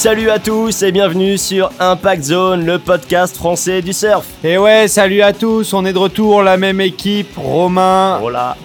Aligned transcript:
salut 0.00 0.30
à 0.30 0.38
tous 0.38 0.82
et 0.82 0.92
bienvenue 0.92 1.36
sur 1.36 1.70
Impact 1.78 2.22
Zone, 2.22 2.64
le 2.64 2.78
podcast 2.78 3.36
français 3.36 3.82
du 3.82 3.92
surf. 3.92 4.26
Et 4.42 4.56
ouais, 4.56 4.88
salut 4.88 5.20
à 5.20 5.34
tous, 5.34 5.74
on 5.74 5.84
est 5.84 5.92
de 5.92 5.98
retour, 5.98 6.42
la 6.42 6.56
même 6.56 6.80
équipe, 6.80 7.36
Romain, 7.36 8.16
Voilà. 8.18 8.56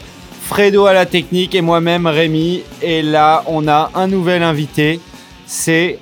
Fredo 0.43 0.85
à 0.85 0.93
la 0.93 1.05
technique 1.05 1.53
et 1.53 1.59
moi-même 1.59 2.07
Rémi. 2.07 2.63
Et 2.81 3.01
là, 3.01 3.43
on 3.47 3.67
a 3.67 3.91
un 3.95 4.07
nouvel 4.07 4.43
invité, 4.43 5.01
c'est... 5.45 5.99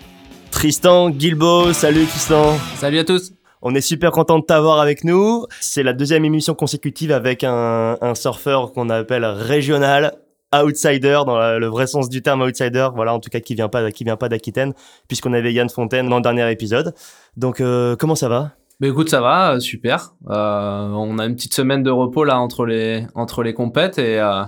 Tristan 0.52 1.09
Guilbeault, 1.09 1.73
salut 1.73 2.05
Tristan. 2.05 2.55
Salut 2.75 3.00
à 3.00 3.04
tous. 3.04 3.31
On 3.63 3.73
est 3.73 3.81
super 3.81 4.11
content 4.11 4.38
de 4.38 4.45
t'avoir 4.45 4.79
avec 4.81 5.04
nous. 5.04 5.47
C'est 5.61 5.81
la 5.81 5.93
deuxième 5.93 6.25
émission 6.25 6.53
consécutive 6.53 7.11
avec 7.11 7.44
un, 7.44 7.97
un 8.00 8.13
surfeur 8.13 8.72
qu'on 8.72 8.91
appelle 8.91 9.25
régional, 9.25 10.13
outsider 10.62 11.21
dans 11.25 11.38
la- 11.38 11.59
le 11.59 11.67
vrai 11.67 11.88
sens 11.88 12.09
du 12.09 12.21
terme 12.21 12.41
outsider. 12.41 12.89
Voilà, 12.95 13.13
en 13.13 13.20
tout 13.20 13.30
cas 13.30 13.39
qui 13.39 13.55
vient 13.55 13.70
pas 13.70 13.91
qui 13.91 14.03
vient 14.03 14.17
pas 14.17 14.30
d'Aquitaine, 14.30 14.73
puisqu'on 15.07 15.34
avait 15.34 15.53
Yann 15.53 15.70
Fontaine 15.70 16.09
dans 16.09 16.17
le 16.17 16.21
dernier 16.21 16.49
épisode. 16.52 16.94
Donc 17.38 17.61
euh, 17.61 17.95
comment 17.95 18.16
ça 18.16 18.30
va? 18.30 18.52
Bah 18.80 18.88
écoute, 18.88 19.09
ça 19.09 19.21
va, 19.21 19.53
euh, 19.53 19.59
super. 19.59 20.13
Euh, 20.30 20.88
on 20.89 21.20
a 21.20 21.25
une 21.25 21.35
petite 21.35 21.53
semaine 21.53 21.84
de 21.84 21.91
repos 21.91 22.23
là 22.23 22.39
entre 22.39 22.66
les 22.66 23.05
entre 23.16 23.44
les 23.44 23.53
compètes 23.53 23.97
et 23.97 24.20
euh, 24.20 24.44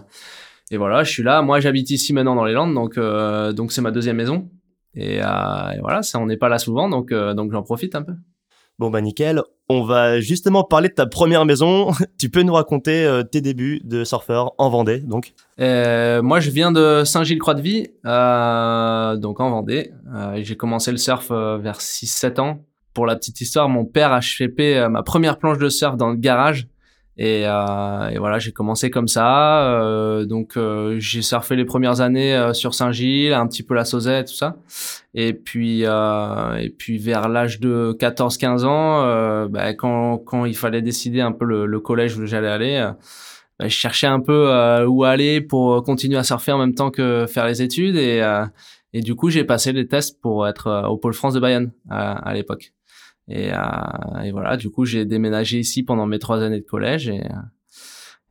et 0.72 0.78
voilà, 0.78 1.04
je 1.04 1.12
suis 1.12 1.24
là. 1.24 1.42
Moi, 1.44 1.60
j'habite 1.60 1.92
ici 1.92 2.12
maintenant 2.12 2.36
dans 2.36 2.44
les 2.44 2.54
Landes, 2.54 2.74
donc 2.74 2.98
euh, 2.98 3.54
donc 3.54 3.72
c'est 3.72 3.82
ma 3.82 3.92
deuxième 3.92 4.16
maison. 4.18 4.50
Et, 4.96 5.22
euh, 5.22 5.72
et 5.76 5.80
voilà, 5.80 6.02
ça 6.02 6.20
on 6.20 6.26
n'est 6.26 6.38
pas 6.38 6.50
là 6.50 6.58
souvent, 6.58 6.90
donc 6.90 7.12
euh, 7.12 7.34
donc 7.34 7.52
j'en 7.52 7.62
profite 7.64 7.96
un 7.96 8.02
peu. 8.02 8.14
Bon 8.80 8.90
bah 8.90 9.02
nickel. 9.02 9.42
On 9.68 9.82
va 9.82 10.20
justement 10.20 10.64
parler 10.64 10.90
de 10.90 10.94
ta 10.94 11.08
première 11.08 11.44
maison. 11.44 11.92
tu 12.20 12.30
peux 12.30 12.44
nous 12.44 12.54
raconter 12.54 13.04
euh, 13.04 13.24
tes 13.24 13.42
débuts 13.42 13.82
de 13.84 14.04
surfeur 14.04 14.54
en 14.60 14.70
Vendée, 14.70 15.00
donc. 15.00 15.34
Euh, 15.60 16.22
moi, 16.22 16.40
je 16.40 16.52
viens 16.52 16.72
de 16.72 17.04
Saint-Gilles-Croix-de-Vie, 17.04 17.88
euh, 18.06 19.16
donc 19.18 19.40
en 19.40 19.50
Vendée. 19.50 19.92
J'ai 20.36 20.56
commencé 20.56 20.92
le 20.92 20.98
surf 20.98 21.32
vers 21.32 21.80
6-7 21.80 22.40
ans. 22.40 22.60
Pour 22.94 23.06
la 23.06 23.16
petite 23.16 23.42
histoire, 23.42 23.68
mon 23.68 23.86
père 23.86 24.14
a 24.14 24.22
chépé 24.22 24.88
ma 24.90 25.04
première 25.04 25.38
planche 25.38 25.58
de 25.58 25.70
surf 25.70 25.98
dans 25.98 26.10
le 26.10 26.16
garage. 26.16 26.68
Et, 27.18 27.44
euh, 27.46 28.10
et 28.10 28.18
voilà, 28.18 28.40
j'ai 28.40 28.52
commencé 28.52 28.90
comme 28.90 29.08
ça. 29.08 29.70
Euh, 29.70 30.26
donc, 30.26 30.58
euh, 30.58 30.98
j'ai 31.00 31.22
surfé 31.22 31.56
les 31.56 31.66
premières 31.66 32.02
années 32.02 32.52
sur 32.54 32.74
Saint-Gilles, 32.74 33.34
un 33.34 33.48
petit 33.48 33.64
peu 33.64 33.74
la 33.74 33.86
Sauzette, 33.86 34.28
tout 34.28 34.36
ça. 34.36 34.58
Et 35.14 35.34
puis, 35.34 35.84
et 35.84 36.70
puis 36.78 36.98
vers 36.98 37.30
l'âge 37.30 37.60
de 37.60 37.96
14-15 38.00 38.66
ans, 38.66 39.48
bah, 39.48 39.74
quand, 39.74 40.18
quand 40.18 40.46
il 40.46 40.56
fallait 40.56 40.82
décider 40.82 41.22
un 41.22 41.32
peu 41.32 41.46
le, 41.46 41.66
le 41.66 41.80
collège 41.80 42.18
où 42.18 42.26
j'allais 42.26 42.50
aller, 42.50 42.92
bah, 43.60 43.68
je 43.70 43.76
cherchais 43.76 44.08
un 44.08 44.20
peu 44.20 44.50
euh, 44.50 44.86
où 44.86 45.04
aller 45.06 45.40
pour 45.42 45.84
continuer 45.84 46.18
à 46.18 46.24
surfer 46.24 46.52
en 46.52 46.58
même 46.58 46.76
temps 46.76 46.92
que 46.92 47.26
faire 47.28 47.48
les 47.48 47.62
études. 47.62 47.96
Et, 47.96 48.22
euh, 48.22 48.46
et 48.94 49.02
du 49.02 49.16
coup, 49.16 49.30
j'ai 49.30 49.44
passé 49.44 49.72
les 49.72 49.88
tests 49.88 50.20
pour 50.22 50.48
être 50.48 50.88
au 50.90 50.98
Pôle 50.98 51.14
France 51.14 51.34
de 51.34 51.40
Bayonne 51.40 51.72
à 51.90 52.34
l'époque. 52.34 52.75
Et, 53.28 53.52
euh, 53.52 54.22
et 54.24 54.32
voilà, 54.32 54.58
du 54.58 54.70
coup, 54.70 54.86
j'ai 54.86 55.06
déménagé 55.06 55.60
ici 55.60 55.84
pendant 55.84 56.06
mes 56.06 56.20
trois 56.20 56.42
années 56.42 56.60
de 56.60 56.66
collège. 56.66 57.10
Et, 57.10 57.22
euh, 57.22 57.36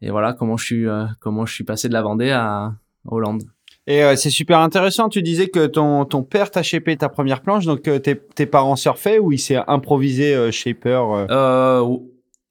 et 0.00 0.10
voilà 0.10 0.32
comment 0.32 0.56
je 0.56 0.64
suis, 0.64 0.86
euh, 0.86 1.04
comment 1.20 1.46
je 1.46 1.54
suis 1.54 1.64
passé 1.64 1.88
de 1.88 1.92
la 1.92 2.02
Vendée 2.02 2.30
à 2.30 2.74
Hollande. 3.06 3.42
Et 3.86 4.02
euh, 4.02 4.16
c'est 4.16 4.30
super 4.30 4.60
intéressant, 4.60 5.10
tu 5.10 5.20
disais 5.20 5.48
que 5.48 5.66
ton, 5.66 6.06
ton 6.06 6.22
père 6.22 6.50
t'a 6.50 6.62
shapé 6.62 6.96
ta 6.96 7.10
première 7.10 7.42
planche, 7.42 7.66
donc 7.66 7.86
euh, 7.86 7.98
tes, 7.98 8.16
tes 8.16 8.46
parents 8.46 8.76
surfaient 8.76 9.18
ou 9.18 9.30
il 9.30 9.38
s'est 9.38 9.60
improvisé 9.66 10.34
euh, 10.34 10.50
shaper 10.50 11.26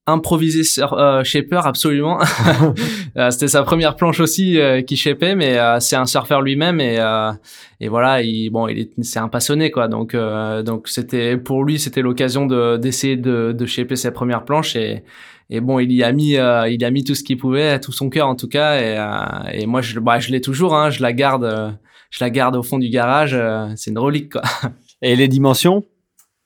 improvisé 0.05 0.63
sur 0.63 0.93
euh, 0.93 1.23
shaper 1.23 1.65
absolument. 1.65 2.19
Euh, 3.15 3.29
C'était 3.29 3.47
sa 3.47 3.61
première 3.61 3.95
planche 3.95 4.19
aussi 4.19 4.59
euh, 4.59 4.81
qui 4.81 4.97
shapait, 4.97 5.35
mais 5.35 5.59
euh, 5.59 5.79
c'est 5.79 5.95
un 5.95 6.07
surfeur 6.07 6.41
lui-même 6.41 6.81
et 6.81 6.97
euh, 6.99 7.31
et 7.79 7.87
voilà, 7.87 8.23
il 8.23 8.49
bon, 8.49 8.67
il 8.67 8.79
est 8.79 8.91
c'est 9.03 9.19
un 9.19 9.27
passionné 9.27 9.69
quoi. 9.69 9.87
Donc 9.87 10.15
euh, 10.15 10.63
donc 10.63 10.87
c'était 10.87 11.37
pour 11.37 11.63
lui 11.63 11.77
c'était 11.77 12.01
l'occasion 12.01 12.47
de 12.47 12.77
d'essayer 12.77 13.15
de 13.15 13.51
de 13.51 13.65
shaper 13.67 13.95
ses 13.97 14.09
premières 14.09 14.45
planches 14.45 14.75
et 14.75 15.03
et 15.51 15.59
bon, 15.61 15.77
il 15.77 15.91
y 15.91 16.03
a 16.03 16.11
mis 16.11 16.37
euh, 16.37 16.67
il 16.67 16.81
y 16.81 16.85
a 16.85 16.89
mis 16.89 17.03
tout 17.03 17.13
ce 17.13 17.23
qu'il 17.23 17.37
pouvait, 17.37 17.79
tout 17.79 17.91
son 17.91 18.09
cœur 18.09 18.27
en 18.27 18.35
tout 18.35 18.47
cas 18.47 18.79
et 18.81 18.97
euh, 18.97 19.51
et 19.61 19.67
moi 19.67 19.81
je 19.81 19.99
bah 19.99 20.17
je 20.19 20.31
l'ai 20.31 20.41
toujours 20.41 20.73
hein, 20.75 20.89
je 20.89 21.03
la 21.03 21.13
garde 21.13 21.77
je 22.09 22.23
la 22.23 22.31
garde 22.31 22.55
au 22.55 22.63
fond 22.63 22.79
du 22.79 22.89
garage, 22.89 23.33
euh, 23.35 23.67
c'est 23.75 23.91
une 23.91 23.99
relique 23.99 24.31
quoi. 24.33 24.41
Et 25.03 25.15
les 25.15 25.27
dimensions 25.27 25.83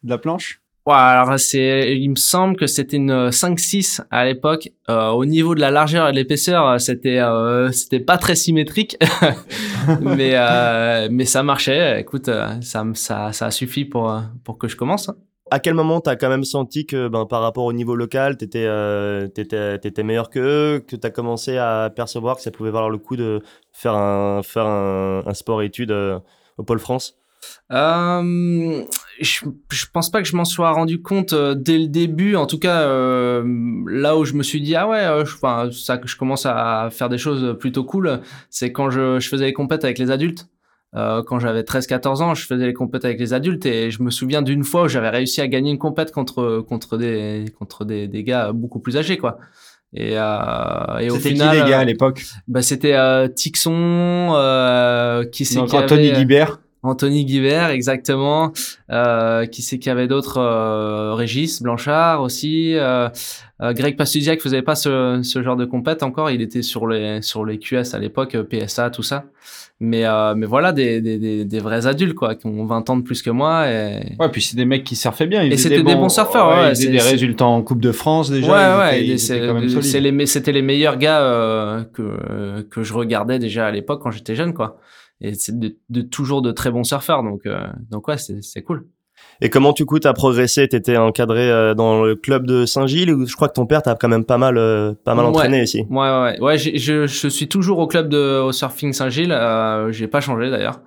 de 0.03 0.09
la 0.09 0.17
planche? 0.17 0.61
Ouais, 0.87 0.93
alors 0.93 1.37
c'est, 1.37 1.97
il 1.97 2.09
me 2.11 2.15
semble 2.15 2.55
que 2.55 2.65
c'était 2.65 2.95
une 2.95 3.29
5-6 3.29 3.99
à 4.09 4.23
l'époque. 4.23 4.69
Euh, 4.89 5.09
au 5.09 5.25
niveau 5.25 5.53
de 5.53 5.59
la 5.59 5.69
largeur 5.69 6.07
et 6.07 6.11
de 6.13 6.15
l'épaisseur, 6.15 6.65
euh, 6.65 6.77
c'était, 6.77 7.19
euh, 7.19 7.69
c'était 7.73 7.99
pas 7.99 8.17
très 8.17 8.35
symétrique, 8.35 8.97
mais 9.99 10.31
euh, 10.35 11.09
mais 11.11 11.25
ça 11.25 11.43
marchait. 11.43 11.99
Écoute, 11.99 12.29
euh, 12.29 12.47
ça, 12.61 12.85
ça, 12.93 13.33
ça 13.33 13.47
a 13.47 13.51
suffi 13.51 13.83
pour 13.83 14.09
euh, 14.09 14.21
pour 14.45 14.57
que 14.57 14.69
je 14.69 14.77
commence. 14.77 15.09
hein. 15.09 15.15
À 15.51 15.59
quel 15.59 15.73
moment 15.73 15.99
t'as 15.99 16.15
quand 16.15 16.29
même 16.29 16.45
senti 16.45 16.85
que 16.85 17.09
ben, 17.09 17.25
par 17.25 17.41
rapport 17.41 17.65
au 17.65 17.73
niveau 17.73 17.95
local, 17.95 18.37
t'étais 18.37 18.65
euh, 18.65 19.27
t'étais 19.27 20.03
meilleur 20.03 20.29
qu'eux, 20.29 20.83
que 20.87 20.95
t'as 20.95 21.09
commencé 21.09 21.57
à 21.57 21.91
percevoir 21.93 22.37
que 22.37 22.41
ça 22.41 22.51
pouvait 22.51 22.71
valoir 22.71 22.89
le 22.89 22.97
coup 22.97 23.17
de 23.17 23.41
faire 23.73 23.93
un 23.93 24.41
faire 24.41 24.65
un, 24.65 25.23
un 25.25 25.33
sport 25.33 25.61
études 25.63 25.91
euh, 25.91 26.19
au 26.57 26.63
Pôle 26.63 26.79
France? 26.79 27.16
Euh, 27.71 28.83
je, 29.19 29.45
je 29.71 29.85
pense 29.91 30.09
pas 30.09 30.21
que 30.21 30.27
je 30.27 30.35
m'en 30.35 30.45
sois 30.45 30.71
rendu 30.71 31.01
compte 31.01 31.33
euh, 31.33 31.53
dès 31.55 31.77
le 31.77 31.87
début. 31.87 32.35
En 32.35 32.45
tout 32.45 32.59
cas, 32.59 32.81
euh, 32.83 33.43
là 33.87 34.17
où 34.17 34.25
je 34.25 34.33
me 34.33 34.43
suis 34.43 34.61
dit 34.61 34.75
ah 34.75 34.87
ouais, 34.87 34.99
euh, 35.05 35.25
je, 35.25 35.71
ça 35.77 35.97
que 35.97 36.07
je 36.07 36.15
commence 36.17 36.45
à 36.45 36.89
faire 36.91 37.09
des 37.09 37.17
choses 37.17 37.57
plutôt 37.59 37.83
cool, 37.83 38.21
c'est 38.49 38.71
quand 38.71 38.89
je, 38.89 39.19
je 39.19 39.27
faisais 39.29 39.45
les 39.45 39.53
compètes 39.53 39.83
avec 39.83 39.97
les 39.99 40.11
adultes. 40.11 40.47
Euh, 40.95 41.21
quand 41.21 41.39
j'avais 41.39 41.63
13-14 41.63 42.21
ans, 42.23 42.33
je 42.33 42.45
faisais 42.45 42.65
les 42.65 42.73
compètes 42.73 43.03
avec 43.03 43.19
les 43.19 43.33
adultes 43.33 43.65
et 43.65 43.91
je 43.91 44.01
me 44.01 44.09
souviens 44.09 44.41
d'une 44.41 44.63
fois 44.63 44.83
où 44.83 44.87
j'avais 44.87 45.09
réussi 45.09 45.41
à 45.41 45.47
gagner 45.49 45.71
une 45.71 45.77
compète 45.77 46.11
contre 46.13 46.61
contre 46.67 46.97
des 46.97 47.43
contre 47.59 47.83
des, 47.83 48.07
des 48.07 48.23
gars 48.23 48.53
beaucoup 48.53 48.79
plus 48.79 48.95
âgés 48.95 49.17
quoi. 49.17 49.37
Et, 49.93 50.13
euh, 50.17 50.97
et 50.99 51.09
au 51.09 51.15
C'était 51.15 51.29
qui 51.29 51.35
final, 51.35 51.57
les 51.63 51.69
gars 51.69 51.79
à 51.79 51.83
l'époque? 51.85 52.23
bah 52.47 52.61
c'était 52.61 52.93
euh, 52.93 53.27
Tixon, 53.27 54.33
euh, 54.35 55.25
qui 55.25 55.43
c'est 55.43 55.61
qui 55.65 55.75
Anthony 55.75 56.07
avait- 56.09 56.17
Guibert. 56.19 56.59
Anthony 56.83 57.25
Guibert, 57.25 57.69
exactement. 57.69 58.51
Euh, 58.91 59.45
qui 59.45 59.61
c'est 59.61 59.79
qu'il 59.79 59.89
y 59.89 59.91
avait 59.91 60.07
d'autres 60.07 60.37
euh, 60.39 61.13
Régis 61.15 61.61
Blanchard 61.61 62.21
aussi. 62.21 62.73
Euh, 62.75 63.09
euh, 63.61 63.73
Greg 63.73 63.97
Pastusiak 63.97 64.41
faisait 64.41 64.61
pas 64.61 64.75
ce, 64.75 65.19
ce 65.23 65.41
genre 65.41 65.55
de 65.57 65.65
compète 65.65 66.03
encore. 66.03 66.29
Il 66.31 66.41
était 66.41 66.61
sur 66.61 66.87
les 66.87 67.21
sur 67.21 67.45
les 67.45 67.57
QS 67.59 67.93
à 67.93 67.99
l'époque, 67.99 68.35
euh, 68.35 68.43
PSA, 68.43 68.89
tout 68.91 69.03
ça. 69.03 69.25
Mais 69.79 70.05
euh, 70.05 70.33
mais 70.35 70.47
voilà 70.47 70.71
des, 70.71 71.01
des, 71.01 71.19
des, 71.19 71.45
des 71.45 71.59
vrais 71.59 71.85
adultes 71.85 72.15
quoi, 72.15 72.33
qui 72.33 72.47
ont 72.47 72.65
20 72.65 72.89
ans 72.89 72.97
de 72.97 73.03
plus 73.03 73.21
que 73.21 73.29
moi. 73.29 73.67
Et... 73.69 73.99
Ouais, 74.19 74.29
puis 74.29 74.41
c'est 74.41 74.55
des 74.55 74.65
mecs 74.65 74.83
qui 74.83 74.95
surfaient 74.95 75.27
bien. 75.27 75.43
Ils 75.43 75.53
Et 75.53 75.57
c'était 75.57 75.83
des 75.83 75.93
bons 75.95 76.09
surfeurs, 76.09 76.49
ouais, 76.49 76.71
ils 76.71 76.75
c'est- 76.75 76.87
des 76.89 76.99
résultats 76.99 77.45
en 77.45 77.61
Coupe 77.61 77.81
de 77.81 77.91
France 77.91 78.31
déjà. 78.31 78.47
ouais, 78.47 78.79
ouais, 78.79 79.17
solides. 79.19 80.15
les 80.17 80.25
c'était 80.25 80.51
les 80.51 80.63
meilleurs 80.63 80.97
gars 80.97 81.21
euh, 81.21 81.83
que 81.93 82.61
que 82.71 82.81
je 82.83 82.93
regardais 82.93 83.37
déjà 83.37 83.67
à 83.67 83.71
l'époque 83.71 84.01
quand 84.01 84.09
j'étais 84.11 84.33
jeune 84.35 84.53
quoi. 84.55 84.77
Et 85.21 85.33
c'est 85.33 85.57
de, 85.57 85.75
de 85.89 86.01
toujours 86.01 86.41
de 86.41 86.51
très 86.51 86.69
bons 86.71 86.83
surfeurs 86.83 87.23
donc 87.23 87.45
euh, 87.45 87.67
donc 87.89 88.07
ouais 88.07 88.17
c'est 88.17 88.61
cool. 88.61 88.87
Et 89.41 89.49
comment 89.49 89.71
du 89.71 89.83
coup 89.85 89.97
t'as 89.97 90.13
progressé? 90.13 90.67
T'étais 90.67 90.95
encadré 90.97 91.49
euh, 91.49 91.73
dans 91.73 92.03
le 92.03 92.15
club 92.15 92.45
de 92.45 92.65
Saint-Gilles 92.67 93.11
ou 93.11 93.25
je 93.25 93.35
crois 93.35 93.47
que 93.47 93.53
ton 93.53 93.65
père 93.65 93.81
t'a 93.81 93.95
quand 93.95 94.07
même 94.09 94.25
pas 94.25 94.37
mal 94.37 94.57
euh, 94.59 94.93
pas 95.03 95.15
mal 95.15 95.25
Ouais. 95.25 95.31
entraîné 95.31 95.63
ici. 95.63 95.85
Ouais, 95.89 95.97
ouais, 95.97 96.21
ouais. 96.21 96.39
ouais 96.39 96.57
je, 96.59 97.07
je 97.07 97.27
suis 97.27 97.47
toujours 97.47 97.79
au 97.79 97.87
club 97.87 98.09
de 98.09 98.39
au 98.41 98.51
surfing 98.51 98.93
Saint-Gilles. 98.93 99.31
Euh, 99.31 99.91
j'ai 99.91 100.07
pas 100.07 100.21
changé 100.21 100.51
d'ailleurs. 100.51 100.81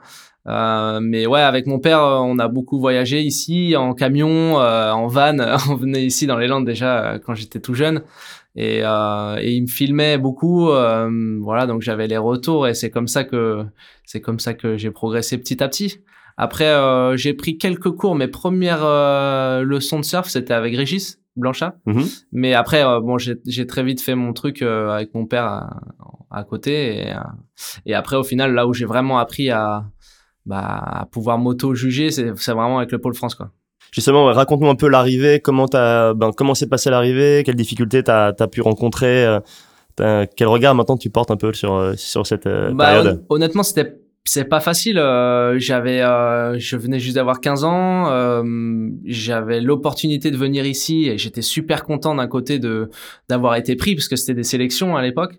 Euh, 0.49 1.01
mais 1.03 1.27
ouais, 1.27 1.41
avec 1.43 1.67
mon 1.67 1.79
père, 1.81 2.03
euh, 2.03 2.17
on 2.19 2.39
a 2.39 2.49
beaucoup 2.49 2.81
voyagé 2.81 3.21
ici 3.21 3.75
en 3.77 3.93
camion, 3.93 4.59
euh, 4.61 4.91
en 4.91 5.07
van. 5.07 5.37
on 5.69 5.75
venait 5.75 6.05
ici 6.05 6.27
dans 6.27 6.39
les 6.39 6.47
Landes 6.47 6.65
déjà 6.65 7.19
quand 7.27 7.35
j'étais 7.35 7.61
tout 7.61 7.75
jeune. 7.75 8.03
Et, 8.57 8.81
euh, 8.83 9.37
et 9.41 9.55
il 9.55 9.63
me 9.63 9.67
filmait 9.69 10.19
beaucoup. 10.19 10.71
euh, 10.71 11.39
voilà, 11.41 11.67
donc 11.67 11.83
j'avais 11.83 12.09
les 12.09 12.17
retours 12.19 12.67
et 12.67 12.75
c'est 12.75 12.91
comme 12.91 13.07
ça 13.09 13.25
que 13.25 13.65
c'est 14.05 14.21
comme 14.21 14.41
ça 14.41 14.55
que 14.55 14.77
j'ai 14.77 14.91
progressé 14.91 15.39
petit 15.39 15.63
à 15.63 15.69
petit. 15.69 15.99
Après, 16.37 16.69
euh, 16.69 17.17
j'ai 17.17 17.35
pris 17.35 17.59
quelques 17.59 17.91
cours. 17.91 18.15
Mes 18.15 18.29
premières 18.29 18.83
euh, 18.83 19.63
leçons 19.63 20.01
de 20.01 20.05
surf, 20.05 20.29
c'était 20.29 20.55
avec 20.55 20.75
Régis 20.75 21.21
Blanchard. 21.37 21.75
Mhm. 21.87 22.05
Mais 22.33 22.55
après, 22.55 22.85
euh, 22.85 23.01
bon, 23.01 23.19
j'ai 23.19 23.67
très 23.67 23.85
vite 23.85 24.01
fait 24.01 24.15
mon 24.15 24.33
truc 24.33 24.63
euh, 24.63 24.89
avec 24.91 25.15
mon 25.15 25.27
père 25.27 25.45
à, 25.45 25.81
à 26.31 26.43
côté. 26.45 27.03
Et, 27.09 27.15
et 27.87 27.95
après, 27.95 28.17
au 28.17 28.25
final, 28.25 28.55
là 28.55 28.67
où 28.67 28.73
j'ai 28.73 28.87
vraiment 28.87 29.19
appris 29.19 29.51
à, 29.51 29.85
bah, 30.47 30.61
à 31.03 31.07
pouvoir 31.07 31.39
m'auto-juger, 31.39 32.11
c'est 32.11 32.33
c'est 32.37 32.53
vraiment 32.53 32.79
avec 32.79 32.91
le 32.91 32.99
Pôle 32.99 33.15
France, 33.15 33.35
quoi. 33.35 33.53
Justement, 33.93 34.25
raconte-nous 34.27 34.69
un 34.69 34.75
peu 34.77 34.89
l'arrivée, 34.89 35.41
comment 35.41 35.67
t'as, 35.69 36.15
ben, 36.15 36.31
comment 36.37 36.55
s'est 36.55 36.69
passée 36.69 36.91
l'arrivée, 36.91 37.43
quelles 37.45 37.57
difficultés 37.57 38.03
t'as, 38.03 38.33
t'as 38.33 38.47
pu 38.47 38.61
rencontrer, 38.61 39.27
euh, 40.01 40.27
quel 40.37 40.47
regard 40.49 40.75
maintenant 40.75 40.97
tu 40.97 41.11
portes 41.11 41.31
un 41.31 41.37
peu 41.37 41.53
sur, 41.53 41.75
euh, 41.75 41.95
sur 41.97 42.27
cette 42.27 42.47
euh, 42.47 42.71
Bah, 42.73 42.87
période. 42.87 43.23
hon- 43.29 43.35
honnêtement, 43.37 43.63
c'était 43.63 43.97
c'est 44.25 44.45
pas 44.45 44.61
facile. 44.61 44.99
euh, 44.99 45.59
j'avais, 45.59 46.03
euh, 46.03 46.57
je 46.59 46.77
venais 46.77 46.99
juste 47.01 47.17
d'avoir 47.17 47.41
15 47.41 47.65
ans. 47.65 48.11
euh, 48.11 48.43
j'avais 49.07 49.61
l'opportunité 49.61 50.31
de 50.31 50.37
venir 50.37 50.67
ici 50.67 51.09
et 51.09 51.19
j'étais 51.19 51.43
super 51.43 51.85
content 51.85 52.15
d'un 52.15 52.29
côté 52.29 52.59
de 52.59 52.91
d'avoir 53.29 53.57
été 53.57 53.77
pris 53.77 53.95
parce 53.95 54.09
que 54.09 54.17
c'était 54.17 54.35
des 54.35 54.45
sélections 54.45 54.95
à 54.97 55.03
l'époque. 55.03 55.33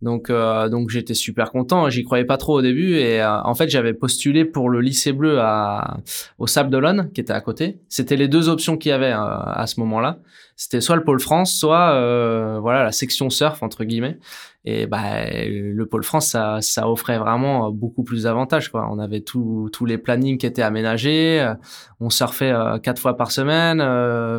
Donc, 0.00 0.30
euh, 0.30 0.68
donc 0.68 0.90
j'étais 0.90 1.14
super 1.14 1.50
content. 1.50 1.90
J'y 1.90 2.04
croyais 2.04 2.24
pas 2.24 2.36
trop 2.36 2.58
au 2.58 2.62
début. 2.62 2.94
Et 2.94 3.20
euh, 3.20 3.42
en 3.42 3.54
fait, 3.54 3.68
j'avais 3.68 3.94
postulé 3.94 4.44
pour 4.44 4.70
le 4.70 4.80
lycée 4.80 5.12
bleu 5.12 5.40
à, 5.40 5.98
au 6.38 6.46
Sable 6.46 6.70
d'Olonne, 6.70 7.10
qui 7.12 7.20
était 7.20 7.32
à 7.32 7.40
côté. 7.40 7.80
C'était 7.88 8.16
les 8.16 8.28
deux 8.28 8.48
options 8.48 8.76
qu'il 8.76 8.90
y 8.90 8.92
avait 8.92 9.12
euh, 9.12 9.16
à 9.18 9.66
ce 9.66 9.80
moment-là. 9.80 10.18
C'était 10.56 10.80
soit 10.80 10.96
le 10.96 11.04
pôle 11.04 11.20
France, 11.20 11.52
soit 11.52 11.92
euh, 11.92 12.58
voilà 12.60 12.82
la 12.82 12.92
section 12.92 13.30
surf 13.30 13.62
entre 13.62 13.84
guillemets. 13.84 14.18
Et 14.64 14.86
bah, 14.86 15.24
le 15.30 15.86
pôle 15.86 16.02
France, 16.02 16.28
ça, 16.28 16.58
ça 16.60 16.88
offrait 16.90 17.18
vraiment 17.18 17.70
beaucoup 17.70 18.02
plus 18.02 18.24
d'avantages. 18.24 18.68
Quoi. 18.70 18.88
On 18.90 18.98
avait 18.98 19.20
tous 19.20 19.70
tous 19.72 19.86
les 19.86 19.98
plannings 19.98 20.36
qui 20.36 20.46
étaient 20.46 20.62
aménagés. 20.62 21.54
On 22.00 22.10
surfait 22.10 22.52
quatre 22.82 23.00
fois 23.00 23.16
par 23.16 23.30
semaine. 23.30 23.78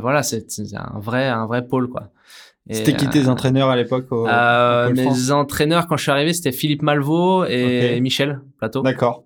voilà, 0.02 0.22
c'est 0.22 0.46
un 0.76 1.00
vrai 1.00 1.28
un 1.28 1.48
vrai 1.48 1.66
pôle 1.66 1.88
quoi. 1.88 2.12
C'était 2.70 2.94
qui 2.94 3.08
tes 3.10 3.28
entraîneurs 3.28 3.70
à 3.70 3.76
l'époque 3.76 4.06
euh, 4.12 4.94
Mes 4.94 5.32
entraîneurs 5.32 5.88
quand 5.88 5.98
je 5.98 6.04
suis 6.04 6.12
arrivé, 6.12 6.34
c'était 6.34 6.52
Philippe 6.52 6.82
Malvaux 6.82 7.46
et 7.46 8.00
Michel 8.00 8.42
Plateau. 8.58 8.82
D'accord. 8.82 9.26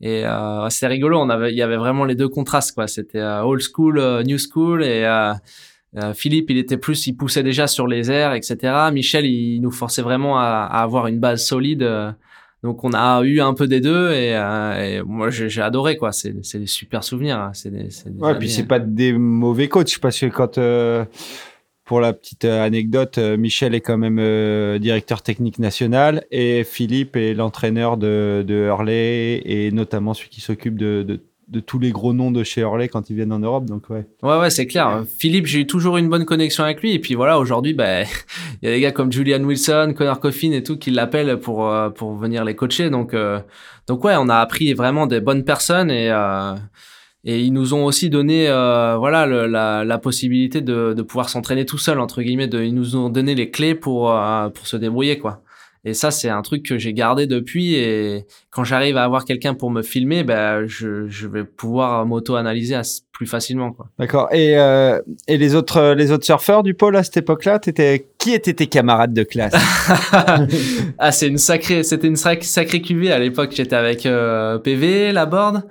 Et 0.00 0.24
euh, 0.24 0.68
c'était 0.68 0.88
rigolo. 0.88 1.18
On 1.18 1.30
avait, 1.30 1.52
il 1.52 1.56
y 1.56 1.62
avait 1.62 1.76
vraiment 1.76 2.04
les 2.04 2.14
deux 2.14 2.28
contrastes 2.28 2.74
quoi. 2.74 2.86
C'était 2.86 3.20
euh, 3.20 3.42
old 3.42 3.62
school, 3.62 3.98
euh, 3.98 4.22
new 4.22 4.38
school 4.38 4.84
et 4.84 5.04
Philippe, 6.14 6.50
il 6.50 6.58
était 6.58 6.76
plus, 6.76 7.06
il 7.06 7.12
poussait 7.12 7.44
déjà 7.44 7.68
sur 7.68 7.86
les 7.86 8.10
airs, 8.10 8.34
etc. 8.34 8.58
Michel, 8.92 9.26
il 9.26 9.60
nous 9.60 9.70
forçait 9.70 10.02
vraiment 10.02 10.40
à, 10.40 10.68
à 10.68 10.82
avoir 10.82 11.06
une 11.06 11.20
base 11.20 11.44
solide. 11.44 11.88
Donc 12.64 12.82
on 12.82 12.92
a 12.94 13.22
eu 13.22 13.40
un 13.40 13.54
peu 13.54 13.68
des 13.68 13.80
deux 13.80 14.10
et, 14.10 14.30
et 14.30 15.02
moi 15.06 15.30
j'ai 15.30 15.62
adoré 15.62 15.96
quoi. 15.96 16.10
C'est 16.10 16.34
c'est 16.42 16.58
des 16.58 16.66
super 16.66 17.04
souvenirs. 17.04 17.38
Hein. 17.38 17.50
C'est 17.54 17.70
des, 17.70 17.84
des 17.84 18.18
ouais, 18.18 18.36
puis 18.36 18.50
c'est 18.50 18.66
pas 18.66 18.80
des 18.80 19.12
mauvais 19.12 19.68
coachs 19.68 19.98
parce 20.00 20.18
que 20.18 20.26
quand 20.26 20.58
pour 21.84 22.00
la 22.00 22.12
petite 22.12 22.46
euh, 22.46 22.64
anecdote, 22.64 23.18
euh, 23.18 23.36
Michel 23.36 23.74
est 23.74 23.80
quand 23.80 23.98
même 23.98 24.18
euh, 24.18 24.78
directeur 24.78 25.22
technique 25.22 25.58
national 25.58 26.24
et 26.30 26.64
Philippe 26.64 27.14
est 27.14 27.34
l'entraîneur 27.34 27.98
de, 27.98 28.42
de, 28.46 28.54
Hurley 28.54 29.42
et 29.44 29.70
notamment 29.70 30.14
celui 30.14 30.30
qui 30.30 30.40
s'occupe 30.40 30.78
de, 30.78 31.20
tous 31.66 31.78
les 31.78 31.90
gros 31.90 32.14
noms 32.14 32.30
de 32.30 32.42
chez 32.42 32.62
Hurley 32.62 32.88
quand 32.88 33.10
ils 33.10 33.16
viennent 33.16 33.32
en 33.32 33.38
Europe. 33.38 33.66
Donc 33.66 33.90
ouais. 33.90 34.06
Ouais 34.22 34.38
ouais 34.38 34.48
c'est 34.48 34.66
clair. 34.66 35.04
Philippe 35.18 35.46
j'ai 35.46 35.60
eu 35.60 35.66
toujours 35.66 35.98
une 35.98 36.08
bonne 36.08 36.24
connexion 36.24 36.64
avec 36.64 36.80
lui 36.80 36.94
et 36.94 36.98
puis 36.98 37.14
voilà 37.14 37.38
aujourd'hui 37.38 37.74
bah 37.74 38.02
il 38.62 38.68
y 38.68 38.68
a 38.68 38.74
des 38.74 38.80
gars 38.80 38.92
comme 38.92 39.12
Julian 39.12 39.44
Wilson, 39.44 39.92
Connor 39.94 40.20
Coffin 40.20 40.52
et 40.52 40.62
tout 40.62 40.78
qui 40.78 40.90
l'appellent 40.90 41.38
pour 41.38 41.70
pour 41.94 42.14
venir 42.14 42.44
les 42.44 42.56
coacher 42.56 42.88
donc 42.88 43.14
donc 43.86 44.04
ouais 44.04 44.14
on 44.16 44.30
a 44.30 44.36
appris 44.36 44.72
vraiment 44.72 45.06
des 45.06 45.20
bonnes 45.20 45.44
personnes 45.44 45.90
et 45.90 46.10
et 47.24 47.40
ils 47.40 47.52
nous 47.52 47.72
ont 47.74 47.84
aussi 47.84 48.10
donné 48.10 48.48
euh, 48.48 48.96
voilà 48.98 49.26
le, 49.26 49.46
la, 49.46 49.84
la, 49.84 49.98
possibilité 49.98 50.60
de, 50.60 50.92
de 50.92 51.02
pouvoir 51.02 51.28
s'entraîner 51.30 51.64
tout 51.64 51.78
seul 51.78 51.98
entre 51.98 52.22
guillemets 52.22 52.48
de, 52.48 52.62
ils 52.62 52.74
nous 52.74 52.96
ont 52.96 53.08
donné 53.08 53.34
les 53.34 53.50
clés 53.50 53.74
pour 53.74 54.12
euh, 54.12 54.48
pour 54.50 54.66
se 54.66 54.76
débrouiller 54.76 55.18
quoi. 55.18 55.42
Et 55.86 55.92
ça 55.92 56.10
c'est 56.10 56.30
un 56.30 56.40
truc 56.40 56.64
que 56.64 56.78
j'ai 56.78 56.94
gardé 56.94 57.26
depuis. 57.26 57.74
Et 57.74 58.24
quand 58.50 58.64
j'arrive 58.64 58.96
à 58.96 59.04
avoir 59.04 59.26
quelqu'un 59.26 59.54
pour 59.54 59.70
me 59.70 59.82
filmer 59.82 60.22
ben 60.22 60.66
je, 60.66 61.08
je 61.08 61.28
vais 61.28 61.44
pouvoir 61.44 62.06
m'auto 62.06 62.36
analyser 62.36 62.78
plus 63.12 63.26
facilement 63.26 63.72
quoi. 63.72 63.86
D'accord. 63.98 64.28
Et 64.32 64.58
euh, 64.58 65.00
et 65.26 65.38
les 65.38 65.54
autres 65.54 65.94
les 65.94 66.10
autres 66.10 66.24
surfeurs 66.24 66.62
du 66.62 66.74
pôle 66.74 66.96
à 66.96 67.02
cette 67.04 67.18
époque 67.18 67.46
là 67.46 67.58
t'étais 67.58 68.06
qui 68.18 68.32
étaient 68.32 68.54
tes 68.54 68.66
camarades 68.66 69.14
de 69.14 69.22
classe? 69.22 69.54
Ah 70.98 71.12
c'est 71.12 71.28
une 71.28 71.38
sacrée 71.38 71.82
c'était 71.82 72.06
une 72.06 72.16
sacrée, 72.16 72.44
sacrée 72.44 72.82
cuvée 72.82 73.12
à 73.12 73.18
l'époque. 73.18 73.52
J'étais 73.54 73.76
avec 73.76 74.04
euh, 74.04 74.58
PV 74.58 75.12
la 75.12 75.26
board 75.26 75.64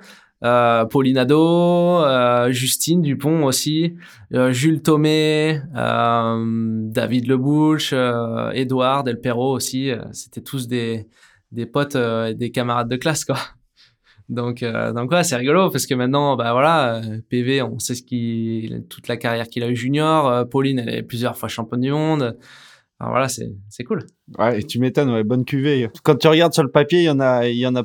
euh, 0.44 0.84
Pauline 0.84 1.16
Ado, 1.16 2.04
euh, 2.04 2.52
Justine 2.52 3.00
Dupont 3.00 3.44
aussi, 3.44 3.94
euh, 4.34 4.52
Jules 4.52 4.82
Thomé, 4.82 5.60
euh, 5.74 6.44
David 6.90 7.26
Lebouche, 7.26 7.94
Edouard 8.52 9.04
Del 9.04 9.20
Perro 9.20 9.52
aussi. 9.52 9.90
C'était 10.12 10.42
tous 10.42 10.68
des, 10.68 11.08
des 11.50 11.66
potes 11.66 11.96
et 11.96 12.34
des 12.34 12.50
camarades 12.50 12.88
de 12.88 12.96
classe, 12.96 13.24
quoi. 13.24 13.38
Donc, 14.30 14.64
donc 14.64 15.12
c'est 15.22 15.36
rigolo 15.36 15.68
parce 15.68 15.86
que 15.86 15.94
maintenant, 15.94 16.34
bah 16.34 16.52
voilà, 16.52 17.02
PV, 17.28 17.60
on 17.60 17.78
sait 17.78 17.94
ce 17.94 18.02
qui, 18.02 18.72
toute 18.88 19.06
la 19.06 19.18
carrière 19.18 19.48
qu'il 19.48 19.62
a 19.62 19.68
eu 19.68 19.76
junior. 19.76 20.48
Pauline, 20.48 20.78
elle 20.78 20.94
est 20.94 21.02
plusieurs 21.02 21.36
fois 21.36 21.48
championne 21.50 21.82
du 21.82 21.90
monde. 21.90 22.38
Alors 23.00 23.12
voilà, 23.12 23.28
c'est, 23.28 23.84
cool. 23.84 24.06
Ouais, 24.38 24.62
tu 24.62 24.78
m'étonnes, 24.78 25.22
bonne 25.24 25.44
cuvée. 25.44 25.90
Quand 26.04 26.14
tu 26.16 26.28
regardes 26.28 26.54
sur 26.54 26.62
le 26.62 26.70
papier, 26.70 27.00
il 27.00 27.04
y 27.04 27.10
en 27.10 27.20
a, 27.20 27.46
il 27.46 27.58
y 27.58 27.66
en 27.66 27.76
a 27.76 27.82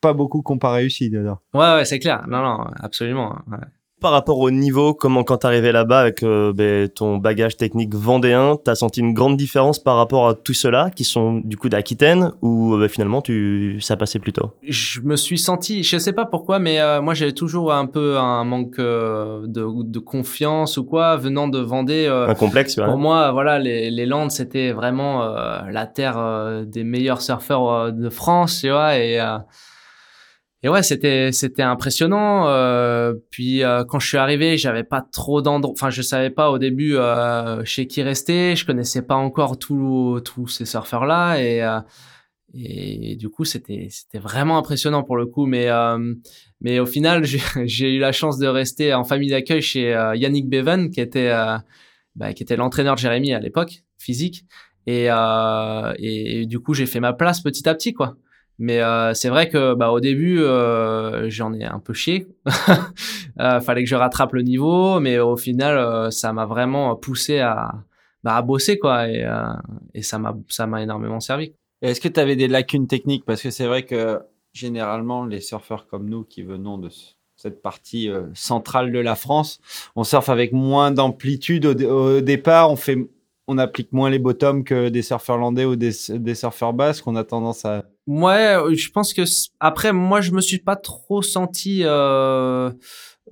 pas 0.00 0.12
beaucoup 0.12 0.42
qu'on 0.42 0.58
pas 0.58 0.72
réussi 0.72 1.10
dedans. 1.10 1.38
Ouais, 1.54 1.74
ouais, 1.74 1.84
c'est 1.84 1.98
clair. 1.98 2.24
Non, 2.28 2.42
non, 2.42 2.64
absolument. 2.80 3.36
Ouais. 3.50 3.58
Par 4.00 4.12
rapport 4.12 4.38
au 4.38 4.52
niveau, 4.52 4.94
comment 4.94 5.24
quand 5.24 5.38
t'arrivais 5.38 5.72
là-bas 5.72 5.98
avec 6.02 6.22
euh, 6.22 6.52
ben, 6.52 6.88
ton 6.88 7.16
bagage 7.16 7.56
technique 7.56 7.96
vendéen, 7.96 8.56
t'as 8.64 8.76
senti 8.76 9.00
une 9.00 9.12
grande 9.12 9.36
différence 9.36 9.80
par 9.80 9.96
rapport 9.96 10.28
à 10.28 10.34
tout 10.34 10.54
cela 10.54 10.90
qui 10.94 11.02
sont 11.02 11.40
du 11.44 11.56
coup 11.56 11.68
d'Aquitaine 11.68 12.30
ou 12.40 12.76
ben, 12.76 12.88
finalement 12.88 13.22
tu 13.22 13.80
ça 13.80 13.96
passait 13.96 14.20
plutôt 14.20 14.52
Je 14.62 15.00
me 15.00 15.16
suis 15.16 15.36
senti, 15.36 15.82
je 15.82 15.98
sais 15.98 16.12
pas 16.12 16.26
pourquoi, 16.26 16.60
mais 16.60 16.80
euh, 16.80 17.02
moi 17.02 17.14
j'avais 17.14 17.32
toujours 17.32 17.72
un 17.72 17.86
peu 17.86 18.18
un 18.18 18.44
manque 18.44 18.78
euh, 18.78 19.40
de, 19.48 19.66
de, 19.82 19.98
confiance 19.98 20.76
ou 20.76 20.84
quoi 20.84 21.16
venant 21.16 21.48
de 21.48 21.58
Vendée. 21.58 22.06
un 22.06 22.34
complexe. 22.34 22.76
Ouais. 22.76 22.84
Pour 22.84 22.98
moi, 22.98 23.32
voilà, 23.32 23.58
les, 23.58 23.90
les 23.90 24.06
Landes 24.06 24.30
c'était 24.30 24.70
vraiment 24.70 25.26
la 25.68 25.86
terre 25.86 26.64
des 26.66 26.84
meilleurs 26.84 27.20
surfeurs 27.20 27.92
de 27.92 28.08
France, 28.10 28.60
tu 28.60 28.70
vois, 28.70 28.96
et 28.96 29.18
et 30.64 30.68
ouais, 30.68 30.82
c'était 30.82 31.30
c'était 31.30 31.62
impressionnant. 31.62 32.48
Euh, 32.48 33.14
puis 33.30 33.62
euh, 33.62 33.84
quand 33.84 34.00
je 34.00 34.08
suis 34.08 34.16
arrivé, 34.16 34.56
j'avais 34.56 34.82
pas 34.82 35.02
trop 35.02 35.40
d'endroits. 35.40 35.72
Enfin, 35.72 35.90
je 35.90 36.02
savais 36.02 36.30
pas 36.30 36.50
au 36.50 36.58
début 36.58 36.96
euh, 36.96 37.64
chez 37.64 37.86
qui 37.86 38.02
rester. 38.02 38.56
Je 38.56 38.66
connaissais 38.66 39.02
pas 39.02 39.14
encore 39.14 39.58
tous 39.58 40.20
tous 40.24 40.48
ces 40.48 40.64
surfeurs 40.64 41.06
là 41.06 41.36
et 41.36 41.62
euh, 41.62 41.80
et 42.54 43.16
du 43.16 43.28
coup 43.28 43.44
c'était 43.44 43.88
c'était 43.90 44.18
vraiment 44.18 44.58
impressionnant 44.58 45.04
pour 45.04 45.16
le 45.16 45.26
coup. 45.26 45.46
Mais 45.46 45.68
euh, 45.68 46.14
mais 46.60 46.80
au 46.80 46.86
final, 46.86 47.24
j'ai 47.24 47.94
eu 47.96 48.00
la 48.00 48.10
chance 48.12 48.38
de 48.38 48.48
rester 48.48 48.94
en 48.94 49.04
famille 49.04 49.30
d'accueil 49.30 49.62
chez 49.62 49.90
Yannick 50.16 50.48
Bevan, 50.48 50.90
qui 50.90 51.00
était 51.00 51.30
bah, 52.16 52.32
qui 52.34 52.42
était 52.42 52.56
l'entraîneur 52.56 52.96
de 52.96 53.00
Jérémy 53.00 53.32
à 53.32 53.38
l'époque 53.38 53.84
physique. 53.98 54.44
Et, 54.88 55.04
et, 55.98 56.40
et 56.40 56.46
du 56.46 56.58
coup, 56.60 56.74
j'ai 56.74 56.86
fait 56.86 57.00
ma 57.00 57.12
place 57.12 57.42
petit 57.42 57.68
à 57.68 57.74
petit, 57.74 57.92
quoi. 57.92 58.16
Mais 58.58 58.80
euh, 58.80 59.14
c'est 59.14 59.28
vrai 59.28 59.48
que 59.48 59.74
bah, 59.74 59.92
au 59.92 60.00
début, 60.00 60.40
euh, 60.40 61.30
j'en 61.30 61.52
ai 61.52 61.64
un 61.64 61.78
peu 61.78 61.94
chié. 61.94 62.26
euh, 63.40 63.60
fallait 63.60 63.84
que 63.84 63.88
je 63.88 63.94
rattrape 63.94 64.32
le 64.32 64.42
niveau, 64.42 64.98
mais 64.98 65.18
au 65.18 65.36
final, 65.36 65.76
euh, 65.76 66.10
ça 66.10 66.32
m'a 66.32 66.44
vraiment 66.44 66.96
poussé 66.96 67.38
à, 67.38 67.72
bah, 68.24 68.34
à 68.36 68.42
bosser 68.42 68.78
quoi, 68.78 69.08
et, 69.08 69.24
euh, 69.24 69.52
et 69.94 70.02
ça 70.02 70.18
m'a 70.18 70.36
ça 70.48 70.66
m'a 70.66 70.82
énormément 70.82 71.20
servi. 71.20 71.52
Est-ce 71.82 72.00
que 72.00 72.08
tu 72.08 72.18
avais 72.18 72.34
des 72.34 72.48
lacunes 72.48 72.88
techniques? 72.88 73.24
Parce 73.24 73.42
que 73.42 73.50
c'est 73.50 73.66
vrai 73.66 73.84
que 73.84 74.20
généralement 74.52 75.24
les 75.24 75.40
surfeurs 75.40 75.86
comme 75.86 76.08
nous 76.08 76.24
qui 76.24 76.42
venons 76.42 76.78
de 76.78 76.88
cette 77.36 77.62
partie 77.62 78.10
euh, 78.10 78.22
centrale 78.34 78.90
de 78.90 78.98
la 78.98 79.14
France, 79.14 79.60
on 79.94 80.02
surfe 80.02 80.28
avec 80.28 80.52
moins 80.52 80.90
d'amplitude 80.90 81.64
au, 81.66 82.16
au 82.16 82.20
départ, 82.20 82.72
on 82.72 82.76
fait 82.76 82.98
on 83.48 83.56
applique 83.56 83.92
moins 83.92 84.10
les 84.10 84.18
bottoms 84.18 84.62
que 84.62 84.90
des 84.90 85.00
surfeurs 85.00 85.38
landais 85.38 85.64
ou 85.64 85.74
des, 85.74 85.92
des 86.10 86.34
surfeurs 86.34 86.74
basques. 86.74 87.06
On 87.06 87.16
a 87.16 87.24
tendance 87.24 87.64
à. 87.64 87.84
Ouais, 88.06 88.56
je 88.74 88.90
pense 88.90 89.14
que 89.14 89.22
après, 89.58 89.92
moi, 89.92 90.20
je 90.20 90.32
me 90.32 90.40
suis 90.40 90.58
pas 90.58 90.76
trop 90.76 91.22
senti 91.22 91.80
euh, 91.84 92.70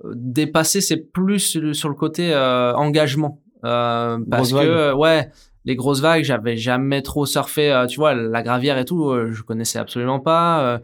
dépassé. 0.03 0.81
C'est 0.81 0.97
plus 0.97 1.73
sur 1.73 1.89
le 1.89 1.95
côté 1.95 2.33
euh, 2.33 2.73
engagement, 2.73 3.41
euh, 3.63 4.17
parce 4.29 4.51
que 4.51 4.93
ouais, 4.93 5.29
les 5.65 5.75
grosses 5.75 6.01
vagues, 6.01 6.23
j'avais 6.23 6.57
jamais 6.57 7.03
trop 7.03 7.27
surfé. 7.27 7.85
Tu 7.87 7.97
vois, 7.97 8.15
la 8.15 8.41
gravière 8.41 8.79
et 8.79 8.85
tout, 8.85 9.13
je 9.31 9.41
connaissais 9.43 9.79
absolument 9.79 10.19
pas. 10.19 10.81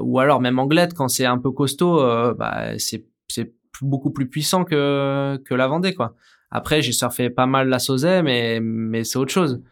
Ou 0.00 0.18
alors 0.18 0.40
même 0.40 0.58
Anglette, 0.58 0.94
quand 0.94 1.08
c'est 1.08 1.26
un 1.26 1.38
peu 1.38 1.52
costaud, 1.52 1.98
bah 2.34 2.76
c'est 2.78 3.06
c'est 3.28 3.54
beaucoup 3.80 4.10
plus 4.10 4.28
puissant 4.28 4.64
que 4.64 5.40
que 5.44 5.54
la 5.54 5.68
Vendée, 5.68 5.94
quoi. 5.94 6.14
Après, 6.52 6.82
j'ai 6.82 6.92
surfé 6.92 7.30
pas 7.30 7.46
mal 7.46 7.68
la 7.68 7.78
Sauzet, 7.78 8.22
mais, 8.22 8.60
mais 8.60 9.04
c'est 9.04 9.18
autre 9.18 9.32
chose. 9.32 9.62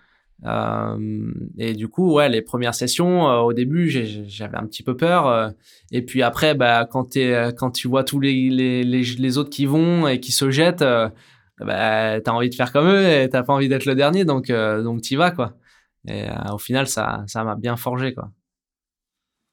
Euh, 0.46 1.32
et 1.58 1.74
du 1.74 1.88
coup, 1.88 2.14
ouais, 2.14 2.28
les 2.30 2.42
premières 2.42 2.74
sessions, 2.74 3.28
euh, 3.28 3.40
au 3.40 3.52
début, 3.52 3.90
j'avais 3.90 4.56
un 4.56 4.66
petit 4.66 4.82
peu 4.82 4.96
peur. 4.96 5.26
Euh, 5.26 5.50
et 5.92 6.02
puis 6.02 6.22
après, 6.22 6.54
bah, 6.54 6.86
quand, 6.90 7.16
es, 7.16 7.52
quand 7.56 7.70
tu 7.70 7.88
vois 7.88 8.04
tous 8.04 8.20
les, 8.20 8.48
les, 8.50 8.82
les, 8.84 9.38
autres 9.38 9.50
qui 9.50 9.66
vont 9.66 10.08
et 10.08 10.20
qui 10.20 10.32
se 10.32 10.50
jettent, 10.50 10.82
euh, 10.82 11.08
bah, 11.58 12.20
t'as 12.22 12.32
envie 12.32 12.48
de 12.50 12.54
faire 12.54 12.72
comme 12.72 12.88
eux 12.88 13.06
et 13.06 13.28
t'as 13.28 13.42
pas 13.42 13.52
envie 13.52 13.68
d'être 13.68 13.84
le 13.84 13.94
dernier, 13.94 14.24
donc, 14.24 14.50
euh, 14.50 14.82
donc 14.82 15.02
t'y 15.02 15.16
vas, 15.16 15.30
quoi. 15.30 15.56
Et 16.08 16.28
au 16.52 16.58
final, 16.58 16.86
ça, 16.86 17.24
ça 17.26 17.44
m'a 17.44 17.56
bien 17.56 17.76
forgé, 17.76 18.14
quoi. 18.14 18.30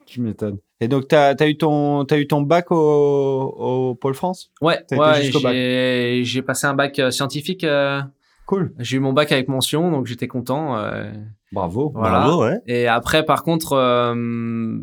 Tu 0.05 0.21
m'étonnes. 0.21 0.59
Et 0.79 0.87
donc, 0.87 1.07
tu 1.07 1.15
as, 1.15 1.35
as, 1.39 1.47
eu 1.47 1.57
ton, 1.57 2.03
as 2.03 2.17
eu 2.17 2.27
ton 2.27 2.41
bac 2.41 2.71
au, 2.71 2.75
au 2.75 3.95
Pôle 3.95 4.13
France? 4.13 4.51
Ouais, 4.61 4.79
ouais 4.91 6.21
j'ai 6.23 6.41
passé 6.41 6.67
un 6.67 6.75
bac 6.75 6.99
euh, 6.99 7.09
scientifique. 7.09 7.63
Euh, 7.63 8.01
cool. 8.45 8.73
J'ai 8.77 8.97
eu 8.97 8.99
mon 8.99 9.13
bac 9.13 9.31
avec 9.31 9.47
mention, 9.47 9.91
donc 9.91 10.05
j'étais 10.05 10.27
content. 10.27 10.77
Euh, 10.77 11.11
Bravo. 11.51 11.91
Voilà. 11.95 12.19
Bravo, 12.19 12.43
ouais. 12.43 12.59
Et 12.67 12.87
après, 12.87 13.25
par 13.25 13.43
contre, 13.43 13.73
euh, 13.73 14.13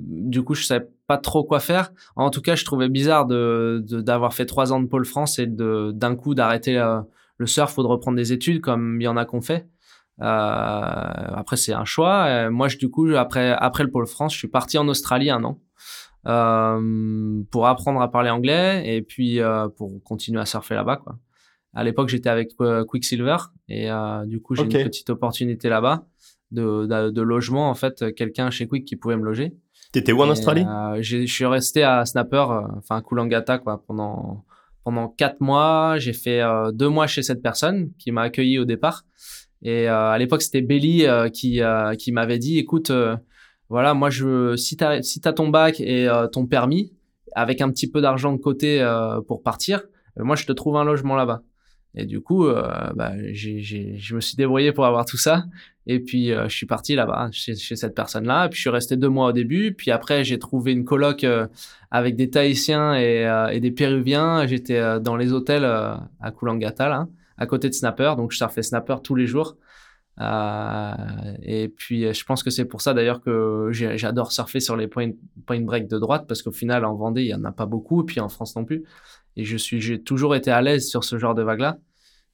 du 0.09 0.43
coup, 0.43 0.55
je 0.55 0.65
savais 0.65 0.89
pas 1.07 1.19
trop 1.19 1.45
quoi 1.45 1.61
faire. 1.61 1.93
En 2.17 2.31
tout 2.31 2.41
cas, 2.41 2.57
je 2.57 2.65
trouvais 2.65 2.89
bizarre 2.89 3.27
de 3.27 3.85
d'avoir 3.87 4.35
fait 4.35 4.47
trois 4.47 4.73
ans 4.73 4.81
de 4.81 4.87
Pôle 4.87 5.05
France 5.05 5.39
et 5.39 5.47
de 5.47 5.93
d'un 5.93 6.17
coup 6.17 6.35
d'arrêter 6.35 6.83
le 7.37 7.47
surf 7.47 7.77
ou 7.77 7.83
de 7.83 7.87
reprendre 7.87 8.17
des 8.17 8.33
études 8.33 8.63
comme 8.63 9.01
il 9.01 9.05
y 9.05 9.09
en 9.09 9.19
a 9.19 9.27
qu'on 9.27 9.43
fait. 9.43 9.69
après, 10.19 11.57
c'est 11.57 11.75
un 11.75 11.85
choix. 11.85 12.49
moi, 12.51 12.69
je, 12.69 12.79
du 12.79 12.89
coup, 12.89 13.15
après, 13.15 13.51
après 13.51 13.85
le 13.85 13.91
Pôle 13.91 14.07
France, 14.07 14.33
je 14.33 14.39
suis 14.39 14.49
parti 14.49 14.79
en 14.79 14.89
Australie 14.89 15.31
un 15.31 15.45
an. 15.45 15.61
Pour 16.25 17.67
apprendre 17.67 18.01
à 18.01 18.11
parler 18.11 18.31
anglais 18.31 18.83
et 18.87 19.03
puis 19.03 19.41
pour 19.77 20.03
continuer 20.03 20.41
à 20.41 20.47
surfer 20.47 20.75
là-bas 20.75 20.97
quoi. 20.97 21.19
À 21.77 21.83
l'époque, 21.83 22.09
j'étais 22.09 22.29
avec 22.29 22.55
Quicksilver 22.89 23.37
et 23.69 23.89
du 24.27 24.41
coup, 24.41 24.55
j'ai 24.55 24.63
une 24.63 24.69
petite 24.69 25.11
opportunité 25.11 25.69
là-bas 25.69 26.07
de, 26.53 26.87
de, 26.87 27.11
de, 27.11 27.23
logement 27.23 27.69
en 27.69 27.75
fait, 27.75 28.15
quelqu'un 28.15 28.51
chez 28.51 28.69
Quick 28.69 28.85
qui 28.85 28.97
pouvait 28.97 29.17
me 29.17 29.25
loger. 29.25 29.57
T'étais 29.95 30.11
où 30.11 30.21
en 30.23 30.29
Australie? 30.29 30.65
euh, 30.67 30.99
Je 31.03 31.25
suis 31.25 31.47
resté 31.47 31.85
à 31.85 32.05
Snapper, 32.05 32.45
euh, 32.51 32.63
enfin 32.79 32.97
à 32.97 33.01
Coolangatta, 33.01 33.59
quoi, 33.59 33.81
pendant 33.87 34.45
pendant 34.83 35.09
quatre 35.09 35.41
mois. 35.41 35.95
J'ai 35.99 36.13
fait 36.13 36.41
euh, 36.41 36.73
deux 36.73 36.89
mois 36.89 37.07
chez 37.07 37.23
cette 37.23 37.41
personne 37.43 37.93
qui 37.97 38.11
m'a 38.11 38.23
accueilli 38.23 38.59
au 38.59 38.65
départ. 38.65 39.05
Et 39.63 39.87
à 39.87 40.19
l'époque, 40.19 40.43
c'était 40.43 40.63
Belly 40.63 41.07
qui 41.33 41.61
qui 41.99 42.13
m'avait 42.13 42.39
dit, 42.39 42.59
écoute, 42.59 42.91
voilà, 43.75 43.93
moi 43.93 44.09
je 44.09 44.55
si 44.57 44.77
t'as 44.77 45.03
si 45.03 45.21
t'as 45.21 45.33
ton 45.33 45.49
bac 45.49 45.81
et 45.81 46.09
ton 46.33 46.47
permis 46.47 46.93
avec 47.35 47.61
un 47.61 47.71
petit 47.71 47.91
peu 47.91 48.01
d'argent 48.01 48.33
de 48.33 48.39
côté 48.39 48.69
pour 49.27 49.43
partir, 49.43 49.83
moi 50.17 50.37
je 50.37 50.47
te 50.47 50.53
trouve 50.53 50.77
un 50.77 50.85
logement 50.85 51.17
là-bas. 51.17 51.43
Et 51.97 52.07
du 52.07 52.21
coup, 52.21 52.47
euh, 52.47 52.67
bah, 52.95 53.13
j'ai, 53.33 53.61
j'ai, 53.61 53.97
je 53.99 54.17
me 54.17 54.21
suis 54.21 54.37
débrouillé 54.37 54.73
pour 54.73 54.85
avoir 54.85 55.05
tout 55.05 55.17
ça. 55.17 55.45
Et 55.87 56.01
puis, 56.01 56.33
euh, 56.33 56.49
je 56.49 56.57
suis 56.57 56.67
parti 56.67 56.97
là-bas, 56.97 57.29
chez, 57.31 57.55
chez 57.55 57.77
cette 57.77 57.95
personne-là. 57.95 58.49
Puis, 58.49 58.57
je 58.57 58.63
suis 58.63 58.71
resté 58.71 58.97
deux 58.97 59.09
mois 59.09 59.29
au 59.29 59.33
début. 59.33 59.73
Puis 59.73 59.91
après, 59.91 60.25
j'ai 60.25 60.39
trouvé 60.39 60.73
une 60.73 60.85
coloc 60.85 61.23
euh, 61.23 61.47
avec 61.91 62.17
des 62.17 62.31
Tahitiens 62.31 62.97
et, 62.97 63.29
et 63.53 63.61
des 63.61 63.71
Péruviens. 63.71 64.47
J'étais 64.47 65.01
dans 65.01 65.17
les 65.17 65.33
hôtels 65.33 65.65
à 65.65 66.33
Kulangata, 66.37 66.89
là, 66.89 67.07
à 67.39 67.47
côté 67.47 67.69
de 67.69 67.75
Snapper. 67.75 68.15
Donc, 68.17 68.33
je 68.33 68.39
surfais 68.39 68.63
Snapper 68.63 68.97
tous 69.05 69.15
les 69.15 69.27
jours. 69.27 69.57
Et 70.21 71.69
puis, 71.77 72.13
je 72.13 72.25
pense 72.25 72.43
que 72.43 72.51
c'est 72.51 72.65
pour 72.65 72.81
ça 72.81 72.95
d'ailleurs 72.95 73.21
que 73.21 73.71
j'adore 73.73 74.33
surfer 74.33 74.61
sur 74.61 74.77
les 74.77 74.87
point, 74.87 75.11
point 75.47 75.61
break 75.61 75.89
de 75.89 75.99
droite 75.99 76.27
parce 76.29 76.43
qu'au 76.43 76.53
final, 76.53 76.85
en 76.85 76.95
Vendée, 76.95 77.23
il 77.23 77.29
y 77.29 77.35
en 77.35 77.45
a 77.45 77.53
pas 77.53 77.67
beaucoup. 77.67 78.03
Et 78.03 78.07
puis, 78.07 78.21
en 78.21 78.29
France 78.29 78.57
non 78.57 78.65
plus. 78.65 78.85
Et 79.37 79.45
je 79.45 79.57
suis, 79.57 79.81
j'ai 79.81 80.01
toujours 80.01 80.37
été 80.37 80.51
à 80.51 80.63
l'aise 80.63 80.89
sur 80.89 81.05
ce 81.05 81.19
genre 81.19 81.35
de 81.35 81.43
vague-là. 81.43 81.79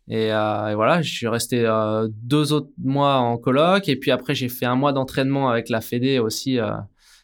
Et, 0.08 0.32
euh, 0.32 0.74
voilà, 0.74 1.02
je 1.02 1.12
suis 1.12 1.28
resté 1.28 1.64
euh, 1.64 2.08
deux 2.10 2.52
autres 2.52 2.70
mois 2.78 3.16
en 3.16 3.38
coloc. 3.38 3.88
Et 3.88 3.96
puis 3.96 4.10
après, 4.10 4.34
j'ai 4.34 4.48
fait 4.48 4.66
un 4.66 4.74
mois 4.76 4.92
d'entraînement 4.92 5.48
avec 5.48 5.68
la 5.68 5.80
Fédé 5.80 6.18
aussi. 6.18 6.58
Euh, 6.58 6.72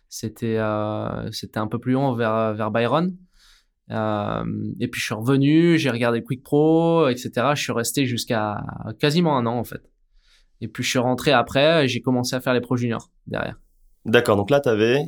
c'était, 0.08 0.56
euh, 0.58 1.30
c'était 1.32 1.58
un 1.58 1.66
peu 1.66 1.78
plus 1.78 1.92
long 1.92 2.14
vers, 2.14 2.54
vers 2.54 2.70
Byron. 2.70 3.14
Euh, 3.90 4.44
et 4.80 4.88
puis 4.88 5.00
je 5.00 5.06
suis 5.06 5.14
revenu, 5.14 5.78
j'ai 5.78 5.90
regardé 5.90 6.22
Quick 6.22 6.42
Pro, 6.42 7.08
etc. 7.08 7.30
Je 7.54 7.62
suis 7.62 7.72
resté 7.72 8.06
jusqu'à 8.06 8.64
quasiment 8.98 9.36
un 9.36 9.46
an 9.46 9.58
en 9.58 9.64
fait. 9.64 9.82
Et 10.60 10.68
puis 10.68 10.82
je 10.82 10.90
suis 10.90 10.98
rentré 10.98 11.32
après 11.32 11.84
et 11.84 11.88
j'ai 11.88 12.00
commencé 12.00 12.34
à 12.34 12.40
faire 12.40 12.54
les 12.54 12.60
Pro 12.60 12.76
Juniors 12.76 13.10
derrière. 13.26 13.58
D'accord, 14.04 14.36
donc 14.36 14.50
là 14.50 14.60
tu 14.60 14.68
avais 14.68 15.06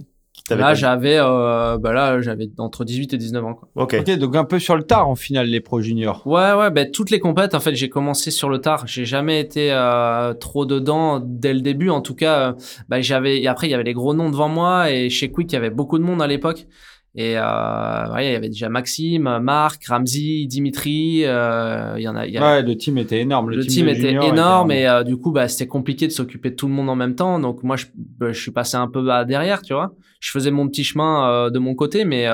Là, 0.50 0.74
j'avais, 0.74 1.18
euh, 1.18 1.78
bah 1.78 1.92
là, 1.92 2.20
j'avais 2.20 2.48
entre 2.58 2.84
18 2.84 3.14
et 3.14 3.16
19 3.18 3.44
ans. 3.44 3.54
Quoi. 3.54 3.68
Ok. 3.74 3.96
Ok, 4.00 4.10
donc 4.18 4.36
un 4.36 4.44
peu 4.44 4.58
sur 4.58 4.76
le 4.76 4.82
tard 4.82 5.08
en 5.08 5.14
final 5.14 5.46
les 5.46 5.60
pro 5.60 5.80
juniors. 5.80 6.26
Ouais, 6.26 6.52
ouais, 6.54 6.70
bah, 6.70 6.86
toutes 6.86 7.10
les 7.10 7.20
compètes, 7.20 7.54
en 7.54 7.60
fait, 7.60 7.74
j'ai 7.74 7.88
commencé 7.88 8.30
sur 8.30 8.48
le 8.48 8.60
tard. 8.60 8.86
J'ai 8.86 9.04
jamais 9.04 9.40
été 9.40 9.70
euh, 9.72 10.32
trop 10.34 10.64
dedans 10.64 11.20
dès 11.22 11.52
le 11.52 11.60
début. 11.60 11.90
En 11.90 12.00
tout 12.00 12.14
cas, 12.14 12.50
euh, 12.50 12.52
bah, 12.88 13.00
j'avais. 13.00 13.46
Après, 13.46 13.66
il 13.66 13.70
y 13.70 13.74
avait 13.74 13.84
les 13.84 13.94
gros 13.94 14.14
noms 14.14 14.30
devant 14.30 14.48
moi 14.48 14.90
et 14.90 15.10
chez 15.10 15.30
Quick, 15.30 15.52
il 15.52 15.54
y 15.54 15.58
avait 15.58 15.70
beaucoup 15.70 15.98
de 15.98 16.04
monde 16.04 16.22
à 16.22 16.26
l'époque. 16.26 16.66
Et 17.14 17.36
euh, 17.36 18.12
ouais, 18.12 18.28
il 18.28 18.32
y 18.32 18.36
avait 18.36 18.48
déjà 18.48 18.68
Maxime, 18.68 19.38
Marc, 19.40 19.86
Ramsey, 19.86 20.46
Dimitri. 20.46 21.24
Euh, 21.24 21.94
il 21.96 22.02
y 22.02 22.08
en 22.08 22.16
a, 22.16 22.26
y 22.26 22.38
Ouais, 22.38 22.62
le 22.62 22.76
team 22.76 22.98
était 22.98 23.20
énorme. 23.20 23.50
Le, 23.50 23.66
team, 23.66 23.88
était 23.88 24.12
énorme 24.12 24.70
et 24.70 24.86
euh, 24.86 25.02
du 25.02 25.16
coup, 25.16 25.32
bah, 25.32 25.48
c'était 25.48 25.66
compliqué 25.66 26.06
de 26.06 26.12
s'occuper 26.12 26.50
de 26.50 26.54
tout 26.54 26.68
le 26.68 26.74
monde 26.74 26.90
en 26.90 26.96
même 26.96 27.14
temps. 27.14 27.38
Donc 27.40 27.62
moi, 27.62 27.76
je, 27.76 27.86
bah, 27.96 28.32
je 28.32 28.40
suis 28.40 28.50
passé 28.50 28.76
un 28.76 28.88
peu 28.88 29.02
derrière, 29.26 29.62
tu 29.62 29.72
vois. 29.72 29.94
Je 30.20 30.30
faisais 30.30 30.50
mon 30.50 30.68
petit 30.68 30.84
chemin 30.84 31.50
de 31.50 31.58
mon 31.58 31.74
côté, 31.74 32.04
mais 32.04 32.26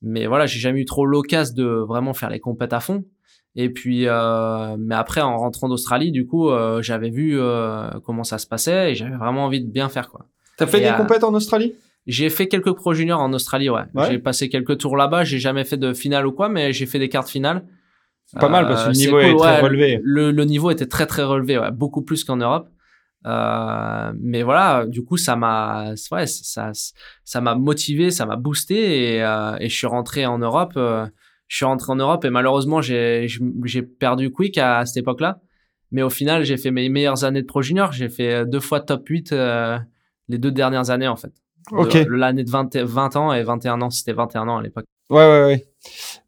mais 0.00 0.26
voilà, 0.26 0.46
j'ai 0.46 0.58
jamais 0.58 0.80
eu 0.80 0.84
trop 0.84 1.06
l'occasion 1.06 1.54
de 1.54 1.64
vraiment 1.64 2.14
faire 2.14 2.30
les 2.30 2.40
compètes 2.40 2.72
à 2.72 2.80
fond. 2.80 3.04
Et 3.54 3.68
puis, 3.70 4.06
mais 4.06 4.94
après, 4.94 5.20
en 5.20 5.36
rentrant 5.36 5.68
d'Australie, 5.68 6.10
du 6.10 6.26
coup, 6.26 6.50
j'avais 6.80 7.10
vu 7.10 7.38
comment 8.04 8.24
ça 8.24 8.38
se 8.38 8.46
passait 8.46 8.92
et 8.92 8.94
j'avais 8.94 9.16
vraiment 9.16 9.44
envie 9.44 9.60
de 9.60 9.70
bien 9.70 9.88
faire, 9.88 10.08
quoi. 10.08 10.26
T'as 10.56 10.66
fait 10.66 10.80
des 10.80 10.92
compètes 10.96 11.24
en 11.24 11.34
Australie? 11.34 11.74
J'ai 12.06 12.30
fait 12.30 12.48
quelques 12.48 12.72
pro 12.72 12.94
juniors 12.94 13.20
en 13.20 13.32
Australie, 13.32 13.70
ouais. 13.70 13.84
J'ai 14.08 14.18
passé 14.18 14.48
quelques 14.48 14.78
tours 14.78 14.96
là-bas. 14.96 15.24
J'ai 15.24 15.38
jamais 15.38 15.64
fait 15.64 15.76
de 15.76 15.92
finale 15.92 16.26
ou 16.26 16.32
quoi, 16.32 16.48
mais 16.48 16.72
j'ai 16.72 16.86
fait 16.86 16.98
des 16.98 17.08
cartes 17.08 17.28
finales. 17.28 17.64
Pas 18.38 18.48
mal 18.48 18.66
parce 18.66 18.84
que 18.84 18.88
le 18.88 18.94
euh, 18.94 18.98
niveau 18.98 19.18
est, 19.18 19.36
très 19.36 19.60
relevé. 19.60 20.00
Le, 20.02 20.30
le, 20.30 20.44
niveau 20.44 20.70
était 20.70 20.86
très 20.86 21.06
très 21.06 21.22
relevé, 21.22 21.58
ouais, 21.58 21.70
beaucoup 21.70 22.02
plus 22.02 22.24
qu'en 22.24 22.36
Europe. 22.36 22.68
Euh, 23.26 24.12
mais 24.18 24.42
voilà, 24.42 24.86
du 24.86 25.04
coup, 25.04 25.16
ça 25.16 25.36
m'a, 25.36 25.94
ouais, 26.10 26.26
ça, 26.26 26.72
ça 27.24 27.40
m'a 27.40 27.54
motivé, 27.54 28.10
ça 28.10 28.26
m'a 28.26 28.36
boosté 28.36 29.14
et, 29.14 29.22
euh, 29.22 29.56
et, 29.60 29.68
je 29.68 29.76
suis 29.76 29.86
rentré 29.86 30.26
en 30.26 30.38
Europe. 30.38 30.72
Euh, 30.76 31.06
je 31.46 31.56
suis 31.56 31.64
rentré 31.64 31.92
en 31.92 31.96
Europe 31.96 32.24
et 32.24 32.30
malheureusement, 32.30 32.80
j'ai, 32.80 33.28
j'ai 33.64 33.82
perdu 33.82 34.30
Quick 34.30 34.58
à, 34.58 34.78
à 34.78 34.86
cette 34.86 34.96
époque-là. 34.96 35.40
Mais 35.90 36.02
au 36.02 36.10
final, 36.10 36.44
j'ai 36.44 36.56
fait 36.56 36.70
mes 36.70 36.88
meilleures 36.88 37.24
années 37.24 37.42
de 37.42 37.46
pro 37.46 37.60
junior. 37.62 37.92
J'ai 37.92 38.08
fait 38.08 38.46
deux 38.46 38.60
fois 38.60 38.80
top 38.80 39.06
8 39.06 39.34
les 40.28 40.38
deux 40.38 40.50
dernières 40.50 40.88
années 40.88 41.08
en 41.08 41.16
fait. 41.16 41.41
Ok. 41.70 41.94
L'année 42.08 42.44
de 42.44 42.50
20, 42.50 42.76
20 42.76 43.16
ans 43.16 43.32
et 43.32 43.42
21 43.42 43.80
ans, 43.82 43.90
c'était 43.90 44.12
21 44.12 44.48
ans 44.48 44.58
à 44.58 44.62
l'époque. 44.62 44.84
Ouais, 45.10 45.18
ouais, 45.18 45.44
ouais. 45.44 45.66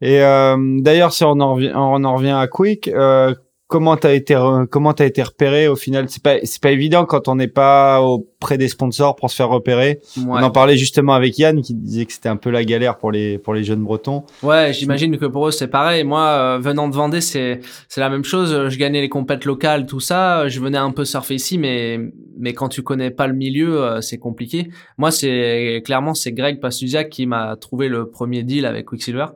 Et 0.00 0.22
euh, 0.22 0.56
d'ailleurs, 0.80 1.12
si 1.12 1.24
on 1.24 1.40
en 1.40 1.54
revient, 1.54 1.72
on 1.74 2.04
en 2.04 2.14
revient 2.14 2.30
à 2.30 2.46
Quick, 2.46 2.88
euh, 2.88 3.34
comment 3.74 3.96
t'as 3.96 4.14
été 4.14 4.40
comment 4.70 4.92
t'as 4.92 5.04
été 5.04 5.20
repéré 5.20 5.66
au 5.66 5.74
final 5.74 6.08
c'est 6.08 6.22
pas 6.22 6.36
c'est 6.44 6.62
pas 6.62 6.70
évident 6.70 7.06
quand 7.06 7.26
on 7.26 7.34
n'est 7.34 7.48
pas 7.48 8.00
auprès 8.02 8.56
des 8.56 8.68
sponsors 8.68 9.16
pour 9.16 9.32
se 9.32 9.34
faire 9.34 9.48
repérer. 9.48 9.98
On 10.16 10.40
en 10.40 10.50
parlait 10.52 10.76
justement 10.76 11.12
avec 11.12 11.36
Yann 11.38 11.60
qui 11.60 11.74
disait 11.74 12.06
que 12.06 12.12
c'était 12.12 12.28
un 12.28 12.36
peu 12.36 12.50
la 12.50 12.64
galère 12.64 12.98
pour 12.98 13.10
les 13.10 13.36
pour 13.36 13.52
les 13.52 13.64
jeunes 13.64 13.82
bretons. 13.82 14.22
Ouais 14.44 14.72
j'imagine 14.72 15.18
que 15.18 15.26
pour 15.26 15.48
eux 15.48 15.50
c'est 15.50 15.66
pareil. 15.66 16.04
Moi 16.04 16.20
euh, 16.20 16.58
venant 16.60 16.88
de 16.88 16.94
Vendée 16.94 17.20
c'est 17.20 17.62
c'est 17.88 18.00
la 18.00 18.10
même 18.10 18.22
chose. 18.22 18.68
Je 18.68 18.78
gagnais 18.78 19.00
les 19.00 19.08
compètes 19.08 19.44
locales 19.44 19.86
tout 19.86 19.98
ça. 19.98 20.46
Je 20.46 20.60
venais 20.60 20.78
un 20.78 20.92
peu 20.92 21.04
surfer 21.04 21.34
ici 21.34 21.58
mais 21.58 21.98
mais 22.38 22.52
quand 22.52 22.68
tu 22.68 22.82
connais 22.82 23.10
pas 23.10 23.26
le 23.26 23.34
milieu 23.34 23.82
euh, 23.82 24.00
c'est 24.00 24.18
compliqué. 24.18 24.68
Moi 24.98 25.10
c'est 25.10 25.82
clairement 25.84 26.14
c'est 26.14 26.30
Greg 26.30 26.60
Pastusiak 26.60 27.08
qui 27.08 27.26
m'a 27.26 27.56
trouvé 27.56 27.88
le 27.88 28.08
premier 28.08 28.44
deal 28.44 28.66
avec 28.66 28.86
Quicksilver 28.86 29.26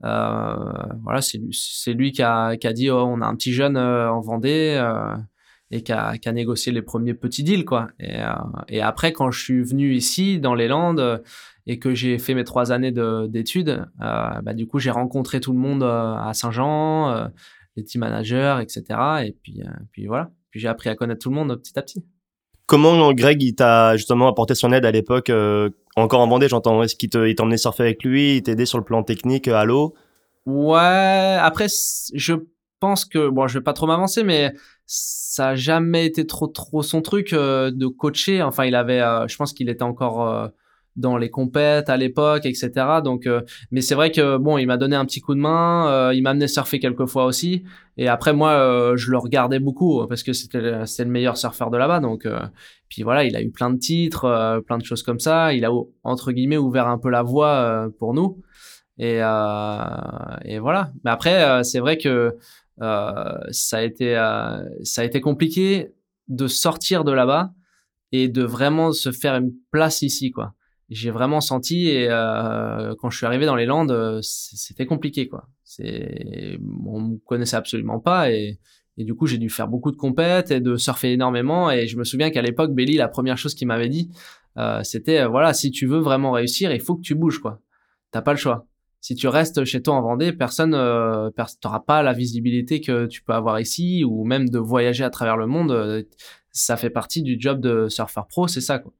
voilà, 0.00 1.20
c'est 1.20 1.92
lui 1.92 2.12
qui 2.12 2.22
a, 2.22 2.56
qui 2.56 2.66
a 2.66 2.72
dit 2.72 2.90
oh, 2.90 3.04
on 3.06 3.20
a 3.20 3.26
un 3.26 3.34
petit 3.34 3.52
jeune 3.52 3.76
euh, 3.76 4.10
en 4.10 4.20
Vendée 4.20 4.76
euh, 4.80 5.16
et 5.70 5.82
qui 5.82 5.92
a, 5.92 6.16
qui 6.18 6.28
a, 6.28 6.32
négocié 6.32 6.72
les 6.72 6.82
premiers 6.82 7.14
petits 7.14 7.44
deals 7.44 7.64
quoi. 7.64 7.88
Et, 7.98 8.80
après 8.80 9.12
quand 9.12 9.30
je 9.30 9.40
suis 9.40 9.62
venu 9.62 9.94
ici 9.94 10.40
dans 10.40 10.54
les 10.54 10.68
Landes 10.68 11.22
et 11.66 11.78
que 11.78 11.94
j'ai 11.94 12.18
fait 12.18 12.34
mes 12.34 12.44
trois 12.44 12.72
années 12.72 12.92
d'études, 12.92 13.86
bah, 13.98 14.54
du 14.54 14.66
coup 14.66 14.78
j'ai 14.78 14.90
rencontré 14.90 15.40
tout 15.40 15.52
le 15.52 15.58
monde 15.58 15.82
à 15.82 16.30
Saint-Jean, 16.34 17.30
les 17.76 17.84
team 17.84 18.00
managers, 18.00 18.58
etc. 18.62 18.82
Et 19.24 19.36
puis, 19.42 19.62
puis 19.92 20.06
voilà. 20.06 20.30
Puis 20.50 20.60
j'ai 20.60 20.68
appris 20.68 20.88
à 20.88 20.96
connaître 20.96 21.20
tout 21.22 21.30
le 21.30 21.36
monde 21.36 21.54
petit 21.56 21.78
à 21.78 21.82
petit. 21.82 22.04
Comment 22.70 23.12
Greg 23.12 23.42
il 23.42 23.56
t'a 23.56 23.96
justement 23.96 24.28
apporté 24.28 24.54
son 24.54 24.70
aide 24.70 24.84
à 24.84 24.92
l'époque 24.92 25.28
euh, 25.28 25.70
encore 25.96 26.20
en 26.20 26.28
Vendée 26.28 26.48
j'entends 26.48 26.82
est-ce 26.82 26.96
qu'il 26.96 27.10
t'emmenait 27.10 27.56
surfer 27.56 27.84
avec 27.84 28.04
lui 28.04 28.36
il 28.36 28.42
t'aidait 28.42 28.66
sur 28.66 28.78
le 28.78 28.84
plan 28.84 29.02
technique 29.02 29.48
euh, 29.48 29.56
à 29.56 29.64
l'eau? 29.64 29.94
Ouais 30.46 31.38
après 31.40 31.66
je 32.14 32.34
pense 32.78 33.04
que 33.04 33.28
bon 33.28 33.46
je 33.46 33.58
vais 33.58 33.64
pas 33.64 33.72
trop 33.72 33.86
m'avancer 33.86 34.22
mais 34.24 34.52
ça 34.86 35.48
a 35.48 35.54
jamais 35.54 36.06
été 36.06 36.26
trop 36.26 36.46
trop 36.46 36.82
son 36.82 37.02
truc 37.02 37.32
euh, 37.32 37.70
de 37.70 37.86
coacher. 37.86 38.42
Enfin 38.42 38.64
il 38.64 38.74
avait 38.74 39.00
je 39.28 39.36
pense 39.36 39.52
qu'il 39.52 39.68
était 39.68 39.82
encore 39.82 40.50
dans 41.00 41.16
les 41.16 41.30
compètes 41.30 41.88
à 41.88 41.96
l'époque, 41.96 42.46
etc. 42.46 42.70
Donc, 43.02 43.26
euh, 43.26 43.40
mais 43.70 43.80
c'est 43.80 43.94
vrai 43.94 44.10
que 44.12 44.36
bon, 44.36 44.58
il 44.58 44.66
m'a 44.66 44.76
donné 44.76 44.94
un 44.94 45.04
petit 45.04 45.20
coup 45.20 45.34
de 45.34 45.40
main, 45.40 45.88
euh, 45.90 46.14
il 46.14 46.22
m'a 46.22 46.30
amené 46.30 46.46
surfer 46.46 46.78
quelques 46.78 47.06
fois 47.06 47.24
aussi. 47.24 47.64
Et 47.96 48.08
après 48.08 48.32
moi, 48.32 48.50
euh, 48.52 48.96
je 48.96 49.10
le 49.10 49.18
regardais 49.18 49.58
beaucoup 49.58 50.06
parce 50.06 50.22
que 50.22 50.32
c'était 50.32 50.60
le 50.60 51.10
meilleur 51.10 51.36
surfeur 51.36 51.70
de 51.70 51.78
là-bas. 51.78 52.00
Donc, 52.00 52.26
puis 52.88 53.02
voilà, 53.02 53.24
il 53.24 53.34
a 53.36 53.42
eu 53.42 53.50
plein 53.50 53.70
de 53.70 53.78
titres, 53.78 54.62
plein 54.66 54.78
de 54.78 54.84
choses 54.84 55.02
comme 55.02 55.20
ça. 55.20 55.52
Il 55.54 55.64
a 55.64 55.70
entre 56.04 56.32
guillemets 56.32 56.58
ouvert 56.58 56.88
un 56.88 56.98
peu 56.98 57.10
la 57.10 57.22
voie 57.22 57.88
pour 57.98 58.14
nous. 58.14 58.40
Et 58.98 59.16
et 59.16 60.58
voilà. 60.58 60.92
Mais 61.04 61.10
après, 61.10 61.64
c'est 61.64 61.80
vrai 61.80 61.98
que 61.98 62.36
ça 62.78 63.78
a 63.78 63.82
été 63.82 64.14
ça 64.82 65.02
a 65.02 65.04
été 65.04 65.20
compliqué 65.20 65.92
de 66.28 66.46
sortir 66.46 67.04
de 67.04 67.12
là-bas 67.12 67.52
et 68.12 68.28
de 68.28 68.42
vraiment 68.42 68.92
se 68.92 69.12
faire 69.12 69.36
une 69.36 69.52
place 69.70 70.02
ici, 70.02 70.30
quoi 70.30 70.54
j'ai 70.90 71.10
vraiment 71.10 71.40
senti 71.40 71.88
et 71.88 72.08
euh, 72.10 72.94
quand 72.98 73.10
je 73.10 73.16
suis 73.16 73.26
arrivé 73.26 73.46
dans 73.46 73.54
les 73.54 73.66
Landes, 73.66 73.92
euh, 73.92 74.20
c'était 74.22 74.86
compliqué 74.86 75.28
quoi. 75.28 75.48
C'est 75.64 76.58
on 76.84 77.00
me 77.00 77.16
connaissait 77.18 77.56
absolument 77.56 78.00
pas 78.00 78.30
et, 78.30 78.58
du 78.98 79.14
coup 79.14 79.26
j'ai 79.26 79.38
dû 79.38 79.48
faire 79.48 79.66
beaucoup 79.66 79.92
de 79.92 79.96
compètes 79.96 80.50
et 80.50 80.60
de 80.60 80.76
surfer 80.76 81.12
énormément 81.12 81.70
et 81.70 81.86
je 81.86 81.96
me 81.96 82.04
souviens 82.04 82.30
qu'à 82.30 82.42
l'époque 82.42 82.74
Belly 82.74 82.96
la 82.96 83.08
première 83.08 83.38
chose 83.38 83.54
qu'il 83.54 83.66
m'avait 83.66 83.88
dit 83.88 84.10
euh, 84.58 84.82
c'était 84.82 85.20
euh, 85.20 85.28
voilà 85.28 85.54
si 85.54 85.70
tu 85.70 85.86
veux 85.86 86.00
vraiment 86.00 86.32
réussir 86.32 86.70
il 86.70 86.80
faut 86.80 86.96
que 86.96 87.00
tu 87.00 87.14
bouges 87.14 87.38
quoi. 87.38 87.62
T'as 88.10 88.22
pas 88.22 88.32
le 88.32 88.38
choix. 88.38 88.66
si 89.00 89.14
tu 89.14 89.28
restes 89.28 89.64
chez 89.64 89.82
toi 89.82 89.94
en 89.94 90.02
Vendée, 90.02 90.32
personne, 90.32 90.74
euh, 90.74 91.30
t'auras 91.60 91.80
pas 91.80 92.02
la 92.02 92.12
visibilité 92.12 92.80
que 92.80 93.06
tu 93.06 93.22
peux 93.22 93.32
avoir 93.32 93.60
ici 93.60 94.04
ou 94.04 94.24
même 94.24 94.48
de 94.48 94.58
voyager 94.58 95.04
à 95.04 95.10
travers 95.10 95.36
le 95.36 95.46
monde. 95.46 95.70
euh, 95.70 96.02
ça 96.52 96.76
fait 96.76 96.90
partie 96.90 97.22
du 97.22 97.36
job 97.38 97.60
de 97.60 97.88
surfeur 97.88 98.26
pro, 98.26 98.48
c'est 98.48 98.60
ça 98.60 98.80
quoi. 98.80 98.92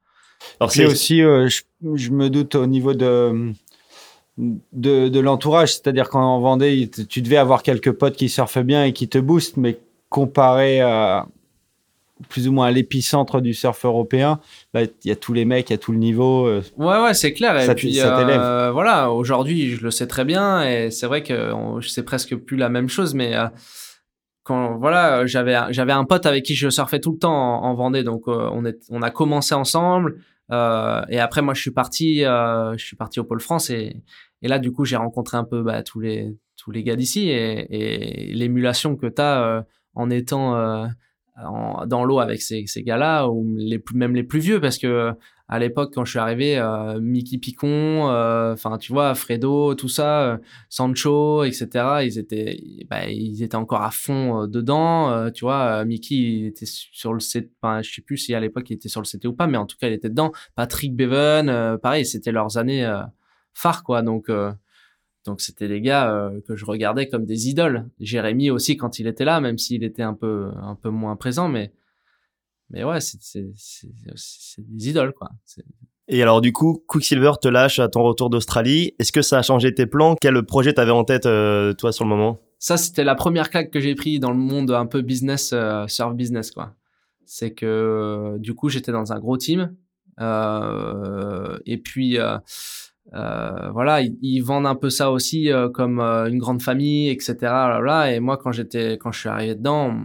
Alors 0.60 0.72
C'est 0.72 0.84
aussi, 0.86 1.22
euh, 1.22 1.48
je, 1.48 1.62
je 1.94 2.10
me 2.10 2.28
doute 2.30 2.54
au 2.54 2.66
niveau 2.66 2.94
de 2.94 3.52
de, 4.38 5.08
de 5.08 5.20
l'entourage, 5.20 5.74
c'est-à-dire 5.74 6.08
qu'en 6.08 6.40
Vendée, 6.40 6.88
tu 7.08 7.20
devais 7.20 7.36
avoir 7.36 7.62
quelques 7.62 7.92
potes 7.92 8.16
qui 8.16 8.28
surfent 8.30 8.62
bien 8.62 8.84
et 8.84 8.92
qui 8.92 9.06
te 9.08 9.18
boostent, 9.18 9.58
mais 9.58 9.78
comparé 10.08 10.80
à 10.80 11.26
plus 12.28 12.48
ou 12.48 12.52
moins 12.52 12.66
à 12.66 12.70
l'épicentre 12.70 13.40
du 13.40 13.54
surf 13.54 13.84
européen, 13.84 14.40
là, 14.74 14.82
il 14.82 14.90
y 15.08 15.10
a 15.10 15.16
tous 15.16 15.32
les 15.32 15.44
mecs, 15.46 15.70
il 15.70 15.72
y 15.72 15.74
a 15.74 15.78
tout 15.78 15.92
le 15.92 15.98
niveau. 15.98 16.46
euh, 16.46 16.62
Ouais, 16.76 17.00
ouais, 17.02 17.14
c'est 17.14 17.32
clair. 17.32 17.56
Et 17.58 17.64
Ça 17.66 17.74
t- 17.74 17.80
puis, 17.80 17.94
ça 17.94 18.18
euh, 18.18 18.70
voilà, 18.72 19.10
aujourd'hui, 19.10 19.70
je 19.70 19.82
le 19.82 19.90
sais 19.90 20.06
très 20.06 20.24
bien, 20.26 20.62
et 20.62 20.90
c'est 20.90 21.06
vrai 21.06 21.22
que 21.22 21.52
c'est 21.86 22.02
presque 22.04 22.36
plus 22.36 22.56
la 22.58 22.68
même 22.68 22.88
chose, 22.88 23.14
mais 23.14 23.34
euh, 23.36 23.46
quand 24.42 24.78
voilà, 24.78 25.26
j'avais 25.26 25.56
j'avais 25.70 25.92
un 25.92 26.04
pote 26.04 26.26
avec 26.26 26.44
qui 26.44 26.54
je 26.54 26.68
surfais 26.70 27.00
tout 27.00 27.12
le 27.12 27.18
temps 27.18 27.32
en, 27.62 27.62
en 27.70 27.74
Vendée, 27.74 28.02
donc 28.04 28.22
euh, 28.28 28.48
on 28.52 28.64
est 28.64 28.78
on 28.90 29.02
a 29.02 29.10
commencé 29.10 29.54
ensemble, 29.54 30.16
euh, 30.50 31.02
et 31.08 31.18
après 31.20 31.42
moi 31.42 31.54
je 31.54 31.60
suis 31.60 31.70
parti 31.72 32.24
euh, 32.24 32.72
je 32.76 32.84
suis 32.84 32.96
parti 32.96 33.20
au 33.20 33.24
pôle 33.24 33.40
France 33.40 33.70
et 33.70 34.02
et 34.42 34.48
là 34.48 34.58
du 34.58 34.72
coup 34.72 34.84
j'ai 34.84 34.96
rencontré 34.96 35.36
un 35.36 35.44
peu 35.44 35.62
bah, 35.62 35.82
tous 35.82 36.00
les 36.00 36.36
tous 36.56 36.70
les 36.70 36.82
gars 36.82 36.96
d'ici 36.96 37.28
et, 37.28 37.66
et 38.30 38.34
l'émulation 38.34 38.96
que 38.96 39.06
t'as 39.06 39.42
euh, 39.42 39.62
en 39.94 40.10
étant 40.10 40.56
euh, 40.56 40.86
en- 41.44 41.86
dans 41.86 42.04
l'eau 42.04 42.18
avec 42.20 42.42
ces, 42.42 42.64
ces 42.66 42.82
gars-là 42.82 43.28
ou 43.28 43.46
les 43.56 43.78
plus, 43.78 43.96
même 43.96 44.14
les 44.14 44.22
plus 44.24 44.40
vieux 44.40 44.60
parce 44.60 44.78
que 44.78 45.12
à 45.50 45.58
l'époque 45.58 45.92
quand 45.92 46.04
je 46.04 46.10
suis 46.10 46.18
arrivé 46.18 46.56
euh, 46.56 47.00
Mickey 47.00 47.36
Picon 47.36 48.08
euh, 48.08 48.52
enfin 48.52 48.78
tu 48.78 48.92
vois 48.92 49.16
Fredo 49.16 49.74
tout 49.74 49.88
ça 49.88 50.22
euh, 50.22 50.38
Sancho 50.68 51.42
etc 51.42 51.68
ils 52.04 52.18
étaient 52.18 52.56
bah, 52.88 53.08
ils 53.08 53.42
étaient 53.42 53.56
encore 53.56 53.82
à 53.82 53.90
fond 53.90 54.42
euh, 54.42 54.46
dedans 54.46 55.30
tu 55.32 55.44
vois 55.44 55.84
Mickey 55.84 56.14
il 56.14 56.46
était 56.46 56.66
sur 56.66 57.12
le 57.12 57.18
CT 57.18 57.50
enfin 57.60 57.82
je 57.82 57.92
sais 57.92 58.00
plus 58.00 58.16
si 58.16 58.34
à 58.34 58.40
l'époque 58.40 58.70
il 58.70 58.74
était 58.74 58.88
sur 58.88 59.02
le 59.02 59.06
CT 59.06 59.26
ou 59.26 59.32
pas 59.32 59.48
mais 59.48 59.58
en 59.58 59.66
tout 59.66 59.76
cas 59.76 59.88
il 59.88 59.92
était 59.92 60.08
dedans 60.08 60.30
Patrick 60.54 60.94
Bevan 60.94 61.78
pareil 61.78 62.06
c'était 62.06 62.32
leurs 62.32 62.56
années 62.56 62.88
phares 63.52 63.82
quoi 63.82 64.02
donc 64.02 64.30
donc 65.26 65.40
c'était 65.40 65.66
des 65.66 65.80
gars 65.80 66.30
que 66.46 66.54
je 66.56 66.64
regardais 66.64 67.06
comme 67.06 67.26
des 67.26 67.48
idoles. 67.50 67.90
Jérémy 67.98 68.50
aussi 68.50 68.78
quand 68.78 68.98
il 68.98 69.06
était 69.06 69.26
là, 69.26 69.38
même 69.42 69.58
s'il 69.58 69.84
était 69.84 70.02
un 70.02 70.14
peu 70.14 70.50
un 70.62 70.74
peu 70.74 70.88
moins 70.88 71.14
présent, 71.14 71.46
mais 71.46 71.72
mais 72.70 72.84
ouais, 72.84 73.00
c'est 73.00 73.40
des 74.58 74.88
idoles 74.88 75.12
quoi. 75.12 75.28
Et 76.08 76.22
alors 76.22 76.40
du 76.40 76.52
coup, 76.52 76.82
Quicksilver 76.88 77.32
te 77.40 77.48
lâche 77.48 77.78
à 77.78 77.88
ton 77.88 78.02
retour 78.02 78.30
d'Australie. 78.30 78.94
Est-ce 78.98 79.12
que 79.12 79.22
ça 79.22 79.38
a 79.38 79.42
changé 79.42 79.72
tes 79.74 79.86
plans? 79.86 80.16
Quel 80.20 80.42
projet 80.42 80.72
t'avais 80.72 80.90
en 80.90 81.04
tête 81.04 81.26
euh, 81.26 81.72
toi 81.74 81.92
sur 81.92 82.04
le 82.04 82.10
moment? 82.10 82.40
Ça 82.58 82.76
c'était 82.76 83.04
la 83.04 83.14
première 83.14 83.48
claque 83.48 83.70
que 83.70 83.80
j'ai 83.80 83.94
pris 83.94 84.18
dans 84.18 84.32
le 84.32 84.36
monde 84.36 84.70
un 84.72 84.86
peu 84.86 85.02
business 85.02 85.52
euh, 85.52 85.86
surf 85.86 86.14
business 86.14 86.50
quoi. 86.50 86.74
C'est 87.26 87.52
que 87.52 87.66
euh, 87.66 88.38
du 88.38 88.54
coup 88.54 88.68
j'étais 88.68 88.92
dans 88.92 89.12
un 89.12 89.18
gros 89.18 89.36
team 89.36 89.74
euh, 90.20 91.58
et 91.64 91.78
puis 91.78 92.18
euh, 93.14 93.70
voilà, 93.72 94.00
ils, 94.02 94.40
vendent 94.40 94.66
un 94.66 94.76
peu 94.76 94.88
ça 94.88 95.10
aussi 95.10 95.50
euh, 95.50 95.68
comme 95.68 95.98
euh, 96.00 96.28
une 96.28 96.38
grande 96.38 96.62
famille, 96.62 97.08
etc. 97.08 97.36
Là, 97.42 97.80
là. 97.80 98.12
Et 98.12 98.20
moi, 98.20 98.36
quand 98.36 98.52
j'étais, 98.52 98.98
quand 98.98 99.10
je 99.10 99.20
suis 99.20 99.28
arrivé 99.28 99.54
dedans, 99.54 99.96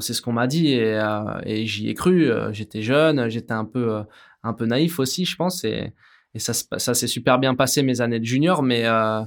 c'est 0.00 0.14
ce 0.14 0.22
qu'on 0.22 0.32
m'a 0.32 0.46
dit 0.46 0.72
et, 0.72 0.98
euh, 0.98 1.38
et 1.44 1.66
j'y 1.66 1.88
ai 1.88 1.94
cru. 1.94 2.30
Euh, 2.30 2.52
J'étais 2.52 2.82
jeune, 2.82 3.28
j'étais 3.28 3.52
un 3.52 3.64
peu, 3.66 4.02
un 4.42 4.52
peu 4.54 4.66
naïf 4.66 4.98
aussi, 4.98 5.24
je 5.24 5.36
pense. 5.36 5.64
Et, 5.64 5.92
et 6.36 6.38
ça, 6.38 6.52
se- 6.52 6.64
ça 6.76 6.92
s'est 6.92 7.06
super 7.06 7.38
bien 7.38 7.54
passé 7.54 7.82
mes 7.82 8.02
années 8.02 8.20
de 8.20 8.24
junior, 8.24 8.62
mais 8.62 8.82
euh, 8.84 9.22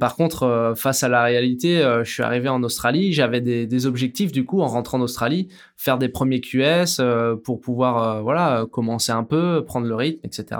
par 0.00 0.16
contre, 0.16 0.44
euh, 0.44 0.74
face 0.74 1.02
à 1.02 1.08
la 1.10 1.22
réalité, 1.22 1.82
euh, 1.82 2.02
je 2.02 2.10
suis 2.10 2.22
arrivé 2.22 2.48
en 2.48 2.62
Australie. 2.62 3.12
J'avais 3.12 3.42
des, 3.42 3.86
objectifs 3.86 4.32
du 4.32 4.46
coup 4.46 4.62
en 4.62 4.66
rentrant 4.66 4.96
en 4.96 5.02
Australie, 5.02 5.48
faire 5.76 5.98
des 5.98 6.08
premiers 6.08 6.40
QS 6.40 7.02
pour 7.44 7.60
pouvoir 7.60 8.24
commencer 8.70 9.12
un 9.12 9.22
peu, 9.22 9.62
prendre 9.66 9.86
le 9.86 9.94
rythme, 9.94 10.20
etc 10.24 10.56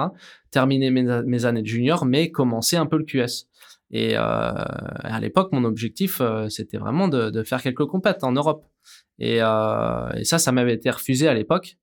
terminer 0.51 0.91
mes, 0.91 1.45
années 1.45 1.61
de 1.61 1.67
junior, 1.67 2.07
mais 2.07 2.31
commencer 2.31 2.77
un 2.77 2.87
peu 2.87 2.97
le 2.97 3.05
QS. 3.05 3.47
Et 3.91 4.17
à 4.17 5.19
l'époque, 5.21 5.51
mon 5.53 5.65
objectif, 5.65 6.23
c'était 6.49 6.79
vraiment 6.79 7.09
de, 7.09 7.43
faire 7.43 7.63
quelques 7.63 7.85
compètes 7.87 8.23
en 8.25 8.33
Europe. 8.33 8.65
Et 9.19 9.39
ça, 9.39 10.39
ça 10.39 10.53
m'avait 10.53 10.75
été 10.75 10.89
refusé 10.89 11.29
à 11.29 11.35
l'époque. 11.35 11.77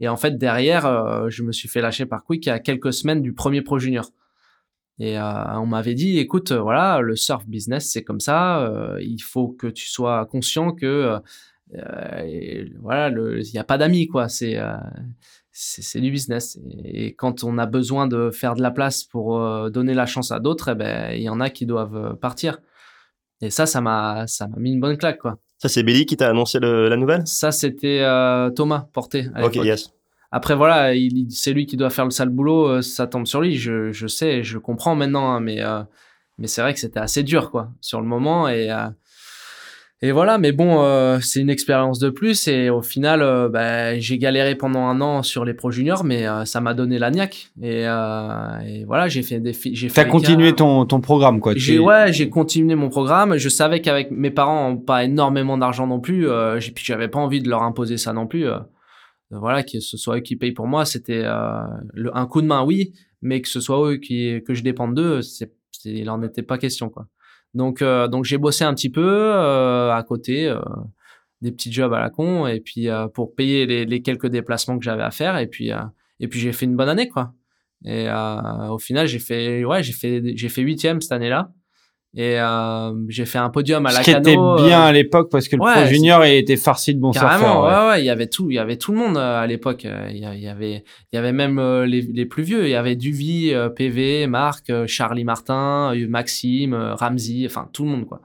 Et 0.00 0.08
en 0.08 0.16
fait, 0.16 0.38
derrière, 0.38 0.86
euh, 0.86 1.28
je 1.28 1.42
me 1.42 1.52
suis 1.52 1.68
fait 1.68 1.82
lâcher 1.82 2.06
par 2.06 2.24
Quick 2.24 2.48
à 2.48 2.58
quelques 2.58 2.92
semaines 2.92 3.22
du 3.22 3.34
premier 3.34 3.62
Pro 3.62 3.78
Junior. 3.78 4.10
Et 4.98 5.18
euh, 5.18 5.58
on 5.58 5.66
m'avait 5.66 5.94
dit, 5.94 6.18
écoute, 6.18 6.52
euh, 6.52 6.60
voilà, 6.60 7.00
le 7.00 7.16
surf 7.16 7.46
business, 7.46 7.90
c'est 7.90 8.02
comme 8.02 8.20
ça. 8.20 8.70
il 9.00 9.20
faut 9.20 9.48
que 9.48 9.66
tu 9.66 9.86
sois 9.88 10.26
conscient 10.26 10.72
que 10.72 11.20
voilà, 12.80 13.08
il 13.10 13.50
n'y 13.52 13.58
a 13.58 13.64
pas 13.64 13.78
d'amis, 13.78 14.08
quoi. 14.08 14.28
C'est 14.28 14.58
c'est 15.52 16.00
du 16.00 16.10
business. 16.10 16.58
Et, 16.84 17.14
quand 17.14 17.44
on 17.44 17.58
a 17.58 17.66
besoin 17.66 18.06
de 18.06 18.30
faire 18.30 18.54
de 18.54 18.62
la 18.62 18.70
place 18.70 19.04
pour 19.04 19.70
donner 19.70 19.94
la 19.94 20.06
chance 20.06 20.32
à 20.32 20.40
d'autres, 20.40 20.70
eh 20.70 20.74
ben 20.74 21.12
il 21.12 21.22
y 21.22 21.28
en 21.28 21.40
a 21.40 21.50
qui 21.50 21.66
doivent 21.66 22.16
partir. 22.20 22.58
Et 23.42 23.50
ça, 23.50 23.66
ça 23.66 23.80
m'a 23.80 24.26
ça 24.26 24.48
m'a 24.48 24.58
mis 24.58 24.72
une 24.72 24.80
bonne 24.80 24.96
claque, 24.98 25.18
quoi. 25.18 25.38
Ça 25.62 25.68
c'est 25.68 25.82
Billy 25.82 26.06
qui 26.06 26.16
t'a 26.16 26.28
annoncé 26.30 26.58
le- 26.58 26.88
la 26.88 26.96
nouvelle? 26.96 27.26
Ça, 27.26 27.52
c'était 27.52 28.00
euh, 28.00 28.48
Thomas 28.50 28.86
Porté. 28.94 29.26
à 29.34 29.44
Ok, 29.44 29.56
yes. 29.56 29.90
Après, 30.32 30.54
voilà, 30.56 30.94
il, 30.94 31.18
il- 31.18 31.30
c'est 31.32 31.52
lui 31.52 31.66
qui 31.66 31.76
doit 31.76 31.90
faire 31.90 32.06
le 32.06 32.10
sale 32.10 32.30
boulot, 32.30 32.66
euh, 32.68 32.82
ça 32.82 33.06
tombe 33.06 33.26
sur 33.26 33.42
lui. 33.42 33.56
Je, 33.56 33.92
je 33.92 34.06
sais, 34.06 34.42
je 34.42 34.56
comprends 34.56 34.94
maintenant, 34.94 35.30
hein, 35.32 35.40
mais, 35.40 35.60
euh, 35.62 35.82
mais 36.38 36.46
c'est 36.46 36.62
vrai 36.62 36.72
que 36.72 36.80
c'était 36.80 37.00
assez 37.00 37.22
dur, 37.22 37.50
quoi, 37.50 37.70
sur 37.82 38.00
le 38.00 38.06
moment. 38.06 38.48
Et, 38.48 38.70
et 40.02 40.12
voilà, 40.12 40.38
mais 40.38 40.52
bon, 40.52 40.82
euh, 40.82 41.18
c'est 41.20 41.40
une 41.40 41.50
expérience 41.50 41.98
de 41.98 42.08
plus. 42.08 42.48
Et 42.48 42.70
au 42.70 42.80
final, 42.80 43.20
euh, 43.20 43.48
bah, 43.50 43.98
j'ai 43.98 44.16
galéré 44.16 44.54
pendant 44.54 44.80
un 44.86 45.00
an 45.02 45.22
sur 45.22 45.44
les 45.44 45.52
pro 45.52 45.70
juniors, 45.70 46.04
mais 46.04 46.26
euh, 46.26 46.44
ça 46.46 46.60
m'a 46.62 46.72
donné 46.72 46.98
la 46.98 47.10
niaque. 47.10 47.50
Et, 47.60 47.82
euh, 47.86 48.58
et 48.66 48.84
voilà, 48.84 49.08
j'ai 49.08 49.22
fait 49.22 49.40
des 49.40 49.52
j'ai 49.52 49.88
fait 49.88 50.04
T'as 50.04 50.08
continué 50.10 50.54
ton, 50.54 50.86
ton 50.86 51.00
programme, 51.00 51.40
quoi. 51.40 51.52
Tu- 51.54 51.60
J'ai 51.60 51.78
ouais, 51.78 52.12
j'ai 52.14 52.30
continué 52.30 52.74
mon 52.76 52.88
programme. 52.88 53.36
Je 53.36 53.48
savais 53.50 53.80
qu'avec 53.82 54.10
mes 54.10 54.30
parents, 54.30 54.76
pas 54.76 55.04
énormément 55.04 55.58
d'argent 55.58 55.86
non 55.86 56.00
plus. 56.00 56.28
Euh, 56.28 56.58
j'ai- 56.60 56.72
puis 56.72 56.84
j'avais 56.84 57.08
pas 57.08 57.18
envie 57.18 57.42
de 57.42 57.48
leur 57.50 57.62
imposer 57.62 57.96
ça 57.98 58.12
non 58.12 58.26
plus. 58.26 58.46
euh. 58.48 58.58
voilà, 59.32 59.62
que 59.62 59.78
ce 59.80 59.96
soit 59.96 60.16
eux 60.16 60.20
qui 60.20 60.34
payent 60.36 60.50
pour 60.52 60.66
moi, 60.66 60.84
c'était 60.84 61.22
euh, 61.24 61.60
un 62.14 62.26
coup 62.26 62.42
de 62.42 62.46
main, 62.48 62.64
oui, 62.64 62.94
mais 63.22 63.40
que 63.40 63.48
ce 63.48 63.60
soit 63.60 63.88
eux 63.90 63.96
qui 63.98 64.42
que 64.44 64.54
je 64.54 64.62
dépende 64.64 64.94
d'eux, 64.96 65.22
c'est, 65.22 65.52
c'est- 65.70 65.90
il 65.92 66.10
en 66.10 66.20
était 66.22 66.42
pas 66.42 66.58
question 66.58 66.88
quoi. 66.88 67.06
Donc 67.54 67.82
euh, 67.82 68.08
donc 68.08 68.24
j'ai 68.24 68.38
bossé 68.38 68.64
un 68.64 68.74
petit 68.74 68.90
peu 68.90 69.02
euh, 69.04 69.92
à 69.92 70.02
côté, 70.02 70.48
euh, 70.48 70.60
des 71.42 71.52
petits 71.52 71.72
jobs 71.72 71.92
à 71.92 72.00
la 72.00 72.10
con, 72.10 72.46
et 72.46 72.60
puis 72.60 72.88
euh, 72.88 73.08
pour 73.08 73.34
payer 73.34 73.66
les, 73.66 73.84
les 73.86 74.02
quelques 74.02 74.28
déplacements 74.28 74.78
que 74.78 74.84
j'avais 74.84 75.02
à 75.02 75.10
faire, 75.10 75.38
et 75.38 75.46
puis 75.46 75.72
euh, 75.72 75.78
et 76.20 76.28
puis 76.28 76.38
j'ai 76.40 76.52
fait 76.52 76.66
une 76.66 76.76
bonne 76.76 76.88
année 76.88 77.08
quoi. 77.08 77.32
Et 77.84 78.08
euh, 78.08 78.68
au 78.68 78.78
final, 78.78 79.06
j'ai 79.06 79.18
fait, 79.18 79.64
ouais, 79.64 79.82
j'ai 79.82 79.94
fait, 79.94 80.22
j'ai 80.36 80.48
fait 80.50 80.62
huitième 80.62 81.00
cette 81.00 81.12
année-là. 81.12 81.50
Et 82.16 82.40
euh, 82.40 82.92
j'ai 83.08 83.24
fait 83.24 83.38
un 83.38 83.50
podium 83.50 83.86
à 83.86 83.90
Ce 83.90 83.96
la 83.98 84.02
qui 84.02 84.10
était 84.10 84.34
bien 84.34 84.82
euh, 84.82 84.88
à 84.88 84.92
l'époque 84.92 85.30
parce 85.30 85.46
que 85.46 85.54
le 85.54 85.62
ouais, 85.62 85.74
pro 85.74 85.84
junior 85.86 86.26
il 86.26 86.34
était 86.34 86.56
farci 86.56 86.92
de 86.92 87.00
bons 87.00 87.12
surfeurs. 87.12 87.62
ouais. 87.62 87.70
ouais, 87.70 87.88
ouais, 87.88 88.02
il 88.02 88.04
y 88.04 88.10
avait 88.10 88.26
tout, 88.26 88.50
il 88.50 88.54
y 88.54 88.58
avait 88.58 88.76
tout 88.76 88.90
le 88.90 88.98
monde 88.98 89.16
euh, 89.16 89.40
à 89.40 89.46
l'époque. 89.46 89.84
Euh, 89.84 90.08
Il 90.10 90.18
y, 90.18 90.48
avait, 90.48 90.82
il 91.12 91.16
y 91.16 91.18
avait 91.18 91.32
même 91.32 91.60
les, 91.84 92.02
les 92.02 92.26
plus 92.26 92.42
vieux. 92.42 92.64
Il 92.64 92.70
y 92.70 92.74
avait 92.74 92.96
Duvy, 92.96 93.52
PV, 93.76 94.26
Marc, 94.26 94.72
Charlie 94.86 95.24
Martin, 95.24 95.94
Maxime, 96.08 96.74
Ramsey, 96.74 97.44
enfin 97.46 97.68
tout 97.72 97.84
le 97.84 97.90
monde 97.90 98.06
quoi. 98.06 98.20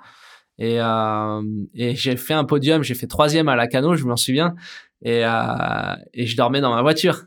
Et, 0.58 0.78
euh, 0.80 1.41
et 1.74 1.95
j'ai 1.95 2.15
fait 2.15 2.34
un 2.34 2.45
podium, 2.45 2.82
j'ai 2.84 2.95
fait 2.95 3.08
troisième 3.08 3.50
à 3.50 3.56
la 3.56 3.67
cano, 3.67 3.95
je 3.95 4.06
m'en 4.06 4.15
souviens. 4.15 4.56
Et, 5.04 5.24
euh, 5.26 5.95
et 6.13 6.26
je 6.26 6.38
dormais 6.38 6.62
dans 6.62 6.74
ma 6.74 6.82
voiture. 6.82 7.26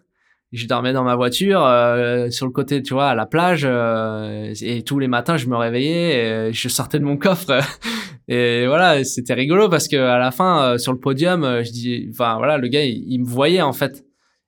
Je 0.51 0.67
dormais 0.67 0.95
dans 0.95 1.05
ma 1.05 1.15
voiture 1.15 1.63
euh, 1.63 2.31
sur 2.31 2.47
le 2.47 2.53
côté, 2.53 2.83
tu 2.83 2.95
vois, 2.95 3.09
à 3.09 3.15
la 3.15 3.27
plage. 3.27 3.63
euh, 3.67 4.55
et 4.63 4.83
tous 4.83 4.99
les 4.99 5.09
matins, 5.09 5.37
je 5.37 5.47
me 5.47 5.57
réveillais, 5.57 6.49
et 6.49 6.53
je 6.55 6.69
sortais 6.69 6.99
de 6.99 7.05
mon 7.05 7.19
coffre. 7.19 7.61
et 8.29 8.67
voilà, 8.67 9.05
c'était 9.05 9.35
rigolo 9.35 9.69
parce 9.69 9.89
que 9.89 9.97
à 9.97 10.19
la 10.19 10.31
fin, 10.31 10.63
euh, 10.63 10.79
sur 10.79 10.93
le 10.93 10.99
podium, 10.99 11.45
euh, 11.45 11.63
je 11.63 11.71
dis, 11.71 12.09
enfin 12.11 12.37
voilà, 12.39 12.57
le 12.57 12.69
gars, 12.69 12.83
il, 12.85 13.21
me 13.21 13.27
voyait 13.27 13.61
en 13.61 13.75
fait. 13.75 14.07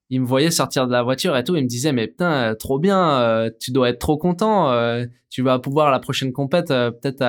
Il 0.09 0.23
me 0.23 0.27
voyait 0.27 0.51
sortir 0.51 0.87
de 0.87 0.93
la 0.93 1.03
voiture 1.03 1.37
et 1.37 1.45
tout. 1.45 1.55
Il 1.55 1.63
me 1.65 1.69
disait, 1.69 1.93
mais 1.93 2.09
putain, 2.09 2.51
euh, 2.51 2.55
trop 2.55 2.79
bien, 2.79 3.21
euh, 3.21 3.51
tu 3.61 3.71
dois 3.71 3.91
être 3.91 4.01
trop 4.01 4.17
content. 4.17 4.73
tu 5.29 5.43
vas 5.43 5.59
pouvoir 5.59 5.91
la 5.91 6.01
prochaine 6.01 6.33
compète 6.33 6.69
peut-être, 6.69 7.23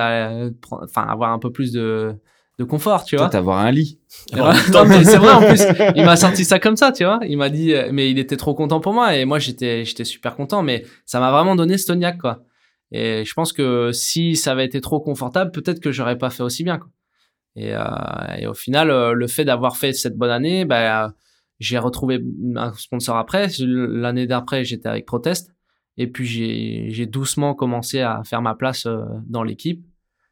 enfin, 0.70 1.02
avoir 1.02 1.32
un 1.32 1.38
peu 1.38 1.52
plus 1.52 1.72
de 1.72 2.14
de 2.58 2.64
confort, 2.64 3.04
tu 3.04 3.16
vois. 3.16 3.26
Toi, 3.26 3.32
t'avoir 3.32 3.58
un 3.58 3.70
lit. 3.70 3.98
C'est 5.04 5.16
vrai 5.16 5.32
en 5.32 5.40
plus. 5.40 5.62
Il 5.96 6.04
m'a 6.04 6.16
sorti 6.16 6.44
ça 6.44 6.58
comme 6.58 6.76
ça, 6.76 6.92
tu 6.92 7.04
vois. 7.04 7.20
Il 7.26 7.38
m'a 7.38 7.48
dit, 7.48 7.72
euh, 7.72 7.90
mais 7.92 8.10
il 8.10 8.18
était 8.18 8.36
trop 8.36 8.54
content 8.54 8.80
pour 8.80 8.92
moi 8.92 9.16
et 9.16 9.24
moi 9.24 9.38
j'étais, 9.38 9.84
j'étais 9.84 10.04
super 10.04 10.36
content. 10.36 10.62
Mais 10.62 10.84
ça 11.06 11.18
m'a 11.20 11.30
vraiment 11.30 11.56
donné 11.56 11.78
ce 11.78 11.86
toniac, 11.86 12.18
quoi. 12.18 12.44
Et 12.92 13.24
je 13.24 13.32
pense 13.34 13.52
que 13.52 13.90
si 13.92 14.36
ça 14.36 14.52
avait 14.52 14.66
été 14.66 14.80
trop 14.80 15.00
confortable, 15.00 15.50
peut-être 15.50 15.80
que 15.80 15.92
j'aurais 15.92 16.18
pas 16.18 16.28
fait 16.28 16.42
aussi 16.42 16.62
bien, 16.62 16.78
quoi. 16.78 16.90
Et, 17.56 17.74
euh, 17.74 17.82
et 18.38 18.46
au 18.46 18.54
final, 18.54 18.90
euh, 18.90 19.12
le 19.12 19.26
fait 19.26 19.44
d'avoir 19.44 19.76
fait 19.76 19.92
cette 19.92 20.16
bonne 20.16 20.30
année, 20.30 20.64
bah, 20.64 21.14
j'ai 21.58 21.78
retrouvé 21.78 22.20
un 22.56 22.72
sponsor 22.72 23.16
après. 23.16 23.48
L'année 23.60 24.26
d'après, 24.26 24.64
j'étais 24.64 24.88
avec 24.88 25.06
Protest 25.06 25.54
Et 25.96 26.06
puis 26.06 26.26
j'ai 26.26 26.86
j'ai 26.90 27.06
doucement 27.06 27.54
commencé 27.54 28.00
à 28.00 28.22
faire 28.24 28.42
ma 28.42 28.54
place 28.54 28.86
euh, 28.86 29.02
dans 29.26 29.42
l'équipe. 29.42 29.84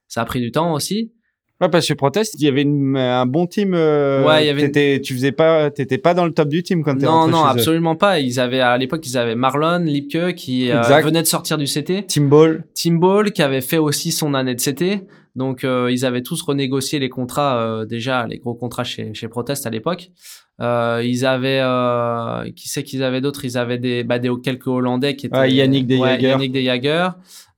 Ça 0.09 0.23
a 0.23 0.25
pris 0.25 0.41
du 0.41 0.51
temps 0.51 0.73
aussi. 0.73 1.13
Ouais, 1.61 1.68
parce 1.68 1.87
que 1.87 1.92
Protest, 1.94 2.35
il 2.38 2.44
y 2.44 2.49
avait 2.49 2.62
une- 2.62 2.96
un 2.96 3.27
bon 3.27 3.46
team. 3.46 3.75
euh, 3.75 4.25
Ouais, 4.27 4.44
il 4.44 4.46
y 4.46 4.51
avait 4.51 4.62
une- 4.62 4.66
t'étais- 4.73 5.01
Tu 5.03 5.12
faisais 5.14 5.33
pas, 5.33 5.70
t'étais 5.70 5.99
pas 5.99 6.14
dans 6.14 6.25
le 6.25 6.33
top 6.33 6.49
du 6.49 6.62
team 6.62 6.83
quand 6.83 6.96
t'es 6.96 7.05
Non, 7.05 7.27
non, 7.29 7.38
chez 7.42 7.44
eux. 7.44 7.51
absolument 7.51 7.96
pas. 7.96 8.18
Ils 8.20 8.40
avaient 8.40 8.61
à 8.61 8.77
l'époque, 8.79 9.07
ils 9.07 9.18
avaient 9.18 9.35
Marlon 9.35 9.81
Lipke 9.85 10.35
qui 10.35 10.70
euh, 10.70 10.81
venait 11.03 11.23
de 11.23 11.27
sortir 11.27 11.59
du 11.59 11.66
CT, 11.66 12.07
Team 12.07 12.29
Ball. 12.29 12.64
Tim 12.75 12.94
Ball 12.94 13.33
qui 13.33 13.42
avait 13.42 13.61
fait 13.61 13.79
aussi 13.79 14.11
son 14.11 14.33
année 14.35 14.55
de 14.55 14.61
CT. 14.61 15.03
Donc 15.37 15.62
euh, 15.62 15.90
ils 15.92 16.05
avaient 16.05 16.23
tous 16.23 16.42
renégocié 16.42 16.99
les 16.99 17.09
contrats 17.09 17.61
euh, 17.62 17.85
déjà, 17.85 18.27
les 18.27 18.38
gros 18.38 18.55
contrats 18.55 18.83
chez 18.83 19.14
chez 19.14 19.29
Protest 19.29 19.64
à 19.66 19.70
l'époque. 19.70 20.11
Euh, 20.61 21.03
ils 21.05 21.25
avaient, 21.25 21.61
euh, 21.62 22.51
qui 22.53 22.68
c'est 22.68 22.83
qu'ils 22.85 23.03
avaient 23.03 23.20
d'autres? 23.20 23.44
Ils 23.44 23.57
avaient 23.57 23.79
des, 23.79 24.05
bah, 24.05 24.18
des 24.18 24.31
quelques 24.42 24.66
Hollandais 24.66 25.16
qui 25.16 25.27
étaient 25.27 25.38
Ouais, 25.38 25.53
Yannick 25.53 25.87
De 25.87 25.96
Ouais, 25.96 26.11
Jager. 26.14 26.29
Yannick 26.29 26.53
De 26.53 26.61
Jager. 26.61 27.09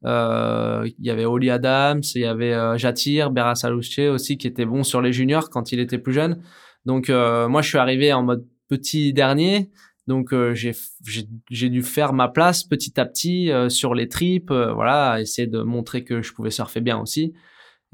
Euh, 0.05 0.89
il 0.99 1.07
y 1.07 1.11
avait 1.11 1.25
Oli 1.25 1.51
Adams, 1.51 2.03
il 2.15 2.23
y 2.23 2.27
avait 2.27 2.53
euh, 2.53 2.77
Jatir, 2.77 3.31
Beras 3.31 3.61
Alouche 3.63 3.99
aussi 3.99 4.37
qui 4.37 4.47
était 4.49 4.65
bon 4.65 4.83
sur 4.83 5.01
les 5.01 5.13
juniors 5.13 5.49
quand 5.51 5.73
il 5.73 5.79
était 5.79 5.99
plus 5.99 6.13
jeune. 6.13 6.43
Donc 6.87 7.09
euh, 7.09 7.49
moi 7.49 7.63
je 7.63 7.69
suis 7.69 7.79
arrivé 7.79 8.13
en 8.13 8.23
mode 8.23 8.45
petit 8.69 9.13
dernier. 9.13 9.71
Donc 10.09 10.33
euh, 10.33 10.55
j'ai 10.55 10.73
j'ai 11.51 11.69
dû 11.69 11.83
faire 11.83 12.13
ma 12.13 12.27
place 12.29 12.65
petit 12.65 12.99
à 12.99 13.07
petit 13.07 13.53
euh, 13.53 13.69
sur 13.69 13.95
les 13.95 14.09
tripes, 14.09 14.51
euh, 14.51 14.73
voilà, 14.73 15.21
essayer 15.21 15.47
de 15.47 15.63
montrer 15.63 16.03
que 16.03 16.23
je 16.23 16.33
pouvais 16.33 16.51
surfer 16.51 16.81
bien 16.81 16.99
aussi. 16.99 17.33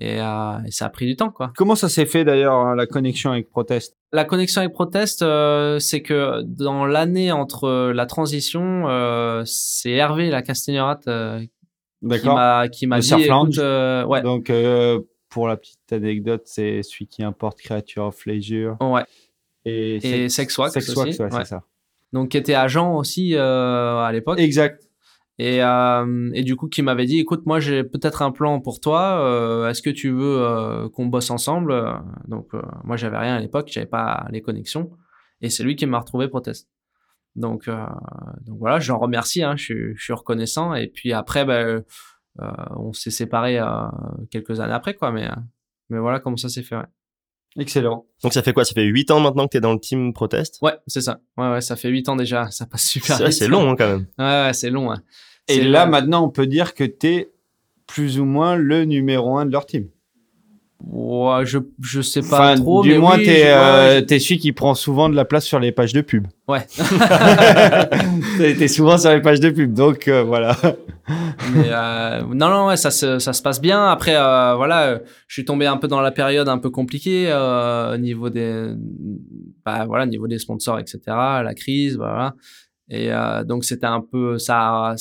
Et, 0.00 0.20
euh, 0.20 0.58
et 0.64 0.70
ça 0.70 0.86
a 0.86 0.88
pris 0.90 1.06
du 1.06 1.16
temps 1.16 1.30
quoi. 1.30 1.52
Comment 1.56 1.74
ça 1.74 1.88
s'est 1.88 2.06
fait 2.06 2.24
d'ailleurs 2.24 2.54
hein, 2.54 2.76
la 2.76 2.86
connexion 2.86 3.32
avec 3.32 3.50
Protest? 3.50 3.96
La 4.12 4.24
connexion 4.24 4.60
avec 4.60 4.72
Protest, 4.72 5.22
euh, 5.22 5.80
c'est 5.80 6.02
que 6.02 6.42
dans 6.42 6.86
l'année 6.86 7.32
entre 7.32 7.90
la 7.92 8.06
transition, 8.06 8.88
euh, 8.88 9.42
c'est 9.44 9.90
Hervé 9.90 10.30
la 10.30 10.42
Castagnerat 10.42 11.00
euh, 11.08 11.40
qui 11.40 12.26
m'a 12.26 12.68
qui 12.68 12.86
m'a 12.86 13.00
dit 13.00 13.12
écoute, 13.12 13.58
euh, 13.58 14.04
ouais 14.04 14.22
Donc 14.22 14.50
euh, 14.50 15.00
pour 15.30 15.48
la 15.48 15.56
petite 15.56 15.92
anecdote, 15.92 16.42
c'est 16.44 16.82
celui 16.84 17.08
qui 17.08 17.24
importe 17.24 17.60
Creature 17.60 18.04
of 18.04 18.24
Leisure 18.24 18.76
ouais 18.80 19.02
et, 19.64 19.96
et 19.96 20.28
Sexwax 20.28 20.74
Sex 20.74 20.90
aussi 20.90 20.98
Wax, 21.00 21.18
ouais, 21.18 21.24
ouais. 21.26 21.30
c'est 21.38 21.44
ça. 21.46 21.64
donc 22.12 22.28
qui 22.30 22.36
était 22.36 22.54
agent 22.54 22.94
aussi 22.96 23.34
euh, 23.34 23.98
à 23.98 24.12
l'époque 24.12 24.38
Exact. 24.38 24.87
Et 25.40 25.62
euh, 25.62 26.30
et 26.34 26.42
du 26.42 26.56
coup 26.56 26.68
qui 26.68 26.82
m'avait 26.82 27.06
dit 27.06 27.18
écoute 27.20 27.46
moi 27.46 27.60
j'ai 27.60 27.84
peut-être 27.84 28.22
un 28.22 28.32
plan 28.32 28.60
pour 28.60 28.80
toi 28.80 29.20
euh, 29.20 29.68
est-ce 29.68 29.82
que 29.82 29.90
tu 29.90 30.10
veux 30.10 30.38
euh, 30.40 30.88
qu'on 30.88 31.06
bosse 31.06 31.30
ensemble? 31.30 31.70
Euh, 31.72 31.92
donc 32.26 32.48
euh, 32.54 32.62
moi 32.84 32.96
j'avais 32.96 33.18
rien 33.18 33.36
à 33.36 33.40
l'époque 33.40 33.68
j'avais 33.70 33.86
pas 33.86 34.26
les 34.32 34.42
connexions 34.42 34.90
et 35.40 35.48
c'est 35.50 35.62
lui 35.62 35.76
qui 35.76 35.86
m'a 35.86 36.00
retrouvé 36.00 36.26
Protest 36.28 36.68
donc 37.36 37.68
euh, 37.68 37.86
donc 38.46 38.58
voilà 38.58 38.80
j'en 38.80 38.98
remercie 38.98 39.44
hein, 39.44 39.54
je 39.56 39.62
suis 39.64 39.94
je 39.96 40.02
suis 40.02 40.12
reconnaissant 40.12 40.74
et 40.74 40.88
puis 40.88 41.12
après 41.12 41.44
ben 41.44 41.84
euh, 42.40 42.52
on 42.76 42.92
s'est 42.92 43.10
séparés 43.10 43.60
euh, 43.60 43.66
quelques 44.30 44.58
années 44.58 44.72
après 44.72 44.94
quoi 44.94 45.12
mais 45.12 45.26
euh, 45.28 45.34
mais 45.88 45.98
voilà 46.00 46.18
comment 46.18 46.36
ça 46.36 46.48
s'est 46.48 46.62
fait 46.64 46.76
ouais. 46.76 46.82
Excellent. 47.56 48.06
Donc 48.22 48.34
ça 48.34 48.42
fait 48.42 48.52
quoi? 48.52 48.64
Ça 48.64 48.74
fait 48.74 48.84
8 48.84 49.10
ans 49.10 49.20
maintenant 49.20 49.44
que 49.46 49.52
t'es 49.52 49.60
dans 49.60 49.72
le 49.72 49.80
team 49.80 50.12
Protest? 50.12 50.58
Ouais, 50.62 50.74
c'est 50.86 51.00
ça. 51.00 51.18
Ouais, 51.36 51.50
ouais, 51.50 51.60
ça 51.62 51.74
fait 51.76 51.88
8 51.88 52.08
ans 52.10 52.14
déjà. 52.14 52.50
Ça 52.50 52.66
passe 52.66 52.84
super 52.86 53.16
vite. 53.18 53.32
c'est 53.32 53.48
long 53.48 53.70
hein, 53.70 53.74
quand 53.76 53.88
même. 53.88 54.06
Ouais, 54.18 54.46
ouais, 54.46 54.52
c'est 54.52 54.70
long. 54.70 54.92
hein. 54.92 55.02
Et 55.48 55.62
là 55.62 55.86
maintenant, 55.86 56.24
on 56.24 56.28
peut 56.30 56.46
dire 56.46 56.74
que 56.74 56.84
t'es 56.84 57.30
plus 57.86 58.20
ou 58.20 58.24
moins 58.24 58.56
le 58.56 58.84
numéro 58.84 59.38
un 59.38 59.46
de 59.46 59.52
leur 59.52 59.66
team. 59.66 59.86
Ouais, 60.86 61.44
je, 61.44 61.58
je 61.82 62.00
sais 62.00 62.20
pas 62.20 62.52
Enfin, 62.52 62.54
trop, 62.54 62.82
du 62.84 62.90
mais 62.90 62.98
moins, 62.98 63.16
oui, 63.18 63.24
t'es 63.24 63.46
euh, 63.48 64.00
je- 64.08 64.18
celui 64.18 64.38
qui 64.38 64.52
prend 64.52 64.74
souvent 64.74 65.08
de 65.08 65.16
la 65.16 65.24
place 65.24 65.44
sur 65.44 65.58
les 65.58 65.72
pages 65.72 65.92
de 65.92 66.02
pub. 66.02 66.28
Ouais. 66.46 66.64
t'es 68.38 68.68
souvent 68.68 68.96
sur 68.98 69.10
les 69.10 69.20
pages 69.20 69.40
de 69.40 69.50
pub, 69.50 69.72
donc 69.74 70.06
euh, 70.08 70.22
voilà. 70.22 70.56
mais, 71.52 71.64
euh, 71.68 72.20
non, 72.32 72.48
non, 72.48 72.66
ouais, 72.68 72.76
ça 72.76 72.90
se, 72.90 73.18
ça 73.18 73.32
se 73.32 73.42
passe 73.42 73.60
bien. 73.60 73.86
Après, 73.88 74.12
voilà, 74.12 75.00
je 75.26 75.34
suis 75.34 75.44
tombé 75.44 75.66
un 75.66 75.76
peu 75.78 75.88
dans 75.88 76.00
la 76.00 76.12
période 76.12 76.48
un 76.48 76.58
peu 76.58 76.70
compliquée 76.70 77.26
au 77.32 77.96
niveau 77.96 78.30
des, 78.30 78.70
bah, 79.64 79.84
voilà, 79.86 80.06
niveau 80.06 80.28
des 80.28 80.38
sponsors, 80.38 80.78
etc. 80.78 81.00
La 81.06 81.54
crise, 81.54 81.96
voilà. 81.96 82.34
Et 82.90 83.12
euh, 83.12 83.44
donc 83.44 83.64
c'était 83.64 83.86
un 83.86 84.00
peu 84.00 84.38
ça. 84.38 84.94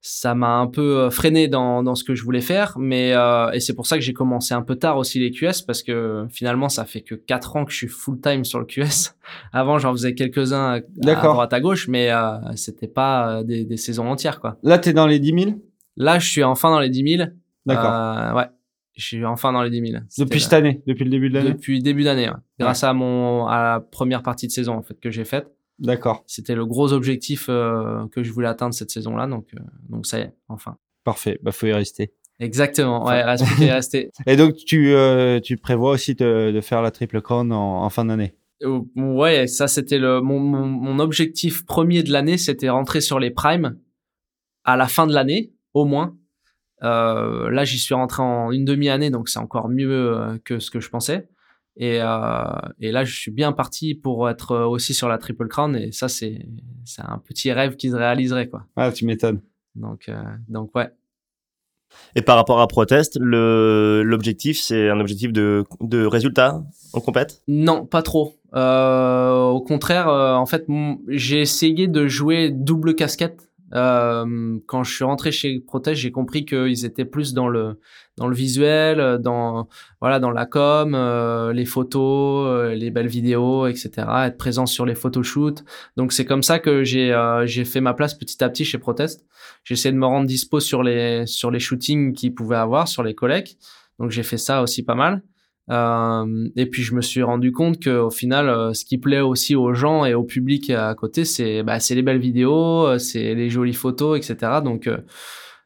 Ça 0.00 0.34
m'a 0.34 0.54
un 0.54 0.68
peu 0.68 0.98
euh, 1.00 1.10
freiné 1.10 1.48
dans, 1.48 1.82
dans 1.82 1.94
ce 1.94 2.04
que 2.04 2.14
je 2.14 2.22
voulais 2.22 2.40
faire, 2.40 2.78
mais 2.78 3.12
euh, 3.14 3.50
et 3.50 3.60
c'est 3.60 3.74
pour 3.74 3.86
ça 3.86 3.96
que 3.96 4.02
j'ai 4.02 4.14
commencé 4.14 4.54
un 4.54 4.62
peu 4.62 4.76
tard 4.76 4.96
aussi 4.96 5.18
les 5.18 5.32
QS 5.32 5.62
parce 5.66 5.82
que 5.82 6.24
finalement 6.30 6.68
ça 6.68 6.84
fait 6.84 7.02
que 7.02 7.16
quatre 7.16 7.56
ans 7.56 7.64
que 7.64 7.72
je 7.72 7.78
suis 7.78 7.88
full 7.88 8.18
time 8.20 8.44
sur 8.44 8.60
le 8.60 8.64
QS. 8.64 9.16
Avant 9.52 9.78
j'en 9.78 9.92
faisais 9.92 10.14
quelques-uns 10.14 10.80
à, 11.04 11.10
à 11.10 11.14
droite 11.14 11.52
à 11.52 11.60
gauche, 11.60 11.88
mais 11.88 12.10
euh, 12.10 12.38
c'était 12.54 12.86
pas 12.86 13.40
euh, 13.40 13.42
des, 13.42 13.64
des 13.64 13.76
saisons 13.76 14.08
entières 14.08 14.40
quoi. 14.40 14.56
Là, 14.62 14.78
t'es 14.78 14.92
dans 14.92 15.06
les 15.06 15.18
10 15.18 15.42
000 15.42 15.56
Là, 15.98 16.20
je 16.20 16.30
suis 16.30 16.44
enfin 16.44 16.70
dans 16.70 16.78
les 16.78 16.90
10 16.90 17.16
000. 17.16 17.30
D'accord. 17.66 17.92
Euh, 17.92 18.34
ouais, 18.34 18.46
je 18.94 19.04
suis 19.04 19.26
enfin 19.26 19.52
dans 19.52 19.62
les 19.62 19.70
10 19.70 19.90
000. 19.90 20.02
C'était 20.08 20.24
Depuis 20.24 20.40
cette 20.40 20.52
année, 20.52 20.80
depuis 20.86 21.04
le 21.04 21.10
début 21.10 21.28
de 21.28 21.34
l'année? 21.34 21.52
Depuis 21.52 21.82
début 21.82 22.04
d'année, 22.04 22.28
ouais. 22.28 22.36
grâce 22.58 22.84
à 22.84 22.92
mon 22.92 23.46
à 23.46 23.62
la 23.62 23.80
première 23.80 24.22
partie 24.22 24.46
de 24.46 24.52
saison 24.52 24.74
en 24.74 24.82
fait 24.82 24.98
que 25.00 25.10
j'ai 25.10 25.24
faite. 25.24 25.52
D'accord, 25.78 26.24
C'était 26.26 26.56
le 26.56 26.66
gros 26.66 26.92
objectif 26.92 27.46
euh, 27.48 28.06
que 28.08 28.24
je 28.24 28.32
voulais 28.32 28.48
atteindre 28.48 28.74
cette 28.74 28.90
saison-là, 28.90 29.28
donc 29.28 29.46
euh, 29.54 29.60
donc 29.88 30.06
ça 30.06 30.18
y 30.18 30.22
est, 30.22 30.32
enfin. 30.48 30.76
parfait. 31.04 31.38
Bah, 31.42 31.52
faut 31.52 31.66
y 31.66 31.72
rester. 31.72 32.12
Exactement, 32.40 33.04
ouais, 33.04 33.22
reste 33.22 33.44
plus 33.46 33.56
qu'à 33.56 33.64
y 33.64 33.70
rester. 33.70 34.10
Et 34.26 34.36
donc, 34.36 34.56
tu, 34.56 34.92
euh, 34.92 35.40
tu 35.40 35.56
prévois 35.56 35.92
aussi 35.92 36.14
de, 36.14 36.50
de 36.52 36.60
faire 36.60 36.82
la 36.82 36.90
triple 36.90 37.20
crown 37.20 37.52
en, 37.52 37.84
en 37.84 37.90
fin 37.90 38.04
d'année? 38.04 38.34
Ouais, 38.96 39.46
ça 39.46 39.68
c'était 39.68 39.98
le 39.98 40.20
mon, 40.20 40.40
mon, 40.40 40.66
mon 40.66 40.98
objectif 40.98 41.64
premier 41.64 42.02
de 42.02 42.10
l'année, 42.10 42.38
c'était 42.38 42.68
rentrer 42.68 43.00
sur 43.00 43.20
les 43.20 43.30
primes 43.30 43.78
à 44.64 44.76
la 44.76 44.88
fin 44.88 45.06
de 45.06 45.14
l'année, 45.14 45.52
au 45.74 45.84
moins. 45.84 46.16
Euh, 46.82 47.50
là, 47.50 47.64
j'y 47.64 47.78
suis 47.78 47.94
rentré 47.94 48.22
en 48.22 48.50
une 48.50 48.64
demi-année, 48.64 49.10
donc 49.10 49.28
c'est 49.28 49.38
encore 49.38 49.68
mieux 49.68 50.40
que 50.44 50.58
ce 50.58 50.70
que 50.72 50.80
je 50.80 50.90
pensais. 50.90 51.28
Et, 51.78 52.00
euh, 52.02 52.44
et 52.80 52.90
là, 52.90 53.04
je 53.04 53.14
suis 53.14 53.30
bien 53.30 53.52
parti 53.52 53.94
pour 53.94 54.28
être 54.28 54.56
aussi 54.56 54.94
sur 54.94 55.08
la 55.08 55.16
Triple 55.16 55.46
Crown, 55.46 55.76
et 55.76 55.92
ça, 55.92 56.08
c'est 56.08 56.44
un 56.98 57.18
petit 57.18 57.52
rêve 57.52 57.76
qui 57.76 57.90
se 57.90 57.94
réaliserait, 57.94 58.48
quoi. 58.48 58.66
Ah, 58.76 58.90
tu 58.92 59.06
m'étonnes. 59.06 59.40
Donc, 59.76 60.08
euh, 60.08 60.20
donc 60.48 60.74
ouais. 60.74 60.90
Et 62.16 62.22
par 62.22 62.36
rapport 62.36 62.60
à 62.60 62.68
Protest, 62.68 63.16
le 63.20 64.02
l'objectif 64.04 64.60
c'est 64.60 64.90
un 64.90 65.00
objectif 65.00 65.32
de 65.32 65.64
de 65.80 66.04
résultat 66.04 66.62
en 66.92 67.00
compète? 67.00 67.42
Non, 67.48 67.86
pas 67.86 68.02
trop. 68.02 68.34
Euh, 68.54 69.42
au 69.44 69.60
contraire, 69.60 70.08
euh, 70.08 70.34
en 70.34 70.46
fait, 70.46 70.66
j'ai 71.08 71.40
essayé 71.40 71.86
de 71.86 72.06
jouer 72.08 72.50
double 72.50 72.94
casquette. 72.94 73.48
Euh, 73.74 74.58
quand 74.66 74.82
je 74.82 74.94
suis 74.94 75.04
rentré 75.04 75.30
chez 75.32 75.60
Protest, 75.60 76.00
j'ai 76.00 76.10
compris 76.10 76.44
qu'ils 76.44 76.84
étaient 76.84 77.04
plus 77.04 77.34
dans 77.34 77.48
le 77.48 77.78
dans 78.18 78.26
le 78.26 78.34
visuel, 78.34 79.00
euh, 79.00 79.18
dans 79.18 79.68
voilà, 80.00 80.20
dans 80.20 80.30
la 80.30 80.46
com, 80.46 80.94
euh, 80.94 81.52
les 81.52 81.64
photos, 81.64 82.46
euh, 82.48 82.74
les 82.74 82.90
belles 82.90 83.08
vidéos, 83.08 83.66
etc. 83.66 83.90
Être 84.26 84.36
présent 84.36 84.66
sur 84.66 84.84
les 84.84 84.94
photoshoots. 84.94 85.64
Donc 85.96 86.12
c'est 86.12 86.24
comme 86.24 86.42
ça 86.42 86.58
que 86.58 86.84
j'ai 86.84 87.12
euh, 87.12 87.46
j'ai 87.46 87.64
fait 87.64 87.80
ma 87.80 87.94
place 87.94 88.14
petit 88.14 88.42
à 88.42 88.48
petit 88.48 88.64
chez 88.64 88.78
Protest. 88.78 89.24
Essayé 89.70 89.92
de 89.92 89.98
me 89.98 90.06
rendre 90.06 90.26
dispo 90.26 90.60
sur 90.60 90.82
les 90.82 91.26
sur 91.26 91.50
les 91.50 91.60
shootings 91.60 92.14
qu'ils 92.14 92.34
pouvaient 92.34 92.56
avoir, 92.56 92.88
sur 92.88 93.02
les 93.02 93.14
collègues. 93.14 93.56
Donc 93.98 94.10
j'ai 94.10 94.22
fait 94.22 94.38
ça 94.38 94.62
aussi 94.62 94.84
pas 94.84 94.94
mal. 94.94 95.22
Euh, 95.70 96.48
et 96.56 96.64
puis 96.66 96.82
je 96.82 96.94
me 96.94 97.02
suis 97.02 97.22
rendu 97.22 97.52
compte 97.52 97.78
que 97.78 97.90
au 97.90 98.10
final, 98.10 98.48
euh, 98.48 98.72
ce 98.72 98.86
qui 98.86 98.96
plaît 98.96 99.20
aussi 99.20 99.54
aux 99.54 99.74
gens 99.74 100.06
et 100.06 100.14
au 100.14 100.24
public 100.24 100.70
à 100.70 100.94
côté, 100.94 101.26
c'est 101.26 101.62
bah, 101.62 101.78
c'est 101.80 101.94
les 101.94 102.02
belles 102.02 102.20
vidéos, 102.20 102.98
c'est 102.98 103.34
les 103.34 103.50
jolies 103.50 103.74
photos, 103.74 104.18
etc. 104.18 104.60
Donc 104.64 104.88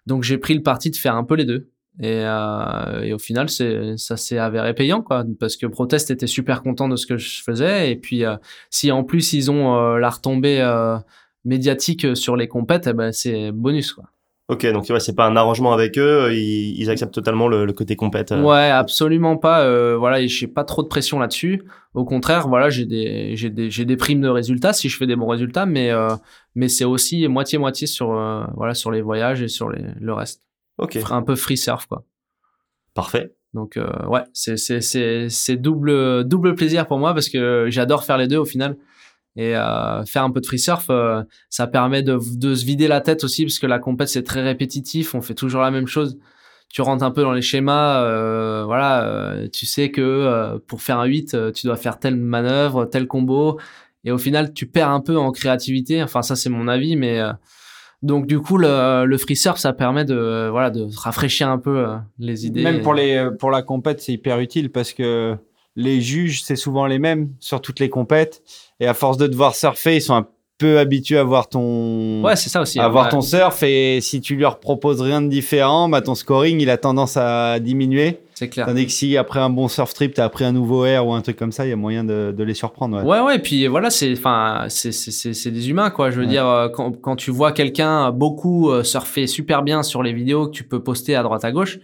donc 0.06 0.24
j'ai 0.24 0.38
pris 0.38 0.54
le 0.54 0.62
parti 0.62 0.90
de 0.90 0.96
faire 0.96 1.14
un 1.14 1.24
peu 1.24 1.34
les 1.36 1.44
deux. 1.44 1.71
Et, 2.00 2.22
euh, 2.24 3.02
et 3.02 3.12
au 3.12 3.18
final, 3.18 3.48
ça 3.50 4.16
s'est 4.16 4.38
avéré 4.38 4.74
payant 4.74 5.02
quoi, 5.02 5.24
parce 5.38 5.56
que 5.56 5.66
Protest 5.66 6.10
était 6.10 6.26
super 6.26 6.62
content 6.62 6.88
de 6.88 6.96
ce 6.96 7.06
que 7.06 7.18
je 7.18 7.42
faisais. 7.42 7.90
Et 7.92 7.96
puis 7.96 8.24
euh, 8.24 8.36
si 8.70 8.90
en 8.90 9.04
plus 9.04 9.34
ils 9.34 9.50
ont 9.50 9.76
euh, 9.76 9.98
la 9.98 10.08
retombée 10.08 10.60
euh, 10.60 10.96
médiatique 11.44 12.16
sur 12.16 12.36
les 12.36 12.48
compètes, 12.48 12.86
eh 12.86 12.92
ben 12.94 13.12
c'est 13.12 13.52
bonus 13.52 13.92
quoi. 13.92 14.04
Ok, 14.48 14.66
donc 14.72 14.84
ouais, 14.90 15.00
c'est 15.00 15.14
pas 15.14 15.26
un 15.26 15.36
arrangement 15.36 15.72
avec 15.72 15.96
eux, 15.98 16.30
ils, 16.32 16.78
ils 16.78 16.90
acceptent 16.90 17.14
totalement 17.14 17.46
le, 17.48 17.64
le 17.64 17.72
côté 17.72 17.94
compète. 17.94 18.32
euh. 18.32 18.42
Ouais, 18.42 18.70
absolument 18.70 19.36
pas. 19.36 19.62
Euh, 19.62 19.96
voilà, 19.96 20.26
j'ai 20.26 20.46
pas 20.48 20.64
trop 20.64 20.82
de 20.82 20.88
pression 20.88 21.18
là-dessus. 21.20 21.62
Au 21.94 22.04
contraire, 22.04 22.48
voilà, 22.48 22.68
j'ai 22.68 22.84
des, 22.84 23.34
des, 23.50 23.84
des 23.84 23.96
primes 23.96 24.20
de 24.20 24.28
résultats 24.28 24.72
si 24.72 24.88
je 24.88 24.96
fais 24.96 25.06
des 25.06 25.16
bons 25.16 25.28
résultats, 25.28 25.64
mais 25.64 25.90
euh, 25.90 26.08
mais 26.54 26.68
c'est 26.68 26.84
aussi 26.84 27.26
moitié 27.28 27.58
moitié 27.58 27.86
sur 27.86 28.12
euh, 28.12 28.44
voilà 28.56 28.74
sur 28.74 28.90
les 28.90 29.00
voyages 29.00 29.42
et 29.42 29.48
sur 29.48 29.70
les, 29.70 29.82
le 30.00 30.12
reste. 30.12 30.42
Ok, 30.82 30.98
Un 31.10 31.22
peu 31.22 31.36
free 31.36 31.56
surf 31.56 31.86
quoi. 31.86 32.04
parfait. 32.94 33.34
Donc 33.54 33.76
euh, 33.76 33.86
ouais, 34.06 34.22
c'est 34.32 35.56
double 35.56 36.24
double 36.24 36.54
plaisir 36.54 36.86
pour 36.86 36.98
moi 36.98 37.12
parce 37.12 37.28
que 37.28 37.66
j'adore 37.68 38.04
faire 38.04 38.16
les 38.16 38.26
deux 38.26 38.38
au 38.38 38.44
final. 38.46 38.76
Et 39.36 39.56
euh, 39.56 40.04
faire 40.04 40.24
un 40.24 40.30
peu 40.30 40.40
de 40.40 40.46
free 40.46 40.58
surf, 40.58 40.86
euh, 40.90 41.22
ça 41.48 41.66
permet 41.66 42.02
de, 42.02 42.18
de 42.36 42.54
se 42.54 42.64
vider 42.66 42.86
la 42.86 43.00
tête 43.00 43.24
aussi 43.24 43.44
parce 43.44 43.58
que 43.58 43.66
la 43.66 43.78
compète 43.78 44.08
c'est 44.08 44.22
très 44.22 44.42
répétitif, 44.42 45.14
on 45.14 45.22
fait 45.22 45.34
toujours 45.34 45.62
la 45.62 45.70
même 45.70 45.86
chose. 45.86 46.18
Tu 46.68 46.80
rentres 46.82 47.04
un 47.04 47.10
peu 47.10 47.22
dans 47.22 47.32
les 47.32 47.42
schémas, 47.42 48.64
voilà, 48.64 49.36
tu 49.52 49.66
sais 49.66 49.90
que 49.90 50.58
pour 50.66 50.80
faire 50.80 50.98
un 50.98 51.04
8, 51.04 51.34
euh, 51.34 51.52
tu 51.52 51.66
dois 51.66 51.76
faire 51.76 51.98
telle 51.98 52.16
manœuvre, 52.16 52.86
tel 52.86 53.06
combo, 53.06 53.58
et 54.04 54.10
au 54.10 54.18
final 54.18 54.54
tu 54.54 54.66
perds 54.66 54.88
un 54.90 55.00
peu 55.00 55.18
en 55.18 55.32
créativité. 55.32 56.02
Enfin 56.02 56.22
ça 56.22 56.36
c'est 56.36 56.48
mon 56.50 56.68
avis, 56.68 56.96
mais 56.96 57.20
Donc 58.02 58.26
du 58.26 58.40
coup, 58.40 58.58
le, 58.58 59.04
le 59.04 59.18
free 59.18 59.36
surf, 59.36 59.58
ça 59.58 59.72
permet 59.72 60.04
de 60.04 60.48
voilà 60.50 60.70
de 60.70 60.86
rafraîchir 60.96 61.48
un 61.48 61.58
peu 61.58 61.88
euh, 61.88 61.96
les 62.18 62.46
idées. 62.46 62.62
Même 62.62 62.82
pour 62.82 62.94
les 62.94 63.28
pour 63.38 63.50
la 63.50 63.62
compète, 63.62 64.00
c'est 64.00 64.12
hyper 64.12 64.40
utile 64.40 64.70
parce 64.70 64.92
que 64.92 65.36
les 65.76 66.00
juges, 66.00 66.42
c'est 66.42 66.56
souvent 66.56 66.86
les 66.86 66.98
mêmes 66.98 67.30
sur 67.38 67.60
toutes 67.60 67.80
les 67.80 67.88
compètes. 67.88 68.42
Et 68.80 68.86
à 68.86 68.94
force 68.94 69.16
de 69.16 69.26
devoir 69.26 69.54
surfer, 69.54 69.96
ils 69.96 70.02
sont 70.02 70.14
un 70.14 70.26
peu 70.62 70.78
habitués 70.78 71.18
à 71.18 71.24
voir 71.24 71.48
ton 71.48 72.22
Ouais, 72.22 72.36
c'est 72.36 72.48
ça 72.50 72.60
aussi. 72.62 72.78
à 72.80 72.88
voir 72.88 73.04
Ouais. 73.06 73.10
ton 73.10 73.20
surf 73.20 73.62
et 73.62 74.00
si 74.00 74.20
tu 74.20 74.36
leur 74.36 74.60
proposes 74.60 75.00
rien 75.02 75.20
de 75.20 75.28
différent, 75.28 75.88
bah 75.88 76.00
ton 76.00 76.14
scoring 76.14 76.60
il 76.60 76.70
a 76.70 76.76
tendance 76.78 77.16
à 77.16 77.58
diminuer. 77.60 78.18
C'est 78.34 78.48
clair. 78.48 78.66
Tandis 78.66 78.86
que 78.86 78.92
si 78.92 79.16
après 79.16 79.40
un 79.40 79.50
bon 79.50 79.68
surf 79.68 79.92
trip, 79.94 80.14
t'as 80.14 80.24
appris 80.24 80.44
un 80.44 80.52
nouveau 80.52 80.84
air 80.84 81.06
ou 81.06 81.12
un 81.12 81.20
truc 81.20 81.36
comme 81.36 81.52
ça, 81.52 81.66
il 81.66 81.68
y 81.68 81.72
a 81.72 81.76
moyen 81.76 82.02
de, 82.02 82.34
de 82.36 82.42
les 82.44 82.54
surprendre. 82.54 82.96
Ouais. 83.04 83.04
Ouais, 83.04 83.20
ouais, 83.20 83.38
puis 83.38 83.66
voilà, 83.66 83.90
c'est, 83.90 84.12
enfin, 84.14 84.64
c'est, 84.68 85.50
des 85.50 85.70
humains, 85.70 85.90
quoi. 85.90 86.10
Je 86.10 86.16
veux 86.16 86.22
Ouais. 86.24 86.28
dire, 86.30 86.46
euh, 86.46 86.68
quand, 86.68 86.92
quand 87.00 87.14
tu 87.14 87.30
vois 87.30 87.52
quelqu'un 87.52 88.10
beaucoup 88.10 88.70
euh, 88.70 88.82
surfer 88.84 89.26
super 89.26 89.62
bien 89.62 89.82
sur 89.82 90.02
les 90.02 90.12
vidéos 90.12 90.46
que 90.46 90.52
tu 90.52 90.64
peux 90.64 90.82
poster 90.82 91.14
à 91.14 91.22
droite 91.22 91.44
à 91.44 91.52
gauche, 91.52 91.78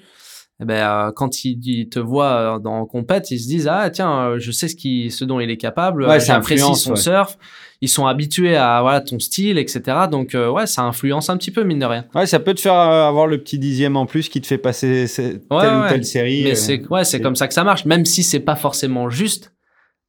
eh 0.60 0.64
ben, 0.64 0.74
euh, 0.74 1.12
quand 1.14 1.44
ils, 1.44 1.60
ils 1.64 1.88
te 1.88 2.00
voient 2.00 2.58
dans 2.60 2.84
compète, 2.86 3.30
ils 3.30 3.38
se 3.38 3.46
disent, 3.46 3.68
ah, 3.70 3.88
tiens, 3.90 4.30
euh, 4.30 4.38
je 4.40 4.50
sais 4.50 4.66
ce 4.66 4.74
qui, 4.74 5.10
ce 5.12 5.24
dont 5.24 5.38
il 5.38 5.50
est 5.50 5.56
capable, 5.58 6.04
Ouais, 6.06 6.18
j'apprécie 6.18 6.74
son 6.74 6.90
ouais. 6.92 6.96
surf, 6.96 7.38
ils 7.80 7.88
sont 7.88 8.06
habitués 8.06 8.56
à, 8.56 8.80
voilà, 8.82 9.00
ton 9.00 9.18
style, 9.18 9.56
etc. 9.58 9.82
Donc, 10.10 10.34
euh, 10.34 10.50
ouais, 10.50 10.66
ça 10.66 10.82
influence 10.82 11.30
un 11.30 11.36
petit 11.36 11.50
peu, 11.52 11.62
mine 11.62 11.78
de 11.78 11.84
rien. 11.86 12.06
Ouais, 12.14 12.26
ça 12.26 12.40
peut 12.40 12.54
te 12.54 12.60
faire 12.60 12.74
euh, 12.74 13.06
avoir 13.08 13.26
le 13.28 13.38
petit 13.38 13.58
dixième 13.58 13.96
en 13.96 14.04
plus 14.06 14.28
qui 14.28 14.40
te 14.40 14.46
fait 14.48 14.58
passer 14.58 15.06
telle 15.14 15.40
Ouais, 15.50 15.66
ou 15.66 15.88
telle 15.88 16.04
série. 16.04 16.42
Mais 16.44 16.52
euh, 16.52 16.54
c'est, 16.56 16.86
ouais, 16.88 17.04
c'est 17.04 17.20
comme 17.20 17.36
ça 17.36 17.46
que 17.46 17.54
ça 17.54 17.62
marche, 17.64 17.84
même 17.84 18.04
si 18.04 18.22
c'est 18.22 18.40
pas 18.40 18.56
forcément 18.56 19.08
juste. 19.10 19.52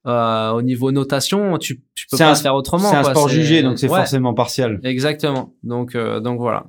Au 0.05 0.61
niveau 0.63 0.91
notation, 0.91 1.59
tu, 1.59 1.81
tu 1.93 2.07
peux 2.09 2.17
pas 2.17 2.27
un- 2.27 2.29
le 2.31 2.35
faire 2.35 2.55
autrement. 2.55 2.89
C'est 2.89 2.95
un 2.95 3.03
sport 3.03 3.29
jugé, 3.29 3.61
donc 3.61 3.77
c'est 3.77 3.87
forcément 3.87 4.33
partial. 4.33 4.79
Exactement. 4.83 5.53
Donc, 5.61 5.95
donc 5.95 6.39
voilà. 6.39 6.65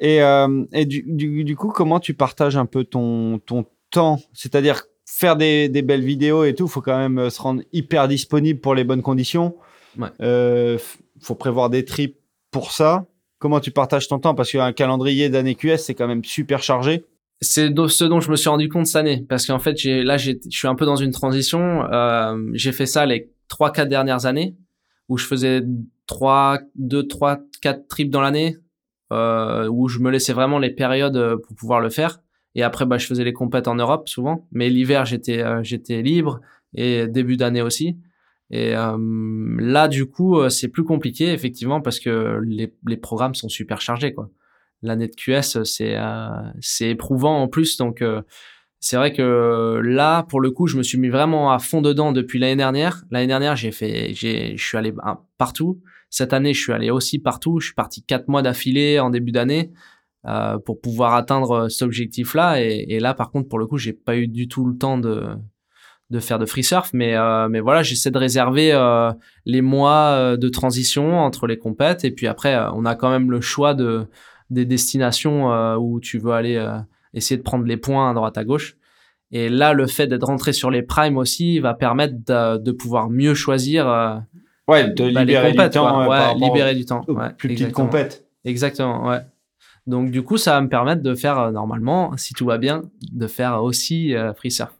Et, 0.00 0.18
et 0.72 0.84
du, 0.84 1.04
du, 1.06 1.44
du 1.44 1.54
coup, 1.56 1.68
comment 1.68 2.00
tu 2.00 2.14
partages 2.14 2.56
un 2.56 2.66
peu 2.66 2.82
ton, 2.82 3.38
ton 3.46 3.64
temps? 3.92 4.18
C'est-à-dire 4.32 4.82
faire 5.06 5.36
des, 5.36 5.68
des 5.68 5.82
belles 5.82 6.02
vidéos 6.04 6.42
et 6.44 6.54
tout, 6.54 6.64
il 6.66 6.70
faut 6.70 6.80
quand 6.80 6.98
même 6.98 7.30
se 7.30 7.40
rendre 7.40 7.62
hyper 7.72 8.08
disponible 8.08 8.58
pour 8.60 8.74
les 8.74 8.82
bonnes 8.82 9.02
conditions. 9.02 9.54
Ouais. 9.96 10.08
Euh, 10.20 10.78
faut 11.20 11.34
prévoir 11.34 11.70
des 11.70 11.84
trips 11.84 12.16
pour 12.50 12.72
ça. 12.72 13.06
Comment 13.38 13.60
tu 13.60 13.70
partages 13.70 14.08
ton 14.08 14.18
temps? 14.18 14.34
Parce 14.34 14.50
qu'un 14.50 14.72
calendrier 14.72 15.28
d'année 15.28 15.54
QS, 15.54 15.76
c'est 15.78 15.94
quand 15.94 16.08
même 16.08 16.24
super 16.24 16.62
chargé. 16.62 17.04
C'est 17.40 17.70
de- 17.70 17.86
ce 17.86 18.04
dont 18.04 18.18
je 18.20 18.30
me 18.30 18.36
suis 18.36 18.48
rendu 18.48 18.68
compte 18.68 18.86
cette 18.86 18.96
année, 18.96 19.24
parce 19.28 19.46
qu'en 19.46 19.60
fait, 19.60 19.76
là, 19.84 20.16
j'ai- 20.16 20.40
je 20.50 20.58
suis 20.58 20.66
un 20.66 20.74
peu 20.74 20.84
dans 20.84 20.96
une 20.96 21.12
transition. 21.12 21.84
Euh, 21.92 22.36
j'ai 22.54 22.72
fait 22.72 22.86
ça 22.86 23.06
les 23.06 23.30
trois, 23.46 23.70
quatre 23.72 23.88
dernières 23.88 24.26
années, 24.26 24.56
où 25.08 25.16
je 25.18 25.24
faisais 25.24 25.62
trois, 26.06 26.58
deux, 26.74 27.06
trois, 27.06 27.38
quatre 27.62 27.86
trips 27.86 28.10
dans 28.10 28.20
l'année, 28.20 28.56
euh, 29.12 29.68
où 29.68 29.88
je 29.88 30.00
me 30.00 30.10
laissais 30.10 30.32
vraiment 30.32 30.58
les 30.58 30.70
périodes 30.70 31.16
euh, 31.16 31.36
pour 31.36 31.54
pouvoir 31.54 31.80
le 31.80 31.90
faire. 31.90 32.20
Et 32.56 32.62
après, 32.64 32.86
bah, 32.86 32.98
je 32.98 33.06
faisais 33.06 33.22
les 33.24 33.32
compètes 33.32 33.68
en 33.68 33.76
Europe 33.76 34.08
souvent, 34.08 34.46
mais 34.50 34.68
l'hiver, 34.68 35.04
j'étais, 35.06 35.40
euh, 35.40 35.62
j'étais 35.62 36.02
libre 36.02 36.40
et 36.74 37.06
début 37.06 37.36
d'année 37.36 37.62
aussi. 37.62 37.96
Et 38.50 38.74
euh, 38.74 38.96
là, 39.58 39.88
du 39.88 40.06
coup, 40.06 40.38
euh, 40.38 40.48
c'est 40.48 40.68
plus 40.68 40.84
compliqué 40.84 41.32
effectivement 41.32 41.80
parce 41.80 42.00
que 42.00 42.40
les, 42.46 42.72
les 42.86 42.96
programmes 42.96 43.34
sont 43.34 43.48
super 43.48 43.80
chargés, 43.80 44.14
l'année 44.82 45.08
de 45.08 45.14
QS, 45.14 45.64
c'est 45.64 45.96
euh, 45.96 46.28
c'est 46.60 46.90
éprouvant 46.90 47.42
en 47.42 47.48
plus. 47.48 47.76
Donc, 47.76 48.00
euh, 48.02 48.22
c'est 48.80 48.96
vrai 48.96 49.12
que 49.12 49.80
là, 49.84 50.22
pour 50.24 50.40
le 50.40 50.50
coup, 50.50 50.66
je 50.68 50.76
me 50.78 50.82
suis 50.82 50.98
mis 50.98 51.08
vraiment 51.08 51.52
à 51.52 51.58
fond 51.58 51.82
dedans 51.82 52.12
depuis 52.12 52.38
l'année 52.38 52.56
dernière. 52.56 53.04
L'année 53.10 53.26
dernière, 53.26 53.56
j'ai 53.56 53.72
fait, 53.72 54.14
j'ai, 54.14 54.56
je 54.56 54.64
suis 54.64 54.78
allé 54.78 54.94
un- 55.02 55.18
partout. 55.36 55.80
Cette 56.10 56.32
année, 56.32 56.54
je 56.54 56.62
suis 56.62 56.72
allé 56.72 56.90
aussi 56.90 57.18
partout. 57.18 57.58
Je 57.60 57.66
suis 57.66 57.74
parti 57.74 58.02
quatre 58.04 58.28
mois 58.28 58.40
d'affilée 58.42 59.00
en 59.00 59.10
début 59.10 59.32
d'année 59.32 59.72
euh, 60.26 60.58
pour 60.58 60.80
pouvoir 60.80 61.14
atteindre 61.14 61.68
cet 61.68 61.82
objectif-là. 61.82 62.62
Et, 62.62 62.86
et 62.88 63.00
là, 63.00 63.14
par 63.14 63.30
contre, 63.30 63.48
pour 63.48 63.58
le 63.58 63.66
coup, 63.66 63.78
j'ai 63.78 63.92
pas 63.92 64.16
eu 64.16 64.28
du 64.28 64.46
tout 64.48 64.64
le 64.64 64.76
temps 64.76 64.96
de 64.98 65.24
de 66.10 66.20
faire 66.20 66.38
de 66.38 66.46
free 66.46 66.64
surf, 66.64 66.90
mais 66.94 67.14
euh, 67.16 67.48
mais 67.48 67.60
voilà, 67.60 67.82
j'essaie 67.82 68.10
de 68.10 68.18
réserver 68.18 68.72
euh, 68.72 69.12
les 69.44 69.60
mois 69.60 70.10
euh, 70.12 70.36
de 70.38 70.48
transition 70.48 71.18
entre 71.18 71.46
les 71.46 71.58
compètes 71.58 72.04
et 72.04 72.10
puis 72.10 72.26
après, 72.26 72.54
euh, 72.54 72.70
on 72.72 72.84
a 72.86 72.94
quand 72.94 73.10
même 73.10 73.30
le 73.30 73.40
choix 73.40 73.74
de 73.74 74.06
des 74.50 74.64
destinations 74.64 75.52
euh, 75.52 75.76
où 75.76 76.00
tu 76.00 76.18
veux 76.18 76.32
aller 76.32 76.56
euh, 76.56 76.78
essayer 77.12 77.36
de 77.36 77.42
prendre 77.42 77.66
les 77.66 77.76
points 77.76 78.10
à 78.10 78.14
droite 78.14 78.38
à 78.38 78.44
gauche. 78.44 78.76
Et 79.30 79.50
là, 79.50 79.74
le 79.74 79.86
fait 79.86 80.06
d'être 80.06 80.24
rentré 80.24 80.54
sur 80.54 80.70
les 80.70 80.80
primes 80.82 81.18
aussi 81.18 81.58
va 81.58 81.74
permettre 81.74 82.14
de, 82.26 82.56
de 82.56 82.72
pouvoir 82.72 83.10
mieux 83.10 83.34
choisir 83.34 83.86
euh, 83.86 84.16
Ouais, 84.66 84.88
de 84.88 85.10
bah, 85.10 85.20
les 85.24 85.32
libérer 85.34 85.50
compètes, 85.50 85.72
du 85.72 85.78
temps. 85.78 86.06
par 86.06 86.08
Ouais, 86.08 86.34
libérer 86.46 86.74
du 86.74 86.84
temps. 86.86 87.02
Ouais, 87.08 87.30
plus 87.36 87.48
petites 87.50 87.72
compètes. 87.72 88.26
Exactement, 88.46 89.06
ouais. 89.08 89.20
Donc 89.86 90.10
du 90.10 90.22
coup, 90.22 90.38
ça 90.38 90.52
va 90.52 90.60
me 90.62 90.68
permettre 90.70 91.02
de 91.02 91.14
faire 91.14 91.52
normalement, 91.52 92.16
si 92.16 92.32
tout 92.32 92.46
va 92.46 92.56
bien, 92.56 92.82
de 93.12 93.26
faire 93.26 93.62
aussi 93.62 94.14
euh, 94.14 94.32
free 94.32 94.50
surf. 94.50 94.72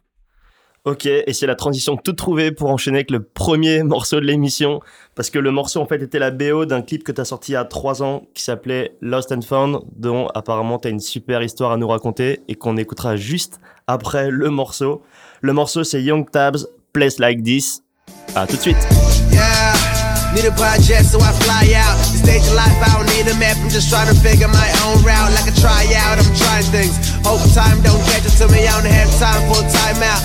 Ok, 0.85 1.07
et 1.07 1.33
c'est 1.33 1.47
la 1.47 1.55
transition 1.55 1.97
toute 1.97 2.17
trouvée 2.17 2.53
pour 2.53 2.71
enchaîner 2.71 2.99
avec 2.99 3.11
le 3.11 3.23
premier 3.23 3.83
morceau 3.83 4.21
de 4.21 4.25
l'émission, 4.25 4.81
parce 5.15 5.29
que 5.29 5.39
le 5.39 5.51
morceau 5.51 5.81
en 5.81 5.87
fait 5.87 6.03
était 6.03 6.19
la 6.19 6.31
BO 6.31 6.67
d'un 6.67 6.83
clip 6.83 7.05
que 7.05 7.13
tu 7.13 7.21
as 7.21 7.25
sorti 7.25 7.53
il 7.53 7.55
y 7.55 7.57
a 7.57 7.65
trois 7.65 8.03
ans 8.03 8.27
qui 8.33 8.43
s'appelait 8.43 8.97
Lost 9.01 9.33
and 9.33 9.43
Found, 9.43 9.81
dont 9.97 10.29
apparemment 10.29 10.79
tu 10.79 10.89
as 10.89 10.91
une 10.91 11.01
super 11.01 11.43
histoire 11.43 11.73
à 11.73 11.77
nous 11.77 11.89
raconter 11.89 12.41
et 12.49 12.55
qu'on 12.55 12.77
écoutera 12.77 13.17
juste 13.17 13.61
après 13.87 14.31
le 14.31 14.51
morceau. 14.51 15.03
Le 15.41 15.53
morceau 15.53 15.85
c'est 15.85 16.03
Young 16.03 16.31
Tabs, 16.31 16.67
Place 16.93 17.19
Like 17.19 17.43
This. 17.43 17.83
À 18.35 18.47
tout 18.47 18.57
de 18.57 18.63
suite. 18.63 18.77
A 19.37 19.41
a 19.41 19.73
a 19.73 19.75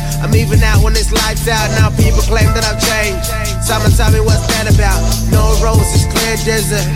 a. 0.10 0.13
I'm 0.24 0.32
even 0.40 0.64
out 0.64 0.80
when 0.80 0.96
it's 0.96 1.12
lights 1.12 1.52
out. 1.52 1.68
Now 1.76 1.92
people 2.00 2.24
claim 2.24 2.48
that 2.56 2.64
I've 2.64 2.80
changed. 2.80 3.28
Someone 3.60 3.92
tell 3.92 4.08
me 4.08 4.24
what's 4.24 4.48
that 4.56 4.72
about? 4.72 5.04
No 5.28 5.52
roses, 5.60 6.08
clear 6.08 6.40
desert. 6.48 6.88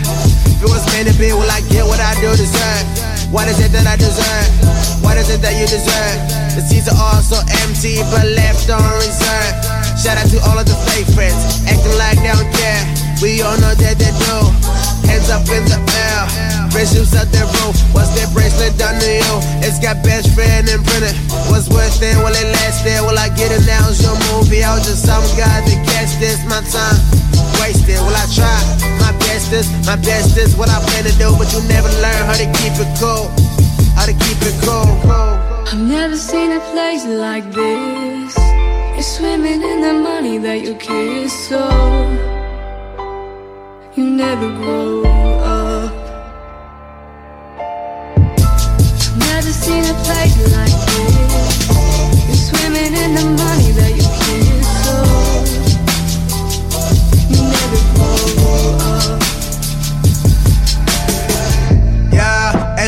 If 0.48 0.64
it 0.64 0.70
was 0.72 0.82
meant 0.96 1.12
to 1.12 1.14
be, 1.20 1.36
will 1.36 1.52
I 1.52 1.60
get 1.68 1.84
what 1.84 2.00
I 2.00 2.16
do 2.24 2.32
deserve? 2.32 2.88
What 3.28 3.44
is 3.44 3.60
it 3.60 3.68
that 3.76 3.84
I 3.84 4.00
deserve? 4.00 4.48
What 5.04 5.20
is 5.20 5.28
it 5.28 5.44
that 5.44 5.52
you 5.60 5.68
deserve? 5.68 6.16
The 6.56 6.64
seats 6.64 6.88
are 6.88 6.96
all 6.96 7.20
so 7.20 7.36
empty, 7.68 8.00
but 8.08 8.24
left 8.32 8.72
on 8.72 8.80
reserve. 8.96 9.54
Shout 10.00 10.16
out 10.16 10.32
to 10.32 10.40
all 10.48 10.56
of 10.56 10.64
the 10.64 10.74
fake 10.88 11.06
friends, 11.12 11.68
acting 11.68 11.94
like 12.00 12.16
they 12.24 12.32
don't 12.32 12.48
care. 12.56 12.82
We 13.20 13.44
all 13.44 13.60
know 13.60 13.76
that 13.76 14.00
they 14.00 14.12
do. 14.24 14.36
Hands 15.04 15.28
up 15.28 15.44
in 15.52 15.68
the 15.68 15.76
air, 15.76 16.17
shoes 16.98 17.14
out 17.14 17.30
the 17.30 17.46
roof. 17.62 17.76
What's 17.94 18.10
that 18.18 18.32
bracelet 18.34 18.74
done 18.74 18.98
to 18.98 19.10
you? 19.22 19.34
It's 19.62 19.78
got 19.78 20.02
best 20.02 20.34
friend 20.34 20.66
imprinted. 20.66 21.14
What's 21.46 21.70
worth 21.70 22.02
it? 22.02 22.16
Will 22.18 22.34
it 22.34 22.48
last 22.58 22.82
there? 22.82 23.02
Will 23.06 23.18
I 23.18 23.30
get 23.38 23.54
it 23.54 23.62
now? 23.68 23.86
It's 23.86 24.02
your 24.02 24.18
movie. 24.34 24.66
I 24.66 24.74
was 24.74 24.84
just 24.88 25.06
some 25.06 25.22
guy 25.38 25.62
that 25.62 25.78
catch 25.86 26.18
this. 26.18 26.42
My 26.50 26.58
time 26.66 26.98
wasted. 27.62 28.02
Will 28.02 28.16
I 28.16 28.26
try? 28.34 28.58
My 28.98 29.14
best 29.30 29.54
is, 29.54 29.70
my 29.86 29.96
best 30.02 30.36
is 30.36 30.56
what 30.58 30.68
I 30.68 30.82
plan 30.90 31.06
to 31.06 31.14
do. 31.14 31.30
But 31.38 31.52
you 31.54 31.62
never 31.70 31.90
learn 32.02 32.22
how 32.26 32.34
to 32.34 32.48
keep 32.58 32.74
it 32.74 32.90
cool. 32.98 33.30
How 33.94 34.06
to 34.06 34.14
keep 34.14 34.38
it 34.42 34.56
cool. 34.66 34.90
I've 35.70 35.78
never 35.78 36.16
seen 36.16 36.52
a 36.52 36.60
place 36.74 37.04
like 37.06 37.46
this. 37.52 38.34
You're 38.98 39.06
swimming 39.06 39.62
in 39.62 39.78
the 39.86 39.94
money 39.94 40.38
that 40.38 40.62
you 40.62 40.74
kiss, 40.74 41.30
so 41.48 41.62
you 43.94 44.04
never 44.10 44.48
grow 44.58 45.37
I've 49.50 49.78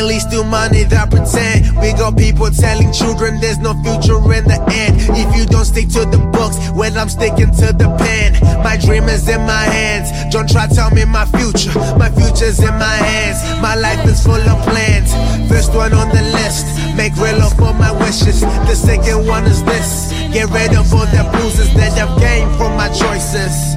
least 0.03 0.29
do 0.29 0.43
money 0.43 0.83
that 0.83 1.09
pretend. 1.11 1.77
We 1.81 1.93
got 1.93 2.17
people 2.17 2.49
telling 2.51 2.91
children 2.91 3.39
there's 3.39 3.59
no 3.59 3.73
future 3.83 4.17
in 4.33 4.45
the 4.45 4.59
end. 4.71 4.97
If 5.13 5.35
you 5.35 5.45
don't 5.45 5.65
stick 5.65 5.89
to 5.99 6.05
the 6.05 6.17
books, 6.31 6.57
well, 6.73 6.97
I'm 6.97 7.09
sticking 7.09 7.51
to 7.61 7.67
the 7.73 7.89
pen. 7.97 8.39
My 8.63 8.77
dream 8.77 9.05
is 9.09 9.27
in 9.27 9.41
my 9.41 9.65
hands. 9.67 10.09
Don't 10.33 10.49
try 10.49 10.67
to 10.67 10.73
tell 10.73 10.91
me 10.91 11.05
my 11.05 11.25
future. 11.25 11.73
My 11.97 12.09
future's 12.09 12.59
in 12.59 12.73
my 12.79 12.97
hands. 13.03 13.39
My 13.61 13.75
life 13.75 14.05
is 14.07 14.23
full 14.23 14.41
of 14.41 14.57
plans. 14.67 15.11
First 15.49 15.73
one 15.73 15.93
on 15.93 16.09
the 16.09 16.23
list. 16.39 16.65
Make 16.95 17.15
real 17.17 17.41
of 17.41 17.59
all 17.61 17.73
my 17.73 17.91
wishes. 17.91 18.41
The 18.41 18.75
second 18.75 19.27
one 19.27 19.45
is 19.45 19.63
this. 19.63 20.11
Get 20.31 20.49
rid 20.49 20.73
of 20.75 20.91
all 20.93 21.05
the 21.07 21.23
bruises 21.33 21.73
that 21.75 21.97
I've 21.99 22.19
gained 22.19 22.51
from 22.55 22.77
my 22.77 22.89
choices. 22.89 23.75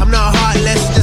I'm 0.00 0.10
not 0.10 0.34
heartless, 0.36 0.97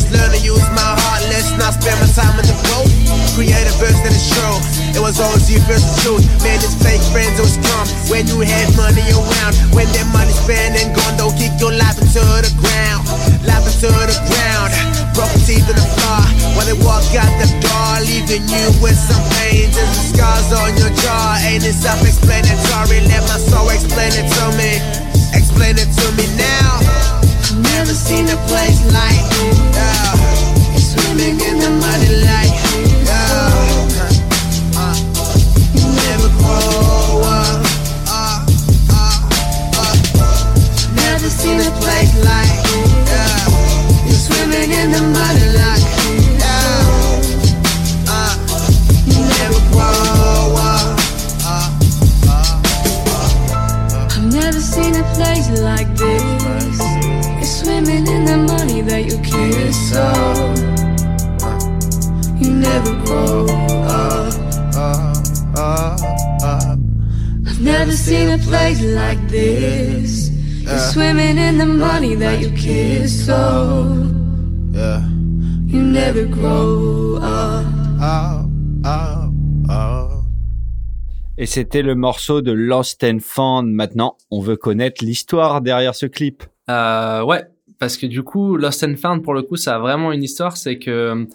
Not 1.60 1.74
spend 1.80 1.98
my 2.04 2.08
time 2.12 2.36
in 2.39 2.46
the 2.46 2.58
boat. 2.70 2.89
Create 3.34 3.68
a 3.68 3.74
verse 3.80 4.00
that 4.04 4.12
is 4.12 4.28
true. 4.32 4.58
It 4.96 5.02
was 5.04 5.20
always 5.20 5.48
you 5.52 5.60
versus 5.68 5.96
truth. 6.04 6.24
Man, 6.44 6.56
it's 6.60 6.76
fake 6.80 7.04
friends 7.12 7.39
always 7.39 7.60
come 7.60 7.88
when 8.08 8.28
you 8.28 8.44
have 8.44 8.70
money 8.80 9.04
around. 9.12 9.54
When 9.76 9.88
that 9.91 10.08
money's 10.15 10.39
spent 10.39 10.76
and 10.80 10.96
gone, 10.96 11.15
they'll 11.20 11.36
kick 11.36 11.56
your 11.60 11.76
life 11.76 12.00
into 12.00 12.24
the 12.24 12.52
ground. 12.60 13.08
Life 13.44 13.65
into 13.68 13.91
the 13.91 14.18
ground. 14.32 14.72
Broken 15.15 15.39
teeth 15.44 15.68
in 15.68 15.76
the 15.76 15.88
floor. 16.00 16.24
While 16.56 16.68
they 16.68 16.78
walk 16.80 17.04
out 17.15 17.32
the 17.39 17.48
door, 17.60 17.94
leaving 18.04 18.44
you 18.48 18.65
with 18.84 18.96
some 18.96 19.24
pains 19.39 19.76
and 19.76 19.89
some 19.91 20.15
scars 20.15 20.52
on 20.56 20.76
your 20.80 20.91
jaw. 21.04 21.39
Ain't 21.48 21.63
it 21.63 21.76
self-explanatory? 21.76 23.04
Let 23.08 23.24
my 23.28 23.39
soul 23.39 23.68
explain 23.72 24.12
it 24.15 24.28
to 24.28 24.46
me. 24.60 24.80
Explain 25.36 25.76
it 25.76 25.91
to 25.91 26.06
me 26.15 26.26
now. 26.39 26.80
Never 27.76 27.96
seen 27.96 28.28
a 28.32 28.39
place 28.48 28.80
like 28.91 29.24
this. 29.36 29.60
Yeah. 29.76 30.55
The 31.15 31.21
muddy 31.71 32.12
like. 32.28 32.51
Yeah. 33.08 33.47
Uh, 34.75 34.95
you 35.73 35.88
never 36.04 36.30
grow 36.38 37.23
up. 37.23 37.63
Uh, 38.06 38.43
uh, 38.91 39.15
uh. 39.80 39.95
Never 40.93 41.30
seen 41.30 41.62
a 41.62 41.71
place 41.80 42.13
like. 42.21 42.51
Yeah. 43.08 43.47
You're 44.06 44.19
swimming 44.28 44.71
in 44.71 44.91
the 44.91 45.01
muddy 45.15 45.47
like. 45.56 45.88
Yeah. 46.38 46.84
Uh, 48.12 48.36
you 49.08 49.23
never 49.39 49.62
grow 49.71 50.60
up. 50.60 50.99
Uh, 51.47 51.71
I've 54.12 54.28
never 54.34 54.60
seen 54.60 54.95
a 54.97 55.04
place 55.15 55.47
like 55.62 55.88
this. 55.95 56.78
You're 57.38 57.43
swimming 57.45 58.06
in 58.06 58.25
the 58.25 58.38
money 58.38 58.82
that 58.82 59.06
you 59.06 59.17
kiss. 59.23 59.78
So 59.91 60.75
you 62.46 62.52
never 62.54 62.94
grow 63.06 63.46
up. 63.88 64.34
I've 67.48 67.62
never 67.62 67.92
seen 67.92 68.30
a 68.30 68.38
place 68.38 68.82
like 68.82 69.28
this. 69.30 70.30
You're 70.62 70.78
swimming 70.94 71.38
in 71.38 71.58
the 71.58 71.66
money 71.66 72.16
that 72.16 72.40
you 72.42 72.50
kiss. 72.52 73.26
So 73.26 74.12
Yeah. 74.74 75.02
you 75.68 75.82
never 75.82 76.26
grow 76.26 77.18
up. 77.22 77.66
Et 81.38 81.48
c'était 81.48 81.82
le 81.82 81.96
morceau 81.96 82.42
de 82.42 82.54
Lost 82.54 83.04
and 83.04 83.18
Found. 83.20 83.70
Maintenant, 83.70 84.16
on 84.32 84.40
veut 84.40 84.56
connaître 84.56 85.04
l'histoire 85.04 85.60
derrière 85.62 85.94
ce 85.94 86.06
clip. 86.06 86.44
Euh, 86.70 87.24
ouais, 87.26 87.44
parce 87.78 87.98
que 87.98 88.06
du 88.06 88.24
coup, 88.24 88.56
Lost 88.56 88.86
and 88.86 88.96
Found, 88.96 89.22
pour 89.22 89.34
le 89.34 89.42
coup, 89.42 89.58
ça 89.58 89.76
a 89.76 89.80
vraiment 89.80 90.14
une 90.14 90.24
histoire. 90.24 90.56
C'est 90.56 90.78
que 90.80 90.90
euh, 90.92 91.26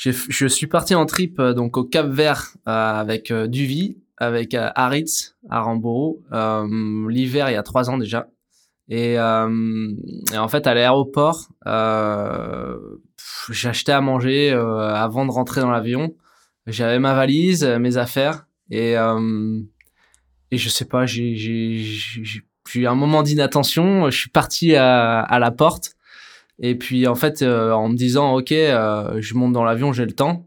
je 0.00 0.46
suis 0.46 0.66
parti 0.68 0.94
en 0.94 1.06
trip 1.06 1.40
euh, 1.40 1.54
donc 1.54 1.76
au 1.76 1.84
Cap 1.84 2.06
Vert 2.06 2.52
euh, 2.68 3.00
avec 3.00 3.30
euh, 3.30 3.48
Duvy, 3.48 3.98
avec 4.16 4.54
euh, 4.54 4.70
Aritz 4.76 5.36
à 5.50 5.60
Ramboro, 5.60 6.22
euh, 6.32 7.08
l'hiver 7.08 7.50
il 7.50 7.54
y 7.54 7.56
a 7.56 7.62
trois 7.62 7.90
ans 7.90 7.98
déjà. 7.98 8.28
Et, 8.90 9.18
euh, 9.18 9.92
et 10.32 10.38
en 10.38 10.48
fait, 10.48 10.66
à 10.66 10.72
l'aéroport, 10.72 11.48
euh, 11.66 12.78
acheté 13.64 13.92
à 13.92 14.00
manger 14.00 14.50
euh, 14.50 14.94
avant 14.94 15.26
de 15.26 15.30
rentrer 15.30 15.60
dans 15.60 15.70
l'avion. 15.70 16.14
J'avais 16.66 16.98
ma 16.98 17.14
valise, 17.14 17.64
mes 17.64 17.96
affaires, 17.96 18.46
et 18.70 18.94
et 20.50 20.58
je 20.58 20.68
sais 20.68 20.84
pas, 20.86 21.06
j'ai 21.06 21.34
j'ai 21.34 22.42
eu 22.74 22.86
un 22.86 22.94
moment 22.94 23.22
d'inattention. 23.22 24.10
Je 24.10 24.18
suis 24.18 24.30
parti 24.30 24.74
à, 24.74 25.20
à 25.20 25.38
la 25.38 25.50
porte, 25.50 25.96
et 26.58 26.74
puis 26.76 27.06
en 27.06 27.14
fait, 27.14 27.42
euh, 27.42 27.72
en 27.72 27.88
me 27.88 27.96
disant 27.96 28.34
ok, 28.36 28.52
euh, 28.52 29.16
je 29.20 29.34
monte 29.34 29.52
dans 29.52 29.64
l'avion, 29.64 29.92
j'ai 29.92 30.04
le 30.06 30.12
temps, 30.12 30.46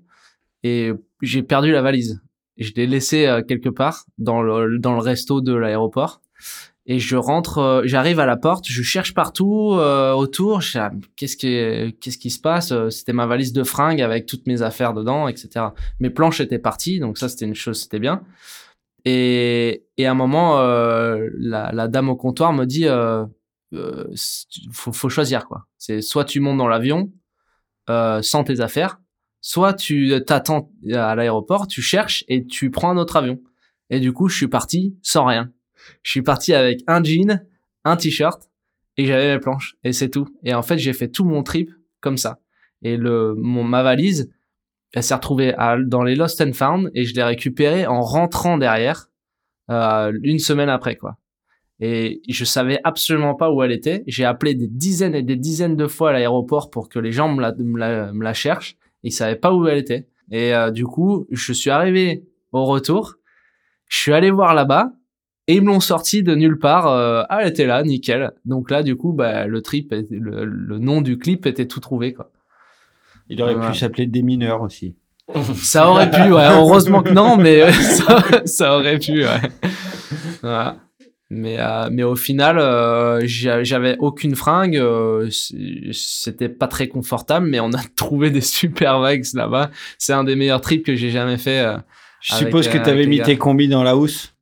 et 0.64 0.92
j'ai 1.22 1.44
perdu 1.44 1.72
la 1.72 1.82
valise. 1.82 2.22
Je 2.58 2.72
l'ai 2.76 2.86
laissée 2.88 3.26
euh, 3.28 3.42
quelque 3.42 3.70
part 3.70 4.06
dans 4.18 4.42
le 4.42 4.78
dans 4.80 4.94
le 4.94 5.00
resto 5.00 5.42
de 5.42 5.54
l'aéroport. 5.54 6.22
Et 6.88 6.98
je 6.98 7.16
rentre, 7.16 7.60
euh, 7.60 7.82
j'arrive 7.86 8.20
à 8.20 8.26
la 8.26 8.38
porte, 8.38 8.66
je 8.68 8.82
cherche 8.82 9.14
partout 9.14 9.74
euh, 9.74 10.14
autour. 10.14 10.62
Ah, 10.76 10.92
qu'est-ce 11.16 11.38
qui 11.38 11.96
qu'est-ce 12.00 12.18
qui 12.18 12.32
se 12.32 12.40
passe? 12.40 12.72
Euh, 12.72 12.90
C'était 12.90 13.14
ma 13.14 13.28
valise 13.28 13.54
de 13.54 13.64
fringues 13.64 14.02
avec 14.02 14.26
toutes 14.26 14.48
mes 14.48 14.64
affaires 14.64 14.94
dedans, 14.94 15.28
etc. 15.28 15.68
Mes 16.00 16.10
planches 16.10 16.42
étaient 16.42 16.60
parties, 16.60 17.00
donc 17.00 17.18
ça 17.20 17.30
c'était 17.30 17.46
une 17.46 17.56
chose, 17.56 17.82
c'était 17.82 18.00
bien. 18.00 18.24
Et, 19.06 19.84
et 19.98 20.06
à 20.08 20.12
un 20.12 20.16
moment, 20.16 20.62
la, 20.62 21.72
la 21.72 21.88
dame 21.88 22.10
au 22.10 22.16
comptoir 22.16 22.54
me 22.54 22.66
dit, 22.66 22.86
euh, 23.74 24.06
euh, 24.06 24.16
faut, 24.72 24.94
faut 24.94 25.10
choisir 25.10 25.46
quoi. 25.46 25.68
C'est 25.78 26.02
soit 26.02 26.26
tu 26.26 26.40
montes 26.40 26.58
dans 26.58 26.68
l'avion 26.68 27.12
euh, 27.90 28.22
sans 28.22 28.44
tes 28.44 28.60
affaires, 28.60 29.00
soit 29.42 29.74
tu 29.74 30.14
t'attends 30.26 30.72
à 30.94 31.16
l'aéroport, 31.16 31.68
tu 31.68 31.82
cherches 31.82 32.24
et 32.28 32.46
tu 32.46 32.72
prends 32.72 32.92
un 32.92 32.98
autre 32.98 33.16
avion. 33.16 33.40
Et 33.90 34.00
du 34.00 34.14
coup, 34.14 34.30
je 34.30 34.38
suis 34.38 34.48
parti 34.48 34.98
sans 35.02 35.26
rien. 35.26 35.52
Je 36.04 36.12
suis 36.12 36.22
parti 36.22 36.54
avec 36.54 36.82
un 36.88 37.04
jean, 37.04 37.42
un 37.84 37.98
t-shirt 37.98 38.50
et 38.98 39.06
j'avais 39.06 39.34
mes 39.34 39.40
planches 39.40 39.76
et 39.84 39.94
c'est 39.94 40.10
tout. 40.10 40.28
Et 40.44 40.54
en 40.54 40.62
fait, 40.62 40.78
j'ai 40.78 40.94
fait 40.94 41.10
tout 41.10 41.26
mon 41.26 41.44
trip 41.44 41.72
comme 42.00 42.18
ça. 42.18 42.40
Et 42.84 42.98
le 42.98 43.36
mon 43.36 43.64
ma 43.64 43.84
valise, 43.84 44.32
elle 44.94 45.04
s'est 45.04 45.16
retrouvée 45.16 45.54
à, 45.56 45.78
dans 45.78 46.04
les 46.04 46.16
Lost 46.16 46.42
and 46.42 46.54
Found 46.54 46.92
et 46.94 47.06
je 47.06 47.16
l'ai 47.16 47.24
récupérée 47.24 47.88
en 47.88 48.02
rentrant 48.02 48.58
derrière 48.58 49.10
euh, 49.70 50.12
une 50.24 50.40
semaine 50.40 50.70
après 50.70 50.96
quoi. 50.96 51.18
Et 51.82 52.22
je 52.30 52.46
savais 52.46 52.80
absolument 52.84 53.34
pas 53.34 53.52
où 53.52 53.64
elle 53.64 53.72
était. 53.72 54.04
J'ai 54.06 54.24
appelé 54.24 54.54
des 54.54 54.68
dizaines 54.68 55.16
et 55.16 55.24
des 55.24 55.36
dizaines 55.36 55.76
de 55.76 55.88
fois 55.88 56.12
à 56.12 56.14
l'aéroport 56.14 56.70
pour 56.70 56.90
que 56.90 57.00
les 57.00 57.12
gens 57.12 57.28
me 57.34 57.42
la, 57.42 57.54
me 57.58 57.80
la, 57.80 58.14
me 58.14 58.24
la 58.24 58.34
cherchent. 58.34 58.78
Ils 59.04 59.12
savaient 59.12 59.36
pas 59.36 59.52
où 59.52 59.68
elle 59.68 59.80
était. 59.80 60.08
Et 60.32 60.54
euh, 60.54 60.70
du 60.70 60.86
coup, 60.86 61.26
je 61.32 61.52
suis 61.52 61.72
arrivé 61.72 62.24
au 62.52 62.66
retour. 62.66 63.16
Je 63.88 63.98
suis 63.98 64.14
allé 64.14 64.30
voir 64.30 64.54
là-bas. 64.54 64.92
Et 65.48 65.56
ils 65.56 65.62
me 65.62 65.68
l'ont 65.68 65.80
sorti 65.80 66.22
de 66.22 66.36
nulle 66.36 66.60
part. 66.60 66.88
Euh, 66.88 67.24
ah, 67.30 67.40
elle 67.42 67.50
était 67.50 67.66
là, 67.66 67.82
nickel. 67.82 68.32
Donc 68.46 68.70
là, 68.70 68.84
du 68.84 68.96
coup, 68.96 69.12
bah, 69.12 69.48
le 69.48 69.62
trip, 69.64 69.92
le, 69.92 70.46
le 70.46 70.78
nom 70.78 71.02
du 71.02 71.18
clip 71.18 71.48
était 71.48 71.66
tout 71.66 71.80
trouvé, 71.80 72.14
quoi. 72.14 72.32
Il 73.28 73.42
aurait 73.42 73.60
pu 73.60 73.76
s'appeler 73.76 74.08
Des 74.08 74.22
mineurs 74.22 74.62
aussi. 74.62 74.96
Ça 75.56 75.90
aurait 75.90 76.12
pu, 76.12 76.22
ouais. 76.32 76.48
Heureusement 76.52 77.02
que 77.02 77.12
non, 77.12 77.38
mais 77.38 77.62
euh, 77.62 77.72
ça, 77.72 78.24
ça 78.46 78.78
aurait 78.78 79.00
pu, 79.00 79.24
ouais. 79.24 79.50
Voilà. 80.42 80.78
Mais, 81.34 81.56
euh, 81.60 81.88
mais 81.90 82.04
au 82.04 82.18
final, 82.18 82.60
euh, 82.60 83.22
j'a- 83.24 83.64
j'avais 83.64 83.96
aucune 84.00 84.36
fringue. 84.36 84.76
euh, 84.76 85.30
C'était 85.94 86.50
pas 86.50 86.68
très 86.68 86.88
confortable, 86.90 87.48
mais 87.48 87.62
on 87.62 87.72
a 87.72 87.82
trouvé 87.96 88.32
des 88.32 88.42
super 88.42 89.02
vibes 89.02 89.24
là-bas. 89.34 89.72
C'est 89.98 90.12
un 90.14 90.26
des 90.26 90.36
meilleurs 90.36 90.60
trips 90.60 90.86
que 90.86 90.94
j'ai 90.96 91.10
jamais 91.10 91.38
fait. 91.38 91.62
euh. 91.62 91.78
Je 92.22 92.34
Avec, 92.36 92.48
suppose 92.48 92.68
que 92.68 92.78
tu 92.78 92.90
avais 92.90 93.06
mis 93.08 93.18
gars. 93.18 93.24
tes 93.24 93.38
combis 93.38 93.68
dans 93.70 93.82
la 93.84 93.96
housse. 93.96 94.34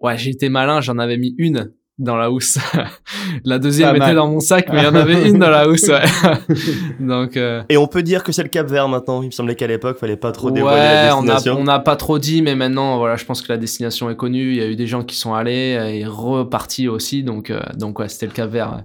Ouais, 0.00 0.16
été 0.28 0.48
malin, 0.48 0.80
j'en 0.80 0.98
avais 0.98 1.16
mis 1.16 1.34
une 1.38 1.72
dans 2.02 2.16
la 2.16 2.30
housse. 2.30 2.58
la 3.44 3.58
deuxième 3.58 3.96
était 3.96 4.14
dans 4.14 4.28
mon 4.28 4.40
sac, 4.40 4.68
mais 4.72 4.80
il 4.80 4.84
y 4.84 4.86
en 4.86 4.94
avait 4.94 5.28
une 5.28 5.38
dans 5.38 5.50
la 5.50 5.68
housse, 5.68 5.88
ouais. 5.88 6.02
Donc, 7.00 7.36
euh, 7.36 7.62
Et 7.68 7.76
on 7.76 7.86
peut 7.86 8.02
dire 8.02 8.22
que 8.22 8.32
c'est 8.32 8.42
le 8.42 8.48
Cap 8.48 8.66
Vert 8.68 8.88
maintenant. 8.88 9.22
Il 9.22 9.26
me 9.26 9.30
semblait 9.30 9.54
qu'à 9.54 9.66
l'époque, 9.66 9.98
fallait 9.98 10.16
pas 10.16 10.32
trop 10.32 10.50
dévoiler 10.50 10.76
ouais, 10.80 10.84
la 10.84 11.10
destination. 11.14 11.56
on 11.58 11.64
n'a 11.64 11.78
pas 11.78 11.96
trop 11.96 12.18
dit, 12.18 12.42
mais 12.42 12.54
maintenant, 12.54 12.98
voilà, 12.98 13.16
je 13.16 13.24
pense 13.24 13.40
que 13.42 13.52
la 13.52 13.58
destination 13.58 14.10
est 14.10 14.16
connue. 14.16 14.50
Il 14.50 14.56
y 14.56 14.60
a 14.62 14.66
eu 14.66 14.76
des 14.76 14.86
gens 14.86 15.02
qui 15.04 15.16
sont 15.16 15.34
allés 15.34 15.78
et 15.94 16.04
repartis 16.06 16.88
aussi, 16.88 17.22
donc, 17.22 17.50
euh, 17.50 17.60
donc 17.76 17.98
ouais, 17.98 18.08
c'était 18.08 18.26
le 18.26 18.32
Cap 18.32 18.50
Vert. 18.50 18.72
ouais. 18.72 18.84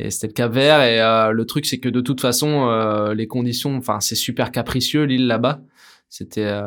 Et 0.00 0.10
c'était 0.10 0.28
le 0.28 0.32
Cap 0.32 0.52
Vert. 0.52 0.82
Et 0.82 1.00
euh, 1.00 1.32
le 1.32 1.44
truc, 1.44 1.66
c'est 1.66 1.78
que 1.78 1.88
de 1.88 2.00
toute 2.00 2.20
façon, 2.20 2.68
euh, 2.68 3.14
les 3.14 3.26
conditions, 3.26 3.76
enfin, 3.76 3.98
c'est 4.00 4.14
super 4.14 4.52
capricieux 4.52 5.02
l'île 5.04 5.26
là-bas. 5.26 5.60
C'était, 6.08 6.46
euh, 6.46 6.62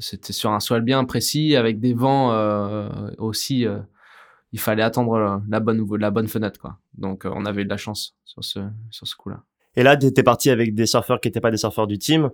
c'était 0.00 0.32
sur 0.34 0.50
un 0.50 0.60
sol 0.60 0.82
bien 0.82 1.04
précis 1.04 1.56
avec 1.56 1.80
des 1.80 1.94
vents 1.94 2.32
euh, 2.32 2.88
aussi. 3.18 3.66
euh, 3.66 3.78
il 4.56 4.60
fallait 4.60 4.82
attendre 4.82 5.18
la- 5.18 5.42
la 5.50 5.60
bonne, 5.60 5.86
la 5.98 6.10
bonne 6.10 6.28
fenêtre, 6.28 6.58
quoi. 6.58 6.78
Donc, 6.96 7.26
euh, 7.26 7.30
on 7.34 7.44
avait 7.44 7.60
eu 7.60 7.64
de 7.66 7.70
la 7.70 7.76
chance 7.76 8.16
sur 8.24 8.42
ce, 8.42 8.60
sur 8.90 9.06
ce 9.06 9.14
coup-là. 9.14 9.42
Et 9.76 9.82
là, 9.82 9.98
t'étais 9.98 10.22
parti 10.22 10.48
avec 10.48 10.74
des 10.74 10.86
surfeurs 10.86 11.20
qui 11.20 11.28
n'étaient 11.28 11.42
pas 11.42 11.50
des 11.50 11.58
surfeurs 11.58 11.86
du 11.86 11.98
team. 11.98 12.30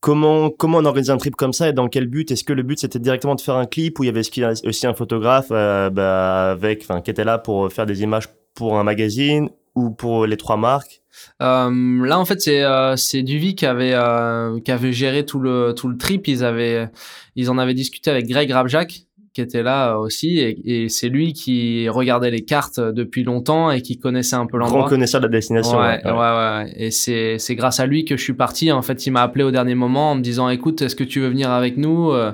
Comment, 0.00 0.48
comment 0.48 0.78
on 0.78 0.84
organise 0.86 1.10
un 1.10 1.18
trip 1.18 1.36
comme 1.36 1.52
ça 1.52 1.68
et 1.68 1.74
dans 1.74 1.88
quel 1.88 2.06
but? 2.06 2.30
Est-ce 2.30 2.44
que 2.44 2.54
le 2.54 2.62
but 2.62 2.78
c'était 2.78 2.98
directement 2.98 3.34
de 3.34 3.40
faire 3.42 3.56
un 3.56 3.66
clip 3.66 3.98
ou 3.98 4.04
il 4.04 4.06
y 4.06 4.10
avait 4.10 4.22
aussi 4.66 4.86
un 4.86 4.94
photographe 4.94 5.48
euh, 5.50 5.90
bah, 5.90 6.52
avec, 6.52 6.80
enfin, 6.82 7.02
qui 7.02 7.10
était 7.10 7.24
là 7.24 7.36
pour 7.38 7.70
faire 7.70 7.84
des 7.84 8.02
images 8.02 8.28
pour 8.54 8.78
un 8.78 8.84
magazine 8.84 9.50
ou 9.74 9.90
pour 9.90 10.26
les 10.26 10.38
trois 10.38 10.56
marques? 10.56 11.02
Euh, 11.42 12.06
là, 12.06 12.18
en 12.18 12.24
fait, 12.24 12.40
c'est 12.40 12.62
euh, 12.62 12.96
c'est 12.96 13.22
Duvy 13.22 13.54
qui 13.54 13.66
avait 13.66 13.94
euh, 13.94 14.60
qui 14.60 14.70
avait 14.70 14.92
géré 14.92 15.24
tout 15.24 15.40
le 15.40 15.72
tout 15.74 15.88
le 15.88 15.96
trip. 15.96 16.28
Ils 16.28 16.44
avaient 16.44 16.90
ils 17.34 17.50
en 17.50 17.58
avaient 17.58 17.74
discuté 17.74 18.10
avec 18.10 18.26
Greg 18.26 18.50
Rabjac 18.50 19.05
qui 19.36 19.42
était 19.42 19.62
là 19.62 19.92
euh, 19.92 19.98
aussi 19.98 20.38
et, 20.40 20.84
et 20.84 20.88
c'est 20.88 21.08
lui 21.10 21.32
qui 21.34 21.88
regardait 21.88 22.30
les 22.30 22.44
cartes 22.44 22.80
depuis 22.80 23.22
longtemps 23.22 23.70
et 23.70 23.82
qui 23.82 23.98
connaissait 23.98 24.36
un 24.36 24.46
peu 24.46 24.56
Grand 24.58 24.68
l'endroit. 24.68 24.88
connaisseur 24.88 25.20
de 25.20 25.26
la 25.26 25.32
destination. 25.32 25.78
Ouais, 25.78 26.00
ouais. 26.04 26.10
ouais, 26.10 26.18
ouais. 26.64 26.72
Et 26.76 26.90
c'est 26.90 27.38
c'est 27.38 27.54
grâce 27.54 27.78
à 27.80 27.86
lui 27.86 28.04
que 28.04 28.16
je 28.16 28.22
suis 28.22 28.32
parti. 28.34 28.72
En 28.72 28.82
fait, 28.82 29.06
il 29.06 29.10
m'a 29.12 29.22
appelé 29.22 29.44
au 29.44 29.50
dernier 29.50 29.74
moment 29.74 30.12
en 30.12 30.14
me 30.16 30.22
disant 30.22 30.48
"Écoute, 30.48 30.80
est-ce 30.82 30.96
que 30.96 31.04
tu 31.04 31.20
veux 31.20 31.28
venir 31.28 31.50
avec 31.50 31.76
nous 31.76 32.10
Euh, 32.12 32.32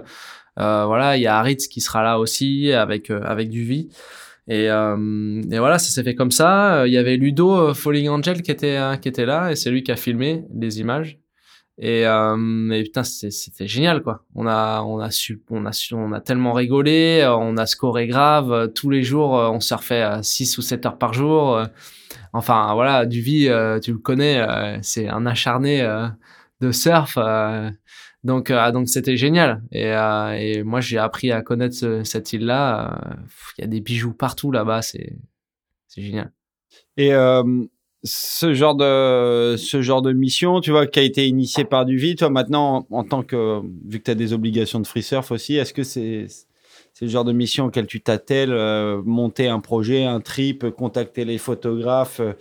euh, 0.60 0.84
Voilà, 0.86 1.16
il 1.16 1.22
y 1.22 1.26
a 1.26 1.38
Haritz 1.38 1.66
qui 1.66 1.80
sera 1.80 2.02
là 2.02 2.18
aussi 2.20 2.72
avec 2.72 3.10
euh, 3.10 3.20
avec 3.24 3.50
Duvy. 3.50 3.88
Et, 4.48 4.68
euh, 4.70 5.40
et 5.52 5.58
voilà, 5.58 5.78
ça 5.78 5.90
s'est 5.90 6.02
fait 6.02 6.14
comme 6.16 6.32
ça. 6.32 6.80
Euh, 6.82 6.88
Il 6.88 6.92
y 6.92 6.98
avait 6.98 7.16
Ludo 7.16 7.48
euh, 7.52 7.74
Falling 7.74 8.08
Angel 8.08 8.42
qui 8.42 8.50
était 8.50 8.76
euh, 8.76 8.96
qui 8.96 9.08
était 9.08 9.26
là 9.26 9.50
et 9.52 9.56
c'est 9.56 9.70
lui 9.70 9.82
qui 9.84 9.92
a 9.92 9.96
filmé 9.96 10.44
les 10.54 10.80
images. 10.80 11.18
Et, 11.78 12.06
euh, 12.06 12.70
et 12.70 12.82
putain, 12.84 13.02
c'était 13.02 13.66
génial 13.66 14.02
quoi. 14.02 14.24
On 14.34 14.46
a 14.46 14.82
on 14.82 14.98
a 14.98 15.10
su 15.10 15.42
on 15.50 15.64
a 15.66 15.72
su 15.72 15.94
on 15.94 16.12
a 16.12 16.20
tellement 16.20 16.52
rigolé, 16.52 17.20
euh, 17.22 17.34
on 17.34 17.56
a 17.56 17.66
scoré 17.66 18.06
grave 18.06 18.52
euh, 18.52 18.66
tous 18.68 18.90
les 18.90 19.02
jours. 19.02 19.38
euh, 19.38 19.48
On 19.48 19.58
surfait 19.60 20.02
à 20.02 20.22
6 20.22 20.58
ou 20.58 20.62
7 20.62 20.84
heures 20.86 20.98
par 20.98 21.12
jour. 21.14 21.60
Enfin 22.34 22.72
voilà, 22.74 23.04
euh, 23.04 23.80
tu 23.80 23.92
le 23.92 23.98
connais, 23.98 24.78
c'est 24.82 25.08
un 25.08 25.26
acharné 25.26 25.82
de 26.60 26.70
surf. 26.72 27.16
donc, 28.24 28.52
donc 28.52 28.88
c'était 28.88 29.16
génial. 29.16 29.62
Et, 29.72 29.92
euh, 29.92 30.32
et 30.38 30.62
moi, 30.62 30.80
j'ai 30.80 30.98
appris 30.98 31.32
à 31.32 31.42
connaître 31.42 31.74
ce- 31.74 32.04
cette 32.04 32.32
île-là. 32.32 33.00
Il 33.58 33.62
y 33.62 33.64
a 33.64 33.66
des 33.66 33.80
bijoux 33.80 34.12
partout 34.14 34.52
là-bas. 34.52 34.82
C'est, 34.82 35.16
c'est 35.88 36.02
génial. 36.02 36.32
Et 36.96 37.12
ce 38.04 38.52
genre 38.54 38.74
de 38.74 39.56
ce 39.56 39.80
genre 39.82 40.02
de 40.02 40.12
mission, 40.12 40.60
tu 40.60 40.70
vois, 40.70 40.86
qui 40.86 40.98
a 40.98 41.02
été 41.02 41.26
initié 41.26 41.64
par 41.64 41.84
Duvy, 41.84 42.16
toi 42.16 42.30
maintenant 42.30 42.86
en, 42.90 42.98
en 42.98 43.04
tant 43.04 43.22
que 43.22 43.60
vu 43.86 43.98
que 44.00 44.04
tu 44.04 44.10
as 44.10 44.14
des 44.14 44.32
obligations 44.32 44.80
de 44.80 44.86
free 44.86 45.02
surf 45.02 45.30
aussi, 45.30 45.56
est-ce 45.56 45.72
que 45.72 45.84
c'est 45.84 46.26
c'est 46.94 47.06
le 47.06 47.10
genre 47.10 47.24
de 47.24 47.32
mission 47.32 47.66
auquel 47.66 47.86
tu 47.86 48.00
t'attelles, 48.00 48.52
euh, 48.52 49.00
monter 49.04 49.48
un 49.48 49.60
projet, 49.60 50.04
un 50.04 50.20
trip, 50.20 50.68
contacter 50.70 51.24
les 51.24 51.38
photographes, 51.38 52.20
euh, 52.20 52.32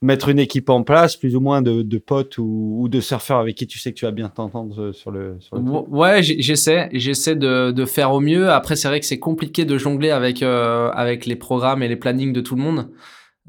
mettre 0.00 0.28
une 0.28 0.38
équipe 0.38 0.70
en 0.70 0.84
place, 0.84 1.16
plus 1.16 1.34
ou 1.34 1.40
moins 1.40 1.60
de, 1.60 1.82
de 1.82 1.98
potes 1.98 2.38
ou, 2.38 2.76
ou 2.78 2.88
de 2.88 3.00
surfeurs 3.00 3.38
avec 3.38 3.56
qui 3.56 3.66
tu 3.66 3.78
sais 3.78 3.92
que 3.92 3.98
tu 3.98 4.04
vas 4.04 4.12
bien 4.12 4.28
t'entendre 4.28 4.80
euh, 4.80 4.92
sur 4.92 5.10
le 5.10 5.36
sur 5.40 5.56
le 5.56 5.62
Ouais, 5.62 6.22
j'essaie, 6.22 6.88
j'essaie 6.92 7.34
de, 7.34 7.72
de 7.72 7.84
faire 7.84 8.12
au 8.12 8.20
mieux. 8.20 8.50
Après, 8.50 8.76
c'est 8.76 8.88
vrai 8.88 9.00
que 9.00 9.06
c'est 9.06 9.18
compliqué 9.18 9.64
de 9.64 9.76
jongler 9.76 10.10
avec 10.10 10.42
euh, 10.42 10.90
avec 10.90 11.26
les 11.26 11.36
programmes 11.36 11.82
et 11.82 11.88
les 11.88 11.96
plannings 11.96 12.32
de 12.32 12.40
tout 12.40 12.54
le 12.54 12.62
monde. 12.62 12.88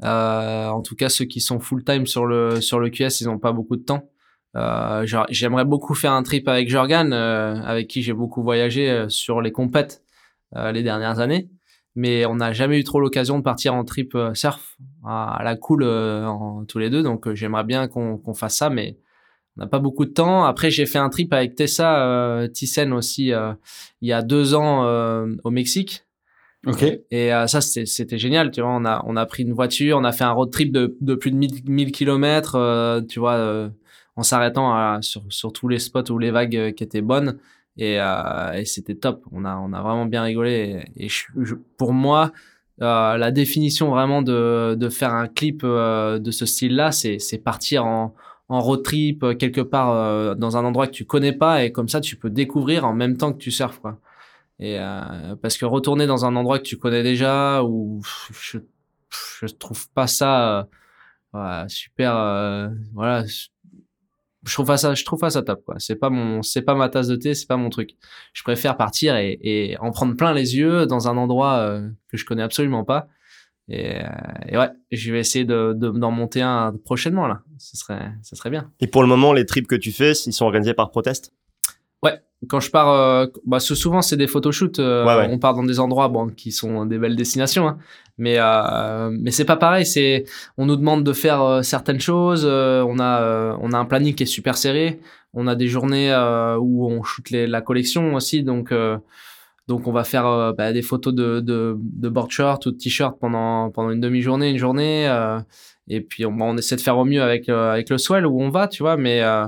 Euh, 0.04 0.68
en 0.68 0.82
tout 0.82 0.96
cas, 0.96 1.08
ceux 1.08 1.26
qui 1.26 1.40
sont 1.40 1.60
full 1.60 1.84
time 1.84 2.06
sur 2.06 2.26
le 2.26 2.60
sur 2.60 2.78
le 2.78 2.90
QS, 2.90 3.20
ils 3.20 3.26
n'ont 3.26 3.38
pas 3.38 3.52
beaucoup 3.52 3.76
de 3.76 3.82
temps. 3.82 4.10
Euh, 4.56 5.06
j'aimerais 5.30 5.64
beaucoup 5.64 5.94
faire 5.94 6.12
un 6.12 6.22
trip 6.22 6.48
avec 6.48 6.68
Jorgan, 6.68 7.12
euh, 7.12 7.54
avec 7.62 7.88
qui 7.88 8.02
j'ai 8.02 8.12
beaucoup 8.12 8.42
voyagé 8.42 8.90
euh, 8.90 9.08
sur 9.08 9.40
les 9.40 9.52
compètes 9.52 10.02
euh, 10.56 10.72
les 10.72 10.82
dernières 10.82 11.20
années. 11.20 11.48
Mais 11.96 12.24
on 12.26 12.36
n'a 12.36 12.52
jamais 12.52 12.78
eu 12.78 12.84
trop 12.84 13.00
l'occasion 13.00 13.38
de 13.38 13.44
partir 13.44 13.74
en 13.74 13.84
trip 13.84 14.14
euh, 14.14 14.34
surf 14.34 14.76
à, 15.04 15.40
la 15.44 15.56
cool 15.56 15.84
en, 15.84 16.64
tous 16.64 16.78
les 16.78 16.90
deux. 16.90 17.02
Donc, 17.02 17.32
j'aimerais 17.34 17.64
bien 17.64 17.88
qu'on 17.88 18.16
qu'on 18.18 18.34
fasse 18.34 18.56
ça, 18.56 18.70
mais 18.70 18.98
on 19.56 19.62
n'a 19.62 19.66
pas 19.66 19.80
beaucoup 19.80 20.04
de 20.04 20.12
temps. 20.12 20.44
Après, 20.44 20.70
j'ai 20.70 20.86
fait 20.86 20.98
un 20.98 21.10
trip 21.10 21.32
avec 21.32 21.54
Tessa 21.56 22.48
Thyssen 22.52 22.92
aussi 22.92 23.32
il 24.00 24.08
y 24.08 24.12
a 24.12 24.22
deux 24.22 24.54
ans 24.54 24.84
au 25.42 25.50
Mexique. 25.50 26.04
Ok. 26.66 26.82
Et 27.10 27.32
euh, 27.32 27.46
ça, 27.46 27.60
c'était 27.60 28.18
génial, 28.18 28.50
tu 28.50 28.60
vois. 28.60 28.70
On 28.70 28.84
a, 28.84 29.02
on 29.06 29.16
a 29.16 29.24
pris 29.26 29.44
une 29.44 29.52
voiture, 29.52 29.96
on 29.96 30.04
a 30.04 30.12
fait 30.12 30.24
un 30.24 30.32
road 30.32 30.50
trip 30.50 30.72
de, 30.72 31.14
plus 31.14 31.30
de 31.30 31.36
1000, 31.36 31.62
1000 31.64 31.92
km, 31.92 32.54
euh, 32.54 33.00
tu 33.00 33.18
vois, 33.18 33.34
euh, 33.34 33.70
en 34.16 34.22
s'arrêtant 34.22 35.00
sur, 35.00 35.22
sur 35.30 35.52
tous 35.52 35.68
les 35.68 35.78
spots 35.78 36.10
où 36.10 36.18
les 36.18 36.30
vagues 36.30 36.74
qui 36.74 36.84
étaient 36.84 37.00
bonnes. 37.00 37.38
Et, 37.78 37.98
c'était 38.66 38.94
top. 38.94 39.24
On 39.32 39.44
a, 39.46 39.56
on 39.56 39.72
a 39.72 39.80
vraiment 39.80 40.04
bien 40.04 40.22
rigolé. 40.22 40.84
Et, 40.96 41.08
pour 41.78 41.94
moi, 41.94 42.32
la 42.78 43.30
définition 43.30 43.88
vraiment 43.88 44.20
de, 44.20 44.74
de 44.78 44.88
faire 44.90 45.14
un 45.14 45.28
clip 45.28 45.64
de 45.64 46.30
ce 46.30 46.44
style-là, 46.44 46.92
c'est 46.92 47.38
partir 47.42 47.86
en, 47.86 48.14
en 48.50 48.60
road 48.60 48.82
trip 48.82 49.24
quelque 49.38 49.62
part 49.62 50.36
dans 50.36 50.58
un 50.58 50.64
endroit 50.64 50.86
que 50.88 50.92
tu 50.92 51.06
connais 51.06 51.32
pas 51.32 51.64
et 51.64 51.72
comme 51.72 51.88
ça 51.88 52.00
tu 52.00 52.16
peux 52.16 52.30
découvrir 52.30 52.84
en 52.84 52.92
même 52.92 53.16
temps 53.16 53.32
que 53.32 53.38
tu 53.38 53.50
surfes 53.50 53.78
quoi. 53.78 53.98
Et 54.62 54.78
euh, 54.78 55.36
parce 55.40 55.56
que 55.56 55.64
retourner 55.64 56.06
dans 56.06 56.24
un 56.26 56.36
endroit 56.36 56.58
que 56.58 56.64
tu 56.64 56.76
connais 56.76 57.02
déjà 57.02 57.64
ou 57.64 58.02
je 58.32 58.58
je 59.40 59.46
trouve 59.46 59.88
pas 59.90 60.06
ça 60.06 60.68
euh, 61.34 61.64
super 61.68 62.14
euh, 62.16 62.68
voilà 62.92 63.24
je 64.46 64.52
trouve 64.54 64.66
pas 64.66 64.76
ça 64.76 64.94
je 64.94 65.04
trouve 65.04 65.18
pas 65.20 65.30
ça 65.30 65.42
top 65.42 65.64
quoi. 65.64 65.76
C'est 65.78 65.96
pas 65.96 66.10
mon 66.10 66.42
c'est 66.42 66.62
pas 66.62 66.74
ma 66.74 66.88
tasse 66.90 67.08
de 67.08 67.16
thé 67.16 67.34
c'est 67.34 67.46
pas 67.46 67.56
mon 67.56 67.70
truc. 67.70 67.96
Je 68.34 68.42
préfère 68.42 68.76
partir 68.76 69.16
et, 69.16 69.38
et 69.42 69.78
en 69.78 69.90
prendre 69.90 70.14
plein 70.16 70.32
les 70.34 70.56
yeux 70.56 70.86
dans 70.86 71.08
un 71.08 71.16
endroit 71.16 71.56
euh, 71.58 71.88
que 72.08 72.16
je 72.16 72.24
connais 72.24 72.42
absolument 72.42 72.84
pas. 72.84 73.08
Et, 73.68 73.96
euh, 73.96 74.08
et 74.48 74.56
ouais 74.58 74.68
je 74.92 75.12
vais 75.12 75.20
essayer 75.20 75.44
de 75.44 75.72
de- 75.74 75.90
d'en 75.90 76.10
monter 76.10 76.42
un 76.42 76.74
prochainement 76.84 77.26
là. 77.26 77.40
Ce 77.58 77.76
serait 77.76 78.12
ce 78.22 78.34
serait 78.36 78.50
bien. 78.50 78.70
Et 78.80 78.86
pour 78.86 79.02
le 79.02 79.08
moment, 79.08 79.32
les 79.32 79.46
trips 79.46 79.66
que 79.66 79.74
tu 79.76 79.92
fais, 79.92 80.12
ils 80.12 80.32
sont 80.32 80.44
organisés 80.46 80.74
par 80.74 80.90
protest 82.00 82.22
quand 82.48 82.58
je 82.60 82.70
pars, 82.70 82.88
euh, 82.88 83.26
bah, 83.44 83.60
souvent 83.60 84.00
c'est 84.00 84.16
des 84.16 84.26
photoshoots. 84.26 84.78
euh, 84.78 85.04
Ouais, 85.04 85.14
ouais. 85.14 85.28
On 85.30 85.38
part 85.38 85.54
dans 85.54 85.62
des 85.62 85.78
endroits 85.78 86.08
bon, 86.08 86.28
qui 86.30 86.52
sont 86.52 86.86
des 86.86 86.96
belles 86.98 87.14
destinations, 87.14 87.68
hein. 87.68 87.76
mais 88.16 88.36
euh, 88.38 89.10
mais 89.20 89.30
c'est 89.30 89.44
pas 89.44 89.56
pareil. 89.58 89.84
C'est 89.84 90.24
on 90.56 90.64
nous 90.64 90.76
demande 90.76 91.04
de 91.04 91.12
faire 91.12 91.42
euh, 91.42 91.60
certaines 91.60 92.00
choses. 92.00 92.46
on 92.46 92.98
a 92.98 93.56
on 93.60 93.72
a 93.74 93.78
un 93.78 93.84
planning 93.84 94.14
qui 94.14 94.22
est 94.22 94.26
super 94.26 94.56
serré. 94.56 95.00
On 95.34 95.46
a 95.48 95.54
des 95.54 95.68
journées 95.68 96.10
où 96.58 96.90
on 96.90 97.02
shoot 97.02 97.28
les, 97.28 97.46
la 97.46 97.60
collection 97.60 98.14
aussi, 98.14 98.42
donc 98.42 98.72
euh, 98.72 98.96
donc 99.68 99.86
on 99.86 99.92
va 99.92 100.02
faire 100.04 100.54
bah, 100.56 100.72
des 100.72 100.80
photos 100.82 101.12
de 101.14 101.40
de, 101.40 101.76
de 101.78 102.08
board 102.08 102.30
short 102.30 102.64
ou 102.64 102.70
de 102.70 102.76
t-shirt 102.78 103.18
pendant 103.20 103.70
pendant 103.70 103.90
une 103.90 104.00
demi-journée, 104.00 104.48
une 104.48 104.56
journée. 104.56 105.04
et 105.88 106.00
puis 106.00 106.24
on, 106.24 106.34
on 106.40 106.56
essaie 106.56 106.76
de 106.76 106.80
faire 106.80 106.96
au 106.96 107.04
mieux 107.04 107.22
avec 107.22 107.50
avec 107.50 107.90
le 107.90 107.98
swell 107.98 108.26
où 108.26 108.40
on 108.40 108.48
va, 108.48 108.66
tu 108.66 108.82
vois, 108.82 108.96
mais 108.96 109.20
euh, 109.22 109.44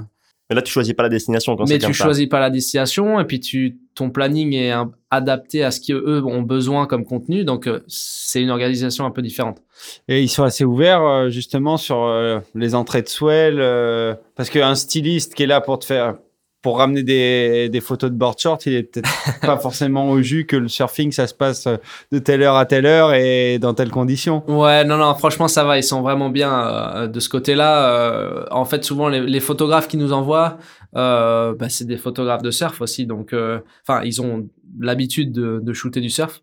Mais 0.53 0.57
là, 0.57 0.63
tu 0.63 0.71
choisis 0.71 0.93
pas 0.93 1.03
la 1.03 1.09
destination 1.09 1.57
quand 1.57 1.67
mais 1.67 1.79
tu 1.79 1.87
ça. 1.95 2.05
choisis 2.05 2.27
pas 2.27 2.39
la 2.41 2.51
destination 2.51 3.19
et 3.19 3.25
puis 3.25 3.41
tu 3.41 3.79
ton 3.95 4.11
planning 4.11 4.53
est 4.55 4.71
un- 4.71 4.93
adapté 5.11 5.63
à 5.65 5.71
ce 5.71 5.81
qu'eux 5.81 6.23
ont 6.25 6.43
besoin 6.43 6.87
comme 6.87 7.05
contenu 7.05 7.45
donc 7.45 7.67
euh, 7.67 7.81
c'est 7.89 8.41
une 8.43 8.51
organisation 8.51 9.05
un 9.07 9.11
peu 9.11 9.23
différente 9.23 9.59
Et 10.09 10.23
ils 10.23 10.29
sont 10.29 10.43
assez 10.45 10.65
ouverts 10.65 11.03
euh, 11.03 11.29
justement 11.31 11.77
sur 11.79 12.05
euh, 12.05 12.39
les 12.55 12.75
entrées 12.75 13.03
de 13.03 13.09
swell 13.09 13.57
euh, 13.61 14.15
parce 14.37 14.51
qu'un 14.51 14.75
styliste 14.75 15.35
qui 15.35 15.43
est 15.45 15.47
là 15.47 15.61
pour 15.63 15.79
te 15.79 15.85
faire 15.87 16.17
pour 16.63 16.79
ramener 16.79 17.03
des, 17.03 17.69
des 17.69 17.81
photos 17.81 18.11
de 18.11 18.17
board 18.17 18.39
short, 18.39 18.65
il 18.67 18.75
est 18.75 18.83
peut-être 18.85 19.11
pas 19.43 19.59
forcément 19.59 20.09
au 20.11 20.23
jus 20.23 20.47
que 20.47 20.57
le 20.57 20.69
surfing 20.69 21.13
ça 21.13 21.27
se 21.27 21.35
passe 21.35 21.67
euh, 21.67 21.77
de 22.13 22.19
telle 22.19 22.43
heure 22.43 22.57
à 22.57 22.65
telle 22.67 22.87
heure 22.87 23.13
et 23.13 23.59
dans 23.59 23.75
telles 23.75 23.91
conditions. 23.91 24.43
ouais 24.49 24.85
non 24.85 24.97
non 24.97 25.15
franchement 25.15 25.49
ça 25.49 25.65
va 25.65 25.77
ils 25.77 25.83
sont 25.85 26.03
vraiment 26.03 26.31
bien 26.31 26.53
euh, 26.53 27.07
de 27.09 27.21
ce 27.21 27.29
côté 27.29 27.55
là 27.55 28.47
en 28.51 28.65
fait 28.65 28.85
souvent 28.85 29.09
les, 29.09 29.21
les 29.21 29.41
photographes 29.41 29.89
qui 29.89 29.97
nous 29.97 30.13
envoient 30.13 30.59
euh, 30.95 31.55
bah, 31.55 31.69
c'est 31.71 31.87
des 31.87 31.97
photographes 31.97 32.43
de 32.43 32.51
surf 32.51 32.81
aussi 32.81 33.07
donc 33.07 33.33
euh, 33.33 33.61
enfin 33.87 34.03
ils 34.05 34.21
ont 34.21 34.47
l'habitude 34.79 35.33
de, 35.33 35.61
de 35.63 35.73
shooter 35.73 36.01
du 36.01 36.11
surf. 36.11 36.43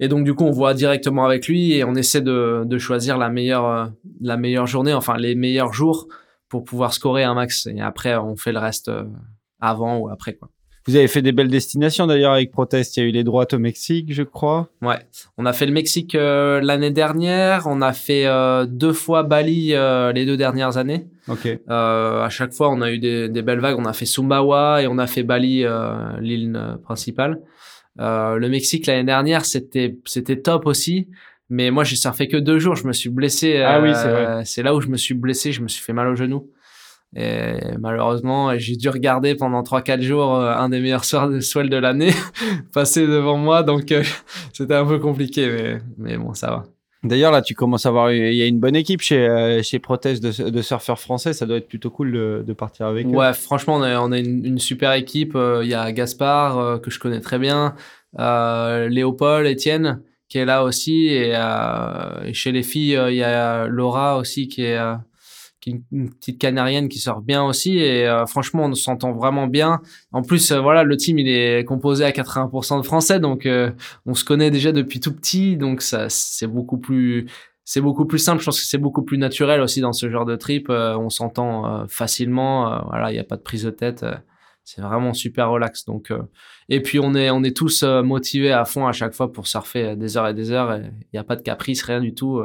Et 0.00 0.08
donc 0.08 0.24
du 0.24 0.34
coup 0.34 0.44
on 0.44 0.50
voit 0.50 0.74
directement 0.74 1.24
avec 1.24 1.46
lui 1.46 1.72
et 1.74 1.84
on 1.84 1.94
essaie 1.94 2.20
de, 2.22 2.62
de 2.64 2.78
choisir 2.78 3.18
la 3.18 3.28
meilleure 3.28 3.66
euh, 3.66 3.86
la 4.20 4.36
meilleure 4.36 4.66
journée 4.66 4.94
enfin 4.94 5.16
les 5.18 5.34
meilleurs 5.34 5.72
jours 5.72 6.08
pour 6.48 6.64
pouvoir 6.64 6.92
scorer 6.94 7.24
un 7.24 7.34
max. 7.34 7.66
Et 7.66 7.80
après 7.80 8.16
on 8.16 8.36
fait 8.36 8.52
le 8.52 8.58
reste 8.58 8.88
euh, 8.88 9.04
avant 9.62 9.96
ou 9.96 10.10
après 10.10 10.34
quoi. 10.34 10.50
Vous 10.86 10.96
avez 10.96 11.06
fait 11.06 11.22
des 11.22 11.30
belles 11.30 11.48
destinations 11.48 12.08
d'ailleurs 12.08 12.32
avec 12.32 12.50
Protest. 12.50 12.96
Il 12.96 13.00
y 13.04 13.06
a 13.06 13.08
eu 13.08 13.12
les 13.12 13.22
droites 13.22 13.54
au 13.54 13.60
Mexique, 13.60 14.12
je 14.12 14.24
crois. 14.24 14.68
Ouais, 14.82 14.98
on 15.38 15.46
a 15.46 15.52
fait 15.52 15.64
le 15.66 15.70
Mexique 15.72 16.16
euh, 16.16 16.60
l'année 16.60 16.90
dernière, 16.90 17.68
on 17.68 17.80
a 17.82 17.92
fait 17.92 18.26
euh, 18.26 18.66
deux 18.66 18.92
fois 18.92 19.22
Bali 19.22 19.74
euh, 19.74 20.10
les 20.10 20.26
deux 20.26 20.36
dernières 20.36 20.78
années. 20.78 21.06
Ok. 21.28 21.46
Euh, 21.46 22.22
à 22.24 22.28
chaque 22.30 22.52
fois, 22.52 22.68
on 22.68 22.80
a 22.80 22.90
eu 22.90 22.98
des, 22.98 23.28
des 23.28 23.42
belles 23.42 23.60
vagues. 23.60 23.78
On 23.78 23.84
a 23.84 23.92
fait 23.92 24.06
Sumbawa 24.06 24.82
et 24.82 24.88
on 24.88 24.98
a 24.98 25.06
fait 25.06 25.22
Bali, 25.22 25.64
euh, 25.64 26.18
l'île 26.20 26.56
euh, 26.56 26.76
principale. 26.78 27.38
Euh, 28.00 28.34
le 28.36 28.48
Mexique 28.48 28.86
l'année 28.86 29.04
dernière, 29.04 29.44
c'était 29.44 29.96
c'était 30.04 30.40
top 30.40 30.66
aussi. 30.66 31.08
Mais 31.48 31.70
moi, 31.70 31.84
j'ai 31.84 31.96
surfé 31.96 32.26
que 32.26 32.38
deux 32.38 32.58
jours. 32.58 32.74
Je 32.74 32.88
me 32.88 32.92
suis 32.92 33.10
blessé. 33.10 33.58
Ah 33.58 33.80
oui, 33.80 33.90
c'est 33.94 34.08
vrai. 34.08 34.44
C'est 34.44 34.64
là 34.64 34.74
où 34.74 34.80
je 34.80 34.88
me 34.88 34.96
suis 34.96 35.14
blessé. 35.14 35.52
Je 35.52 35.62
me 35.62 35.68
suis 35.68 35.82
fait 35.84 35.92
mal 35.92 36.08
au 36.08 36.16
genou. 36.16 36.50
Et 37.14 37.76
malheureusement, 37.78 38.56
j'ai 38.56 38.76
dû 38.76 38.88
regarder 38.88 39.34
pendant 39.34 39.62
3-4 39.62 40.00
jours 40.00 40.34
euh, 40.34 40.54
un 40.54 40.70
des 40.70 40.80
meilleurs 40.80 41.04
soirs 41.04 41.28
de 41.28 41.40
swell 41.40 41.68
de 41.68 41.76
l'année 41.76 42.12
passer 42.72 43.06
devant 43.06 43.36
moi. 43.36 43.62
Donc, 43.62 43.92
euh, 43.92 44.02
c'était 44.52 44.74
un 44.74 44.86
peu 44.86 44.98
compliqué. 44.98 45.50
Mais, 45.50 45.78
mais 45.98 46.16
bon, 46.16 46.32
ça 46.32 46.48
va. 46.48 46.64
D'ailleurs, 47.04 47.32
là, 47.32 47.42
tu 47.42 47.54
commences 47.54 47.84
à 47.84 47.90
voir, 47.90 48.12
il 48.12 48.34
y 48.34 48.42
a 48.42 48.46
une 48.46 48.60
bonne 48.60 48.76
équipe 48.76 49.02
chez, 49.02 49.28
euh, 49.28 49.60
chez 49.62 49.80
Protest 49.80 50.22
de, 50.22 50.50
de 50.50 50.62
surfeurs 50.62 51.00
français. 51.00 51.32
Ça 51.32 51.46
doit 51.46 51.56
être 51.56 51.68
plutôt 51.68 51.90
cool 51.90 52.12
de, 52.12 52.44
de 52.46 52.52
partir 52.52 52.86
avec 52.86 53.06
eux. 53.06 53.10
Ouais, 53.10 53.32
franchement, 53.34 53.74
on 53.74 53.82
a, 53.82 54.00
on 54.00 54.12
a 54.12 54.18
une, 54.18 54.46
une 54.46 54.58
super 54.58 54.92
équipe. 54.92 55.34
Euh, 55.34 55.62
Il 55.64 55.68
y 55.68 55.74
a 55.74 55.90
Gaspard, 55.92 56.80
que 56.80 56.90
je 56.90 56.98
connais 56.98 57.20
très 57.20 57.38
bien, 57.38 57.74
Léopold, 58.16 59.46
Étienne, 59.48 60.00
qui 60.28 60.38
est 60.38 60.44
là 60.44 60.64
aussi. 60.64 61.08
Et, 61.08 61.34
et 62.24 62.32
chez 62.32 62.52
les 62.52 62.62
filles, 62.62 62.98
il 63.08 63.16
y 63.16 63.24
a 63.24 63.66
Laura 63.66 64.16
aussi, 64.16 64.46
qui 64.46 64.62
est, 64.62 64.78
qui 65.62 65.84
une, 65.92 66.10
petite 66.10 66.38
canarienne 66.38 66.88
qui 66.88 66.98
sort 66.98 67.22
bien 67.22 67.42
aussi. 67.44 67.78
Et 67.78 68.06
euh, 68.06 68.26
franchement, 68.26 68.64
on 68.64 68.74
s'entend 68.74 69.12
vraiment 69.12 69.46
bien. 69.46 69.80
En 70.12 70.22
plus, 70.22 70.50
euh, 70.50 70.60
voilà, 70.60 70.82
le 70.82 70.96
team, 70.96 71.18
il 71.18 71.28
est 71.28 71.64
composé 71.64 72.04
à 72.04 72.10
80% 72.10 72.78
de 72.78 72.82
Français. 72.82 73.20
Donc, 73.20 73.46
euh, 73.46 73.70
on 74.04 74.14
se 74.14 74.24
connaît 74.24 74.50
déjà 74.50 74.72
depuis 74.72 75.00
tout 75.00 75.14
petit. 75.14 75.56
Donc, 75.56 75.80
ça, 75.80 76.08
c'est 76.10 76.48
beaucoup 76.48 76.78
plus 76.78 77.26
c'est 77.64 77.80
beaucoup 77.80 78.06
plus 78.06 78.18
simple. 78.18 78.40
Je 78.40 78.46
pense 78.46 78.60
que 78.60 78.66
c'est 78.66 78.76
beaucoup 78.76 79.02
plus 79.02 79.18
naturel 79.18 79.60
aussi 79.60 79.80
dans 79.80 79.92
ce 79.92 80.10
genre 80.10 80.24
de 80.24 80.34
trip. 80.34 80.68
Euh, 80.68 80.96
on 80.98 81.10
s'entend 81.10 81.82
euh, 81.82 81.86
facilement. 81.88 82.82
Voilà, 82.88 83.10
il 83.12 83.14
n'y 83.14 83.20
a 83.20 83.24
pas 83.24 83.36
de 83.36 83.42
prise 83.42 83.62
de 83.62 83.70
tête. 83.70 84.04
C'est 84.64 84.82
vraiment 84.82 85.14
super 85.14 85.48
relax. 85.48 85.84
Donc, 85.84 86.12
et 86.68 86.80
puis 86.80 86.98
on 87.00 87.14
est 87.14 87.30
on 87.30 87.42
est 87.42 87.56
tous 87.56 87.82
motivés 87.82 88.52
à 88.52 88.64
fond 88.64 88.86
à 88.86 88.92
chaque 88.92 89.12
fois 89.12 89.32
pour 89.32 89.46
surfer 89.48 89.96
des 89.96 90.16
heures 90.16 90.28
et 90.28 90.34
des 90.34 90.52
heures. 90.52 90.76
Il 90.76 90.92
n'y 91.12 91.18
a 91.18 91.24
pas 91.24 91.36
de 91.36 91.42
caprice, 91.42 91.82
rien 91.82 92.00
du 92.00 92.14
tout. 92.14 92.42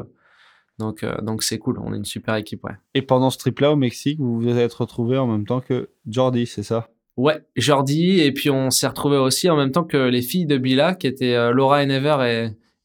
Donc 0.80 1.04
euh, 1.04 1.16
donc 1.22 1.44
c'est 1.44 1.58
cool. 1.58 1.80
On 1.84 1.94
est 1.94 1.98
une 1.98 2.06
super 2.06 2.36
équipe, 2.36 2.64
ouais. 2.64 2.74
Et 2.94 3.02
pendant 3.02 3.30
ce 3.30 3.38
trip-là 3.38 3.72
au 3.72 3.76
Mexique, 3.76 4.20
vous 4.20 4.40
vous 4.40 4.58
êtes 4.58 4.74
retrouvés 4.74 5.18
en 5.18 5.28
même 5.28 5.46
temps 5.46 5.62
que 5.62 5.90
Jordi, 6.10 6.46
c'est 6.46 6.64
ça? 6.64 6.88
Ouais, 7.18 7.40
Jordi. 7.56 8.20
Et 8.20 8.32
puis 8.32 8.50
on 8.50 8.70
s'est 8.70 8.88
retrouvés 8.88 9.18
aussi 9.18 9.50
en 9.50 9.56
même 9.58 9.72
temps 9.72 9.84
que 9.84 9.98
les 9.98 10.22
filles 10.22 10.46
de 10.46 10.58
Bila, 10.58 10.94
qui 10.94 11.08
étaient 11.08 11.34
euh, 11.36 11.52
Laura 11.52 11.82
Enever 11.84 12.18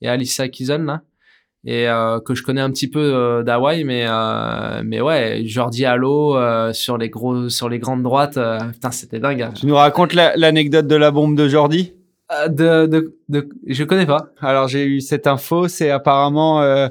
et, 0.01 0.05
et 0.05 0.09
Alyssa 0.09 0.49
Kizon 0.49 0.79
là. 0.85 1.03
et 1.65 1.87
euh, 1.89 2.19
que 2.19 2.35
je 2.35 2.43
connais 2.43 2.63
un 2.63 2.71
petit 2.71 2.89
peu 2.89 2.99
euh, 3.15 3.43
d'Hawaï, 3.43 3.85
mais 3.85 4.07
euh, 4.09 4.83
mais 4.85 5.01
ouais, 5.03 5.43
Jordi 5.45 5.85
Allo 5.85 6.37
euh, 6.37 6.73
sur 6.73 6.97
les 6.97 7.11
gros 7.11 7.51
sur 7.51 7.69
les 7.69 7.79
grandes 7.79 8.03
droites, 8.03 8.39
putain, 8.73 8.91
c'était 8.91 9.21
dingue. 9.21 9.51
Tu 9.55 9.67
nous 9.67 9.77
racontes 9.77 10.15
la- 10.15 10.35
l'anecdote 10.37 10.87
de 10.87 10.97
la 10.97 11.11
bombe 11.11 11.37
de 11.37 11.47
Jordi? 11.49 11.93
De, 12.49 12.87
de, 12.87 13.15
de, 13.29 13.49
je 13.67 13.85
connais 13.85 14.07
pas. 14.07 14.27
Alors 14.41 14.69
j'ai 14.69 14.85
eu 14.85 15.01
cette 15.01 15.27
info, 15.27 15.69
c'est 15.69 15.91
apparemment 15.91 16.63
euh, 16.63 16.89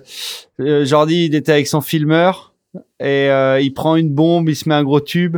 euh, 0.59 0.85
Jordi, 0.85 1.25
il 1.25 1.35
était 1.35 1.51
avec 1.53 1.67
son 1.67 1.81
filmeur 1.81 2.53
et 2.99 3.29
euh, 3.29 3.59
il 3.59 3.73
prend 3.73 3.95
une 3.95 4.09
bombe, 4.13 4.49
il 4.49 4.55
se 4.55 4.67
met 4.69 4.75
un 4.75 4.83
gros 4.83 5.01
tube 5.01 5.37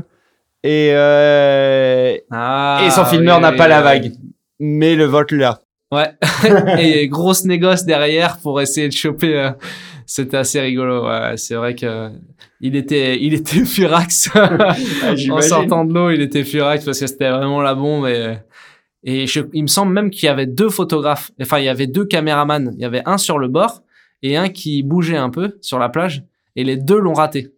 et 0.63 0.91
euh, 0.93 2.15
Ah, 2.31 2.81
et 2.85 2.89
son 2.91 3.05
filmeur 3.05 3.37
oui, 3.37 3.41
n'a 3.43 3.51
oui, 3.51 3.57
pas 3.57 3.67
la 3.67 3.81
vague, 3.81 4.11
mais 4.59 4.95
le 4.95 5.05
vote 5.05 5.31
là. 5.31 5.61
Ouais. 5.91 6.09
et 6.79 7.07
grosse 7.07 7.45
négoce 7.45 7.83
derrière 7.85 8.37
pour 8.39 8.59
essayer 8.61 8.87
de 8.87 8.93
choper. 8.93 9.35
euh, 9.37 9.51
C'était 10.05 10.37
assez 10.37 10.59
rigolo. 10.59 11.07
Ouais, 11.07 11.33
c'est 11.37 11.55
vrai 11.55 11.75
que 11.75 12.09
il 12.61 12.75
était, 12.75 13.17
il 13.21 13.33
était 13.33 13.63
furax. 13.65 14.29
en 14.35 15.15
j'imagine. 15.15 15.41
sortant 15.41 15.85
de 15.85 15.93
l'eau, 15.93 16.09
il 16.11 16.21
était 16.21 16.43
furax 16.43 16.83
parce 16.85 16.99
que 16.99 17.07
c'était 17.07 17.29
vraiment 17.29 17.61
la 17.61 17.75
bombe. 17.75 18.07
Et, 18.07 18.35
et 19.03 19.27
je- 19.27 19.41
il 19.53 19.63
me 19.63 19.67
semble 19.67 19.93
même 19.93 20.09
qu'il 20.09 20.25
y 20.25 20.29
avait 20.29 20.45
deux 20.47 20.69
photographes. 20.69 21.31
Enfin, 21.41 21.59
il 21.59 21.65
y 21.65 21.69
avait 21.69 21.87
deux 21.87 22.05
caméramans. 22.05 22.71
Il 22.75 22.81
y 22.81 22.85
avait 22.85 23.01
un 23.05 23.17
sur 23.17 23.37
le 23.39 23.47
bord 23.47 23.83
et 24.21 24.37
un 24.37 24.49
qui 24.49 24.83
bougeait 24.83 25.17
un 25.17 25.29
peu 25.29 25.57
sur 25.61 25.79
la 25.79 25.89
plage. 25.89 26.23
Et 26.55 26.63
les 26.63 26.77
deux 26.77 26.99
l'ont 26.99 27.13
raté. 27.13 27.53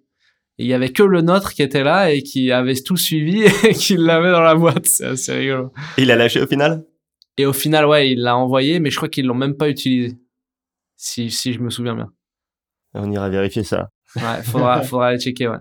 Et 0.57 0.63
il 0.63 0.67
y 0.67 0.73
avait 0.73 0.89
que 0.89 1.03
le 1.03 1.21
nôtre 1.21 1.53
qui 1.53 1.61
était 1.61 1.83
là 1.83 2.11
et 2.11 2.23
qui 2.23 2.51
avait 2.51 2.75
tout 2.75 2.97
suivi 2.97 3.43
et 3.63 3.73
qui 3.73 3.97
l'avait 3.97 4.31
dans 4.31 4.41
la 4.41 4.55
boîte. 4.55 4.85
C'est 4.85 5.05
assez 5.05 5.33
rigolo. 5.33 5.71
Et 5.97 6.03
il 6.03 6.11
a 6.11 6.15
lâché 6.15 6.41
au 6.41 6.47
final? 6.47 6.85
Et 7.37 7.45
au 7.45 7.51
final, 7.53 7.85
ouais, 7.85 8.11
il 8.11 8.21
l'a 8.21 8.37
envoyé, 8.37 8.79
mais 8.79 8.89
je 8.89 8.95
crois 8.95 9.09
qu'ils 9.09 9.25
l'ont 9.25 9.35
même 9.35 9.55
pas 9.57 9.67
utilisé. 9.69 10.17
Si, 10.95 11.29
si 11.29 11.51
je 11.51 11.59
me 11.59 11.69
souviens 11.69 11.93
bien. 11.95 12.11
On 12.93 13.11
ira 13.11 13.27
vérifier 13.29 13.63
ça. 13.65 13.89
Ouais, 14.15 14.41
faudra, 14.43 14.81
faudra 14.83 15.07
aller 15.07 15.19
checker, 15.19 15.49
ouais. 15.49 15.57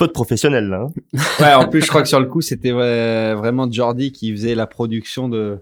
Faute 0.00 0.14
professionnelle, 0.14 0.68
là. 0.68 0.86
hein. 0.86 1.20
Ouais, 1.40 1.52
en 1.52 1.68
plus 1.68 1.82
je 1.82 1.88
crois 1.88 2.00
que 2.00 2.08
sur 2.08 2.20
le 2.20 2.24
coup 2.24 2.40
c'était 2.40 2.70
vraiment 2.72 3.70
Jordi 3.70 4.12
qui 4.12 4.32
faisait 4.32 4.54
la 4.54 4.66
production 4.66 5.28
de 5.28 5.58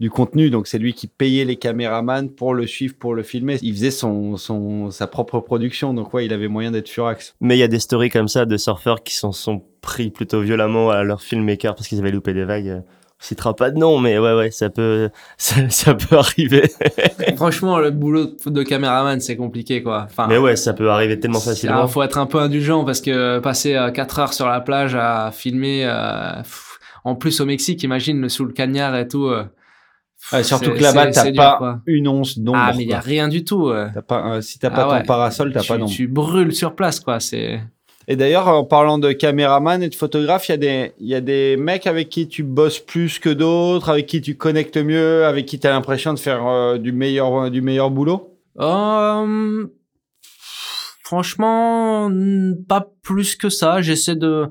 du 0.00 0.08
contenu, 0.08 0.48
donc 0.48 0.66
c'est 0.68 0.78
lui 0.78 0.94
qui 0.94 1.06
payait 1.06 1.44
les 1.44 1.56
caméramans 1.56 2.30
pour 2.30 2.54
le 2.54 2.66
suivre, 2.66 2.94
pour 2.98 3.14
le 3.14 3.22
filmer. 3.22 3.58
Il 3.60 3.74
faisait 3.74 3.90
son, 3.90 4.38
son 4.38 4.90
sa 4.90 5.06
propre 5.06 5.40
production, 5.40 5.92
donc 5.92 6.14
ouais, 6.14 6.24
il 6.24 6.32
avait 6.32 6.48
moyen 6.48 6.70
d'être 6.70 6.88
furax. 6.88 7.34
Mais 7.42 7.56
il 7.56 7.60
y 7.60 7.62
a 7.62 7.68
des 7.68 7.78
stories 7.78 8.08
comme 8.08 8.26
ça 8.26 8.46
de 8.46 8.56
surfeurs 8.56 9.02
qui 9.02 9.14
s'en 9.14 9.32
sont 9.32 9.62
pris 9.82 10.10
plutôt 10.10 10.40
violemment 10.40 10.88
à 10.90 11.04
leur 11.04 11.20
filmmaker 11.20 11.74
parce 11.74 11.86
qu'ils 11.86 11.98
avaient 11.98 12.10
loupé 12.10 12.32
des 12.32 12.44
vagues. 12.44 12.82
Citera 13.24 13.56
pas 13.56 13.70
de 13.70 13.78
nom, 13.78 13.98
mais 13.98 14.18
ouais, 14.18 14.34
ouais, 14.34 14.50
ça 14.50 14.68
peut, 14.68 15.08
ça, 15.38 15.68
ça 15.70 15.94
peut 15.94 16.16
arriver. 16.18 16.70
Franchement, 17.36 17.78
le 17.78 17.90
boulot 17.90 18.26
de 18.46 18.62
caméraman, 18.62 19.18
c'est 19.20 19.36
compliqué, 19.36 19.82
quoi. 19.82 20.02
Enfin, 20.04 20.26
mais 20.28 20.36
ouais, 20.38 20.56
ça 20.56 20.74
peut 20.74 20.90
arriver 20.90 21.18
tellement 21.18 21.38
il 21.38 21.44
facilement. 21.44 21.88
faut 21.88 22.02
être 22.02 22.18
un 22.18 22.26
peu 22.26 22.38
indulgent 22.38 22.84
parce 22.84 23.00
que 23.00 23.38
passer 23.38 23.78
4 23.94 24.18
heures 24.18 24.32
sur 24.34 24.46
la 24.46 24.60
plage 24.60 24.94
à 24.94 25.30
filmer, 25.32 25.84
euh, 25.86 26.36
pff, 26.42 26.78
en 27.04 27.14
plus 27.14 27.40
au 27.40 27.46
Mexique, 27.46 27.82
imagine, 27.82 28.28
sous 28.28 28.44
le 28.44 28.52
cagnard 28.52 28.94
et 28.96 29.08
tout. 29.08 29.26
euh, 29.28 29.44
pff, 30.30 30.42
surtout 30.44 30.72
que 30.72 30.82
là-bas 30.82 31.12
c'est- 31.12 31.32
t'as 31.32 31.36
pas 31.36 31.56
quoi. 31.58 31.80
une 31.86 32.08
once 32.08 32.38
d'ombre. 32.38 32.58
Ah, 32.60 32.72
mais 32.76 32.82
il 32.84 32.90
y 32.90 32.94
a 32.94 33.00
rien 33.00 33.28
du 33.28 33.42
tout. 33.44 33.68
euh. 33.68 33.88
Pas, 34.06 34.34
euh, 34.36 34.40
si 34.42 34.58
t'as 34.58 34.68
Ah 34.68 34.76
pas 34.76 34.88
ouais. 34.90 35.00
ton 35.00 35.06
parasol, 35.06 35.52
t'as 35.52 35.62
pas 35.64 35.78
d'ombre. 35.78 35.90
tu 35.90 36.08
brûles 36.08 36.54
sur 36.54 36.74
place, 36.74 37.00
quoi. 37.00 37.20
C'est. 37.20 37.60
Et 38.06 38.16
d'ailleurs, 38.16 38.48
en 38.48 38.64
parlant 38.64 38.98
de 38.98 39.12
caméraman 39.12 39.82
et 39.82 39.88
de 39.88 39.94
photographe, 39.94 40.48
il 40.48 40.52
y 40.52 40.54
a 40.54 40.58
des, 40.58 40.92
il 40.98 41.08
y 41.08 41.14
a 41.14 41.20
des 41.20 41.56
mecs 41.56 41.86
avec 41.86 42.08
qui 42.08 42.28
tu 42.28 42.42
bosses 42.42 42.78
plus 42.78 43.18
que 43.18 43.30
d'autres, 43.30 43.88
avec 43.88 44.06
qui 44.06 44.20
tu 44.20 44.36
connectes 44.36 44.76
mieux, 44.76 45.24
avec 45.24 45.46
qui 45.46 45.58
tu 45.58 45.66
as 45.66 45.70
l'impression 45.70 46.12
de 46.12 46.18
faire 46.18 46.46
euh, 46.46 46.78
du 46.78 46.92
meilleur, 46.92 47.50
du 47.50 47.62
meilleur 47.62 47.90
boulot? 47.90 48.36
Euh, 48.60 49.66
franchement, 51.02 52.08
n- 52.10 52.56
pas 52.68 52.86
plus 53.02 53.36
que 53.36 53.48
ça. 53.48 53.80
J'essaie 53.80 54.16
de, 54.16 54.48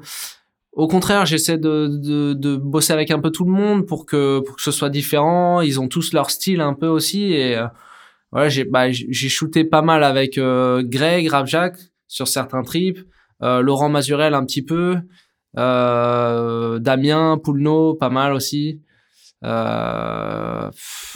au 0.72 0.88
contraire, 0.88 1.26
j'essaie 1.26 1.58
de, 1.58 1.88
de, 1.88 2.34
de 2.34 2.56
bosser 2.56 2.94
avec 2.94 3.12
un 3.12 3.20
peu 3.20 3.30
tout 3.30 3.46
le 3.46 3.52
monde 3.52 3.86
pour 3.86 4.06
que 4.06 4.40
pour 4.40 4.56
que 4.56 4.62
ce 4.62 4.72
soit 4.72 4.90
différent. 4.90 5.62
Ils 5.62 5.80
ont 5.80 5.88
tous 5.88 6.14
leur 6.14 6.32
style 6.32 6.62
un 6.62 6.74
peu 6.74 6.88
aussi 6.88 7.34
et 7.34 7.56
euh, 7.56 7.68
voilà, 8.32 8.50
j'ai 8.50 8.64
bah, 8.64 8.92
shooté 8.92 9.64
pas 9.64 9.84
mal 9.84 10.04
avec 10.04 10.40
euh, 10.40 10.82
Greg, 10.84 11.30
Rabjack 11.30 11.76
sur 12.08 12.28
certains 12.28 12.64
trips, 12.64 13.00
euh, 13.00 13.04
Laurent 13.62 13.90
Mazurel 13.90 14.34
un 14.34 14.46
petit 14.46 14.62
peu, 14.64 14.98
euh, 15.58 16.80
Damien 16.80 17.38
Poulneau 17.44 17.94
pas 17.94 18.10
mal 18.10 18.34
aussi. 18.34 18.82
Euh, 19.44 20.70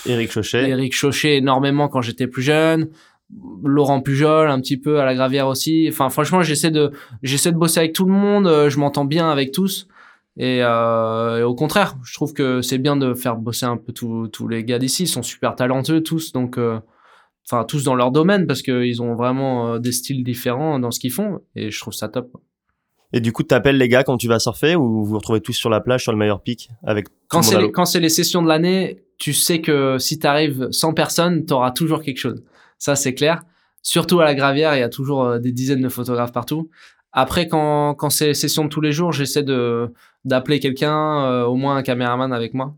Eric 0.05 0.31
Chauchet. 0.31 0.69
Eric 0.69 0.93
Chauchet 0.93 1.37
énormément 1.37 1.87
quand 1.87 2.01
j'étais 2.01 2.27
plus 2.27 2.41
jeune. 2.43 2.89
Laurent 3.63 4.01
Pujol 4.01 4.49
un 4.49 4.59
petit 4.61 4.77
peu 4.77 4.99
à 4.99 5.05
la 5.05 5.13
gravière 5.15 5.47
aussi. 5.47 5.87
Enfin 5.89 6.09
franchement 6.09 6.41
j'essaie 6.41 6.71
de 6.71 6.91
j'essaie 7.23 7.51
de 7.51 7.57
bosser 7.57 7.79
avec 7.79 7.93
tout 7.93 8.05
le 8.05 8.13
monde. 8.13 8.47
euh, 8.47 8.69
Je 8.69 8.79
m'entends 8.79 9.05
bien 9.05 9.29
avec 9.29 9.51
tous. 9.51 9.87
Et, 10.39 10.59
euh, 10.61 11.39
et 11.39 11.43
au 11.43 11.55
contraire, 11.55 11.95
je 12.03 12.13
trouve 12.13 12.31
que 12.33 12.61
c'est 12.61 12.77
bien 12.77 12.95
de 12.95 13.13
faire 13.15 13.37
bosser 13.37 13.65
un 13.65 13.75
peu 13.77 13.91
tous 13.91 14.27
tous 14.27 14.47
les 14.47 14.63
gars 14.63 14.77
d'ici. 14.79 15.03
Ils 15.03 15.07
sont 15.07 15.23
super 15.23 15.55
talentueux 15.55 16.03
tous, 16.03 16.31
donc 16.31 16.57
euh, 16.57 16.79
enfin 17.49 17.63
tous 17.63 17.83
dans 17.83 17.95
leur 17.95 18.11
domaine 18.11 18.45
parce 18.45 18.61
qu'ils 18.61 19.01
ont 19.01 19.15
vraiment 19.15 19.73
euh, 19.73 19.79
des 19.79 19.91
styles 19.91 20.23
différents 20.23 20.79
dans 20.79 20.91
ce 20.91 20.99
qu'ils 20.99 21.11
font. 21.11 21.39
Et 21.55 21.71
je 21.71 21.79
trouve 21.79 21.93
ça 21.93 22.09
top. 22.09 22.31
Et 23.13 23.21
du 23.21 23.31
coup, 23.31 23.43
t'appelles 23.43 23.77
les 23.77 23.87
gars 23.87 24.03
quand 24.03 24.17
tu 24.17 24.27
vas 24.27 24.39
surfer 24.39 24.75
ou 24.75 24.89
vous 24.89 25.05
vous 25.05 25.17
retrouvez 25.17 25.39
tous 25.39 25.53
sur 25.53 25.69
la 25.69 25.79
plage 25.79 26.03
sur 26.03 26.11
le 26.11 26.17
meilleur 26.17 26.41
pic 26.41 26.69
avec 26.83 27.07
Quand 27.29 27.41
c'est 27.41 27.57
les, 27.57 27.71
quand 27.71 27.85
c'est 27.85 28.01
les 28.01 28.09
sessions 28.09 28.41
de 28.41 28.47
l'année, 28.47 29.05
tu 29.17 29.33
sais 29.33 29.61
que 29.61 29.97
si 29.97 30.19
t'arrives 30.19 30.67
100 30.71 30.93
personnes, 30.93 31.45
t'auras 31.45 31.71
toujours 31.71 32.01
quelque 32.01 32.19
chose. 32.19 32.43
Ça, 32.79 32.95
c'est 32.95 33.13
clair. 33.13 33.43
Surtout 33.81 34.19
à 34.19 34.25
la 34.25 34.35
gravière, 34.35 34.75
il 34.75 34.79
y 34.79 34.83
a 34.83 34.89
toujours 34.89 35.23
euh, 35.23 35.39
des 35.39 35.53
dizaines 35.53 35.81
de 35.81 35.89
photographes 35.89 36.33
partout. 36.33 36.69
Après, 37.13 37.47
quand, 37.47 37.95
quand 37.95 38.09
c'est 38.09 38.27
les 38.27 38.33
sessions 38.33 38.65
de 38.65 38.69
tous 38.69 38.81
les 38.81 38.91
jours, 38.91 39.13
j'essaie 39.13 39.43
de, 39.43 39.93
d'appeler 40.25 40.59
quelqu'un, 40.59 41.23
euh, 41.23 41.45
au 41.45 41.55
moins 41.55 41.77
un 41.77 41.83
caméraman 41.83 42.33
avec 42.33 42.53
moi, 42.53 42.75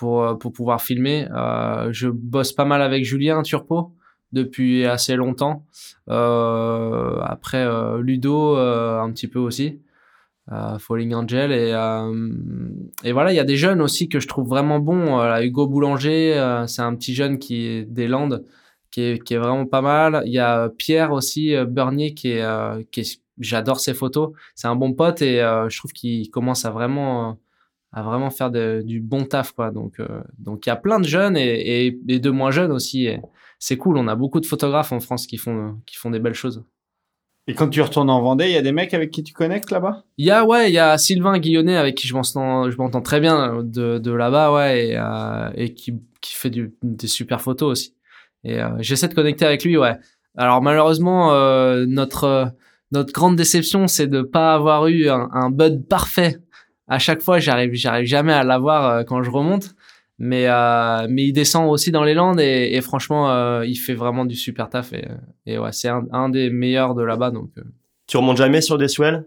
pour, 0.00 0.24
euh, 0.24 0.34
pour 0.34 0.52
pouvoir 0.52 0.80
filmer. 0.80 1.28
Euh, 1.30 1.90
je 1.92 2.08
bosse 2.08 2.52
pas 2.52 2.64
mal 2.64 2.80
avec 2.80 3.04
Julien 3.04 3.42
Turpo 3.42 3.92
depuis 4.32 4.86
assez 4.86 5.14
longtemps. 5.14 5.66
Euh, 6.08 7.20
après, 7.20 7.66
Ludo, 8.00 8.56
un 8.56 9.10
petit 9.12 9.28
peu 9.28 9.38
aussi. 9.38 9.80
Falling 10.80 11.14
Angel 11.14 11.52
et 11.52 11.68
et 13.04 13.12
voilà 13.12 13.32
il 13.32 13.36
y 13.36 13.38
a 13.38 13.44
des 13.44 13.56
jeunes 13.56 13.80
aussi 13.80 14.08
que 14.08 14.18
je 14.18 14.26
trouve 14.26 14.48
vraiment 14.48 14.80
bons 14.80 15.22
Hugo 15.40 15.68
Boulanger 15.68 16.64
c'est 16.66 16.82
un 16.82 16.96
petit 16.96 17.14
jeune 17.14 17.38
qui 17.38 17.66
est 17.66 17.84
des 17.84 18.08
Landes 18.08 18.44
qui 18.90 19.00
est, 19.02 19.22
qui 19.22 19.34
est 19.34 19.38
vraiment 19.38 19.66
pas 19.66 19.80
mal 19.80 20.24
il 20.26 20.32
y 20.32 20.40
a 20.40 20.68
Pierre 20.70 21.12
aussi 21.12 21.54
Bernier 21.68 22.14
qui 22.14 22.32
est, 22.32 22.44
qui 22.90 23.22
j'adore 23.38 23.78
ses 23.78 23.94
photos 23.94 24.32
c'est 24.56 24.66
un 24.66 24.74
bon 24.74 24.92
pote 24.92 25.22
et 25.22 25.36
je 25.68 25.78
trouve 25.78 25.92
qu'il 25.92 26.28
commence 26.32 26.64
à 26.64 26.70
vraiment 26.70 27.38
à 27.92 28.02
vraiment 28.02 28.30
faire 28.30 28.50
de- 28.50 28.82
du 28.84 29.00
bon 29.00 29.24
taf 29.24 29.52
quoi 29.52 29.70
donc 29.70 29.98
euh, 30.00 30.20
donc 30.38 30.66
il 30.66 30.68
y 30.68 30.72
a 30.72 30.76
plein 30.76 31.00
de 31.00 31.06
jeunes 31.06 31.36
et, 31.36 31.86
et, 31.86 31.98
et 32.08 32.18
de 32.20 32.30
moins 32.30 32.50
jeunes 32.50 32.72
aussi 32.72 33.08
c'est 33.58 33.76
cool 33.76 33.96
on 33.98 34.08
a 34.08 34.14
beaucoup 34.16 34.40
de 34.40 34.46
photographes 34.46 34.92
en 34.92 35.00
France 35.00 35.26
qui 35.26 35.36
font 35.38 35.76
qui 35.86 35.96
font 35.96 36.10
des 36.10 36.20
belles 36.20 36.34
choses 36.34 36.64
Et 37.48 37.54
quand 37.54 37.68
tu 37.68 37.82
retournes 37.82 38.10
en 38.10 38.20
Vendée, 38.22 38.46
il 38.46 38.52
y 38.52 38.56
a 38.56 38.62
des 38.62 38.70
mecs 38.72 38.94
avec 38.94 39.10
qui 39.10 39.22
tu 39.24 39.32
connectes 39.32 39.70
là-bas? 39.72 40.04
Il 40.18 40.26
y 40.26 40.30
a 40.30 40.44
ouais, 40.44 40.70
il 40.70 40.74
y 40.74 40.78
a 40.78 40.96
Sylvain 40.98 41.36
Guillonnet 41.38 41.76
avec 41.76 41.96
qui 41.96 42.06
je 42.06 42.14
m'entends 42.14 42.70
je 42.70 42.76
m'entends 42.76 43.02
très 43.02 43.18
bien 43.20 43.62
de, 43.64 43.98
de 43.98 44.12
là-bas 44.12 44.52
ouais 44.52 44.88
et, 44.90 44.96
euh, 44.96 45.50
et 45.56 45.74
qui 45.74 45.94
qui 46.20 46.34
fait 46.34 46.50
du, 46.50 46.74
des 46.82 47.08
super 47.08 47.40
photos 47.40 47.70
aussi. 47.72 47.94
Et 48.44 48.60
euh, 48.62 48.68
j'essaie 48.78 49.08
de 49.08 49.14
connecter 49.14 49.46
avec 49.46 49.64
lui 49.64 49.76
ouais. 49.76 49.96
Alors 50.36 50.62
malheureusement 50.62 51.32
euh, 51.34 51.86
notre 51.88 52.24
euh, 52.24 52.46
notre 52.92 53.12
grande 53.12 53.36
déception 53.36 53.88
c'est 53.88 54.06
de 54.06 54.22
pas 54.22 54.54
avoir 54.54 54.86
eu 54.86 55.08
un, 55.08 55.28
un 55.32 55.50
bud 55.50 55.86
parfait. 55.88 56.36
À 56.90 56.98
chaque 56.98 57.22
fois, 57.22 57.38
j'arrive 57.38 57.72
j'arrive 57.72 58.06
jamais 58.06 58.34
à 58.34 58.44
l'avoir 58.44 58.86
euh, 58.86 59.02
quand 59.04 59.22
je 59.22 59.30
remonte. 59.30 59.74
Mais 60.22 60.48
euh, 60.48 61.06
mais 61.08 61.24
il 61.24 61.32
descend 61.32 61.70
aussi 61.70 61.90
dans 61.90 62.04
les 62.04 62.12
Landes 62.12 62.40
et, 62.40 62.74
et 62.74 62.80
franchement 62.82 63.30
euh, 63.30 63.64
il 63.64 63.76
fait 63.76 63.94
vraiment 63.94 64.26
du 64.26 64.36
super 64.36 64.68
taf 64.68 64.92
et, 64.92 65.08
et 65.46 65.58
ouais, 65.58 65.72
c'est 65.72 65.88
un, 65.88 66.02
un 66.12 66.28
des 66.28 66.50
meilleurs 66.50 66.94
de 66.94 67.02
là-bas 67.02 67.30
donc 67.30 67.48
euh, 67.56 67.62
Tu 68.06 68.18
remontes 68.18 68.36
jamais 68.36 68.60
sur 68.60 68.76
des 68.76 68.88
swells 68.88 69.24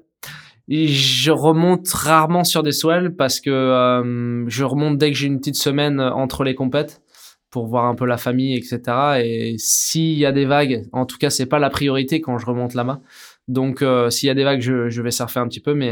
je 0.70 1.32
remonte 1.32 1.90
rarement 1.90 2.44
sur 2.44 2.62
des 2.62 2.72
swells 2.72 3.16
parce 3.18 3.42
que 3.42 4.46
je 4.48 4.64
remonte 4.64 4.98
dès 4.98 5.12
que 5.12 5.18
j'ai 5.18 5.28
une 5.28 5.40
petite 5.40 5.58
semaine 5.58 6.00
entre 6.00 6.46
les 6.46 6.56
compètes 6.56 7.02
pour 7.50 7.68
voir 7.68 7.84
un 7.84 7.96
peu 7.96 8.06
la 8.06 8.16
famille, 8.16 8.56
etc. 8.56 8.80
Et 9.22 9.56
s'il 9.58 10.18
y 10.18 10.26
a 10.26 10.32
des 10.32 10.46
vagues, 10.46 10.84
en 10.94 11.06
tout 11.06 11.18
cas, 11.18 11.30
c'est 11.30 11.48
pas 11.48 11.60
la 11.60 11.70
priorité 11.70 12.22
quand 12.22 12.38
je 12.38 12.46
remonte 12.46 12.76
là-bas. 12.76 13.02
Donc, 13.50 13.84
s'il 14.10 14.28
y 14.28 14.30
a 14.30 14.34
des 14.34 14.46
vagues, 14.46 14.62
je, 14.62 14.88
je 14.88 15.02
vais 15.02 15.12
surfer 15.12 15.42
un 15.42 15.50
petit 15.50 15.60
peu, 15.60 15.74
mais 15.74 15.92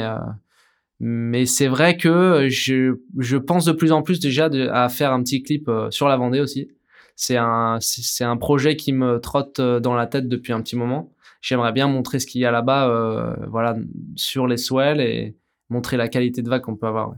mais 1.04 1.46
c'est 1.46 1.68
vrai 1.68 1.98
que 1.98 2.48
je 2.50 2.94
je 3.18 3.38
pense 3.38 3.66
de 3.66 3.72
plus 3.72 3.92
en 3.92 4.02
plus 4.04 4.20
déjà 4.20 4.50
de- 4.50 4.68
à 4.72 4.88
faire 4.88 5.12
un 5.12 5.22
petit 5.24 5.42
clip 5.44 5.68
euh, 5.68 5.90
sur 5.92 6.08
la 6.08 6.16
Vendée 6.16 6.40
aussi. 6.40 6.70
C'est 7.16 7.38
un 7.38 7.78
c'est 7.82 8.24
un 8.24 8.38
projet 8.38 8.76
qui 8.76 8.94
me 8.94 9.20
trotte 9.20 9.60
euh, 9.60 9.80
dans 9.80 9.96
la 9.96 10.06
tête 10.08 10.28
depuis 10.30 10.54
un 10.54 10.62
petit 10.62 10.76
moment 10.76 11.12
j'aimerais 11.42 11.72
bien 11.72 11.88
montrer 11.88 12.20
ce 12.20 12.28
qu'il 12.28 12.40
y 12.42 12.46
a 12.46 12.52
là-bas, 12.52 12.88
euh, 12.90 13.34
voilà, 13.50 13.76
sur 14.16 14.48
les 14.48 14.58
swells 14.58 15.02
et 15.02 15.36
montrer 15.70 15.98
la 15.98 16.08
qualité 16.08 16.42
de 16.42 16.50
vague 16.50 16.62
qu'on 16.62 16.76
peut 16.76 16.88
avoir. 16.88 17.10
ouais. 17.10 17.16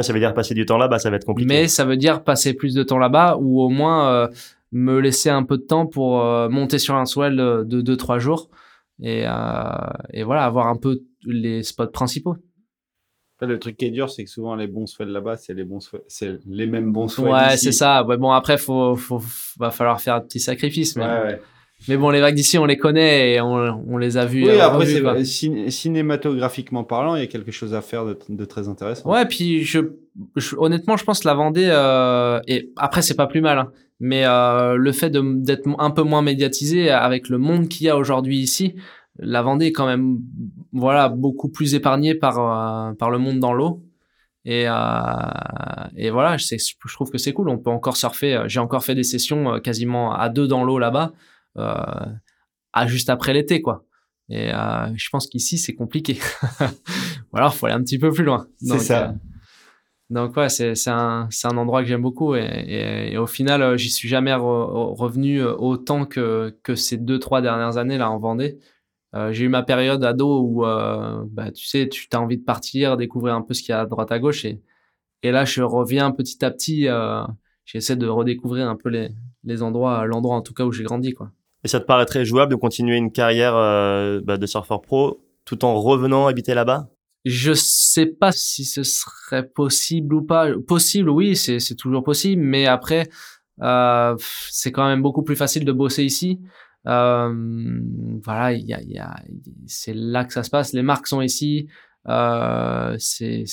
Ça 0.00 0.12
veut 0.12 0.18
dire 0.18 0.34
passer 0.34 0.54
du 0.54 0.66
temps 0.66 0.78
là-bas, 0.78 0.98
ça 0.98 1.10
va 1.10 1.16
être 1.16 1.24
compliqué. 1.24 1.48
Mais 1.48 1.68
ça 1.68 1.84
veut 1.84 1.96
dire 1.96 2.22
passer 2.24 2.54
plus 2.54 2.74
de 2.74 2.82
temps 2.82 2.98
là-bas 2.98 3.36
ou 3.40 3.62
au 3.62 3.68
moins 3.70 4.10
euh, 4.10 4.28
me 4.72 4.98
laisser 4.98 5.30
un 5.30 5.42
peu 5.42 5.56
de 5.56 5.62
temps 5.62 5.86
pour 5.86 6.22
euh, 6.22 6.48
monter 6.48 6.78
sur 6.78 6.94
un 6.96 7.06
swell 7.06 7.36
de 7.36 7.82
2-3 7.82 8.18
jours 8.18 8.50
et, 9.00 9.24
euh, 9.26 9.32
et 10.12 10.22
voilà, 10.22 10.44
avoir 10.44 10.66
un 10.68 10.76
peu 10.76 11.00
les 11.24 11.62
spots 11.62 11.86
principaux. 11.88 12.36
Le 13.42 13.58
truc 13.58 13.76
qui 13.76 13.84
est 13.84 13.90
dur, 13.90 14.08
c'est 14.10 14.24
que 14.24 14.30
souvent 14.30 14.54
les 14.54 14.66
bons 14.66 14.86
swells 14.86 15.10
là-bas, 15.10 15.36
c'est 15.36 15.52
les 15.52 15.64
bons 15.64 15.80
c'est 16.08 16.38
les 16.48 16.66
mêmes 16.66 16.90
bons 16.92 17.08
swells. 17.08 17.30
Ouais, 17.32 17.56
c'est 17.58 17.72
ça. 17.72 18.02
Ouais, 18.04 18.16
bon, 18.16 18.30
après, 18.30 18.56
faut, 18.56 18.96
faut, 18.96 19.20
va 19.58 19.70
falloir 19.70 20.00
faire 20.00 20.14
un 20.14 20.20
petit 20.20 20.40
sacrifice. 20.40 20.96
Mais, 20.96 21.04
Ouais, 21.04 21.22
ouais. 21.22 21.40
mais 21.88 21.98
bon, 21.98 22.08
les 22.08 22.20
vagues 22.22 22.34
d'ici, 22.34 22.56
on 22.56 22.64
les 22.64 22.78
connaît 22.78 23.34
et 23.34 23.40
on, 23.42 23.84
on 23.88 23.98
les 23.98 24.16
a 24.16 24.24
vues. 24.24 24.44
Oui, 24.44 24.50
euh, 24.50 24.62
après, 24.64 24.86
cin- 25.24 25.68
cinématographiquement 25.70 26.84
parlant, 26.84 27.14
il 27.16 27.20
y 27.20 27.24
a 27.24 27.26
quelque 27.26 27.50
chose 27.52 27.74
à 27.74 27.82
faire 27.82 28.06
de, 28.06 28.18
de 28.28 28.44
très 28.46 28.68
intéressant. 28.68 29.10
Ouais, 29.10 29.26
puis 29.26 29.64
je, 29.64 29.80
je- 30.36 30.56
honnêtement, 30.56 30.96
je 30.96 31.04
pense 31.04 31.20
que 31.20 31.28
la 31.28 31.34
Vendée, 31.34 31.68
euh, 31.70 32.40
et 32.46 32.70
après, 32.76 33.02
c'est 33.02 33.16
pas 33.16 33.26
plus 33.26 33.42
mal, 33.42 33.58
hein, 33.58 33.70
mais 34.00 34.24
euh, 34.24 34.76
le 34.76 34.92
fait 34.92 35.10
d'être 35.10 35.68
un 35.78 35.90
peu 35.90 36.02
moins 36.02 36.22
médiatisé 36.22 36.90
avec 36.90 37.28
le 37.28 37.36
monde 37.38 37.68
qu'il 37.68 37.86
y 37.86 37.90
a 37.90 37.96
aujourd'hui 37.98 38.38
ici, 38.38 38.74
la 39.18 39.42
Vendée 39.42 39.66
est 39.66 39.72
quand 39.72 39.86
même, 39.86 40.18
voilà, 40.72 41.08
beaucoup 41.08 41.48
plus 41.48 41.74
épargnée 41.74 42.14
par, 42.14 42.38
euh, 42.38 42.92
par 42.94 43.10
le 43.10 43.18
monde 43.18 43.40
dans 43.40 43.52
l'eau. 43.52 43.82
Et, 44.44 44.68
euh, 44.68 44.72
et 45.96 46.10
voilà, 46.10 46.36
je 46.36 46.92
trouve 46.94 47.10
que 47.10 47.18
c'est 47.18 47.32
cool. 47.32 47.48
On 47.48 47.58
peut 47.58 47.70
encore 47.70 47.96
surfer. 47.96 48.44
J'ai 48.46 48.60
encore 48.60 48.84
fait 48.84 48.94
des 48.94 49.02
sessions 49.02 49.54
euh, 49.54 49.58
quasiment 49.58 50.14
à 50.14 50.28
deux 50.28 50.46
dans 50.46 50.64
l'eau 50.64 50.78
là-bas, 50.78 51.12
euh, 51.58 51.74
à 52.72 52.86
juste 52.86 53.10
après 53.10 53.32
l'été, 53.32 53.60
quoi. 53.62 53.84
Et 54.28 54.52
euh, 54.52 54.86
je 54.96 55.08
pense 55.10 55.26
qu'ici, 55.26 55.58
c'est 55.58 55.74
compliqué. 55.74 56.18
Ou 57.32 57.36
alors, 57.36 57.54
faut 57.54 57.66
aller 57.66 57.74
un 57.74 57.82
petit 57.82 57.98
peu 57.98 58.10
plus 58.12 58.24
loin. 58.24 58.46
C'est 58.60 58.78
ça. 58.78 59.08
euh, 59.08 59.12
donc 60.08 60.36
ouais, 60.36 60.48
c'est 60.48 60.76
c'est 60.76 60.90
un, 60.90 61.26
c'est 61.30 61.48
un 61.48 61.56
endroit 61.56 61.82
que 61.82 61.88
j'aime 61.88 62.02
beaucoup 62.02 62.36
et, 62.36 62.44
et, 62.44 63.12
et 63.14 63.18
au 63.18 63.26
final, 63.26 63.62
euh, 63.62 63.76
j'y 63.76 63.90
suis 63.90 64.08
jamais 64.08 64.30
re- 64.30 64.94
revenu 64.94 65.40
euh, 65.40 65.54
autant 65.56 66.04
que, 66.06 66.56
que 66.62 66.76
ces 66.76 66.96
deux, 66.96 67.18
trois 67.18 67.40
dernières 67.42 67.76
années 67.76 67.98
là 67.98 68.08
en 68.10 68.18
Vendée. 68.18 68.58
Euh, 69.14 69.32
j'ai 69.32 69.44
eu 69.44 69.48
ma 69.48 69.62
période 69.62 70.04
ado 70.04 70.40
où, 70.40 70.66
euh, 70.66 71.22
bah, 71.30 71.50
tu 71.52 71.66
sais, 71.66 71.88
tu 71.88 72.08
as 72.12 72.20
envie 72.20 72.38
de 72.38 72.44
partir, 72.44 72.96
découvrir 72.96 73.34
un 73.34 73.42
peu 73.42 73.54
ce 73.54 73.62
qu'il 73.62 73.70
y 73.70 73.72
a 73.72 73.80
à 73.80 73.86
droite 73.86 74.12
à 74.12 74.18
gauche 74.18 74.44
et, 74.44 74.60
et 75.22 75.30
là, 75.30 75.44
je 75.44 75.62
reviens 75.62 76.10
petit 76.10 76.44
à 76.44 76.50
petit. 76.50 76.88
Euh, 76.88 77.22
J'essaie 77.64 77.96
de 77.96 78.06
redécouvrir 78.06 78.68
un 78.68 78.76
peu 78.76 78.90
les, 78.90 79.08
les 79.42 79.60
endroits, 79.60 80.06
l'endroit 80.06 80.36
en 80.36 80.42
tout 80.42 80.54
cas 80.54 80.64
où 80.64 80.70
j'ai 80.70 80.84
grandi 80.84 81.14
quoi. 81.14 81.32
Et 81.64 81.68
ça 81.68 81.80
te 81.80 81.84
paraîtrait 81.84 82.24
jouable 82.24 82.52
de 82.52 82.56
continuer 82.56 82.96
une 82.96 83.10
carrière 83.10 83.54
bah, 84.22 84.36
de 84.36 84.46
surfeur 84.46 84.80
pro 84.80 85.20
tout 85.44 85.64
en 85.64 85.80
revenant 85.80 86.28
habiter 86.28 86.54
là-bas? 86.54 86.88
Je 87.24 87.52
sais 87.54 88.06
pas 88.06 88.30
si 88.30 88.64
ce 88.64 88.84
serait 88.84 89.48
possible 89.48 90.14
ou 90.14 90.22
pas. 90.22 90.52
Possible, 90.66 91.10
oui, 91.10 91.34
c'est 91.34 91.74
toujours 91.74 92.04
possible, 92.04 92.40
mais 92.40 92.66
après, 92.66 93.08
c'est 93.58 94.70
quand 94.70 94.86
même 94.86 95.02
beaucoup 95.02 95.24
plus 95.24 95.34
facile 95.34 95.64
de 95.64 95.72
bosser 95.72 96.04
ici. 96.04 96.40
Euh, 96.86 97.80
voilà, 98.24 98.52
il 98.52 98.64
y 98.66 98.74
a, 98.74 98.82
y 98.82 98.98
a, 98.98 99.16
c'est 99.66 99.94
là 99.94 100.24
que 100.24 100.32
ça 100.32 100.42
se 100.42 100.50
passe. 100.50 100.72
Les 100.72 100.82
marques 100.82 101.06
sont 101.06 101.20
ici. 101.20 101.68
Euh, 102.08 102.94
c'est, 102.98 103.44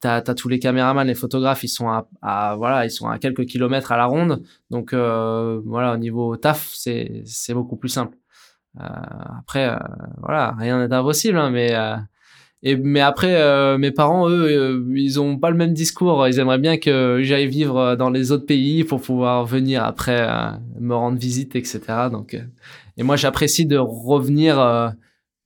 t'as, 0.00 0.22
tous 0.22 0.48
les 0.48 0.58
caméramans, 0.58 1.06
les 1.06 1.14
photographes, 1.14 1.62
ils 1.64 1.68
sont 1.68 1.88
à, 1.88 2.08
à- 2.22 2.56
voilà, 2.56 2.84
ils 2.86 2.90
sont 2.90 3.08
à 3.08 3.18
quelques 3.18 3.44
kilomètres 3.46 3.92
à 3.92 3.96
la 3.96 4.06
ronde. 4.06 4.42
Donc 4.70 4.92
euh, 4.94 5.60
voilà, 5.64 5.92
au 5.94 5.96
niveau 5.98 6.36
taf, 6.36 6.70
c'est, 6.74 7.22
c'est 7.26 7.54
beaucoup 7.54 7.76
plus 7.76 7.90
simple. 7.90 8.16
Euh, 8.80 8.84
après, 9.40 9.68
euh, 9.68 9.76
voilà, 10.18 10.52
rien 10.58 10.86
n'est 10.86 10.94
impossible, 10.94 11.38
hein, 11.38 11.50
mais 11.50 11.74
euh, 11.74 11.96
et 12.64 12.76
mais 12.76 13.00
après, 13.00 13.34
euh, 13.34 13.76
mes 13.76 13.90
parents, 13.90 14.28
eux, 14.28 14.46
euh, 14.46 14.84
ils 14.94 15.20
ont 15.20 15.36
pas 15.36 15.50
le 15.50 15.56
même 15.56 15.72
discours. 15.72 16.28
Ils 16.28 16.38
aimeraient 16.38 16.58
bien 16.58 16.78
que 16.78 17.18
j'aille 17.22 17.48
vivre 17.48 17.96
dans 17.96 18.08
les 18.08 18.30
autres 18.30 18.46
pays 18.46 18.84
pour 18.84 19.00
pouvoir 19.00 19.44
venir 19.44 19.84
après 19.84 20.28
euh, 20.28 20.52
me 20.78 20.94
rendre 20.94 21.18
visite, 21.18 21.56
etc. 21.56 21.80
Donc, 22.10 22.34
euh, 22.34 22.42
et 22.96 23.02
moi, 23.02 23.16
j'apprécie 23.16 23.66
de 23.66 23.76
revenir 23.76 24.60
euh, 24.60 24.90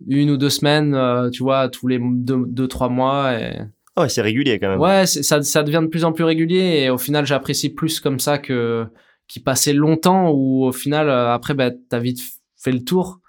une 0.06 0.30
ou 0.30 0.36
deux 0.36 0.50
semaines, 0.50 0.94
euh, 0.94 1.30
tu 1.30 1.42
vois, 1.42 1.70
tous 1.70 1.88
les 1.88 1.98
deux, 1.98 2.44
deux 2.46 2.68
trois 2.68 2.90
mois. 2.90 3.32
Et... 3.40 3.60
Ouais, 3.96 4.10
c'est 4.10 4.20
régulier 4.20 4.58
quand 4.58 4.68
même. 4.68 4.80
Ouais, 4.80 5.06
ça, 5.06 5.42
ça 5.42 5.62
devient 5.62 5.80
de 5.82 5.88
plus 5.88 6.04
en 6.04 6.12
plus 6.12 6.24
régulier 6.24 6.82
et 6.82 6.90
au 6.90 6.98
final, 6.98 7.24
j'apprécie 7.24 7.70
plus 7.70 7.98
comme 7.98 8.18
ça 8.18 8.36
que 8.36 8.84
qui 9.26 9.40
passait 9.40 9.72
longtemps 9.72 10.30
où 10.30 10.64
au 10.64 10.72
final, 10.72 11.08
après, 11.10 11.54
bah, 11.54 11.70
t'as 11.88 11.98
vite 11.98 12.20
fait 12.56 12.72
le 12.72 12.84
tour 12.84 13.20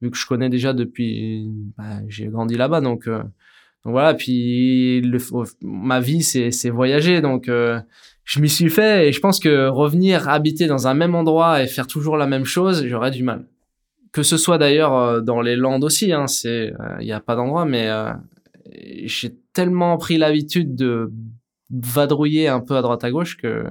vu 0.00 0.10
que 0.10 0.16
je 0.16 0.26
connais 0.26 0.48
déjà 0.48 0.72
depuis, 0.72 1.50
bah, 1.76 2.00
j'ai 2.08 2.26
grandi 2.26 2.56
là-bas, 2.56 2.80
donc, 2.80 3.08
euh, 3.08 3.22
voilà. 3.86 4.14
Puis 4.14 5.02
ma 5.62 6.00
vie, 6.00 6.22
c'est 6.22 6.70
voyager, 6.70 7.20
donc 7.20 7.48
euh, 7.48 7.80
je 8.24 8.40
m'y 8.40 8.48
suis 8.48 8.68
fait 8.68 9.08
et 9.08 9.12
je 9.12 9.20
pense 9.20 9.38
que 9.38 9.68
revenir 9.68 10.28
habiter 10.28 10.66
dans 10.66 10.88
un 10.88 10.94
même 10.94 11.14
endroit 11.14 11.62
et 11.62 11.66
faire 11.66 11.86
toujours 11.86 12.16
la 12.16 12.26
même 12.26 12.44
chose, 12.44 12.86
j'aurais 12.86 13.10
du 13.10 13.22
mal. 13.22 13.46
Que 14.12 14.22
ce 14.22 14.36
soit 14.36 14.58
d'ailleurs 14.58 14.94
euh, 14.94 15.20
dans 15.20 15.40
les 15.40 15.56
Landes 15.56 15.84
aussi, 15.84 16.12
hein, 16.12 16.26
il 16.44 16.74
n'y 17.00 17.12
a 17.12 17.20
pas 17.20 17.36
d'endroit, 17.36 17.64
mais 17.64 17.88
euh, 17.88 18.12
j'ai 19.04 19.36
tellement 19.52 19.96
pris 19.98 20.18
l'habitude 20.18 20.74
de 20.74 21.12
vadrouiller 21.70 22.48
un 22.48 22.60
peu 22.60 22.76
à 22.76 22.82
droite 22.82 23.04
à 23.04 23.10
gauche 23.10 23.36
que 23.36 23.64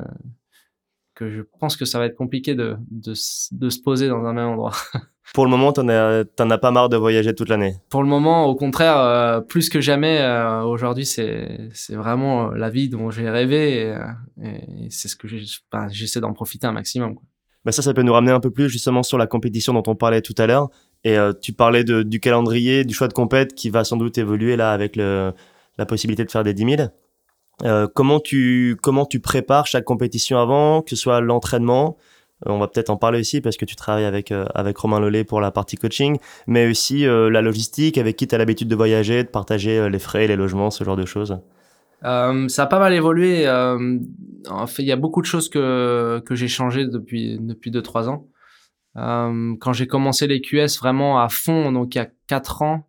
je 1.19 1.41
pense 1.59 1.77
que 1.77 1.85
ça 1.85 1.99
va 1.99 2.05
être 2.05 2.15
compliqué 2.15 2.55
de 2.55 3.13
se 3.13 3.81
poser 3.81 4.07
dans 4.07 4.25
un 4.25 4.33
même 4.33 4.47
endroit. 4.47 4.73
Pour 5.33 5.43
le 5.45 5.51
moment, 5.51 5.73
t'en 5.73 5.87
as, 5.89 6.23
t'en 6.23 6.49
as 6.49 6.57
pas 6.57 6.71
marre 6.71 6.87
de 6.89 6.97
voyager 6.97 7.33
toute 7.35 7.49
l'année. 7.49 7.75
Pour 7.89 8.03
le 8.03 8.07
moment, 8.09 8.45
au 8.45 8.55
contraire, 8.55 8.97
euh, 8.97 9.41
plus 9.41 9.69
que 9.69 9.81
jamais, 9.81 10.19
euh, 10.21 10.61
aujourd'hui, 10.63 11.05
c'est 11.05 11.57
c'est 11.73 11.95
vraiment 11.95 12.51
euh, 12.51 12.55
la 12.55 12.69
vie 12.69 12.87
dont 12.89 13.09
j'ai 13.11 13.29
rêvé 13.29 13.81
et, 13.81 13.95
et 14.43 14.87
c'est 14.89 15.07
ce 15.07 15.15
que 15.15 15.27
j'ai- 15.27 15.43
j'essaie 15.91 16.21
d'en 16.21 16.33
profiter 16.33 16.67
un 16.67 16.71
maximum. 16.71 17.15
Quoi. 17.15 17.23
Bah 17.65 17.71
ça, 17.71 17.81
ça 17.81 17.93
peut 17.93 18.03
nous 18.03 18.13
ramener 18.13 18.31
un 18.31 18.39
peu 18.39 18.51
plus 18.51 18.69
justement 18.69 19.01
sur 19.03 19.17
la 19.17 19.25
compétition 19.27 19.73
dont 19.73 19.83
on 19.87 19.95
parlait 19.95 20.21
tout 20.21 20.35
à 20.37 20.45
l'heure. 20.45 20.69
Et 21.03 21.17
euh, 21.17 21.33
tu 21.39 21.51
parlais 21.53 21.83
de, 21.83 22.03
du 22.03 22.19
calendrier, 22.19 22.83
du 22.85 22.93
choix 22.93 23.07
de 23.07 23.13
compète 23.13 23.53
qui 23.55 23.69
va 23.69 23.83
sans 23.83 23.97
doute 23.97 24.17
évoluer 24.17 24.55
là 24.55 24.71
avec 24.71 24.95
le, 24.95 25.33
la 25.77 25.85
possibilité 25.85 26.23
de 26.23 26.31
faire 26.31 26.43
des 26.43 26.53
10 26.53 26.75
000. 26.77 26.89
Euh, 27.63 27.87
comment 27.93 28.19
tu 28.19 28.77
comment 28.81 29.05
tu 29.05 29.19
prépares 29.19 29.65
chaque 29.65 29.85
compétition 29.85 30.37
avant, 30.39 30.81
que 30.81 30.89
ce 30.91 30.95
soit 30.95 31.21
l'entraînement. 31.21 31.97
On 32.45 32.59
va 32.59 32.67
peut-être 32.67 32.89
en 32.89 32.97
parler 32.97 33.19
aussi 33.19 33.41
parce 33.41 33.57
que 33.57 33.65
tu 33.65 33.75
travailles 33.75 34.05
avec 34.05 34.31
euh, 34.31 34.45
avec 34.53 34.77
Romain 34.77 34.99
Lelay 34.99 35.23
pour 35.23 35.41
la 35.41 35.51
partie 35.51 35.77
coaching, 35.77 36.17
mais 36.47 36.69
aussi 36.69 37.05
euh, 37.05 37.29
la 37.29 37.41
logistique, 37.41 37.97
avec 37.97 38.15
qui 38.15 38.27
tu 38.27 38.35
as 38.35 38.37
l'habitude 38.37 38.67
de 38.67 38.75
voyager, 38.75 39.23
de 39.23 39.29
partager 39.29 39.77
euh, 39.77 39.89
les 39.89 39.99
frais, 39.99 40.27
les 40.27 40.35
logements, 40.35 40.71
ce 40.71 40.83
genre 40.83 40.95
de 40.95 41.05
choses. 41.05 41.37
Euh, 42.03 42.47
ça 42.49 42.63
a 42.63 42.67
pas 42.67 42.79
mal 42.79 42.93
évolué. 42.93 43.47
euh, 43.47 43.97
en 44.49 44.67
fait, 44.67 44.83
il 44.83 44.87
y 44.87 44.91
a 44.91 44.95
beaucoup 44.95 45.21
de 45.21 45.25
choses 45.25 45.49
que, 45.49 46.21
que 46.25 46.35
j'ai 46.35 46.47
changé 46.47 46.85
depuis, 46.85 47.39
depuis 47.39 47.71
2-3 47.71 48.09
ans. 48.09 48.27
Euh, 48.97 49.55
quand 49.59 49.73
j'ai 49.73 49.87
commencé 49.87 50.27
les 50.27 50.41
QS 50.41 50.77
vraiment 50.79 51.19
à 51.19 51.29
fond, 51.29 51.71
donc 51.71 51.95
il 51.95 51.97
y 51.97 52.01
a 52.01 52.07
4 52.27 52.61
ans, 52.61 52.87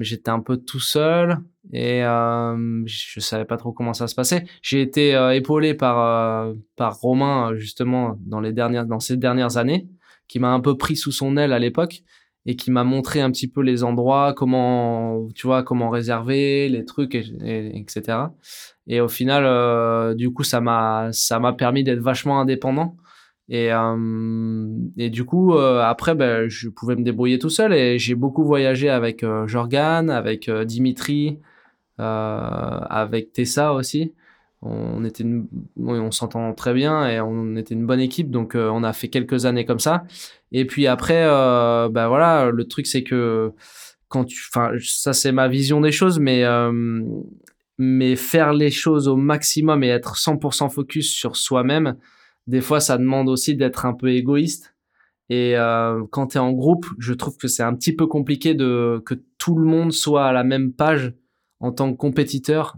j'étais 0.00 0.30
un 0.30 0.40
peu 0.40 0.56
tout 0.56 0.80
seul 0.80 1.38
et 1.72 2.04
euh, 2.04 2.82
je 2.86 3.20
savais 3.20 3.44
pas 3.44 3.56
trop 3.56 3.72
comment 3.72 3.94
ça 3.94 4.06
se 4.06 4.14
passait. 4.14 4.44
J'ai 4.62 4.82
été 4.82 5.14
euh, 5.14 5.34
épaulé 5.34 5.74
par, 5.74 6.52
par 6.76 6.98
Romain 6.98 7.54
justement 7.54 8.16
dans, 8.20 8.40
les 8.40 8.52
dernières, 8.52 8.86
dans 8.86 9.00
ces 9.00 9.16
dernières 9.16 9.56
années, 9.56 9.88
qui 10.28 10.38
m'a 10.38 10.52
un 10.52 10.60
peu 10.60 10.76
pris 10.76 10.96
sous 10.96 11.12
son 11.12 11.36
aile 11.36 11.52
à 11.52 11.58
l'époque 11.58 12.02
et 12.46 12.56
qui 12.56 12.70
m'a 12.70 12.84
montré 12.84 13.22
un 13.22 13.30
petit 13.30 13.48
peu 13.48 13.62
les 13.62 13.84
endroits, 13.84 14.34
comment, 14.36 15.26
tu 15.34 15.46
vois, 15.46 15.62
comment 15.62 15.88
réserver 15.88 16.68
les 16.68 16.84
trucs, 16.84 17.14
et, 17.14 17.24
et- 17.42 17.78
etc. 17.78 18.18
Et 18.86 19.00
au 19.00 19.08
final, 19.08 20.14
du 20.14 20.30
coup, 20.30 20.42
ça 20.44 20.60
m'a, 20.60 21.08
ça 21.12 21.38
m'a 21.40 21.54
permis 21.54 21.84
d'être 21.84 22.00
vachement 22.00 22.38
indépendant. 22.40 22.96
Et, 23.48 23.70
et 24.98 25.10
du 25.10 25.24
coup, 25.24 25.54
après, 25.54 26.14
ben, 26.14 26.48
je 26.48 26.68
pouvais 26.68 26.96
me 26.96 27.02
débrouiller 27.02 27.38
tout 27.38 27.48
seul 27.50 27.72
et 27.72 27.98
j'ai 27.98 28.14
beaucoup 28.14 28.44
voyagé 28.44 28.90
avec 28.90 29.24
Jorgan, 29.46 30.10
avec 30.10 30.50
Dimitri, 30.50 31.38
avec 31.98 33.32
Tessa 33.32 33.72
aussi. 33.74 34.12
On 34.62 35.04
était, 35.04 35.24
une- 35.24 35.46
on 35.76 36.10
s'entend 36.10 36.54
très 36.54 36.72
bien 36.72 37.06
et 37.06 37.20
on 37.20 37.54
était 37.56 37.74
une 37.74 37.84
bonne 37.86 38.00
équipe, 38.00 38.30
donc 38.30 38.54
euh, 38.54 38.70
on 38.72 38.82
a 38.82 38.94
fait 38.94 39.08
quelques 39.08 39.44
années 39.44 39.66
comme 39.66 39.78
ça. 39.78 40.04
Et 40.52 40.64
puis 40.66 40.86
après, 40.86 41.24
euh, 41.26 41.90
bah 41.90 42.08
voilà, 42.08 42.50
le 42.50 42.64
truc 42.66 42.86
c'est 42.86 43.02
que 43.02 43.52
quand 44.08 44.24
tu, 44.24 44.40
enfin, 44.48 44.70
ça 44.82 45.12
c'est 45.12 45.32
ma 45.32 45.48
vision 45.48 45.82
des 45.82 45.92
choses, 45.92 46.18
mais 46.18 46.44
euh, 46.44 47.02
mais 47.76 48.16
faire 48.16 48.54
les 48.54 48.70
choses 48.70 49.06
au 49.06 49.16
maximum 49.16 49.82
et 49.84 49.88
être 49.88 50.16
100% 50.16 50.70
focus 50.70 51.10
sur 51.12 51.36
soi-même, 51.36 51.96
des 52.46 52.62
fois 52.62 52.80
ça 52.80 52.96
demande 52.96 53.28
aussi 53.28 53.56
d'être 53.56 53.84
un 53.84 53.92
peu 53.92 54.08
égoïste. 54.12 54.74
Et 55.28 55.58
euh, 55.58 56.02
quand 56.10 56.28
tu 56.28 56.36
es 56.38 56.40
en 56.40 56.52
groupe, 56.52 56.86
je 56.98 57.12
trouve 57.12 57.36
que 57.36 57.48
c'est 57.48 57.62
un 57.62 57.74
petit 57.74 57.94
peu 57.94 58.06
compliqué 58.06 58.54
de 58.54 59.02
que 59.04 59.14
tout 59.36 59.56
le 59.58 59.66
monde 59.66 59.92
soit 59.92 60.24
à 60.26 60.32
la 60.32 60.44
même 60.44 60.72
page 60.72 61.12
en 61.60 61.72
tant 61.72 61.92
que 61.92 61.96
compétiteur. 61.96 62.76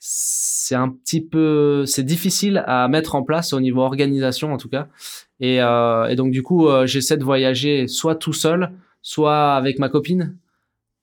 C'est 0.00 0.76
un 0.76 0.88
petit 0.88 1.20
peu, 1.20 1.84
c'est 1.86 2.04
difficile 2.04 2.62
à 2.66 2.86
mettre 2.88 3.14
en 3.14 3.24
place 3.24 3.52
au 3.52 3.60
niveau 3.60 3.80
organisation 3.80 4.52
en 4.52 4.58
tout 4.58 4.68
cas. 4.68 4.88
Et, 5.40 5.60
euh, 5.60 6.14
donc 6.14 6.30
du 6.30 6.42
coup, 6.42 6.68
euh, 6.68 6.86
j'essaie 6.86 7.16
de 7.16 7.24
voyager 7.24 7.88
soit 7.88 8.14
tout 8.14 8.32
seul, 8.32 8.72
soit 9.02 9.54
avec 9.54 9.78
ma 9.78 9.88
copine, 9.88 10.36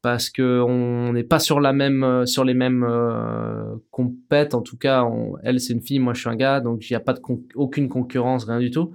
parce 0.01 0.30
que 0.30 0.62
on 0.62 1.14
n'est 1.14 1.24
pas 1.24 1.39
sur 1.39 1.60
la 1.60 1.74
même 1.74 2.03
euh, 2.03 2.26
sur 2.26 2.43
les 2.43 2.53
mêmes 2.53 2.86
euh, 2.88 3.76
compètes 3.89 4.53
en 4.53 4.62
tout 4.62 4.78
cas 4.78 5.03
elle 5.41 5.60
c'est 5.60 5.74
une 5.74 5.82
fille 5.82 5.97
moi 5.97 6.14
je 6.14 6.20
suis 6.20 6.30
un 6.30 6.36
gars 6.36 6.60
donc 6.60 6.88
il 6.88 6.93
n'y 6.93 6.97
a 6.97 6.99
pas 6.99 7.14
de 7.14 7.22
aucune 7.56 7.89
concurrence 7.89 8.45
rien 8.45 8.60
du 8.60 8.70
tout 8.70 8.91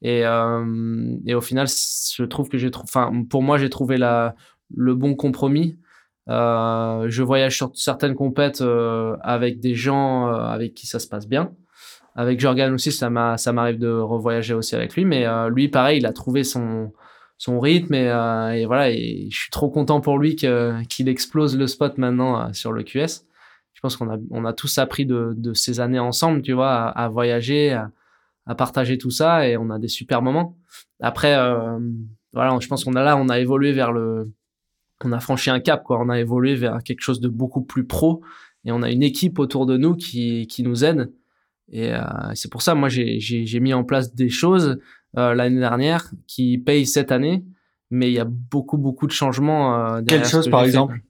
et 0.00 0.24
au 0.26 1.40
final 1.42 1.66
je 1.68 2.24
trouve 2.24 2.48
que 2.48 2.56
j'ai 2.56 2.70
enfin 2.76 3.12
pour 3.28 3.42
moi 3.42 3.58
j'ai 3.58 3.68
trouvé 3.68 3.98
la 3.98 4.36
le 4.74 4.94
bon 4.94 5.14
compromis 5.14 5.76
Euh, 6.30 7.06
je 7.08 7.22
voyage 7.22 7.56
sur 7.56 7.70
certaines 7.74 8.14
compètes 8.14 8.62
euh, 8.62 9.16
avec 9.20 9.60
des 9.60 9.74
gens 9.74 10.28
euh, 10.28 10.36
avec 10.36 10.74
qui 10.74 10.86
ça 10.86 10.98
se 10.98 11.06
passe 11.06 11.28
bien. 11.28 11.52
Avec 12.16 12.40
Jorgan 12.40 12.72
aussi 12.72 12.92
ça 12.92 13.10
m'a 13.10 13.36
ça 13.36 13.52
m'arrive 13.52 13.78
de 13.78 13.90
revoyager 13.90 14.54
aussi 14.54 14.74
avec 14.74 14.94
lui 14.94 15.04
mais 15.04 15.26
euh, 15.26 15.50
lui 15.50 15.68
pareil 15.68 15.98
il 15.98 16.06
a 16.06 16.12
trouvé 16.12 16.44
son 16.44 16.92
son 17.38 17.58
rythme 17.58 17.94
et, 17.94 18.08
euh, 18.08 18.52
et 18.52 18.66
voilà 18.66 18.90
et 18.90 19.28
je 19.30 19.36
suis 19.36 19.50
trop 19.50 19.68
content 19.68 20.00
pour 20.00 20.18
lui 20.18 20.36
qu'il 20.36 21.08
explose 21.08 21.58
le 21.58 21.66
spot 21.66 21.98
maintenant 21.98 22.52
sur 22.52 22.72
le 22.72 22.84
QS 22.84 23.26
je 23.72 23.80
pense 23.82 23.96
qu'on 23.96 24.08
a 24.14 24.16
on 24.30 24.44
a 24.44 24.52
tous 24.52 24.78
appris 24.78 25.04
de, 25.06 25.34
de 25.36 25.52
ces 25.54 25.80
années 25.80 25.98
ensemble 25.98 26.42
tu 26.42 26.52
vois 26.52 26.84
à, 26.84 27.08
voyager 27.08 27.72
à, 28.46 28.54
partager 28.54 28.96
tout 28.96 29.10
ça 29.10 29.48
et 29.48 29.56
on 29.56 29.70
a 29.70 29.78
des 29.80 29.88
super 29.88 30.22
moments. 30.22 30.56
Après 31.00 31.36
voilà 32.32 32.56
je 32.60 32.68
pense 32.68 32.84
qu'on 32.84 32.94
a 32.94 33.02
là 33.02 33.16
on 33.16 33.28
a 33.28 33.40
évolué 33.40 33.72
vers 33.72 33.90
le 33.90 34.30
on 35.04 35.12
a 35.12 35.20
franchi 35.20 35.50
un 35.50 35.60
cap 35.60 35.82
quoi 35.84 36.00
on 36.00 36.08
a 36.08 36.18
évolué 36.18 36.54
vers 36.54 36.82
quelque 36.82 37.00
chose 37.00 37.20
de 37.20 37.28
beaucoup 37.28 37.62
plus 37.62 37.84
pro 37.84 38.22
et 38.64 38.72
on 38.72 38.82
a 38.82 38.90
une 38.90 39.02
équipe 39.02 39.38
autour 39.38 39.66
de 39.66 39.76
nous 39.76 39.94
qui 39.94 40.46
qui 40.46 40.62
nous 40.62 40.84
aide 40.84 41.12
et 41.70 41.94
euh, 41.94 42.00
c'est 42.34 42.50
pour 42.50 42.62
ça 42.62 42.74
moi 42.74 42.88
j'ai 42.88 43.60
mis 43.60 43.72
en 43.72 43.84
place 43.84 44.14
des 44.14 44.28
choses 44.28 44.78
euh, 45.16 45.34
l'année 45.34 45.60
dernière 45.60 46.10
qui 46.26 46.58
payent 46.58 46.86
cette 46.86 47.12
année 47.12 47.44
mais 47.90 48.10
il 48.10 48.14
y 48.14 48.18
a 48.18 48.26
beaucoup 48.26 48.78
beaucoup 48.78 49.06
de 49.06 49.12
changements 49.12 49.74
euh, 49.74 50.00
derrière 50.00 50.22
Quelle 50.22 50.24
ce 50.24 50.30
chose, 50.30 50.44
que 50.46 50.50
par 50.50 50.64
exemple? 50.64 51.00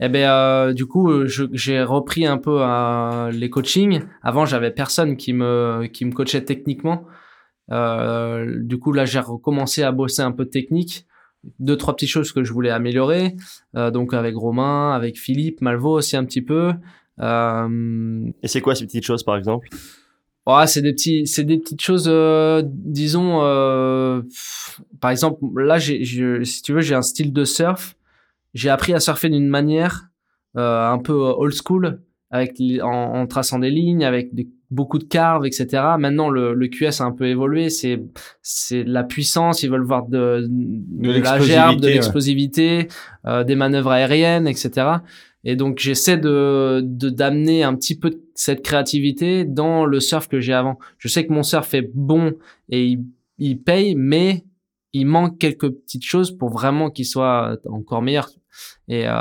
Eh 0.00 0.08
ben, 0.08 0.28
euh, 0.28 0.72
du 0.72 0.86
coup, 0.86 1.26
j'ai 1.28 1.80
repris 1.80 2.26
un 2.26 2.36
peu 2.36 2.60
les 3.30 3.50
coachings. 3.50 4.02
Avant, 4.24 4.46
j'avais 4.46 4.72
personne 4.72 5.16
qui 5.16 5.32
me 5.32 5.86
qui 5.92 6.04
me 6.04 6.10
coachait 6.10 6.42
techniquement. 6.44 7.06
Du 7.68 8.78
coup, 8.80 8.92
là, 8.92 9.04
j'ai 9.04 9.20
recommencé 9.20 9.84
à 9.84 9.92
bosser 9.92 10.22
un 10.22 10.32
peu 10.32 10.46
technique. 10.46 11.06
Deux 11.58 11.76
trois 11.76 11.94
petites 11.94 12.08
choses 12.08 12.32
que 12.32 12.44
je 12.44 12.52
voulais 12.52 12.70
améliorer. 12.70 13.36
Euh, 13.74 13.90
donc 13.90 14.14
avec 14.14 14.36
Romain, 14.36 14.92
avec 14.92 15.18
Philippe, 15.18 15.60
Malvo 15.60 15.98
aussi 15.98 16.16
un 16.16 16.24
petit 16.24 16.42
peu. 16.42 16.72
Euh, 17.20 18.30
Et 18.42 18.48
c'est 18.48 18.60
quoi 18.60 18.74
ces 18.74 18.86
petites 18.86 19.04
choses, 19.04 19.22
par 19.22 19.36
exemple? 19.36 19.68
Ouais, 20.46 20.66
c'est 20.66 20.82
des 20.82 20.92
petits, 20.92 21.26
c'est 21.26 21.44
des 21.44 21.58
petites 21.58 21.80
choses, 21.80 22.06
euh, 22.08 22.62
disons, 22.66 23.40
euh, 23.42 24.22
pff, 24.22 24.80
par 25.00 25.12
exemple, 25.12 25.44
là, 25.56 25.78
j'ai, 25.78 26.04
si 26.44 26.62
tu 26.62 26.72
veux, 26.72 26.80
j'ai 26.80 26.96
un 26.96 27.02
style 27.02 27.32
de 27.32 27.44
surf. 27.44 27.96
J'ai 28.54 28.68
appris 28.68 28.92
à 28.92 29.00
surfer 29.00 29.28
d'une 29.28 29.48
manière 29.48 30.08
euh, 30.56 30.90
un 30.90 30.98
peu 30.98 31.12
old 31.12 31.54
school, 31.54 32.02
avec 32.32 32.56
en, 32.82 32.88
en 32.88 33.26
traçant 33.26 33.58
des 33.60 33.70
lignes, 33.70 34.04
avec 34.04 34.34
des, 34.34 34.48
beaucoup 34.70 34.98
de 34.98 35.04
carves, 35.04 35.44
etc. 35.46 35.66
Maintenant, 35.98 36.30
le, 36.30 36.54
le 36.54 36.66
QS 36.68 37.00
a 37.00 37.04
un 37.04 37.12
peu 37.12 37.26
évolué. 37.26 37.68
C'est, 37.68 38.02
c'est 38.40 38.82
la 38.84 39.04
puissance. 39.04 39.62
Ils 39.62 39.70
veulent 39.70 39.84
voir 39.84 40.06
de, 40.08 40.46
de, 40.48 41.12
la 41.20 41.38
gerbe, 41.38 41.80
de 41.80 41.86
ouais. 41.86 41.92
l'explosivité, 41.92 42.88
euh, 43.26 43.44
des 43.44 43.54
manœuvres 43.54 43.90
aériennes, 43.90 44.48
etc. 44.48 44.70
Et 45.44 45.56
donc 45.56 45.78
j'essaie 45.78 46.16
de 46.18 46.80
de- 46.84 47.10
d'amener 47.10 47.64
un 47.64 47.74
petit 47.74 47.98
peu 47.98 48.10
de 48.10 48.20
cette 48.34 48.62
créativité 48.62 49.44
dans 49.44 49.84
le 49.84 50.00
surf 50.00 50.26
que 50.28 50.40
j'ai 50.40 50.52
avant. 50.54 50.78
Je 50.98 51.08
sais 51.08 51.26
que 51.26 51.32
mon 51.32 51.42
surf 51.42 51.74
est 51.74 51.90
bon 51.94 52.32
et 52.70 52.86
il, 52.86 53.04
il 53.38 53.60
paye, 53.60 53.94
mais 53.96 54.44
il 54.92 55.06
manque 55.06 55.38
quelques 55.38 55.68
petites 55.68 56.04
choses 56.04 56.30
pour 56.30 56.50
vraiment 56.50 56.90
qu'il 56.90 57.06
soit 57.06 57.58
encore 57.68 58.02
meilleur. 58.02 58.30
Et, 58.88 59.04
euh, 59.06 59.12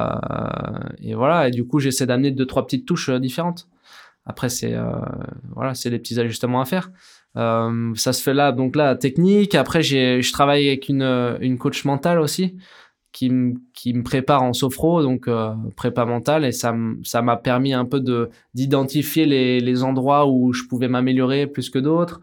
et 0.99 1.13
voilà. 1.15 1.47
Et 1.47 1.51
du 1.51 1.65
coup, 1.65 1.79
j'essaie 1.79 2.05
d'amener 2.05 2.31
deux 2.31 2.45
trois 2.45 2.65
petites 2.65 2.85
touches 2.85 3.09
euh, 3.09 3.19
différentes. 3.19 3.67
Après, 4.25 4.49
c'est 4.49 4.75
euh, 4.75 4.91
voilà, 5.55 5.73
c'est 5.73 5.89
des 5.89 5.99
petits 5.99 6.19
ajustements 6.19 6.61
à 6.61 6.65
faire. 6.65 6.91
Ça 7.35 8.13
se 8.13 8.21
fait 8.21 8.33
là, 8.33 8.51
donc 8.51 8.75
là, 8.75 8.95
technique. 8.95 9.55
Après, 9.55 9.81
je 9.83 10.31
travaille 10.31 10.67
avec 10.67 10.89
une, 10.89 11.37
une 11.39 11.57
coach 11.57 11.85
mentale 11.85 12.19
aussi 12.19 12.57
qui 13.13 13.29
me 13.29 14.03
prépare 14.03 14.43
en 14.43 14.53
sophro, 14.53 15.01
donc 15.01 15.29
prépa 15.77 16.05
mentale, 16.05 16.43
et 16.43 16.51
ça 16.51 16.73
m'a 16.73 17.37
permis 17.37 17.73
un 17.73 17.85
peu 17.85 18.01
de 18.01 18.29
d'identifier 18.53 19.25
les, 19.25 19.59
les 19.61 19.83
endroits 19.83 20.27
où 20.27 20.51
je 20.51 20.63
pouvais 20.65 20.89
m'améliorer 20.89 21.47
plus 21.47 21.69
que 21.69 21.79
d'autres, 21.79 22.19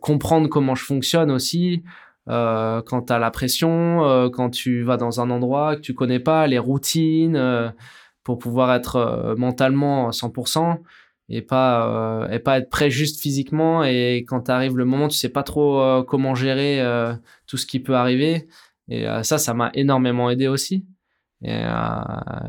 comprendre 0.00 0.48
comment 0.48 0.74
je 0.74 0.84
fonctionne 0.84 1.30
aussi. 1.30 1.82
Euh, 2.28 2.82
quand 2.82 3.02
tu 3.06 3.12
as 3.12 3.18
la 3.18 3.30
pression, 3.30 4.04
euh, 4.04 4.28
quand 4.28 4.50
tu 4.50 4.82
vas 4.82 4.96
dans 4.96 5.20
un 5.20 5.30
endroit 5.30 5.76
que 5.76 5.80
tu 5.80 5.94
connais 5.94 6.20
pas, 6.20 6.46
les 6.46 6.58
routines, 6.58 7.36
euh, 7.36 7.70
pour 8.22 8.38
pouvoir 8.38 8.74
être 8.74 9.34
mentalement 9.38 10.08
à 10.08 10.12
100% 10.12 10.82
et 11.30 11.40
pas 11.40 12.28
et 12.30 12.38
pas 12.38 12.58
être 12.58 12.68
prêt 12.68 12.90
juste 12.90 13.20
physiquement 13.22 13.84
et 13.84 14.24
quand 14.28 14.50
arrive 14.50 14.76
le 14.76 14.84
moment 14.84 15.08
tu 15.08 15.16
sais 15.16 15.30
pas 15.30 15.42
trop 15.42 16.04
comment 16.04 16.34
gérer 16.34 16.82
tout 17.46 17.56
ce 17.56 17.64
qui 17.64 17.80
peut 17.80 17.94
arriver 17.94 18.46
et 18.88 19.06
ça 19.22 19.38
ça 19.38 19.54
m'a 19.54 19.70
énormément 19.72 20.28
aidé 20.28 20.46
aussi. 20.46 20.86
Et 21.42 21.62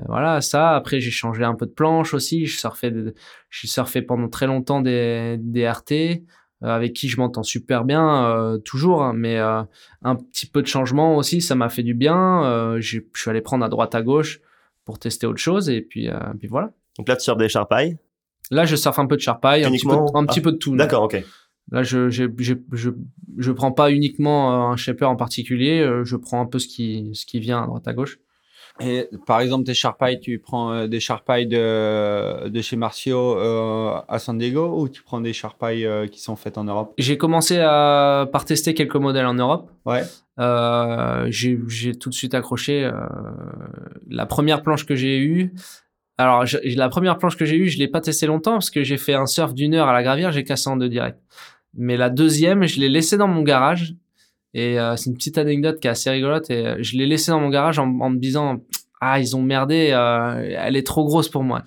voilà 0.08 0.42
ça 0.42 0.76
après 0.76 1.00
j'ai 1.00 1.12
changé 1.12 1.46
un 1.46 1.56
peu 1.56 1.66
de 1.66 1.72
planche 1.72 2.14
aussi 2.14 2.46
je 2.46 2.60
surfais 2.60 4.02
pendant 4.02 4.28
très 4.28 4.48
longtemps 4.48 4.82
des 4.82 5.38
des 5.40 5.66
RT 5.66 6.26
avec 6.62 6.94
qui 6.94 7.08
je 7.08 7.18
m'entends 7.18 7.44
super 7.44 7.86
bien 7.86 8.26
euh, 8.26 8.58
toujours 8.58 9.04
hein, 9.04 9.14
mais 9.16 9.38
euh, 9.38 9.62
un 10.02 10.16
petit 10.16 10.46
peu 10.46 10.62
de 10.62 10.68
changement 10.68 11.16
aussi 11.16 11.42
ça 11.42 11.56
m'a 11.56 11.70
fait 11.70 11.84
du 11.84 11.94
bien 11.94 12.44
euh, 12.44 12.82
je 12.82 13.00
suis 13.16 13.30
allé 13.30 13.42
prendre 13.42 13.64
à 13.64 13.70
droite 13.70 13.96
à 13.96 14.02
gauche 14.02 14.42
pour 14.86 15.00
tester 15.00 15.26
autre 15.26 15.40
chose 15.40 15.70
et 15.70 15.82
puis 15.82 16.10
euh, 16.10 16.20
puis 16.38 16.48
voilà 16.48 16.72
Donc 16.98 17.08
là, 17.08 17.16
tu 17.16 17.24
surfes 17.24 17.38
des 17.38 17.48
charpailles? 17.50 17.98
Là, 18.52 18.66
je 18.66 18.76
surfe 18.76 18.98
un 18.98 19.06
peu 19.06 19.16
de 19.16 19.22
charpaille, 19.22 19.64
un 19.64 19.72
petit 19.72 19.86
peu, 19.86 19.96
un 20.16 20.26
petit 20.26 20.40
Ah, 20.40 20.44
peu 20.44 20.52
de 20.52 20.58
tout. 20.58 20.76
D'accord, 20.76 21.04
ok. 21.04 21.24
Là, 21.72 21.84
je, 21.84 22.10
je, 22.10 22.24
je, 22.40 22.56
je, 22.72 22.90
je 23.38 23.52
prends 23.52 23.72
pas 23.72 23.92
uniquement 23.92 24.70
euh, 24.70 24.74
un 24.74 24.76
shaper 24.76 25.08
en 25.08 25.16
particulier, 25.16 25.82
euh, 25.82 26.04
je 26.04 26.16
prends 26.16 26.42
un 26.42 26.48
peu 26.48 26.58
ce 26.58 26.68
qui, 26.68 27.12
ce 27.14 27.28
qui 27.28 27.40
vient 27.40 27.62
à 27.62 27.68
droite 27.68 27.88
à 27.88 27.94
gauche. 27.94 28.18
Et 28.82 29.10
par 29.26 29.42
exemple, 29.42 29.66
tes 29.66 29.74
charpailles, 29.74 30.20
tu 30.20 30.40
prends 30.40 30.72
euh, 30.72 30.88
des 30.88 31.00
charpailles 31.00 31.48
de, 31.48 32.48
de 32.48 32.62
chez 32.62 32.76
Marcio 32.78 33.38
euh, 33.38 34.00
à 34.08 34.20
San 34.20 34.38
Diego 34.38 34.80
ou 34.80 34.88
tu 34.88 35.02
prends 35.04 35.20
des 35.22 35.34
charpailles 35.34 35.86
euh, 35.86 36.08
qui 36.08 36.22
sont 36.22 36.36
faites 36.36 36.58
en 36.58 36.64
Europe? 36.64 36.94
J'ai 36.98 37.18
commencé 37.18 37.60
à, 37.60 38.28
par 38.32 38.46
tester 38.46 38.74
quelques 38.74 38.96
modèles 38.96 39.26
en 39.26 39.34
Europe. 39.34 39.70
Ouais. 39.86 40.04
Euh, 40.40 41.28
j'ai 41.30 41.94
tout 41.96 42.10
de 42.10 42.16
suite 42.16 42.34
accroché. 42.34 42.90
la 44.10 44.26
première 44.26 44.62
planche 44.64 44.86
que 44.86 44.96
j'ai 44.96 45.20
eue, 45.20 45.54
alors 46.18 46.46
je- 46.46 46.58
la 46.78 46.90
première 46.90 47.18
planche 47.18 47.36
que 47.38 47.46
j'ai 47.46 47.58
eue, 47.58 47.68
je 47.70 47.78
l'ai 47.78 47.88
pas 47.88 48.02
testé 48.02 48.26
longtemps 48.28 48.54
parce 48.54 48.70
que 48.70 48.84
j'ai 48.84 48.98
fait 48.98 49.14
un 49.14 49.26
surf 49.26 49.54
d'une 49.54 49.74
heure 49.74 49.88
à 49.88 49.94
la 49.94 50.04
gravière, 50.04 50.32
j'ai 50.32 50.44
cassé 50.44 50.70
en 50.70 50.78
deux 50.78 50.90
direct. 50.90 51.18
Mais 51.76 51.98
la 51.98 52.10
deuxième, 52.10 52.64
je 52.68 52.80
l'ai 52.80 52.90
laissée 52.90 53.18
dans 53.18 53.28
mon 53.28 53.42
garage 53.42 53.96
et 54.54 54.78
c'est 54.96 55.10
une 55.12 55.16
petite 55.16 55.38
anecdote 55.38 55.80
qui 55.80 55.88
est 55.88 55.92
assez 55.92 56.10
rigolote 56.10 56.50
et 56.50 56.82
je 56.84 56.98
l'ai 56.98 57.06
laissée 57.06 57.32
dans 57.32 57.40
mon 57.40 57.50
garage 57.50 57.78
en, 57.78 57.84
en 58.00 58.10
me 58.10 58.18
disant 58.18 58.62
ah 59.00 59.20
ils 59.20 59.36
ont 59.36 59.42
merdé, 59.42 59.92
euh, 59.92 60.56
elle 60.58 60.76
est 60.76 60.86
trop 60.86 61.06
grosse 61.06 61.30
pour 61.30 61.44
moi. 61.44 61.64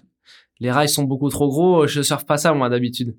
Les 0.61 0.71
rails 0.71 0.89
sont 0.89 1.05
beaucoup 1.05 1.29
trop 1.31 1.49
gros, 1.49 1.87
je 1.87 2.03
surfe 2.03 2.25
pas 2.25 2.37
ça 2.37 2.53
moi 2.53 2.69
d'habitude. 2.69 3.17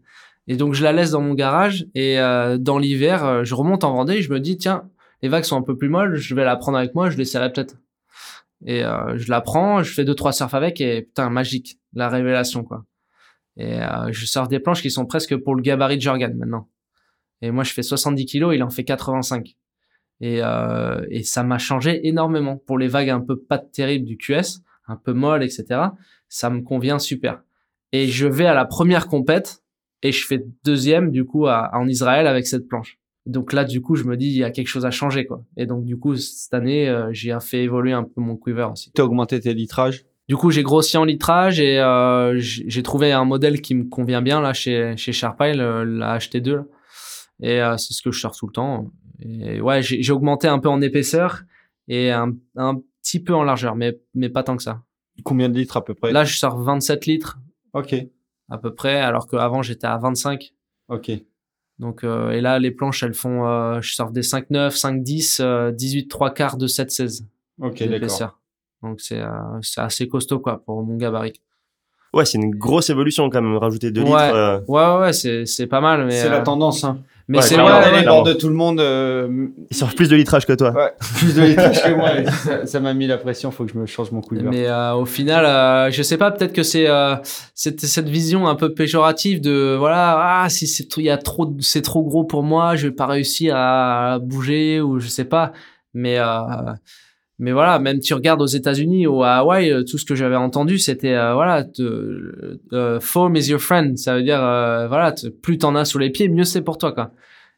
Et 0.47 0.55
donc 0.55 0.73
je 0.73 0.83
la 0.83 0.91
laisse 0.91 1.11
dans 1.11 1.21
mon 1.21 1.33
garage 1.33 1.87
et 1.95 2.19
euh, 2.19 2.57
dans 2.57 2.77
l'hiver, 2.77 3.25
euh, 3.25 3.43
je 3.43 3.55
remonte 3.55 3.83
en 3.83 3.93
Vendée 3.93 4.15
et 4.15 4.21
je 4.21 4.31
me 4.31 4.39
dis 4.39 4.57
tiens 4.57 4.89
les 5.21 5.29
vagues 5.29 5.45
sont 5.45 5.57
un 5.57 5.61
peu 5.61 5.77
plus 5.77 5.89
molles, 5.89 6.15
je 6.15 6.35
vais 6.35 6.43
la 6.43 6.57
prendre 6.57 6.77
avec 6.77 6.95
moi, 6.95 7.09
je 7.09 7.17
l'essaierai 7.17 7.51
peut-être. 7.51 7.77
Et 8.65 8.81
je 8.81 9.29
la 9.29 9.41
prends, 9.41 9.83
je 9.83 9.93
fais 9.93 10.05
deux 10.05 10.15
trois 10.15 10.31
surfs 10.31 10.53
avec 10.53 10.79
et 10.79 11.01
putain 11.01 11.29
magique, 11.29 11.79
la 11.93 12.07
révélation 12.07 12.63
quoi. 12.63 12.85
Et 13.57 13.79
je 14.11 14.25
surfe 14.25 14.49
des 14.49 14.59
planches 14.59 14.81
qui 14.81 14.91
sont 14.91 15.05
presque 15.05 15.35
pour 15.37 15.55
le 15.55 15.61
gabarit 15.61 15.97
de 15.97 16.01
Jorgan 16.01 16.33
maintenant. 16.37 16.69
Et 17.41 17.51
moi 17.51 17.63
je 17.63 17.71
fais 17.73 17.83
70 17.83 18.25
kilos, 18.25 18.53
il 18.53 18.63
en 18.63 18.69
fait 18.69 18.83
85. 18.83 19.55
Et, 20.21 20.39
euh, 20.41 21.05
et 21.09 21.23
ça 21.23 21.43
m'a 21.43 21.57
changé 21.57 22.07
énormément 22.07 22.57
pour 22.57 22.77
les 22.77 22.87
vagues 22.87 23.09
un 23.09 23.19
peu 23.19 23.37
pas 23.37 23.57
terribles 23.57 24.05
du 24.05 24.17
QS, 24.17 24.61
un 24.87 24.95
peu 24.95 25.13
molles 25.13 25.43
etc. 25.43 25.65
Ça 26.29 26.49
me 26.49 26.61
convient 26.61 26.99
super. 26.99 27.41
Et 27.91 28.07
je 28.07 28.27
vais 28.27 28.45
à 28.45 28.53
la 28.53 28.65
première 28.65 29.07
compète 29.07 29.63
et 30.01 30.11
je 30.11 30.25
fais 30.25 30.45
deuxième 30.63 31.11
du 31.11 31.25
coup 31.25 31.47
à, 31.47 31.71
en 31.73 31.87
Israël 31.87 32.27
avec 32.27 32.47
cette 32.47 32.67
planche. 32.67 32.99
Donc 33.25 33.53
là, 33.53 33.63
du 33.63 33.79
coup, 33.79 33.95
je 33.95 34.03
me 34.03 34.17
dis, 34.17 34.27
il 34.27 34.37
y 34.37 34.43
a 34.43 34.51
quelque 34.51 34.67
chose 34.67 34.85
à 34.85 34.91
changer, 34.91 35.25
quoi. 35.25 35.45
Et 35.55 35.65
donc, 35.65 35.85
du 35.85 35.97
coup, 35.97 36.17
cette 36.17 36.53
année, 36.53 36.89
euh, 36.89 37.07
j'ai 37.13 37.33
fait 37.39 37.63
évoluer 37.63 37.93
un 37.93 38.03
peu 38.03 38.19
mon 38.19 38.35
quiver 38.35 38.67
aussi. 38.69 38.91
Tu 38.93 39.01
as 39.01 39.05
augmenté 39.05 39.39
tes 39.39 39.53
litrages? 39.53 40.05
Du 40.29 40.37
coup, 40.37 40.51
j'ai 40.51 40.63
grossi 40.63 40.95
en 40.97 41.03
litrage 41.03 41.59
et 41.59 41.79
euh, 41.79 42.35
j'ai 42.37 42.83
trouvé 42.83 43.11
un 43.11 43.25
modèle 43.25 43.61
qui 43.61 43.75
me 43.75 43.83
convient 43.83 44.21
bien, 44.21 44.41
là, 44.41 44.53
chez, 44.53 44.95
chez 44.95 45.11
Sharpile, 45.11 45.59
euh, 45.59 45.83
la 45.85 46.17
HT2, 46.17 46.55
là. 46.55 46.63
Et 47.41 47.61
euh, 47.61 47.75
c'est 47.77 47.93
ce 47.93 48.01
que 48.01 48.11
je 48.11 48.19
sors 48.19 48.35
tout 48.35 48.47
le 48.47 48.53
temps. 48.53 48.89
Et 49.25 49.61
ouais, 49.61 49.81
j'ai 49.81 50.11
augmenté 50.11 50.47
un 50.47 50.59
peu 50.59 50.69
en 50.69 50.81
épaisseur 50.81 51.43
et 51.87 52.11
un, 52.11 52.33
un 52.55 52.81
petit 53.01 53.19
peu 53.21 53.33
en 53.33 53.43
largeur, 53.43 53.75
mais, 53.75 53.97
mais 54.13 54.29
pas 54.29 54.43
tant 54.43 54.57
que 54.57 54.63
ça. 54.63 54.81
Combien 55.23 55.49
de 55.49 55.57
litres 55.57 55.77
à 55.77 55.83
peu 55.85 55.93
près? 55.93 56.11
Là, 56.11 56.23
je 56.25 56.35
sors 56.37 56.57
27 56.61 57.05
litres, 57.05 57.39
Ok, 57.73 57.95
à 58.49 58.57
peu 58.57 58.73
près, 58.73 58.97
alors 58.97 59.27
qu'avant, 59.27 59.61
j'étais 59.61 59.87
à 59.87 59.97
25. 59.97 60.53
ok. 60.89 61.11
Donc, 61.79 62.03
euh, 62.03 62.29
et 62.31 62.39
là, 62.39 62.59
les 62.59 62.69
planches, 62.71 63.01
elles 63.03 63.15
font, 63.15 63.47
euh, 63.47 63.81
je 63.81 63.93
surfe 63.93 64.11
des 64.11 64.21
5,9, 64.21 64.75
5,10, 64.77 65.39
euh, 65.41 65.71
18 65.71 66.07
3 66.07 66.31
quarts 66.33 66.57
de 66.57 66.67
7,16 66.67 67.25
Ok, 67.59 67.79
d'accord. 67.79 67.89
d'épaisseur. 67.89 68.39
Donc 68.83 68.99
c'est 69.01 69.19
euh, 69.21 69.29
c'est 69.61 69.81
assez 69.81 70.07
costaud 70.07 70.39
quoi 70.39 70.61
pour 70.63 70.83
mon 70.83 70.97
gabarit. 70.97 71.33
Ouais, 72.13 72.25
c'est 72.25 72.37
une 72.37 72.53
grosse 72.55 72.89
évolution 72.91 73.29
quand 73.29 73.41
même, 73.41 73.55
rajouter 73.57 73.91
2 73.91 74.01
Ouais. 74.01 74.07
litres. 74.09 74.35
euh, 74.35 74.59
Ouais 74.67 74.85
ouais, 74.85 74.99
ouais 74.99 75.13
c'est 75.13 75.45
c'est 75.45 75.67
pas 75.67 75.81
mal 75.81 76.05
mais 76.05 76.11
C'est 76.21 76.29
la 76.29 76.41
tendance. 76.41 76.83
Hein. 76.83 76.99
Mais 77.27 77.37
Ouais, 77.37 77.43
c'est 77.43 77.55
ouais, 77.55 77.99
les 78.01 78.05
bords 78.05 78.23
de 78.23 78.33
tout 78.33 78.49
le 78.49 78.53
monde. 78.55 78.79
euh, 78.79 79.47
Ils 79.71 79.75
sortent 79.77 79.95
plus 79.95 80.09
de 80.09 80.15
litrage 80.15 80.45
que 80.45 80.53
toi. 80.53 80.71
ouais, 80.71 80.91
plus 81.19 81.35
de 81.35 81.41
litrage 81.43 81.81
que 81.83 81.93
moi. 81.93 82.09
ça- 82.65 82.79
m'a 82.79 82.93
mis 82.93 83.07
la 83.07 83.17
pression. 83.17 83.49
Faut 83.51 83.65
que 83.65 83.71
je 83.73 83.77
me 83.77 83.85
change 83.85 84.11
mon 84.11 84.21
couleur. 84.21 84.43
Mais 84.51 84.67
euh, 84.67 84.93
au 84.93 85.05
final, 85.05 85.45
euh, 85.45 85.89
je 85.91 86.03
sais 86.03 86.17
pas, 86.17 86.31
peut-être 86.31 86.53
que 86.53 86.63
c'est 86.63 86.87
euh, 86.89 87.15
cette, 87.55 87.81
cette 87.81 88.09
vision 88.09 88.47
un 88.47 88.55
peu 88.55 88.73
péjorative 88.73 89.39
de 89.41 89.75
voilà, 89.77 90.41
ah 90.43 90.49
si 90.49 90.67
c'est 90.67 90.87
trop- 90.89 91.01
il 91.01 91.05
y 91.05 91.09
a 91.09 91.17
trop, 91.17 91.55
c'est 91.61 91.81
trop 91.81 92.03
gros 92.03 92.23
pour 92.25 92.43
moi, 92.43 92.75
je 92.75 92.87
vais 92.87 92.93
pas 92.93 93.05
réussir 93.05 93.55
à 93.55 94.19
bouger 94.21 94.81
ou 94.81 94.99
je 94.99 95.07
sais 95.07 95.25
pas. 95.25 95.53
Mais 95.93 96.17
euh, 96.19 96.25
mais 97.43 97.51
voilà, 97.51 97.77
même 97.77 97.99
tu 97.99 98.13
regardes 98.13 98.41
aux 98.41 98.45
États-Unis 98.47 99.05
ou 99.05 99.21
à 99.21 99.33
Hawaï, 99.39 99.69
euh, 99.69 99.83
tout 99.83 99.97
ce 99.97 100.05
que 100.05 100.15
j'avais 100.15 100.37
entendu, 100.37 100.79
c'était 100.79 101.13
euh, 101.13 101.33
voilà, 101.33 101.65
te- 101.65 102.57
euh, 102.71 103.01
form 103.01 103.35
is 103.35 103.49
your 103.49 103.59
friend. 103.59 103.97
Ça 103.97 104.15
veut 104.15 104.23
dire 104.23 104.37
voilà, 104.39 105.11
te- 105.11 105.27
plus 105.27 105.57
t'en 105.57 105.75
as 105.75 105.83
sous 105.83 105.99
les 105.99 106.09
pieds, 106.09 106.29
mieux 106.29 106.45
c'est 106.45 106.61
pour 106.61 106.77
toi 106.77 106.93
quoi. 106.93 107.11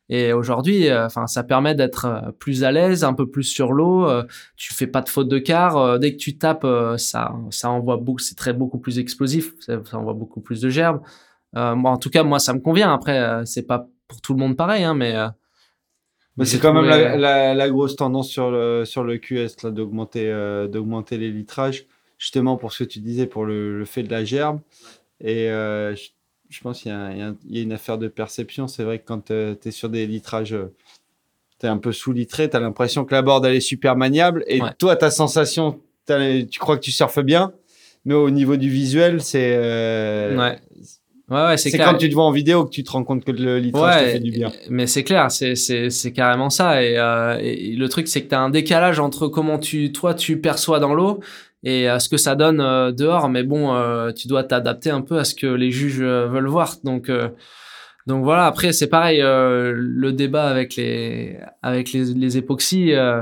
Et 0.09 0.33
aujourd'hui, 0.33 0.91
enfin, 0.91 1.27
ça 1.27 1.43
permet 1.43 1.75
d'être 1.75 2.33
plus 2.39 2.63
à 2.63 2.71
l'aise, 2.71 3.03
un 3.03 3.13
peu 3.13 3.27
plus 3.29 3.43
sur 3.43 3.73
l'eau. 3.73 4.07
tu 4.55 4.73
fais 4.73 4.87
pas 4.87 5.01
de 5.01 5.09
faute 5.09 5.27
de 5.29 5.37
quart. 5.39 5.99
dès 5.99 6.11
que 6.13 6.17
tu 6.17 6.37
tapes, 6.37 6.65
ça, 6.97 7.33
ça 7.51 7.69
envoie 7.69 7.97
beaucoup, 7.97 8.19
c'est 8.19 8.35
très 8.35 8.53
beaucoup 8.53 8.77
plus 8.79 8.97
explosif. 8.99 9.53
Ça, 9.59 9.79
envoie 9.93 10.13
beaucoup 10.13 10.41
plus 10.41 10.61
de 10.61 10.69
gerbes. 10.69 11.01
Moi, 11.53 11.89
en 11.91 11.97
tout 11.97 12.09
cas, 12.11 12.23
moi, 12.23 12.37
ça 12.39 12.53
me 12.53 12.59
convient. 12.59 12.93
Après, 12.93 13.41
c'est 13.45 13.63
pas 13.67 13.87
pour 14.07 14.21
tout 14.21 14.33
le 14.33 14.39
monde 14.39 14.55
pareil, 14.55 14.83
hein, 14.83 14.93
mais 14.93 15.15
Mais 16.37 16.45
j'ai 16.45 16.51
c'est 16.51 16.59
quand 16.59 16.73
même 16.73 16.85
la, 16.85 16.95
euh, 17.13 17.17
la, 17.17 17.53
la 17.53 17.69
grosse 17.69 17.95
tendance 17.95 18.29
sur 18.29 18.51
le, 18.51 18.83
sur 18.85 19.03
le 19.03 19.17
QS 19.17 19.63
là, 19.63 19.71
d'augmenter 19.71 20.29
euh, 20.29 20.67
d'augmenter 20.67 21.17
les 21.17 21.31
litrages, 21.31 21.85
justement 22.17 22.57
pour 22.57 22.73
ce 22.73 22.83
que 22.83 22.89
tu 22.89 22.99
disais, 22.99 23.25
pour 23.25 23.45
le, 23.45 23.79
le 23.79 23.85
fait 23.85 24.03
de 24.03 24.11
la 24.11 24.25
gerbe. 24.25 24.59
Et 25.21 25.49
euh, 25.49 25.95
je, 25.95 26.09
je 26.49 26.61
pense 26.61 26.81
qu'il 26.81 26.91
y, 26.91 26.93
a 26.95 27.11
il 27.11 27.17
y 27.19 27.21
a 27.21 27.27
un- 27.27 27.37
il 27.47 27.55
y 27.57 27.59
a 27.59 27.63
une 27.63 27.71
affaire 27.71 27.97
de 27.97 28.07
perception. 28.09 28.67
C'est 28.67 28.83
vrai 28.83 28.99
que 28.99 29.05
quand 29.05 29.25
tu 29.27 29.33
es 29.33 29.71
sur 29.71 29.87
des 29.89 30.05
litrages, 30.07 30.55
tu 31.59 31.65
es 31.65 31.69
un 31.69 31.77
peu 31.77 31.93
sous-litré, 31.93 32.49
tu 32.49 32.57
as 32.57 32.59
l'impression 32.59 33.05
que 33.05 33.13
la 33.15 33.21
board 33.21 33.45
elle 33.45 33.55
est 33.55 33.59
super 33.61 33.95
maniable. 33.95 34.43
Et 34.47 34.61
Ouais. 34.61 34.69
toi, 34.77 34.95
ta 34.97 35.09
sensation, 35.11 35.79
t'as- 36.05 36.43
tu 36.43 36.59
crois 36.59 36.75
que 36.77 36.83
tu 36.83 36.91
surfes 36.91 37.19
bien. 37.23 37.53
Mais 38.03 38.13
au 38.13 38.29
niveau 38.29 38.57
du 38.57 38.69
visuel, 38.69 39.21
c'est 39.23 39.55
euh, 39.55 40.37
Ouais. 40.37 40.59
Ouais, 41.29 41.45
ouais, 41.47 41.57
c'est 41.57 41.71
quand 41.77 41.95
tu 41.97 42.09
te 42.09 42.13
vois 42.13 42.25
en 42.25 42.31
vidéo 42.31 42.65
que 42.65 42.69
tu 42.69 42.83
te 42.83 42.91
rends 42.91 43.03
compte 43.03 43.23
que 43.25 43.31
le 43.31 43.59
litrage 43.59 44.03
te 44.03 44.09
fait 44.09 44.19
du 44.19 44.31
bien. 44.31 44.51
Mais 44.69 44.87
c'est 44.87 45.03
clair, 45.03 45.31
c'est 45.31 45.55
c'est 45.55 45.89
c'est 45.89 46.11
carrément 46.11 46.49
ça. 46.49 46.83
Et, 46.83 46.97
euh, 46.97 47.37
et 47.41 47.73
le 47.75 47.89
truc, 47.89 48.07
c'est 48.07 48.21
que 48.23 48.29
tu 48.29 48.35
as 48.35 48.39
un 48.41 48.49
décalage 48.49 48.99
entre 48.99 49.27
comment 49.27 49.57
tu 49.59 49.91
toi 49.91 50.13
tu 50.13 50.39
perçois 50.39 50.79
dans 50.79 50.93
l'eau 50.93 51.19
et 51.63 51.89
euh, 51.89 51.97
ce 51.99 52.09
que 52.09 52.17
ça 52.17 52.35
donne 52.35 52.59
euh, 52.61 52.91
dehors. 52.91 53.27
Mais 53.29 53.43
bon, 53.43 53.73
euh, 53.73 54.11
tu 54.11 54.27
dois 54.27 54.43
t'adapter 54.43 54.89
un 54.91 55.01
peu 55.01 55.17
à 55.17 55.23
ce 55.23 55.33
que 55.35 55.47
les 55.47 55.71
juges 55.71 56.01
euh, 56.01 56.27
veulent 56.27 56.47
voir. 56.47 56.75
Donc 56.83 57.09
euh, 57.09 57.29
donc 58.07 58.23
voilà. 58.23 58.45
Après, 58.45 58.71
c'est 58.71 58.87
pareil. 58.87 59.21
euh, 59.21 59.73
le 59.75 60.11
débat 60.13 60.47
avec 60.47 60.75
les 60.75 61.37
avec 61.63 61.91
les, 61.91 62.13
les 62.13 62.37
époxys. 62.37 62.93
euh, 62.93 63.21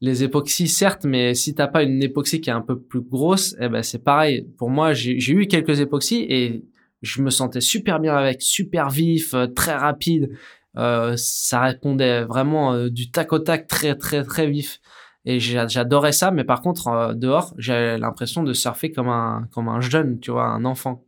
les 0.00 0.22
époxys, 0.22 0.68
certes, 0.68 1.04
mais 1.04 1.34
si 1.34 1.56
t'as 1.56 1.66
pas 1.66 1.82
une 1.82 2.00
époxy 2.04 2.40
qui 2.40 2.50
est 2.50 2.52
un 2.52 2.60
peu 2.60 2.78
plus 2.78 3.00
grosse, 3.00 3.56
eh 3.60 3.68
ben 3.68 3.82
c'est 3.82 4.04
pareil. 4.04 4.46
Pour 4.56 4.70
moi, 4.70 4.92
j'ai 4.92 5.18
j'ai 5.18 5.32
eu 5.32 5.48
quelques 5.48 5.80
époxys 5.80 6.24
et 6.28 6.62
je 7.02 7.22
me 7.22 7.30
sentais 7.30 7.60
super 7.60 8.00
bien 8.00 8.16
avec, 8.16 8.42
super 8.42 8.90
vif, 8.90 9.34
euh, 9.34 9.46
très 9.46 9.74
rapide. 9.74 10.30
Euh, 10.76 11.14
ça 11.16 11.60
répondait 11.62 12.24
vraiment 12.24 12.72
euh, 12.74 12.90
du 12.90 13.10
tac 13.10 13.32
au 13.32 13.38
tac, 13.38 13.66
très 13.66 13.94
très 13.96 14.22
très 14.24 14.46
vif. 14.46 14.80
Et 15.24 15.40
j'a- 15.40 15.66
j'adorais 15.66 16.12
ça, 16.12 16.30
mais 16.30 16.44
par 16.44 16.60
contre 16.62 16.88
euh, 16.88 17.14
dehors, 17.14 17.54
j'avais 17.58 17.98
l'impression 17.98 18.42
de 18.42 18.52
surfer 18.52 18.90
comme 18.92 19.08
un 19.08 19.48
comme 19.52 19.68
un 19.68 19.80
jeune, 19.80 20.20
tu 20.20 20.30
vois, 20.30 20.46
un 20.46 20.64
enfant. 20.64 21.04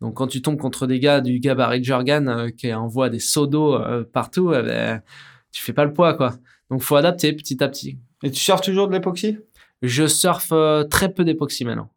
Donc 0.00 0.14
quand 0.16 0.26
tu 0.28 0.42
tombes 0.42 0.58
contre 0.58 0.86
des 0.86 1.00
gars 1.00 1.20
du 1.20 1.40
gabarit 1.40 1.82
euh, 1.90 2.50
qui 2.50 2.72
envoient 2.72 3.10
des 3.10 3.18
seaux 3.18 3.46
d'eau 3.46 3.78
partout, 4.12 4.52
eh 4.54 4.62
ben, 4.62 5.02
tu 5.52 5.62
fais 5.62 5.72
pas 5.72 5.84
le 5.84 5.92
poids 5.92 6.14
quoi. 6.14 6.34
Donc 6.70 6.82
faut 6.82 6.96
adapter 6.96 7.32
petit 7.32 7.62
à 7.62 7.68
petit. 7.68 7.98
Et 8.22 8.30
tu 8.30 8.40
surfes 8.40 8.60
toujours 8.60 8.88
de 8.88 8.92
l'époxy? 8.92 9.38
Je 9.82 10.06
surfe 10.06 10.52
très 10.90 11.12
peu 11.12 11.24
d'époxy 11.24 11.64
maintenant. 11.64 11.90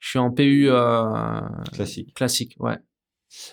Je 0.00 0.08
suis 0.08 0.18
en 0.18 0.30
PU 0.30 0.68
euh, 0.68 1.40
Classique. 1.72 2.14
classique, 2.14 2.56
ouais. 2.58 2.78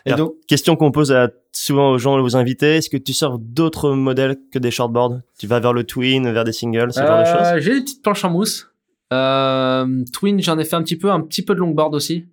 Et 0.06 0.12
Alors, 0.12 0.30
donc, 0.30 0.38
Question 0.48 0.76
qu'on 0.76 0.92
pose 0.92 1.12
à, 1.12 1.30
souvent 1.52 1.92
aux 1.92 1.98
gens, 2.00 2.20
aux 2.20 2.36
invités. 2.36 2.78
Est-ce 2.78 2.90
que 2.90 2.98
tu 2.98 3.14
surfes 3.14 3.40
d'autres 3.40 3.92
modèles 3.92 4.38
que 4.52 4.58
des 4.58 4.72
shortboards? 4.72 5.20
Tu 5.38 5.46
vas 5.46 5.60
vers 5.60 5.74
le 5.74 5.84
twin, 5.84 6.32
vers 6.32 6.44
des 6.44 6.52
singles, 6.54 6.92
ce 6.94 7.02
genre 7.02 7.20
de 7.20 7.26
choses? 7.26 7.48
Euh, 7.48 7.60
J'ai 7.60 7.74
des 7.76 7.82
petites 7.82 8.02
planches 8.02 8.26
en 8.26 8.32
mousse. 8.32 8.70
Euh, 9.14 10.04
twin, 10.14 10.42
j'en 10.42 10.58
ai 10.58 10.66
fait 10.66 10.76
un 10.76 10.84
petit 10.84 10.98
peu, 10.98 11.12
un 11.12 11.22
petit 11.22 11.44
peu 11.44 11.54
de 11.54 11.60
longboard 11.60 11.94
aussi. 11.94 12.26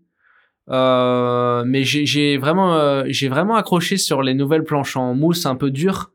Euh, 0.70 1.62
mais 1.66 1.84
j'ai 1.84 2.38
vraiment, 2.38 2.74
euh, 2.76 3.04
j'ai 3.08 3.28
vraiment 3.28 3.56
accroché 3.56 3.98
sur 3.98 4.22
les 4.22 4.32
nouvelles 4.34 4.64
planches 4.64 4.96
en 4.96 5.14
mousse 5.14 5.44
un 5.44 5.56
peu 5.56 5.70
dures. 5.70 6.12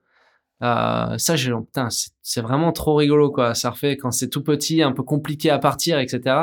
Euh, 0.63 1.17
ça, 1.17 1.35
j'ai, 1.35 1.53
putain, 1.53 1.89
c'est 2.21 2.41
vraiment 2.41 2.71
trop 2.71 2.95
rigolo 2.95 3.31
quoi. 3.31 3.53
Surfer 3.53 3.95
quand 3.97 4.11
c'est 4.11 4.29
tout 4.29 4.43
petit, 4.43 4.81
un 4.81 4.91
peu 4.91 5.03
compliqué 5.03 5.49
à 5.51 5.59
partir, 5.59 5.99
etc. 5.99 6.35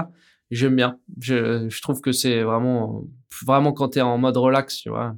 J'aime 0.51 0.77
bien. 0.77 0.99
Je, 1.21 1.69
je 1.69 1.83
trouve 1.83 2.01
que 2.01 2.13
c'est 2.13 2.43
vraiment, 2.43 3.03
vraiment 3.45 3.73
quand 3.73 3.89
t'es 3.91 4.01
en 4.01 4.17
mode 4.19 4.37
relax, 4.37 4.77
tu 4.77 4.91
vois. 4.91 5.15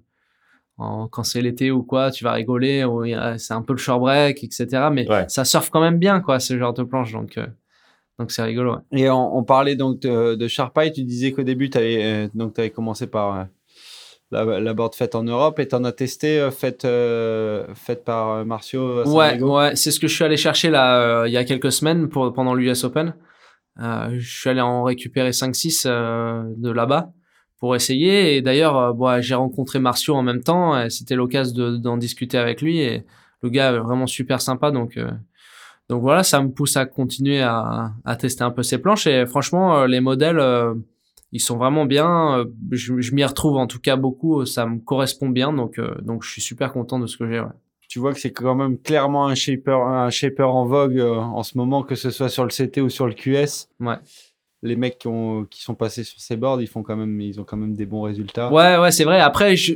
En- 0.79 1.09
quand 1.09 1.24
c'est 1.24 1.43
l'été 1.43 1.70
ou 1.70 1.83
quoi, 1.83 2.11
tu 2.11 2.24
vas 2.24 2.33
rigoler, 2.33 2.85
c'est 3.39 3.53
un 3.55 3.62
peu 3.62 3.72
le 3.74 3.79
short 3.79 4.01
break, 4.01 4.43
etc. 4.45 4.89
Mais 4.93 5.09
Ouais. 5.11 5.24
ça 5.29 5.45
surfe 5.45 5.70
quand 5.70 5.81
même 5.81 5.99
bien, 5.99 6.20
quoi, 6.20 6.39
ce 6.41 6.57
genre 6.59 6.72
de 6.72 6.83
planche. 6.85 7.12
Donc, 7.12 7.37
euh, 7.37 7.47
donc 8.18 8.31
c'est 8.31 8.43
rigolo. 8.43 8.74
ouais. 8.93 9.01
et 9.01 9.11
on, 9.11 9.37
on 9.37 9.43
parlait 9.45 9.76
donc 9.76 10.01
de, 10.01 10.35
de. 10.35 10.91
Tu 10.93 11.03
disais 11.05 11.33
qu'au 11.33 11.43
début, 11.43 11.68
tu 11.68 11.79
avais, 11.79 12.31
donc 12.35 12.59
avais 12.59 12.70
commencé 12.70 13.07
par 13.07 13.37
euh, 13.41 13.45
la, 14.31 14.61
la 14.61 14.74
board 14.74 14.95
faite 14.95 15.14
en 15.14 15.24
Europe 15.24 15.59
et 15.59 15.66
tu 15.68 15.74
en 15.74 15.85
as 15.85 15.93
testé 15.93 16.39
euh, 16.41 16.51
faite, 16.51 16.85
euh, 16.85 17.66
faite 17.74 18.05
par 18.05 18.29
euh, 18.31 18.45
Marcio 18.45 19.01
à 19.01 19.05
San 19.05 19.14
Ouais, 19.14 19.41
ouais, 19.43 19.76
c'est 19.76 19.91
ce 19.91 19.99
que 20.01 20.07
je 20.07 20.14
suis 20.14 20.24
allé 20.24 20.37
chercher 20.37 20.70
là 20.70 21.01
euh, 21.22 21.29
il 21.29 21.33
y 21.33 21.37
a 21.37 21.45
quelques 21.45 21.72
semaines 21.72 22.09
pour 22.09 22.33
pendant 22.33 22.55
l'US 22.55 22.85
Open. 22.85 23.14
Euh, 23.81 24.09
je 24.18 24.39
suis 24.41 24.51
allé 24.51 24.61
en 24.61 24.83
récupérer 24.83 25.31
5-6 25.33 25.85
euh, 25.87 26.43
de 26.57 26.70
là-bas 26.70 27.12
pour 27.61 27.76
essayer. 27.76 28.37
Et 28.37 28.43
d'ailleurs, 28.43 28.76
euh, 28.76 28.93
bon, 28.93 29.20
j'ai 29.20 29.35
rencontré 29.35 29.79
Marcio 29.79 30.14
en 30.14 30.22
même 30.22 30.43
temps. 30.43 30.89
C'était 30.91 31.14
l'occasion 31.16 31.55
de- 31.55 31.76
d'en 31.76 31.97
discuter 31.97 32.39
avec 32.39 32.61
lui. 32.62 32.81
Et 32.81 33.05
le 33.43 33.51
gars 33.51 33.72
est 33.72 33.79
vraiment 33.79 34.07
super 34.07 34.41
sympa. 34.41 34.70
Donc, 34.70 34.99
donc 35.89 36.03
voilà, 36.03 36.22
ça 36.22 36.43
me 36.43 36.51
pousse 36.51 36.76
à 36.76 36.87
continuer 36.87 37.41
à, 37.41 37.93
à 38.05 38.16
tester 38.16 38.43
un 38.45 38.51
peu 38.51 38.62
ces 38.62 38.79
planches. 38.79 39.07
Et 39.07 39.26
franchement, 39.26 39.85
les 39.87 40.01
modèles, 40.01 40.43
ils 41.33 41.41
sont 41.41 41.57
vraiment 41.57 41.85
bien. 41.87 42.45
Je, 42.72 43.01
je 43.01 43.14
m'y 43.14 43.24
retrouve 43.24 43.57
en 43.57 43.66
tout 43.66 43.79
cas 43.81 43.97
beaucoup. 43.97 44.45
Ça 44.45 44.66
me 44.66 44.79
correspond 44.81 45.29
bien. 45.29 45.53
Donc, 45.53 45.81
donc 46.03 46.24
je 46.24 46.31
suis 46.31 46.43
super 46.43 46.72
content 46.72 46.99
de 46.99 47.07
ce 47.07 47.16
que 47.16 47.29
j'ai. 47.29 47.41
ouais. 47.41 47.47
Tu 47.99 48.03
vois 48.03 48.14
que 48.14 48.20
c'est 48.20 48.30
quand 48.30 48.55
même 48.55 48.78
clairement 48.78 49.26
un 49.26 49.34
shaper, 49.34 49.80
un 49.80 50.09
shaper 50.09 50.49
en 50.49 50.66
vogue 50.66 51.01
euh, 51.01 51.16
en 51.16 51.42
ce 51.42 51.59
moment, 51.59 51.82
que 51.82 51.96
ce 51.96 52.11
soit 52.11 52.28
sur 52.28 52.44
le 52.44 52.51
CT 52.51 52.80
ou 52.80 52.88
sur 52.88 53.09
le 53.09 53.12
QS. 53.12 53.66
Ouais. 53.80 53.96
Les 54.62 54.76
mecs 54.76 54.99
qui, 54.99 55.09
ont, 55.09 55.44
qui 55.46 55.61
sont 55.61 55.74
passés 55.74 56.05
sur 56.05 56.20
ces 56.20 56.36
boards, 56.36 56.62
ils, 56.62 56.68
font 56.68 56.84
quand 56.84 56.94
même, 56.94 57.20
ils 57.20 57.40
ont 57.40 57.44
quand 57.44 57.57
même 57.57 57.74
des 57.74 57.86
bons 57.86 58.03
résultats. 58.03 58.53
Ouais, 58.53 58.78
ouais, 58.78 58.92
c'est 58.92 59.03
vrai. 59.03 59.18
Après, 59.18 59.57
je, 59.57 59.74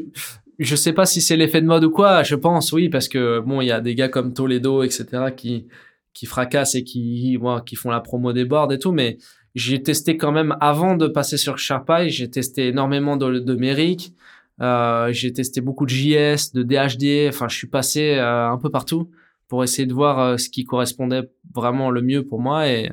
je 0.60 0.76
sais 0.76 0.92
pas 0.92 1.04
si 1.04 1.20
c'est 1.20 1.36
l'effet 1.36 1.60
de 1.60 1.66
mode 1.66 1.82
ou 1.82 1.90
quoi. 1.90 2.22
Je 2.22 2.36
pense, 2.36 2.70
oui, 2.70 2.88
parce 2.88 3.08
que 3.08 3.40
bon, 3.40 3.60
il 3.60 3.66
y 3.66 3.72
a 3.72 3.80
des 3.80 3.96
gars 3.96 4.08
comme 4.08 4.32
Toledo, 4.32 4.84
etc., 4.84 5.32
qui, 5.36 5.66
qui 6.14 6.26
fracassent 6.26 6.76
et 6.76 6.84
qui, 6.84 7.36
qui 7.66 7.74
font 7.74 7.90
la 7.90 7.98
promo 7.98 8.32
des 8.32 8.44
boards 8.44 8.72
et 8.72 8.78
tout. 8.78 8.92
Mais 8.92 9.18
j'ai 9.56 9.82
testé 9.82 10.16
quand 10.16 10.30
même 10.30 10.56
avant 10.60 10.96
de 10.96 11.08
passer 11.08 11.38
sur 11.38 11.58
Sharpeye. 11.58 12.08
J'ai 12.08 12.30
testé 12.30 12.68
énormément 12.68 13.16
de, 13.16 13.40
de 13.40 13.54
Merrick. 13.56 14.14
Euh, 14.61 15.12
j'ai 15.12 15.32
testé 15.32 15.61
beaucoup 15.61 15.86
de 15.86 15.90
JS, 15.90 16.53
de 16.53 16.62
DHD. 16.62 17.28
Enfin, 17.28 17.48
je 17.48 17.57
suis 17.57 17.66
passé 17.66 18.14
euh, 18.14 18.48
un 18.48 18.59
peu 18.59 18.70
partout 18.70 19.11
pour 19.48 19.64
essayer 19.64 19.86
de 19.86 19.94
voir 19.94 20.18
euh, 20.18 20.36
ce 20.36 20.48
qui 20.48 20.64
correspondait 20.64 21.30
vraiment 21.55 21.90
le 21.90 22.03
mieux 22.03 22.24
pour 22.24 22.40
moi. 22.40 22.68
Et, 22.68 22.90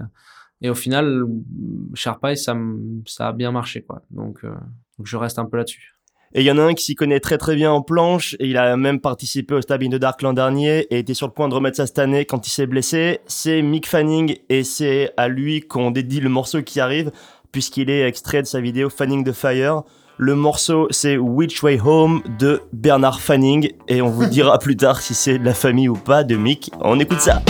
au 0.68 0.76
final, 0.76 1.24
Sharpeye, 1.94 2.38
ça, 2.38 2.56
a 3.20 3.32
bien 3.32 3.52
marché, 3.52 3.82
quoi. 3.82 4.02
Donc, 4.12 4.44
donc 4.44 5.08
je 5.08 5.16
reste 5.16 5.40
un 5.40 5.46
peu 5.46 5.56
là-dessus. 5.56 5.94
Et 6.34 6.42
il 6.42 6.46
y 6.46 6.52
en 6.52 6.58
a 6.60 6.64
un 6.64 6.74
qui 6.74 6.84
s'y 6.84 6.96
connaît 6.96 7.20
très 7.20 7.38
très 7.38 7.56
bien 7.56 7.72
en 7.72 7.82
planche, 7.82 8.36
et 8.40 8.48
il 8.48 8.58
a 8.58 8.78
même 8.78 9.00
participé 9.00 9.56
au 9.56 9.62
Stab 9.62 9.82
in 9.82 9.90
the 9.90 9.96
Dark 9.96 10.22
l'an 10.22 10.34
dernier, 10.34 10.82
et 10.94 11.00
était 11.00 11.16
sur 11.16 11.28
le 11.28 11.34
point 11.34 11.50
de 11.50 11.56
remettre 11.56 11.78
ça 11.78 11.88
cette 11.88 11.98
année 11.98 12.26
quand 12.26 12.46
il 12.46 12.52
s'est 12.52 12.68
blessé. 12.68 13.20
C'est 13.26 13.62
Mick 13.62 13.88
Fanning, 13.88 14.38
et 14.50 14.64
c'est 14.64 15.12
à 15.18 15.28
lui 15.28 15.62
qu'on 15.62 15.90
dédie 15.90 16.20
le 16.20 16.30
morceau 16.30 16.62
qui 16.62 16.80
arrive, 16.80 17.12
puisqu'il 17.52 17.90
est 17.90 18.08
extrait 18.08 18.42
de 18.42 18.48
sa 18.48 18.62
vidéo 18.62 18.90
Fanning 18.90 19.24
the 19.24 19.32
Fire. 19.32 19.84
Le 20.22 20.36
morceau, 20.36 20.88
c'est 20.90 21.16
Which 21.16 21.64
Way 21.64 21.80
Home 21.80 22.22
de 22.38 22.62
Bernard 22.74 23.22
Fanning, 23.22 23.72
et 23.88 24.02
on 24.02 24.10
vous 24.10 24.26
dira 24.26 24.60
plus 24.60 24.76
tard 24.76 25.00
si 25.00 25.14
c'est 25.14 25.38
la 25.38 25.54
famille 25.54 25.88
ou 25.88 25.94
pas 25.94 26.26
de 26.26 26.36
Mick. 26.36 26.72
On 26.82 27.00
écoute 27.00 27.22
ça. 27.22 27.42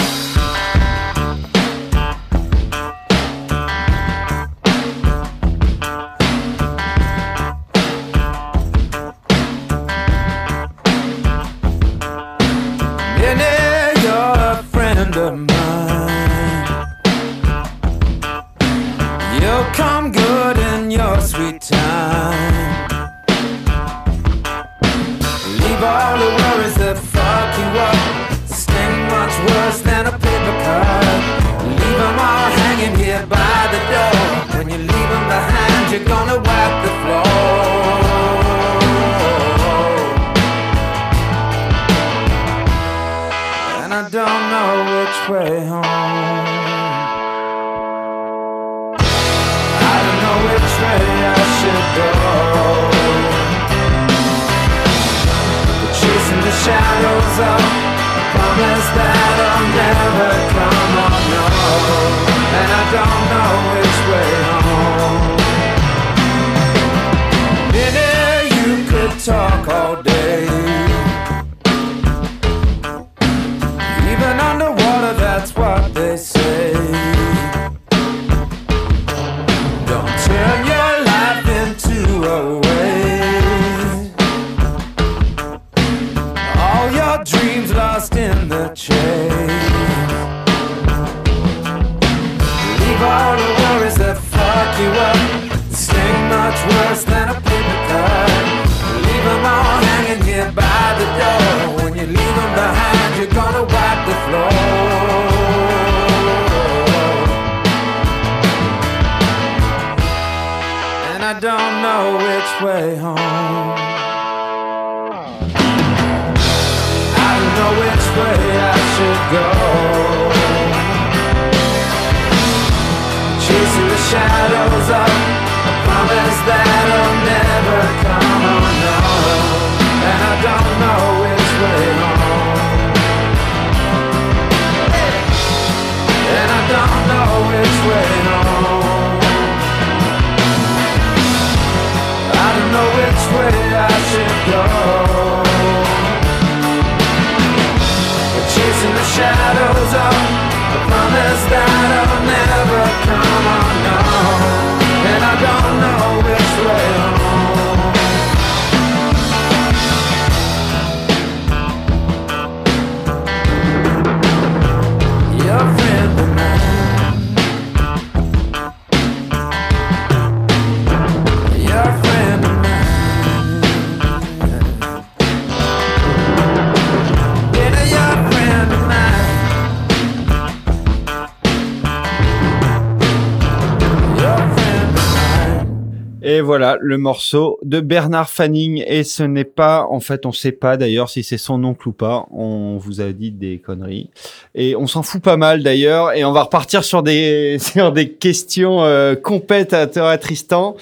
Et 186.39 186.41
voilà 186.41 186.77
le 186.79 186.97
morceau 186.97 187.59
de 187.63 187.81
Bernard 187.81 188.29
Fanning. 188.29 188.81
Et 188.87 189.03
ce 189.03 189.23
n'est 189.23 189.43
pas, 189.43 189.85
en 189.89 189.99
fait, 189.99 190.25
on 190.25 190.31
sait 190.31 190.53
pas 190.53 190.77
d'ailleurs 190.77 191.09
si 191.09 191.21
c'est 191.21 191.37
son 191.37 191.61
oncle 191.65 191.89
ou 191.89 191.91
pas. 191.91 192.27
On 192.31 192.77
vous 192.77 193.01
a 193.01 193.11
dit 193.11 193.31
des 193.31 193.57
conneries. 193.57 194.09
Et 194.55 194.73
on 194.77 194.87
s'en 194.87 195.03
fout 195.03 195.21
pas 195.21 195.35
mal 195.35 195.63
d'ailleurs. 195.63 196.13
Et 196.13 196.23
on 196.23 196.31
va 196.31 196.43
repartir 196.43 196.85
sur 196.85 197.03
des, 197.03 197.57
sur 197.59 197.91
des 197.91 198.13
questions 198.13 198.83
euh, 198.83 199.15
compètes 199.15 199.73
à 199.73 199.85
toi, 199.85 200.17
Tristan. 200.17 200.77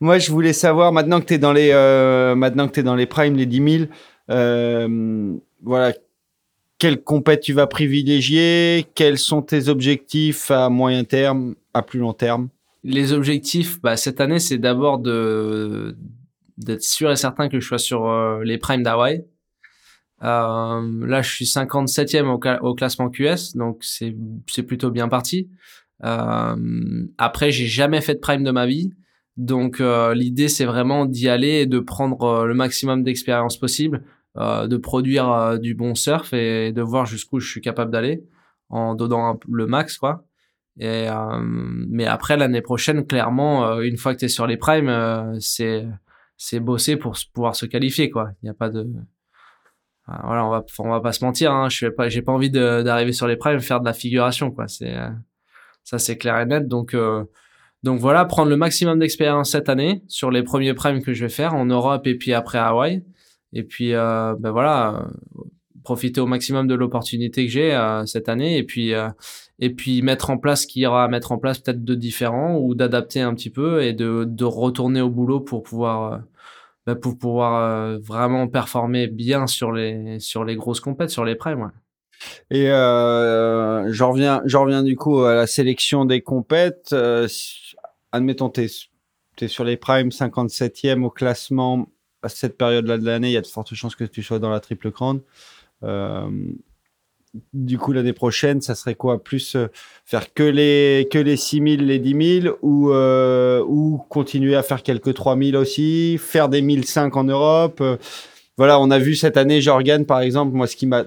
Moi, 0.00 0.18
je 0.18 0.32
voulais 0.32 0.52
savoir, 0.52 0.90
maintenant 0.90 1.20
que 1.20 1.26
tu 1.26 1.34
es 1.34 1.38
dans 1.38 1.52
les, 1.52 1.70
euh, 1.70 2.34
maintenant 2.34 2.66
que 2.66 2.72
t'es 2.72 2.82
dans 2.82 2.96
les 2.96 3.06
primes, 3.06 3.36
les 3.36 3.46
10 3.46 3.78
000, 3.78 3.84
euh, 4.30 5.36
voilà, 5.62 5.92
quelle 6.78 7.00
compète 7.00 7.42
tu 7.42 7.52
vas 7.52 7.68
privilégier? 7.68 8.86
Quels 8.96 9.18
sont 9.18 9.42
tes 9.42 9.68
objectifs 9.68 10.50
à 10.50 10.68
moyen 10.68 11.04
terme, 11.04 11.54
à 11.74 11.82
plus 11.82 12.00
long 12.00 12.12
terme? 12.12 12.48
Les 12.86 13.12
objectifs, 13.12 13.80
bah, 13.82 13.96
cette 13.96 14.20
année, 14.20 14.38
c'est 14.38 14.58
d'abord 14.58 15.00
de 15.00 15.96
d'être 16.56 16.84
sûr 16.84 17.10
et 17.10 17.16
certain 17.16 17.48
que 17.48 17.58
je 17.58 17.66
sois 17.66 17.78
sur 17.78 18.08
euh, 18.08 18.42
les 18.44 18.58
primes 18.58 18.82
d'Hawaï. 18.84 19.24
Euh, 20.22 21.06
là, 21.06 21.20
je 21.20 21.30
suis 21.30 21.44
57e 21.46 22.58
au, 22.60 22.74
classement 22.74 23.10
QS, 23.10 23.56
donc 23.56 23.78
c'est 23.82 24.16
c'est 24.46 24.62
plutôt 24.62 24.90
bien 24.92 25.08
parti. 25.08 25.50
Euh, 26.04 27.06
après, 27.18 27.50
j'ai 27.50 27.66
jamais 27.66 28.00
fait 28.00 28.14
de 28.14 28.20
prime 28.20 28.44
de 28.44 28.52
ma 28.52 28.66
vie, 28.66 28.92
donc 29.36 29.80
euh, 29.80 30.14
l'idée 30.14 30.48
c'est 30.48 30.64
vraiment 30.64 31.06
d'y 31.06 31.28
aller 31.28 31.62
et 31.62 31.66
de 31.66 31.80
prendre 31.80 32.22
euh, 32.22 32.46
le 32.46 32.54
maximum 32.54 33.02
d'expérience 33.02 33.58
possible, 33.58 34.04
de 34.36 34.76
produire 34.76 35.58
du 35.58 35.74
bon 35.74 35.94
surf 35.94 36.34
et 36.34 36.70
de 36.70 36.82
voir 36.82 37.06
jusqu'où 37.06 37.40
je 37.40 37.50
suis 37.50 37.62
capable 37.62 37.90
d'aller 37.90 38.22
en 38.68 38.94
donnant 38.94 39.40
le 39.48 39.66
max 39.66 39.96
quoi. 39.96 40.25
Et 40.78 41.08
euh, 41.08 41.40
mais 41.42 42.06
après 42.06 42.36
l'année 42.36 42.60
prochaine, 42.60 43.06
clairement, 43.06 43.66
euh, 43.66 43.80
une 43.80 43.96
fois 43.96 44.14
que 44.14 44.20
tu 44.20 44.26
es 44.26 44.28
sur 44.28 44.46
les 44.46 44.56
primes, 44.56 44.88
euh, 44.88 45.36
c'est 45.40 45.86
c'est 46.36 46.60
bosser 46.60 46.96
pour 46.96 47.16
pouvoir 47.32 47.56
se 47.56 47.66
qualifier 47.66 48.10
quoi. 48.10 48.30
Il 48.42 48.46
y 48.46 48.50
a 48.50 48.54
pas 48.54 48.68
de 48.68 48.86
voilà, 50.06 50.46
on 50.46 50.50
va 50.50 50.64
on 50.78 50.90
va 50.90 51.00
pas 51.00 51.12
se 51.12 51.24
mentir. 51.24 51.52
Hein, 51.52 51.68
je 51.68 51.78
fais 51.78 51.90
pas 51.90 52.08
j'ai 52.08 52.22
pas 52.22 52.32
envie 52.32 52.50
d'arriver 52.50 53.12
sur 53.12 53.26
les 53.26 53.36
primes 53.36 53.60
faire 53.60 53.80
de 53.80 53.86
la 53.86 53.92
figuration 53.94 54.50
quoi. 54.50 54.68
C'est 54.68 54.94
ça 55.84 55.98
c'est 55.98 56.18
clair 56.18 56.38
et 56.40 56.46
net. 56.46 56.68
Donc 56.68 56.94
euh, 56.94 57.24
donc 57.82 58.00
voilà, 58.00 58.24
prendre 58.24 58.50
le 58.50 58.56
maximum 58.56 58.98
d'expérience 58.98 59.52
cette 59.52 59.68
année 59.68 60.02
sur 60.08 60.30
les 60.30 60.42
premiers 60.42 60.74
primes 60.74 61.02
que 61.02 61.14
je 61.14 61.24
vais 61.24 61.30
faire 61.30 61.54
en 61.54 61.64
Europe 61.66 62.06
et 62.06 62.16
puis 62.16 62.32
après 62.34 62.58
à 62.58 62.68
Hawaï. 62.68 63.04
Et 63.52 63.62
puis 63.64 63.94
euh, 63.94 64.34
ben 64.38 64.50
voilà, 64.50 65.08
profiter 65.86 66.20
au 66.20 66.26
maximum 66.26 66.66
de 66.66 66.74
l'opportunité 66.74 67.46
que 67.46 67.52
j'ai 67.52 67.72
euh, 67.72 68.04
cette 68.06 68.28
année 68.28 68.58
et 68.58 68.64
puis 68.64 68.92
euh, 68.92 69.08
et 69.60 69.70
puis 69.70 70.02
mettre 70.02 70.30
en 70.30 70.36
place 70.36 70.62
ce 70.62 70.66
qu'il 70.66 70.82
y 70.82 70.86
aura 70.86 71.04
à 71.04 71.08
mettre 71.08 71.30
en 71.30 71.38
place 71.38 71.60
peut-être 71.60 71.84
de 71.84 71.94
différent 71.94 72.58
ou 72.58 72.74
d'adapter 72.74 73.20
un 73.20 73.32
petit 73.34 73.50
peu 73.50 73.84
et 73.84 73.92
de, 73.92 74.24
de 74.26 74.44
retourner 74.44 75.00
au 75.00 75.10
boulot 75.10 75.38
pour 75.38 75.62
pouvoir 75.62 76.12
euh, 76.12 76.18
bah, 76.86 76.96
pour 76.96 77.16
pouvoir 77.16 77.98
vraiment 78.00 78.48
performer 78.48 79.06
bien 79.06 79.46
sur 79.46 79.70
les 79.70 80.18
sur 80.18 80.44
les 80.44 80.56
grosses 80.56 80.80
compètes 80.80 81.10
sur 81.10 81.24
les 81.24 81.36
primes. 81.36 81.70
Et 82.50 82.66
j'en 82.68 84.10
reviens, 84.10 84.42
j'en 84.44 84.62
reviens 84.62 84.82
du 84.82 84.96
coup 84.96 85.20
à 85.20 85.34
la 85.34 85.46
sélection 85.46 86.04
des 86.04 86.20
compètes. 86.20 86.94
Admettons, 88.12 88.50
t'es 88.50 88.66
es 89.40 89.48
sur 89.48 89.64
les 89.64 89.76
primes 89.76 90.08
57e 90.08 91.02
au 91.04 91.10
classement 91.10 91.88
à 92.22 92.28
cette 92.28 92.56
période-là 92.56 92.98
de 92.98 93.04
l'année. 93.04 93.28
Il 93.28 93.34
y 93.34 93.36
a 93.36 93.42
de 93.42 93.46
fortes 93.46 93.74
chances 93.74 93.96
que 93.96 94.04
tu 94.04 94.22
sois 94.22 94.38
dans 94.38 94.50
la 94.50 94.60
triple 94.60 94.90
grande. 94.90 95.22
Euh, 95.82 96.30
du 97.52 97.78
coup, 97.78 97.92
l'année 97.92 98.14
prochaine, 98.14 98.60
ça 98.60 98.74
serait 98.74 98.94
quoi? 98.94 99.22
Plus 99.22 99.56
euh, 99.56 99.66
faire 100.04 100.32
que 100.32 100.42
les 100.42 101.06
que 101.10 101.18
les 101.18 101.36
6000, 101.36 101.86
les 101.86 101.98
10 101.98 102.40
000 102.42 102.56
ou 102.62 102.90
euh, 102.90 103.62
ou 103.66 103.98
continuer 104.08 104.54
à 104.54 104.62
faire 104.62 104.82
quelques 104.82 105.14
3000 105.14 105.56
aussi, 105.56 106.18
faire 106.18 106.48
des 106.48 106.62
1005 106.62 107.16
en 107.16 107.24
Europe? 107.24 107.82
voilà, 108.56 108.80
on 108.80 108.90
a 108.90 108.98
vu 108.98 109.16
cette 109.16 109.36
année 109.36 109.60
Jorgan 109.60 110.06
par 110.06 110.20
exemple. 110.20 110.56
Moi, 110.56 110.66
ce 110.66 110.76
qui 110.76 110.86
m'a 110.86 111.04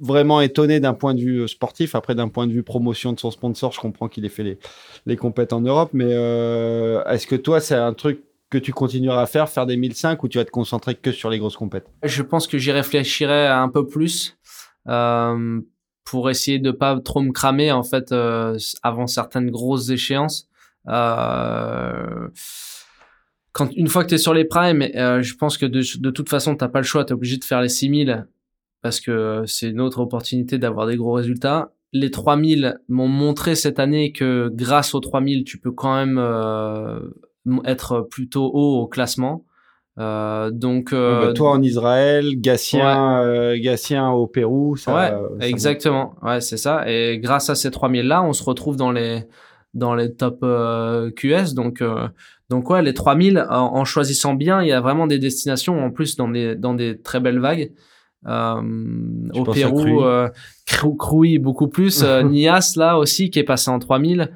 vraiment 0.00 0.40
étonné 0.40 0.80
d'un 0.80 0.94
point 0.94 1.14
de 1.14 1.20
vue 1.20 1.48
sportif. 1.48 1.94
Après, 1.94 2.14
d'un 2.14 2.28
point 2.28 2.46
de 2.46 2.52
vue 2.52 2.62
promotion 2.62 3.12
de 3.12 3.20
son 3.20 3.30
sponsor, 3.30 3.72
je 3.72 3.80
comprends 3.80 4.08
qu'il 4.08 4.24
ait 4.24 4.30
fait 4.30 4.42
les, 4.42 4.58
les 5.06 5.16
compètes 5.16 5.52
en 5.52 5.60
Europe. 5.60 5.90
Mais 5.92 6.06
euh, 6.08 7.04
est-ce 7.04 7.26
que 7.26 7.36
toi, 7.36 7.60
c'est 7.60 7.74
un 7.74 7.94
truc 7.94 8.22
tu 8.58 8.72
continueras 8.72 9.22
à 9.22 9.26
faire, 9.26 9.48
faire 9.48 9.66
des 9.66 9.76
1005 9.76 10.22
ou 10.22 10.28
tu 10.28 10.38
vas 10.38 10.44
te 10.44 10.50
concentrer 10.50 10.94
que 10.94 11.12
sur 11.12 11.30
les 11.30 11.38
grosses 11.38 11.56
compètes 11.56 11.86
Je 12.02 12.22
pense 12.22 12.46
que 12.46 12.58
j'y 12.58 12.72
réfléchirai 12.72 13.46
un 13.46 13.68
peu 13.68 13.86
plus 13.86 14.36
euh, 14.88 15.60
pour 16.04 16.30
essayer 16.30 16.58
de 16.58 16.70
pas 16.70 17.00
trop 17.00 17.20
me 17.20 17.32
cramer 17.32 17.72
en 17.72 17.82
fait 17.82 18.12
euh, 18.12 18.56
avant 18.82 19.06
certaines 19.06 19.50
grosses 19.50 19.90
échéances. 19.90 20.48
Euh, 20.88 22.28
quand 23.52 23.70
une 23.74 23.88
fois 23.88 24.04
que 24.04 24.10
tu 24.10 24.14
es 24.14 24.18
sur 24.18 24.34
les 24.34 24.44
primes, 24.44 24.82
je 24.82 25.34
pense 25.34 25.58
que 25.58 25.66
de, 25.66 26.10
toute 26.10 26.28
façon 26.28 26.54
t'as 26.54 26.68
pas 26.68 26.80
le 26.80 26.84
choix, 26.84 27.04
tu 27.04 27.10
es 27.10 27.14
obligé 27.14 27.38
de 27.38 27.44
faire 27.44 27.62
les 27.62 27.68
6000 27.68 28.28
parce 28.82 29.00
que 29.00 29.42
c'est 29.46 29.70
une 29.70 29.80
autre 29.80 30.00
opportunité 30.00 30.58
d'avoir 30.58 30.86
des 30.86 30.96
gros 30.96 31.12
résultats. 31.12 31.72
Les 31.92 32.10
3000 32.10 32.78
m'ont 32.88 33.08
montré 33.08 33.54
cette 33.54 33.80
année 33.80 34.12
que 34.12 34.50
grâce 34.52 34.94
aux 34.94 35.00
3000, 35.00 35.44
tu 35.44 35.58
peux 35.58 35.72
quand 35.72 35.96
même 35.96 36.18
être 37.64 38.00
plutôt 38.10 38.50
haut 38.52 38.80
au 38.82 38.86
classement. 38.86 39.44
Euh, 39.98 40.50
donc 40.50 40.92
euh, 40.92 41.20
Ouais, 41.20 41.26
bah, 41.28 41.32
Toi 41.32 41.50
en 41.52 41.62
Israël, 41.62 42.38
Gatien, 42.38 43.22
euh, 43.22 43.56
Gatien 43.58 44.10
au 44.10 44.26
Pérou. 44.26 44.76
Ça, 44.76 44.94
ouais, 44.94 45.40
ça 45.40 45.48
exactement. 45.48 46.14
Ouais, 46.22 46.40
c'est 46.42 46.58
ça. 46.58 46.84
Et 46.90 47.18
grâce 47.18 47.48
à 47.48 47.54
ces 47.54 47.70
3000 47.70 48.06
là, 48.06 48.22
on 48.22 48.32
se 48.34 48.42
retrouve 48.44 48.76
dans 48.76 48.92
les 48.92 49.24
dans 49.72 49.94
les 49.94 50.12
top 50.14 50.40
euh, 50.42 51.10
QS. 51.10 51.54
Donc 51.54 51.80
euh, 51.80 52.08
donc 52.50 52.68
ouais, 52.68 52.82
les 52.82 52.92
3000 52.94 53.46
en, 53.48 53.74
en 53.74 53.84
choisissant 53.86 54.34
bien, 54.34 54.60
il 54.62 54.68
y 54.68 54.72
a 54.72 54.80
vraiment 54.80 55.06
des 55.06 55.18
destinations 55.18 55.82
en 55.82 55.90
plus 55.90 56.16
dans 56.16 56.28
des 56.28 56.56
dans 56.56 56.74
des 56.74 57.00
très 57.00 57.20
belles 57.20 57.40
vagues. 57.40 57.72
Euh, 58.26 58.60
au 59.34 59.44
Pérou, 59.54 59.78
euh, 60.04 60.28
Crou- 60.66 60.96
Cruy 60.96 61.38
beaucoup 61.38 61.68
plus. 61.68 62.02
Euh, 62.02 62.22
Nias 62.30 62.74
là 62.76 62.98
aussi 62.98 63.30
qui 63.30 63.38
est 63.38 63.44
passé 63.44 63.70
en 63.70 63.78
3000. 63.78 64.30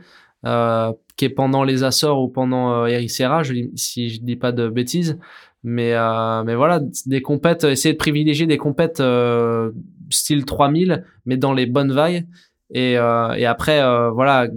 Euh, 0.46 0.92
qui 1.16 1.26
est 1.26 1.28
pendant 1.28 1.64
les 1.64 1.84
Açores 1.84 2.22
ou 2.22 2.28
pendant 2.28 2.72
euh, 2.72 2.86
Ericeira, 2.86 3.42
je, 3.42 3.52
si 3.74 4.08
je 4.08 4.22
dis 4.22 4.36
pas 4.36 4.52
de 4.52 4.68
bêtises. 4.68 5.18
Mais, 5.62 5.92
euh, 5.92 6.42
mais 6.44 6.54
voilà, 6.54 6.80
des 7.04 7.20
compètes, 7.20 7.64
essayer 7.64 7.92
de 7.92 7.98
privilégier 7.98 8.46
des 8.46 8.56
compètes 8.56 9.00
euh, 9.00 9.70
style 10.08 10.46
3000, 10.46 11.04
mais 11.26 11.36
dans 11.36 11.52
les 11.52 11.66
bonnes 11.66 11.92
vagues. 11.92 12.26
Et, 12.70 12.96
euh, 12.96 13.34
et 13.34 13.44
après, 13.44 13.82
euh, 13.82 14.10
voilà, 14.10 14.48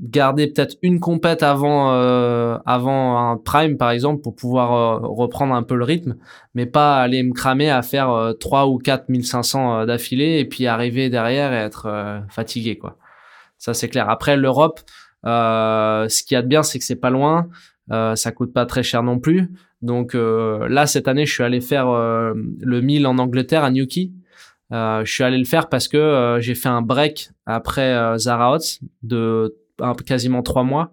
garder 0.00 0.48
peut-être 0.48 0.76
une 0.82 0.98
compète 0.98 1.44
avant, 1.44 1.92
euh, 1.92 2.58
avant 2.66 3.30
un 3.30 3.36
prime, 3.36 3.76
par 3.76 3.92
exemple, 3.92 4.22
pour 4.22 4.34
pouvoir 4.34 4.72
euh, 4.72 5.06
reprendre 5.06 5.54
un 5.54 5.62
peu 5.62 5.76
le 5.76 5.84
rythme, 5.84 6.16
mais 6.54 6.66
pas 6.66 7.00
aller 7.00 7.22
me 7.22 7.32
cramer 7.32 7.70
à 7.70 7.82
faire 7.82 8.10
euh, 8.10 8.32
3 8.32 8.66
ou 8.66 8.78
4 8.78 9.08
1500 9.08 9.82
euh, 9.82 9.86
d'affilée 9.86 10.40
et 10.40 10.44
puis 10.44 10.66
arriver 10.66 11.08
derrière 11.10 11.52
et 11.52 11.56
être 11.58 11.86
euh, 11.86 12.20
fatigué, 12.28 12.76
quoi. 12.76 12.96
Ça, 13.58 13.74
c'est 13.74 13.88
clair. 13.88 14.10
Après, 14.10 14.36
l'Europe, 14.36 14.80
euh, 14.80 15.01
ce 15.24 16.22
qu'il 16.22 16.34
y 16.34 16.38
a 16.38 16.42
de 16.42 16.48
bien, 16.48 16.62
c'est 16.62 16.78
que 16.78 16.84
c'est 16.84 16.96
pas 16.96 17.10
loin. 17.10 17.48
Euh, 17.90 18.14
ça 18.16 18.32
coûte 18.32 18.52
pas 18.52 18.66
très 18.66 18.82
cher 18.82 19.02
non 19.02 19.18
plus. 19.18 19.48
Donc 19.82 20.14
euh, 20.14 20.68
là, 20.68 20.86
cette 20.86 21.08
année, 21.08 21.26
je 21.26 21.32
suis 21.32 21.42
allé 21.42 21.60
faire 21.60 21.88
euh, 21.88 22.32
le 22.60 22.80
1000 22.80 23.06
en 23.06 23.18
Angleterre 23.18 23.64
à 23.64 23.70
Newquay. 23.70 24.10
Euh, 24.72 25.04
je 25.04 25.12
suis 25.12 25.24
allé 25.24 25.36
le 25.38 25.44
faire 25.44 25.68
parce 25.68 25.88
que 25.88 25.96
euh, 25.98 26.40
j'ai 26.40 26.54
fait 26.54 26.68
un 26.68 26.80
break 26.82 27.30
après 27.46 27.92
euh, 27.92 28.16
Zara 28.16 28.52
Hotz 28.54 28.80
de 29.02 29.54
un- 29.80 29.94
quasiment 29.94 30.42
trois 30.42 30.62
mois. 30.62 30.92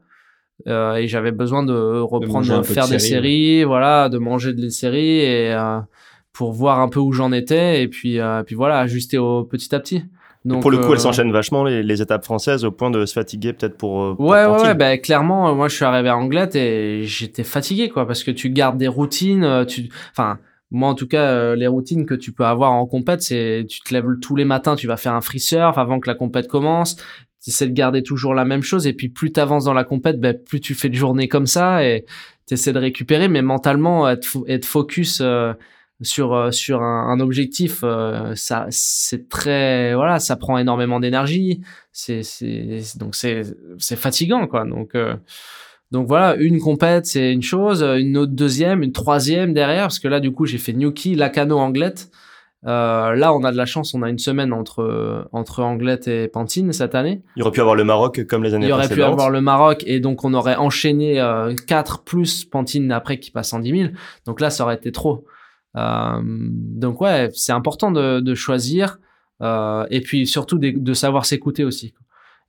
Euh, 0.67 0.95
et 0.95 1.07
j'avais 1.07 1.31
besoin 1.31 1.63
de 1.63 1.71
reprendre, 2.01 2.45
de 2.57 2.63
faire 2.73 2.83
des 2.89 2.99
séries, 2.99 3.21
séries, 3.53 3.63
voilà, 3.63 4.09
de 4.09 4.17
manger 4.17 4.53
des 4.53 4.69
séries 4.71 5.19
et 5.19 5.53
euh, 5.53 5.79
pour 6.33 6.51
voir 6.51 6.81
un 6.81 6.89
peu 6.89 6.99
où 6.99 7.13
j'en 7.13 7.31
étais 7.31 7.81
et 7.81 7.87
puis, 7.87 8.19
euh, 8.19 8.43
puis 8.43 8.55
voilà, 8.55 8.79
ajuster 8.79 9.17
au 9.17 9.45
petit 9.45 9.73
à 9.73 9.79
petit. 9.79 10.03
Donc, 10.45 10.61
pour 10.61 10.71
le 10.71 10.77
coup, 10.77 10.89
euh, 10.89 10.93
elles 10.93 10.99
s'enchaînent 10.99 11.31
vachement 11.31 11.65
les, 11.65 11.83
les 11.83 12.01
étapes 12.01 12.23
françaises 12.23 12.63
au 12.63 12.71
point 12.71 12.89
de 12.89 13.05
se 13.05 13.13
fatiguer 13.13 13.51
peut-être 13.51 13.77
pour. 13.77 14.01
euh, 14.01 14.15
pour 14.15 14.25
Ouais, 14.25 14.45
ouais, 14.45 14.61
ouais, 14.61 14.73
bah, 14.73 14.97
clairement, 14.97 15.49
euh, 15.49 15.53
moi, 15.53 15.67
je 15.67 15.75
suis 15.75 15.85
arrivé 15.85 16.09
à 16.09 16.15
Anglette 16.15 16.55
et 16.55 17.03
j'étais 17.03 17.43
fatigué, 17.43 17.89
quoi, 17.89 18.07
parce 18.07 18.23
que 18.23 18.31
tu 18.31 18.49
gardes 18.49 18.77
des 18.77 18.87
routines, 18.87 19.43
euh, 19.43 19.65
tu, 19.65 19.89
enfin, 20.11 20.39
moi, 20.71 20.87
en 20.87 20.95
tout 20.95 21.07
cas, 21.07 21.55
les 21.55 21.67
routines 21.67 22.05
que 22.05 22.13
tu 22.13 22.31
peux 22.31 22.45
avoir 22.45 22.71
en 22.71 22.85
compète, 22.85 23.21
c'est, 23.21 23.65
tu 23.67 23.81
te 23.81 23.93
lèves 23.93 24.05
tous 24.21 24.35
les 24.35 24.45
matins, 24.45 24.75
tu 24.75 24.87
vas 24.87 24.97
faire 24.97 25.13
un 25.13 25.21
free 25.21 25.39
surf 25.39 25.77
avant 25.77 25.99
que 25.99 26.07
la 26.07 26.15
compète 26.15 26.47
commence, 26.47 26.95
tu 27.43 27.49
essaies 27.49 27.67
de 27.67 27.73
garder 27.73 28.03
toujours 28.03 28.33
la 28.33 28.45
même 28.45 28.61
chose, 28.61 28.85
et 28.87 28.93
puis 28.93 29.09
plus 29.09 29.31
t'avances 29.31 29.65
dans 29.65 29.73
la 29.73 29.83
compète, 29.83 30.19
ben, 30.19 30.37
plus 30.37 30.61
tu 30.61 30.75
fais 30.75 30.89
de 30.89 30.95
journées 30.95 31.27
comme 31.27 31.47
ça, 31.47 31.83
et 31.83 32.05
t'essaies 32.45 32.71
de 32.73 32.79
récupérer, 32.79 33.27
mais 33.27 33.41
mentalement, 33.41 34.07
être, 34.07 34.37
être 34.47 34.65
focus, 34.65 35.21
euh, 35.21 35.53
sur 36.01 36.33
euh, 36.33 36.51
sur 36.51 36.81
un, 36.81 37.09
un 37.09 37.19
objectif 37.19 37.81
euh, 37.83 38.33
ça 38.35 38.67
c'est 38.69 39.27
très 39.29 39.93
voilà 39.95 40.19
ça 40.19 40.35
prend 40.35 40.57
énormément 40.57 40.99
d'énergie 40.99 41.61
c'est 41.91 42.23
c'est 42.23 42.81
donc 42.97 43.15
c'est 43.15 43.41
c'est 43.77 43.95
fatigant 43.97 44.47
quoi 44.47 44.65
donc 44.65 44.95
euh, 44.95 45.15
donc 45.91 46.07
voilà 46.07 46.35
une 46.35 46.59
compète 46.59 47.05
c'est 47.05 47.33
une 47.33 47.41
chose 47.41 47.83
une 47.83 48.17
autre 48.17 48.31
deuxième 48.33 48.81
une 48.83 48.93
troisième 48.93 49.53
derrière 49.53 49.83
parce 49.83 49.99
que 49.99 50.07
là 50.07 50.19
du 50.19 50.31
coup 50.31 50.45
j'ai 50.45 50.57
fait 50.57 50.73
Newquay 50.73 51.15
Lacano 51.15 51.57
Anglette 51.57 52.09
euh, 52.65 53.15
là 53.15 53.33
on 53.33 53.43
a 53.43 53.51
de 53.51 53.57
la 53.57 53.65
chance 53.65 53.93
on 53.93 54.01
a 54.01 54.09
une 54.09 54.19
semaine 54.19 54.51
entre 54.53 55.27
entre 55.31 55.63
Anglette 55.63 56.07
et 56.09 56.27
Pantine 56.27 56.73
cette 56.73 56.93
année 56.93 57.21
Il 57.37 57.41
aurait 57.41 57.51
pu 57.51 57.61
avoir 57.61 57.75
le 57.75 57.85
Maroc 57.85 58.25
comme 58.25 58.43
les 58.43 58.53
années 58.53 58.65
il 58.65 58.69
y 58.69 58.73
aurait 58.73 58.83
pu 58.83 58.95
précédentes. 58.95 59.13
avoir 59.13 59.29
le 59.29 59.39
Maroc 59.41 59.83
et 59.87 59.99
donc 60.01 60.25
on 60.25 60.33
aurait 60.33 60.57
enchaîné 60.57 61.21
euh, 61.21 61.55
4 61.67 62.03
plus 62.03 62.43
Pantine 62.43 62.91
après 62.91 63.17
qui 63.17 63.31
passe 63.31 63.53
en 63.53 63.59
10 63.59 63.77
000. 63.79 63.89
Donc 64.25 64.41
là, 64.41 64.49
ça 64.49 64.65
aurait 64.65 64.75
été 64.75 64.91
trop. 64.91 65.25
Euh, 65.75 66.21
donc 66.23 67.01
ouais, 67.01 67.29
c'est 67.33 67.51
important 67.51 67.91
de, 67.91 68.19
de 68.19 68.35
choisir 68.35 68.99
euh, 69.41 69.85
et 69.89 70.01
puis 70.01 70.25
surtout 70.25 70.57
de, 70.57 70.71
de 70.71 70.93
savoir 70.93 71.25
s'écouter 71.25 71.63
aussi. 71.63 71.93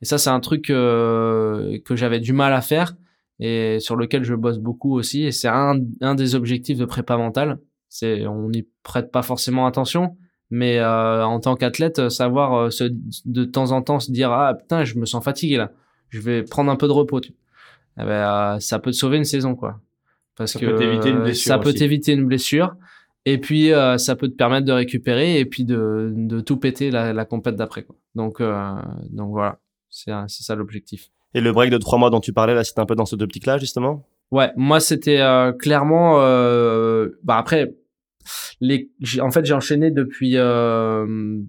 Et 0.02 0.06
ça, 0.06 0.16
c'est 0.16 0.30
un 0.30 0.40
truc 0.40 0.70
euh, 0.70 1.78
que 1.84 1.94
j'avais 1.96 2.20
du 2.20 2.32
mal 2.32 2.52
à 2.52 2.60
faire 2.62 2.94
et 3.38 3.78
sur 3.80 3.96
lequel 3.96 4.24
je 4.24 4.34
bosse 4.34 4.58
beaucoup 4.58 4.96
aussi. 4.96 5.24
Et 5.24 5.32
c'est 5.32 5.48
un, 5.48 5.80
un 6.00 6.14
des 6.14 6.34
objectifs 6.34 6.78
de 6.78 6.84
prépa 6.86 7.16
mentale. 7.16 7.58
C'est 7.88 8.26
on 8.26 8.48
n'y 8.48 8.66
prête 8.82 9.10
pas 9.10 9.22
forcément 9.22 9.66
attention, 9.66 10.16
mais 10.50 10.78
euh, 10.78 11.24
en 11.24 11.40
tant 11.40 11.56
qu'athlète, 11.56 12.08
savoir 12.08 12.54
euh, 12.54 12.70
se, 12.70 12.84
de 13.24 13.44
temps 13.44 13.72
en 13.72 13.82
temps 13.82 14.00
se 14.00 14.10
dire 14.10 14.30
ah 14.32 14.54
putain, 14.54 14.84
je 14.84 14.98
me 14.98 15.04
sens 15.04 15.22
fatigué 15.22 15.56
là 15.56 15.72
je 16.10 16.20
vais 16.20 16.42
prendre 16.42 16.70
un 16.70 16.76
peu 16.76 16.86
de 16.86 16.92
repos. 16.92 17.20
Tu. 17.20 17.32
Eh 17.98 18.02
ben, 18.02 18.10
euh, 18.10 18.60
ça 18.60 18.78
peut 18.78 18.90
te 18.90 18.96
sauver 18.96 19.16
une 19.16 19.24
saison, 19.24 19.54
quoi. 19.54 19.80
Parce 20.36 20.52
Ça 20.52 20.58
que 20.58 20.66
peut 20.66 20.76
t'éviter 20.76 21.10
une 21.10 21.22
blessure 21.22 21.48
ça 21.48 21.58
peut 21.58 21.72
t'éviter 21.72 22.12
une 22.12 22.24
blessure. 22.26 22.76
Et 23.26 23.38
puis, 23.38 23.72
euh, 23.72 23.98
ça 23.98 24.16
peut 24.16 24.28
te 24.28 24.34
permettre 24.34 24.66
de 24.66 24.72
récupérer 24.72 25.38
et 25.40 25.44
puis 25.44 25.64
de, 25.64 26.10
de 26.14 26.40
tout 26.40 26.56
péter 26.56 26.90
la, 26.90 27.12
la 27.12 27.24
compète 27.24 27.56
d'après, 27.56 27.82
quoi. 27.82 27.96
Donc, 28.14 28.40
euh, 28.40 28.74
donc 29.10 29.30
voilà. 29.30 29.58
C'est 29.88 30.12
ça 30.28 30.54
l'objectif. 30.54 31.08
Et 31.34 31.40
le 31.40 31.52
break 31.52 31.70
de 31.70 31.78
trois 31.78 31.98
mois 31.98 32.10
dont 32.10 32.20
tu 32.20 32.32
parlais 32.32 32.54
là, 32.54 32.64
c'était 32.64 32.80
un 32.80 32.86
peu 32.86 32.94
dans 32.94 33.06
cette 33.06 33.22
optique-là 33.22 33.58
justement? 33.58 34.06
Ouais, 34.30 34.50
moi 34.56 34.78
c'était 34.80 35.20
euh, 35.20 35.52
clairement. 35.52 36.20
Euh, 36.20 37.10
bah 37.24 37.36
après, 37.36 37.74
les, 38.60 38.90
j'ai- 39.00 39.20
en 39.20 39.30
fait 39.32 39.44
j'ai 39.44 39.54
enchaîné 39.54 39.90
depuis 39.90 40.36
euh, 40.36 41.04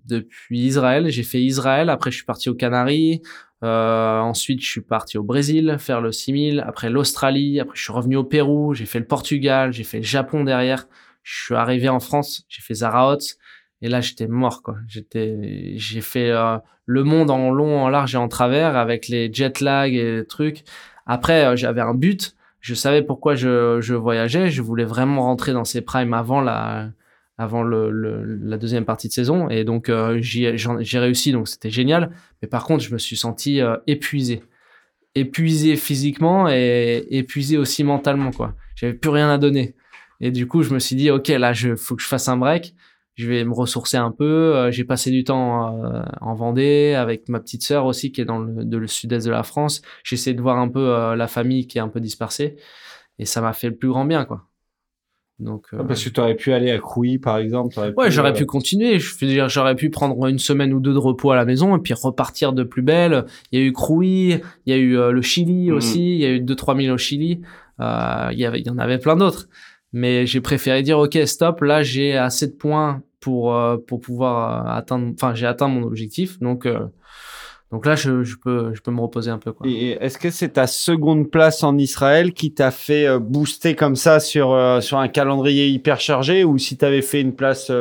depuis 0.07 0.59
Israël. 0.59 1.09
J'ai 1.09 1.23
fait 1.23 1.41
Israël. 1.41 1.89
Après 1.89 2.09
je 2.11 2.15
suis 2.17 2.25
parti 2.25 2.49
aux 2.49 2.55
Canaries. 2.55 3.21
Euh, 3.63 4.19
ensuite 4.19 4.61
je 4.61 4.67
suis 4.69 4.81
parti 4.81 5.17
au 5.19 5.23
Brésil 5.23 5.75
faire 5.79 6.01
le 6.01 6.11
6000. 6.11 6.63
Après 6.65 6.89
l'Australie. 6.89 7.59
Après 7.59 7.75
je 7.75 7.83
suis 7.83 7.93
revenu 7.93 8.15
au 8.15 8.23
Pérou. 8.23 8.73
J'ai 8.73 8.85
fait 8.87 8.99
le 8.99 9.05
Portugal. 9.05 9.71
J'ai 9.73 9.83
fait 9.83 9.97
le 9.97 10.03
Japon 10.03 10.43
derrière. 10.43 10.87
Je 11.23 11.43
suis 11.43 11.55
arrivé 11.55 11.89
en 11.89 11.99
France. 11.99 12.45
J'ai 12.49 12.61
fait 12.61 12.75
Zara 12.75 13.11
Hotz. 13.11 13.37
Et 13.81 13.89
là 13.89 14.01
j'étais 14.01 14.27
mort 14.27 14.61
quoi. 14.61 14.75
J'étais, 14.87 15.73
j'ai 15.75 16.01
fait 16.01 16.29
euh, 16.29 16.57
le 16.85 17.03
monde 17.03 17.31
en 17.31 17.49
long, 17.51 17.79
en 17.79 17.89
large 17.89 18.13
et 18.15 18.17
en 18.17 18.27
travers 18.27 18.77
avec 18.77 19.07
les 19.07 19.33
jet 19.33 19.59
lag 19.59 19.93
et 19.93 20.17
les 20.17 20.25
trucs. 20.25 20.63
Après 21.05 21.45
euh, 21.45 21.55
j'avais 21.55 21.81
un 21.81 21.93
but 21.93 22.35
je 22.59 22.75
savais 22.75 23.01
pourquoi 23.01 23.33
je, 23.33 23.93
voyageais. 23.93 24.51
Je 24.51 24.61
voulais 24.61 24.85
vraiment 24.85 25.23
rentrer 25.23 25.51
dans 25.51 25.65
ces 25.65 25.81
primes 25.81 26.13
avant 26.13 26.41
la, 26.41 26.91
avant 27.39 27.63
la 27.63 28.57
deuxième 28.59 28.85
partie 28.85 29.07
de 29.07 29.13
saison. 29.13 29.49
Et 29.49 29.63
donc, 29.63 29.89
euh, 29.89 30.19
j'ai 30.21 30.99
réussi, 30.99 31.31
donc 31.31 31.47
c'était 31.47 31.71
génial. 31.71 32.11
Mais 32.43 32.47
par 32.47 32.65
contre, 32.65 32.83
je 32.83 32.93
me 32.93 32.99
suis 32.99 33.17
senti 33.17 33.61
épuisé. 33.87 34.43
Épuisé 35.15 35.75
physiquement 35.75 36.49
et 36.49 37.03
épuisé 37.09 37.57
aussi 37.57 37.83
mentalement, 37.83 38.29
quoi. 38.29 38.53
J'avais 38.75 38.93
plus 38.93 39.09
rien 39.09 39.31
à 39.31 39.39
donner. 39.39 39.73
Et 40.21 40.31
du 40.31 40.47
coup, 40.47 40.61
je 40.63 40.73
me 40.73 40.79
suis 40.79 40.95
dit, 40.95 41.09
OK, 41.11 41.27
là, 41.29 41.51
je, 41.51 41.75
faut 41.75 41.95
que 41.95 42.01
je 42.01 42.07
fasse 42.07 42.27
un 42.29 42.37
break. 42.37 42.73
Je 43.15 43.27
vais 43.27 43.43
me 43.43 43.53
ressourcer 43.53 43.97
un 43.97 44.11
peu. 44.11 44.55
Euh, 44.55 44.71
J'ai 44.71 44.83
passé 44.85 45.11
du 45.11 45.23
temps 45.25 45.83
euh, 45.83 46.01
en 46.21 46.33
Vendée 46.33 46.93
avec 46.93 47.27
ma 47.27 47.39
petite 47.41 47.63
sœur 47.63 47.85
aussi 47.85 48.11
qui 48.11 48.21
est 48.21 48.25
dans 48.25 48.39
le, 48.39 48.63
de 48.63 48.77
le 48.77 48.87
sud-est 48.87 49.25
de 49.25 49.31
la 49.31 49.43
France. 49.43 49.81
J'essaie 50.03 50.33
de 50.33 50.41
voir 50.41 50.57
un 50.57 50.69
peu 50.69 50.79
euh, 50.95 51.15
la 51.15 51.27
famille 51.27 51.67
qui 51.67 51.77
est 51.77 51.81
un 51.81 51.89
peu 51.89 51.99
dispersée. 51.99 52.55
Et 53.19 53.25
ça 53.25 53.41
m'a 53.41 53.51
fait 53.53 53.67
le 53.69 53.75
plus 53.75 53.89
grand 53.89 54.05
bien, 54.05 54.23
quoi. 54.25 54.45
Donc, 55.39 55.65
euh, 55.73 55.77
Ah, 55.81 55.83
Parce 55.87 56.03
que 56.03 56.09
tu 56.09 56.19
aurais 56.19 56.35
pu 56.35 56.53
aller 56.53 56.69
à 56.71 56.77
Crouy, 56.77 57.17
par 57.17 57.37
exemple. 57.39 57.75
Ouais, 57.97 58.11
j'aurais 58.11 58.29
euh, 58.29 58.33
pu 58.33 58.45
continuer. 58.45 58.99
Je 58.99 59.13
veux 59.19 59.27
dire, 59.27 59.49
j'aurais 59.49 59.75
pu 59.75 59.89
prendre 59.89 60.27
une 60.27 60.39
semaine 60.39 60.71
ou 60.71 60.79
deux 60.79 60.93
de 60.93 60.97
repos 60.99 61.31
à 61.31 61.35
la 61.35 61.45
maison 61.45 61.75
et 61.75 61.79
puis 61.79 61.93
repartir 61.93 62.53
de 62.53 62.63
plus 62.63 62.81
belle. 62.83 63.25
Il 63.51 63.59
y 63.59 63.63
a 63.63 63.65
eu 63.65 63.71
Crouy, 63.73 64.39
il 64.65 64.71
y 64.71 64.73
a 64.73 64.77
eu 64.77 64.97
euh, 64.97 65.11
le 65.11 65.21
Chili 65.21 65.69
Mhm. 65.71 65.75
aussi, 65.75 66.13
il 66.15 66.21
y 66.21 66.25
a 66.25 66.29
eu 66.31 66.39
deux 66.39 66.55
trois 66.55 66.75
mille 66.75 66.91
au 66.91 66.97
Chili. 66.97 67.41
Euh, 67.79 68.29
il 68.31 68.37
y 68.39 68.45
avait, 68.45 68.59
il 68.59 68.67
y 68.67 68.69
en 68.69 68.77
avait 68.77 68.99
plein 68.99 69.15
d'autres. 69.15 69.47
Mais 69.93 70.25
j'ai 70.25 70.41
préféré 70.41 70.83
dire 70.83 70.99
ok 70.99 71.17
stop. 71.25 71.61
Là, 71.61 71.83
j'ai 71.83 72.17
assez 72.17 72.47
de 72.47 72.53
points 72.53 73.01
pour 73.19 73.55
euh, 73.55 73.77
pour 73.77 73.99
pouvoir 73.99 74.67
euh, 74.67 74.77
atteindre. 74.77 75.11
Enfin, 75.13 75.33
j'ai 75.35 75.45
atteint 75.45 75.67
mon 75.67 75.83
objectif, 75.83 76.39
donc 76.39 76.65
euh, 76.65 76.79
donc 77.71 77.85
là, 77.85 77.95
je, 77.95 78.23
je 78.23 78.35
peux 78.35 78.73
je 78.73 78.81
peux 78.81 78.91
me 78.91 79.01
reposer 79.01 79.31
un 79.31 79.37
peu 79.37 79.51
quoi. 79.53 79.67
Et 79.67 79.91
est-ce 80.01 80.17
que 80.17 80.29
c'est 80.29 80.49
ta 80.49 80.67
seconde 80.67 81.29
place 81.29 81.63
en 81.63 81.77
Israël 81.77 82.33
qui 82.33 82.53
t'a 82.53 82.71
fait 82.71 83.19
booster 83.19 83.75
comme 83.75 83.95
ça 83.95 84.19
sur, 84.19 84.51
euh, 84.51 84.81
sur 84.81 84.97
un 84.97 85.07
calendrier 85.07 85.67
hyper 85.69 85.99
chargé? 85.99 86.43
Ou 86.43 86.57
si 86.57 86.77
tu 86.77 86.83
avais 86.83 87.01
fait 87.01 87.21
une 87.21 87.33
place, 87.33 87.71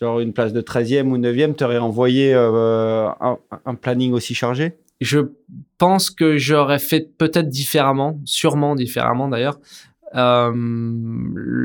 genre 0.00 0.20
une 0.20 0.32
place 0.32 0.52
de 0.52 0.60
13e 0.60 1.08
ou 1.10 1.18
9e, 1.18 1.54
tu 1.54 1.64
aurais 1.64 1.78
envoyé 1.78 2.34
euh, 2.34 3.06
un, 3.20 3.38
un 3.64 3.74
planning 3.74 4.12
aussi 4.12 4.34
chargé? 4.34 4.72
Je 5.00 5.20
pense 5.78 6.10
que 6.10 6.36
j'aurais 6.36 6.78
fait 6.78 7.16
peut-être 7.18 7.48
différemment, 7.48 8.18
sûrement 8.24 8.74
différemment 8.74 9.28
d'ailleurs. 9.28 9.58
Euh, 10.14 10.52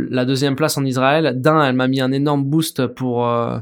la 0.09 0.25
deuxième 0.25 0.55
place 0.55 0.77
en 0.77 0.85
Israël, 0.85 1.39
d'un, 1.39 1.63
elle 1.63 1.75
m'a 1.75 1.87
mis 1.87 2.01
un 2.01 2.11
énorme 2.11 2.43
boost 2.43 2.87
pour 2.87 3.27
euh, 3.27 3.59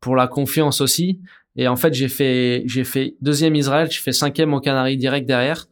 pour 0.00 0.16
la 0.16 0.26
confiance 0.26 0.80
aussi. 0.80 1.20
Et 1.56 1.68
en 1.68 1.76
fait, 1.76 1.94
j'ai 1.94 2.08
fait 2.08 2.62
j'ai 2.66 2.84
fait 2.84 3.16
deuxième 3.20 3.54
Israël, 3.54 3.88
j'ai 3.90 4.00
fait 4.00 4.12
cinquième 4.12 4.52
au 4.54 4.60
Canaries 4.60 4.96
direct 4.96 5.26
derrière. 5.26 5.66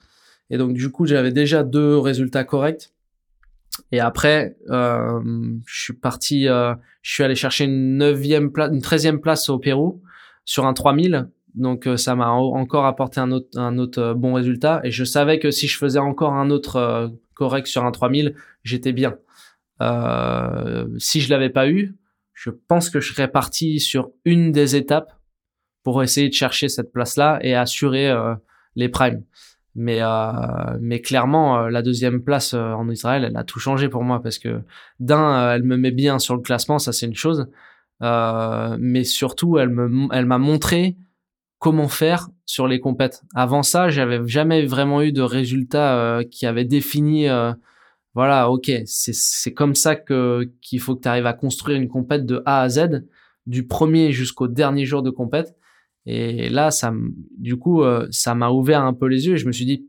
Et 0.50 0.58
donc 0.58 0.74
du 0.74 0.90
coup, 0.90 1.06
j'avais 1.06 1.32
déjà 1.32 1.62
deux 1.64 1.98
résultats 1.98 2.44
corrects. 2.44 2.92
Et 3.90 4.00
après, 4.00 4.56
euh, 4.70 5.20
je 5.66 5.82
suis 5.82 5.92
parti, 5.94 6.46
euh, 6.46 6.74
je 7.00 7.14
suis 7.14 7.24
allé 7.24 7.34
chercher 7.34 7.64
une 7.64 7.96
neuvième 7.96 8.52
place, 8.52 8.70
une 8.72 8.82
treizième 8.82 9.20
place 9.20 9.48
au 9.48 9.58
Pérou 9.58 10.02
sur 10.44 10.66
un 10.66 10.74
3000. 10.74 11.28
Donc 11.54 11.86
euh, 11.86 11.96
ça 11.96 12.14
m'a 12.14 12.28
en- 12.30 12.54
encore 12.54 12.84
apporté 12.86 13.18
un 13.20 13.30
autre 13.32 13.58
un 13.58 13.78
autre 13.78 14.14
bon 14.14 14.34
résultat. 14.34 14.80
Et 14.84 14.90
je 14.90 15.04
savais 15.04 15.38
que 15.38 15.50
si 15.50 15.66
je 15.68 15.78
faisais 15.78 15.98
encore 15.98 16.34
un 16.34 16.50
autre 16.50 17.12
correct 17.34 17.66
sur 17.66 17.84
un 17.84 17.90
3000, 17.90 18.34
j'étais 18.64 18.92
bien. 18.92 19.16
Euh, 19.80 20.86
si 20.98 21.20
je 21.20 21.30
l'avais 21.30 21.50
pas 21.50 21.68
eu, 21.68 21.94
je 22.34 22.50
pense 22.50 22.90
que 22.90 23.00
je 23.00 23.12
serais 23.12 23.28
parti 23.28 23.80
sur 23.80 24.10
une 24.24 24.52
des 24.52 24.76
étapes 24.76 25.12
pour 25.82 26.02
essayer 26.02 26.28
de 26.28 26.34
chercher 26.34 26.68
cette 26.68 26.92
place-là 26.92 27.38
et 27.42 27.54
assurer 27.54 28.08
euh, 28.10 28.34
les 28.76 28.88
primes. 28.88 29.24
Mais 29.74 30.02
euh, 30.02 30.78
mais 30.80 31.00
clairement, 31.00 31.58
euh, 31.58 31.70
la 31.70 31.82
deuxième 31.82 32.22
place 32.22 32.52
euh, 32.52 32.72
en 32.72 32.90
Israël, 32.90 33.24
elle 33.24 33.36
a 33.36 33.44
tout 33.44 33.58
changé 33.58 33.88
pour 33.88 34.04
moi 34.04 34.22
parce 34.22 34.38
que 34.38 34.60
d'un, 35.00 35.50
elle 35.52 35.62
me 35.62 35.76
met 35.76 35.90
bien 35.90 36.18
sur 36.18 36.36
le 36.36 36.42
classement, 36.42 36.78
ça 36.78 36.92
c'est 36.92 37.06
une 37.06 37.14
chose. 37.14 37.46
Mais 38.00 39.04
surtout, 39.04 39.58
elle 39.58 39.74
elle 40.12 40.26
m'a 40.26 40.38
montré 40.38 40.96
comment 41.62 41.86
faire 41.86 42.28
sur 42.44 42.66
les 42.66 42.80
compètes. 42.80 43.22
Avant 43.36 43.62
ça, 43.62 43.88
j'avais 43.88 44.26
jamais 44.26 44.66
vraiment 44.66 45.00
eu 45.00 45.12
de 45.12 45.22
résultats 45.22 45.96
euh, 45.96 46.24
qui 46.24 46.44
avaient 46.44 46.64
défini 46.64 47.28
euh, 47.28 47.52
voilà, 48.14 48.50
OK, 48.50 48.68
c'est 48.84 49.54
comme 49.54 49.76
ça 49.76 49.94
que 49.94 50.50
qu'il 50.60 50.80
faut 50.80 50.96
que 50.96 51.02
tu 51.02 51.08
arrives 51.08 51.24
à 51.24 51.34
construire 51.34 51.78
une 51.80 51.88
compète 51.88 52.26
de 52.26 52.42
A 52.46 52.62
à 52.62 52.68
Z 52.68 53.06
du 53.46 53.64
premier 53.64 54.10
jusqu'au 54.10 54.48
dernier 54.48 54.84
jour 54.86 55.04
de 55.04 55.10
compète. 55.10 55.54
Et 56.04 56.48
là, 56.48 56.72
ça, 56.72 56.92
du 57.38 57.56
coup, 57.56 57.84
euh, 57.84 58.08
ça 58.10 58.34
m'a 58.34 58.50
ouvert 58.50 58.82
un 58.82 58.92
peu 58.92 59.06
les 59.06 59.28
yeux 59.28 59.34
et 59.34 59.38
je 59.38 59.46
me 59.46 59.52
suis 59.52 59.64
dit, 59.64 59.88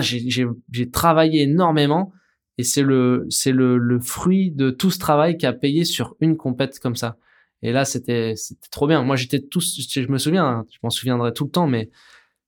j'ai, 0.00 0.90
travaillé 0.90 1.42
énormément 1.42 2.12
et 2.58 2.64
c'est 2.64 2.82
le, 2.82 3.28
le, 3.46 3.78
le 3.78 4.00
fruit 4.00 4.50
de 4.50 4.70
tout 4.70 4.90
ce 4.90 4.98
travail 4.98 5.36
qui 5.36 5.46
a 5.46 5.52
payé 5.52 5.84
sur 5.84 6.16
une 6.18 6.36
compète 6.36 6.80
comme 6.80 6.96
ça. 6.96 7.18
Et 7.64 7.72
là, 7.72 7.86
c'était, 7.86 8.34
trop 8.70 8.86
bien. 8.86 9.02
Moi, 9.02 9.16
j'étais 9.16 9.40
tout, 9.40 9.60
je 9.60 10.06
me 10.08 10.18
souviens, 10.18 10.44
hein, 10.44 10.66
je 10.70 10.76
m'en 10.82 10.90
souviendrai 10.90 11.32
tout 11.32 11.44
le 11.44 11.50
temps, 11.50 11.66
mais 11.66 11.88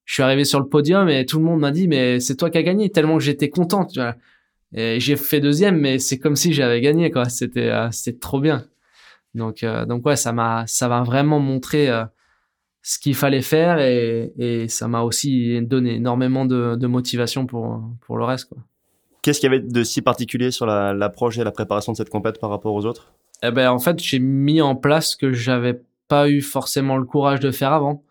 je 0.05 0.13
suis 0.13 0.21
arrivé 0.21 0.45
sur 0.45 0.59
le 0.59 0.67
podium 0.67 1.09
et 1.09 1.25
tout 1.25 1.39
le 1.39 1.43
monde 1.43 1.59
m'a 1.59 1.71
dit, 1.71 1.87
mais 1.87 2.19
c'est 2.19 2.35
toi 2.35 2.51
qui 2.51 2.59
as 2.59 2.63
gagné, 2.63 2.91
tellement 2.91 3.17
que 3.17 3.23
j'étais 3.23 3.49
content. 3.49 3.87
Et 4.75 4.99
j'ai 4.99 5.15
fait 5.15 5.39
deuxième, 5.39 5.79
mais 5.79 5.97
c'est 5.97 6.19
comme 6.19 6.35
si 6.35 6.53
j'avais 6.53 6.81
gagné. 6.81 7.11
C'était, 7.29 7.71
euh, 7.71 7.89
c'était 7.91 8.19
trop 8.19 8.39
bien. 8.39 8.65
Donc, 9.33 9.63
euh, 9.63 9.87
donc 9.87 10.05
ouais, 10.05 10.15
ça 10.15 10.33
m'a, 10.33 10.65
ça 10.67 10.87
m'a 10.87 11.01
vraiment 11.01 11.39
montré 11.39 11.89
euh, 11.89 12.05
ce 12.83 12.99
qu'il 12.99 13.15
fallait 13.15 13.41
faire 13.41 13.79
et, 13.79 14.67
ça 14.69 14.87
m'a 14.87 15.01
aussi 15.01 15.59
donné 15.63 15.95
énormément 15.95 16.45
de, 16.45 16.85
motivation 16.85 17.47
pour, 17.47 17.81
pour 18.01 18.17
le 18.17 18.23
reste. 18.23 18.53
Qu'est-ce 19.23 19.39
qu'il 19.39 19.51
y 19.51 19.55
avait 19.55 19.65
de 19.65 19.83
si 19.83 20.03
particulier 20.03 20.51
sur 20.51 20.67
la- 20.67 20.93
l'approche 20.93 21.39
et 21.39 21.43
la 21.43 21.51
préparation 21.51 21.91
de 21.91 21.97
cette 21.97 22.09
compète 22.09 22.39
par 22.39 22.51
rapport 22.51 22.75
aux 22.75 22.85
autres? 22.85 23.11
Eh 23.43 23.51
ben, 23.51 23.69
en 23.69 23.79
fait, 23.79 23.99
j'ai 23.99 24.19
mis 24.19 24.61
en 24.61 24.75
place 24.75 25.11
ce 25.11 25.17
que 25.17 25.31
j'avais 25.31 25.81
pas 26.07 26.29
eu 26.29 26.41
forcément 26.41 26.97
le 26.97 27.05
courage 27.05 27.39
de 27.39 27.51
faire 27.51 27.73
avant. 27.73 28.03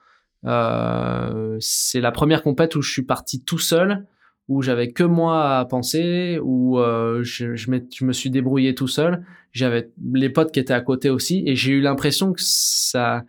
Euh, 0.44 1.56
c'est 1.60 2.00
la 2.00 2.12
première 2.12 2.42
compète 2.42 2.76
où 2.76 2.82
je 2.82 2.92
suis 2.92 3.02
parti 3.02 3.42
tout 3.42 3.58
seul, 3.58 4.06
où 4.48 4.62
j'avais 4.62 4.92
que 4.92 5.02
moi 5.02 5.58
à 5.58 5.64
penser, 5.64 6.38
où 6.42 6.78
euh, 6.78 7.22
je, 7.22 7.56
je, 7.56 7.70
me 7.70 8.12
suis 8.12 8.30
débrouillé 8.30 8.74
tout 8.74 8.86
seul. 8.86 9.24
J'avais 9.52 9.90
les 10.12 10.30
potes 10.30 10.52
qui 10.52 10.60
étaient 10.60 10.74
à 10.74 10.80
côté 10.80 11.10
aussi, 11.10 11.42
et 11.46 11.56
j'ai 11.56 11.72
eu 11.72 11.80
l'impression 11.80 12.32
que 12.32 12.42
ça 12.42 13.24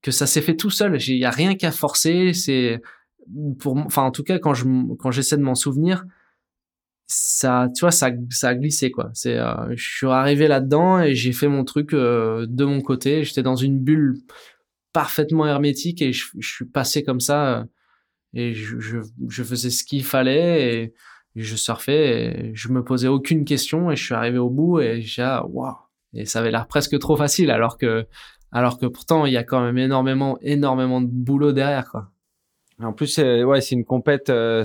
que 0.00 0.10
ça 0.10 0.26
s'est 0.26 0.42
fait 0.42 0.56
tout 0.56 0.70
seul. 0.70 1.00
Il 1.00 1.16
y 1.16 1.24
a 1.24 1.30
rien 1.30 1.54
qu'à 1.54 1.72
forcer. 1.72 2.34
C'est 2.34 2.82
pour, 3.58 3.76
enfin 3.78 4.02
en 4.02 4.10
tout 4.10 4.22
cas 4.22 4.38
quand 4.38 4.54
je 4.54 4.64
quand 4.96 5.10
j'essaie 5.10 5.36
de 5.36 5.42
m'en 5.42 5.54
souvenir, 5.54 6.04
ça, 7.06 7.68
tu 7.74 7.80
vois, 7.80 7.90
ça, 7.90 8.10
ça 8.30 8.48
a 8.48 8.54
glissé 8.54 8.90
quoi. 8.90 9.10
C'est, 9.14 9.38
euh, 9.38 9.74
je 9.76 9.96
suis 9.96 10.06
arrivé 10.06 10.48
là-dedans 10.48 11.00
et 11.00 11.14
j'ai 11.14 11.32
fait 11.32 11.48
mon 11.48 11.64
truc 11.64 11.92
euh, 11.92 12.46
de 12.48 12.64
mon 12.64 12.80
côté. 12.80 13.24
J'étais 13.24 13.42
dans 13.42 13.56
une 13.56 13.78
bulle 13.78 14.16
parfaitement 14.92 15.46
hermétique 15.46 16.02
et 16.02 16.12
je, 16.12 16.26
suis 16.40 16.64
passé 16.66 17.02
comme 17.02 17.20
ça 17.20 17.58
euh, 17.58 17.64
et 18.34 18.54
je, 18.54 18.78
je, 18.80 18.98
je 19.28 19.42
faisais 19.42 19.70
ce 19.70 19.84
qu'il 19.84 20.04
fallait 20.04 20.74
et 20.74 20.94
je 21.36 21.56
surfais 21.56 22.50
et 22.50 22.54
je 22.54 22.68
me 22.68 22.84
posais 22.84 23.08
aucune 23.08 23.44
question 23.44 23.90
et 23.90 23.96
je 23.96 24.04
suis 24.04 24.14
arrivé 24.14 24.38
au 24.38 24.50
bout 24.50 24.80
et 24.80 25.02
j'ai 25.02 25.22
ah, 25.22 25.44
waouh 25.46 25.74
et 26.14 26.26
ça 26.26 26.38
avait 26.38 26.52
l'air 26.52 26.68
presque 26.68 26.96
trop 27.00 27.16
facile 27.16 27.50
alors 27.50 27.76
que 27.76 28.06
alors 28.52 28.78
que 28.78 28.86
pourtant 28.86 29.26
il 29.26 29.32
y 29.32 29.36
a 29.36 29.42
quand 29.42 29.60
même 29.60 29.78
énormément 29.78 30.38
énormément 30.42 31.00
de 31.00 31.08
boulot 31.08 31.52
derrière 31.52 31.90
quoi. 31.90 32.12
En 32.82 32.92
plus, 32.92 33.06
c'est 33.06 33.44
ouais, 33.44 33.60
c'est 33.60 33.74
une 33.74 33.84
compète 33.84 34.30
euh, 34.30 34.64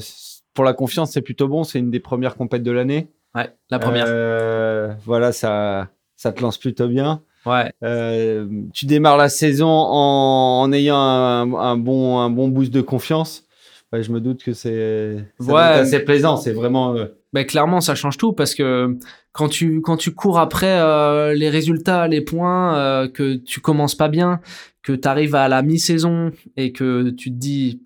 pour 0.59 0.65
la 0.65 0.73
confiance, 0.73 1.11
c'est 1.13 1.21
plutôt 1.21 1.47
bon. 1.47 1.63
C'est 1.63 1.79
une 1.79 1.89
des 1.89 2.01
premières 2.01 2.35
compètes 2.35 2.63
de 2.63 2.71
l'année. 2.71 3.07
Ouais, 3.33 3.49
la 3.69 3.79
première. 3.79 4.03
Euh, 4.09 4.93
voilà, 5.05 5.31
ça, 5.31 5.87
ça 6.17 6.33
te 6.33 6.41
lance 6.41 6.57
plutôt 6.57 6.89
bien. 6.89 7.21
Ouais. 7.45 7.71
Euh, 7.81 8.45
tu 8.73 8.85
démarres 8.85 9.15
la 9.15 9.29
saison 9.29 9.69
en, 9.69 10.59
en 10.61 10.73
ayant 10.73 10.97
un, 10.97 11.53
un 11.53 11.77
bon, 11.77 12.19
un 12.19 12.29
bon 12.29 12.49
boost 12.49 12.73
de 12.73 12.81
confiance. 12.81 13.45
Ouais, 13.93 14.03
je 14.03 14.11
me 14.11 14.19
doute 14.19 14.43
que 14.43 14.51
c'est 14.51 15.23
Ouais. 15.39 15.61
assez 15.61 15.99
plaisant. 16.01 16.35
C'est 16.35 16.51
vraiment. 16.51 16.93
euh, 16.93 17.05
Ben 17.31 17.45
clairement, 17.45 17.79
ça 17.79 17.95
change 17.95 18.17
tout 18.17 18.33
parce 18.33 18.53
que 18.53 18.97
quand 19.31 19.47
tu 19.47 19.79
quand 19.79 19.95
tu 19.95 20.13
cours 20.13 20.39
après 20.39 20.77
euh, 20.81 21.33
les 21.33 21.49
résultats, 21.49 22.09
les 22.09 22.19
points, 22.19 22.75
euh, 22.77 23.07
que 23.07 23.35
tu 23.35 23.61
commences 23.61 23.95
pas 23.95 24.09
bien, 24.09 24.41
que 24.83 24.91
tu 24.91 25.07
arrives 25.07 25.35
à 25.35 25.47
la 25.47 25.61
mi-saison 25.61 26.31
et 26.57 26.73
que 26.73 27.11
tu 27.11 27.29
te 27.31 27.35
dis 27.37 27.81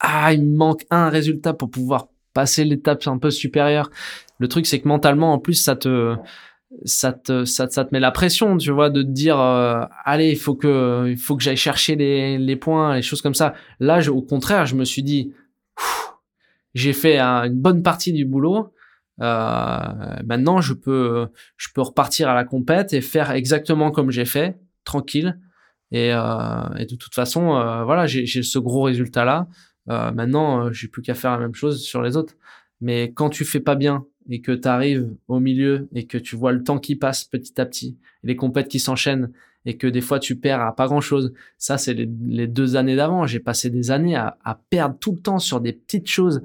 ah 0.00 0.32
il 0.34 0.42
me 0.44 0.56
manque 0.56 0.84
un 0.90 1.08
résultat 1.08 1.52
pour 1.54 1.70
pouvoir 1.70 2.08
passer 2.34 2.64
l'étape 2.64 3.06
un 3.06 3.18
peu 3.18 3.30
supérieure. 3.30 3.90
Le 4.38 4.48
truc 4.48 4.66
c'est 4.66 4.80
que 4.80 4.88
mentalement 4.88 5.32
en 5.32 5.38
plus 5.38 5.54
ça 5.54 5.76
te 5.76 6.16
ça 6.84 7.12
te 7.12 7.44
ça, 7.44 7.68
ça 7.68 7.84
te 7.84 7.92
met 7.92 8.00
la 8.00 8.12
pression, 8.12 8.56
tu 8.56 8.70
vois, 8.70 8.90
de 8.90 9.02
te 9.02 9.08
dire 9.08 9.38
euh, 9.40 9.82
allez 10.04 10.30
il 10.30 10.36
faut 10.38 10.54
que 10.54 11.06
il 11.08 11.16
faut 11.18 11.36
que 11.36 11.42
j'aille 11.42 11.56
chercher 11.56 11.96
les 11.96 12.38
les 12.38 12.56
points, 12.56 12.94
les 12.96 13.02
choses 13.02 13.22
comme 13.22 13.34
ça. 13.34 13.54
Là, 13.80 14.00
je- 14.00 14.10
au 14.10 14.22
contraire, 14.22 14.66
je 14.66 14.76
me 14.76 14.84
suis 14.84 15.02
dit 15.02 15.32
j'ai 16.74 16.92
fait 16.92 17.18
un- 17.18 17.44
une 17.44 17.60
bonne 17.60 17.82
partie 17.82 18.12
du 18.12 18.24
boulot. 18.24 18.72
Euh, 19.20 19.78
maintenant, 20.24 20.60
je 20.60 20.72
peux, 20.72 21.28
je 21.56 21.68
peux 21.74 21.82
repartir 21.82 22.28
à 22.28 22.34
la 22.34 22.44
compète 22.44 22.92
et 22.92 23.00
faire 23.00 23.32
exactement 23.32 23.90
comme 23.90 24.10
j'ai 24.10 24.24
fait, 24.24 24.56
tranquille. 24.84 25.38
Et, 25.92 26.12
euh, 26.14 26.74
et 26.78 26.86
de 26.86 26.94
toute 26.94 27.14
façon, 27.14 27.56
euh, 27.56 27.84
voilà, 27.84 28.06
j'ai 28.06 28.24
ce 28.26 28.58
gros 28.58 28.82
résultat 28.82 29.24
là. 29.24 29.48
Euh, 29.90 30.12
maintenant, 30.12 30.66
euh, 30.66 30.72
j'ai 30.72 30.88
plus 30.88 31.02
qu'à 31.02 31.14
faire 31.14 31.32
la 31.32 31.38
même 31.38 31.54
chose 31.54 31.82
sur 31.82 32.02
les 32.02 32.16
autres. 32.16 32.36
Mais 32.80 33.12
quand 33.12 33.28
tu 33.28 33.44
fais 33.44 33.60
pas 33.60 33.74
bien 33.74 34.06
et 34.28 34.40
que 34.40 34.52
tu 34.52 34.68
arrives 34.68 35.10
au 35.28 35.40
milieu 35.40 35.88
et 35.94 36.06
que 36.06 36.16
tu 36.16 36.36
vois 36.36 36.52
le 36.52 36.62
temps 36.62 36.78
qui 36.78 36.96
passe 36.96 37.24
petit 37.24 37.60
à 37.60 37.66
petit, 37.66 37.98
et 38.24 38.28
les 38.28 38.36
compètes 38.36 38.68
qui 38.68 38.78
s'enchaînent 38.78 39.32
et 39.66 39.76
que 39.76 39.86
des 39.86 40.00
fois 40.00 40.18
tu 40.18 40.36
perds 40.36 40.62
à 40.62 40.74
pas 40.74 40.86
grand 40.86 41.00
chose. 41.00 41.34
Ça, 41.58 41.76
c'est 41.76 41.92
les, 41.92 42.46
deux 42.46 42.76
années 42.76 42.96
d'avant. 42.96 43.26
J'ai 43.26 43.40
passé 43.40 43.68
des 43.68 43.90
années 43.90 44.16
à, 44.16 44.38
perdre 44.70 44.96
tout 44.98 45.12
le 45.12 45.18
temps 45.18 45.38
sur 45.38 45.60
des 45.60 45.72
petites 45.72 46.08
choses 46.08 46.42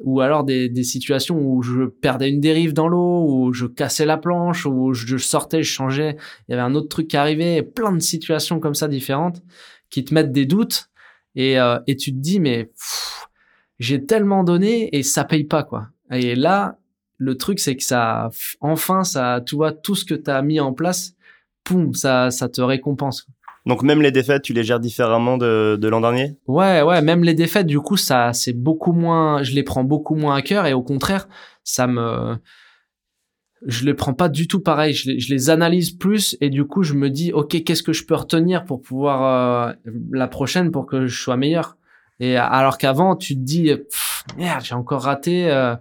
ou 0.00 0.20
alors 0.20 0.44
des, 0.44 0.68
des 0.68 0.84
situations 0.84 1.40
où 1.40 1.62
je 1.62 1.84
perdais 1.84 2.30
une 2.30 2.40
dérive 2.40 2.72
dans 2.72 2.86
l'eau, 2.86 3.26
où 3.28 3.52
je 3.52 3.66
cassais 3.66 4.06
la 4.06 4.16
planche, 4.16 4.64
où 4.64 4.92
je 4.92 5.16
sortais, 5.16 5.64
je 5.64 5.72
changeais, 5.72 6.16
il 6.46 6.52
y 6.52 6.54
avait 6.54 6.62
un 6.62 6.76
autre 6.76 6.88
truc 6.88 7.08
qui 7.08 7.16
arrivait, 7.16 7.62
plein 7.62 7.92
de 7.92 7.98
situations 7.98 8.60
comme 8.60 8.74
ça 8.74 8.86
différentes 8.86 9.42
qui 9.90 10.04
te 10.04 10.14
mettent 10.14 10.30
des 10.30 10.46
doutes 10.46 10.88
et, 11.34 11.58
euh, 11.58 11.78
et 11.86 11.96
tu 11.96 12.12
te 12.12 12.18
dis 12.18 12.40
mais 12.40 12.70
j'ai 13.78 14.04
tellement 14.04 14.44
donné 14.44 14.96
et 14.96 15.02
ça 15.02 15.24
paye 15.24 15.44
pas 15.44 15.62
quoi. 15.62 15.88
Et 16.10 16.34
là, 16.34 16.78
le 17.16 17.36
truc 17.36 17.60
c'est 17.60 17.76
que 17.76 17.82
ça, 17.82 18.30
enfin 18.60 19.04
ça, 19.04 19.40
tu 19.44 19.56
vois 19.56 19.72
tout 19.72 19.94
ce 19.94 20.04
que 20.04 20.14
tu 20.14 20.30
as 20.30 20.42
mis 20.42 20.60
en 20.60 20.72
place, 20.72 21.14
poum, 21.64 21.94
ça, 21.94 22.30
ça 22.30 22.48
te 22.48 22.60
récompense. 22.60 23.26
Donc 23.66 23.82
même 23.82 24.00
les 24.00 24.12
défaites, 24.12 24.42
tu 24.42 24.54
les 24.54 24.64
gères 24.64 24.80
différemment 24.80 25.36
de, 25.36 25.76
de 25.78 25.88
l'an 25.88 26.00
dernier? 26.00 26.38
Ouais, 26.46 26.80
ouais, 26.80 27.02
même 27.02 27.22
les 27.22 27.34
défaites, 27.34 27.66
du 27.66 27.80
coup, 27.80 27.98
ça, 27.98 28.32
c'est 28.32 28.54
beaucoup 28.54 28.92
moins, 28.92 29.42
je 29.42 29.52
les 29.52 29.62
prends 29.62 29.84
beaucoup 29.84 30.14
moins 30.14 30.36
à 30.36 30.42
cœur 30.42 30.64
et 30.64 30.72
au 30.72 30.82
contraire, 30.82 31.28
ça 31.64 31.86
me, 31.86 32.36
je 33.66 33.84
les 33.84 33.94
prends 33.94 34.14
pas 34.14 34.28
du 34.28 34.46
tout 34.46 34.60
pareil. 34.60 34.92
Je 34.94 35.10
les, 35.10 35.20
je 35.20 35.32
les 35.32 35.50
analyse 35.50 35.90
plus 35.90 36.36
et 36.40 36.50
du 36.50 36.64
coup, 36.64 36.82
je 36.82 36.94
me 36.94 37.10
dis, 37.10 37.32
ok, 37.32 37.62
qu'est-ce 37.64 37.82
que 37.82 37.92
je 37.92 38.04
peux 38.04 38.14
retenir 38.14 38.64
pour 38.64 38.80
pouvoir 38.82 39.70
euh, 39.70 39.72
la 40.12 40.28
prochaine 40.28 40.70
pour 40.70 40.86
que 40.86 41.06
je 41.06 41.20
sois 41.20 41.36
meilleur? 41.36 41.76
Et 42.20 42.36
alors 42.36 42.78
qu'avant, 42.78 43.14
tu 43.16 43.34
te 43.34 43.40
dis, 43.40 43.70
merde, 44.36 44.64
j'ai 44.64 44.74
encore 44.74 45.02
raté. 45.02 45.50
euh, 45.50 45.76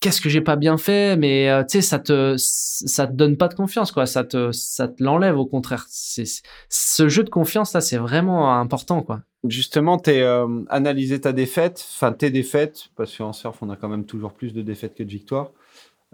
Qu'est-ce 0.00 0.20
que 0.20 0.28
j'ai 0.28 0.42
pas 0.42 0.56
bien 0.56 0.76
fait? 0.76 1.16
Mais 1.16 1.48
euh, 1.48 1.62
tu 1.62 1.78
sais, 1.78 1.80
ça 1.80 1.98
te 1.98 2.34
ça 2.36 3.06
te 3.06 3.14
donne 3.14 3.38
pas 3.38 3.48
de 3.48 3.54
confiance, 3.54 3.90
quoi. 3.90 4.04
Ça 4.04 4.22
te 4.22 4.52
ça 4.52 4.86
te 4.86 5.02
l'enlève 5.02 5.38
au 5.38 5.46
contraire. 5.46 5.86
C'est 5.88 6.24
ce 6.68 7.08
jeu 7.08 7.22
de 7.24 7.30
confiance 7.30 7.72
là, 7.72 7.80
c'est 7.80 7.96
vraiment 7.96 8.54
important, 8.60 9.00
quoi. 9.00 9.22
Justement, 9.48 9.96
t'es 9.96 10.20
euh, 10.20 10.46
analysé 10.68 11.22
ta 11.22 11.32
défaite, 11.32 11.82
enfin 11.94 12.12
tes 12.12 12.28
défaites, 12.28 12.88
parce 12.96 13.16
qu'en 13.16 13.32
surf, 13.32 13.56
on 13.62 13.70
a 13.70 13.76
quand 13.76 13.88
même 13.88 14.04
toujours 14.04 14.34
plus 14.34 14.52
de 14.52 14.60
défaites 14.60 14.94
que 14.94 15.02
de 15.02 15.08
victoires. 15.08 15.52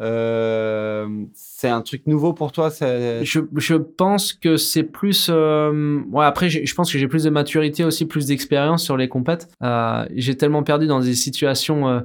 Euh, 0.00 1.06
c'est 1.34 1.68
un 1.68 1.82
truc 1.82 2.06
nouveau 2.06 2.32
pour 2.32 2.52
toi 2.52 2.70
Je, 2.70 3.74
pense 3.76 4.32
que 4.32 4.56
c'est 4.56 4.82
plus. 4.82 5.28
euh, 5.30 6.00
ouais, 6.10 6.24
après, 6.24 6.48
je 6.48 6.74
pense 6.74 6.90
que 6.92 6.98
j'ai 6.98 7.08
plus 7.08 7.24
de 7.24 7.30
maturité 7.30 7.84
aussi, 7.84 8.06
plus 8.06 8.26
d'expérience 8.26 8.82
sur 8.82 8.96
les 8.96 9.08
compètes. 9.08 9.48
Euh, 9.62 10.06
j'ai 10.14 10.36
tellement 10.36 10.62
perdu 10.62 10.86
dans 10.86 11.00
des 11.00 11.14
situations 11.14 12.02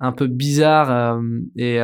un 0.00 0.12
peu 0.12 0.26
bizarres 0.26 1.20
et 1.56 1.80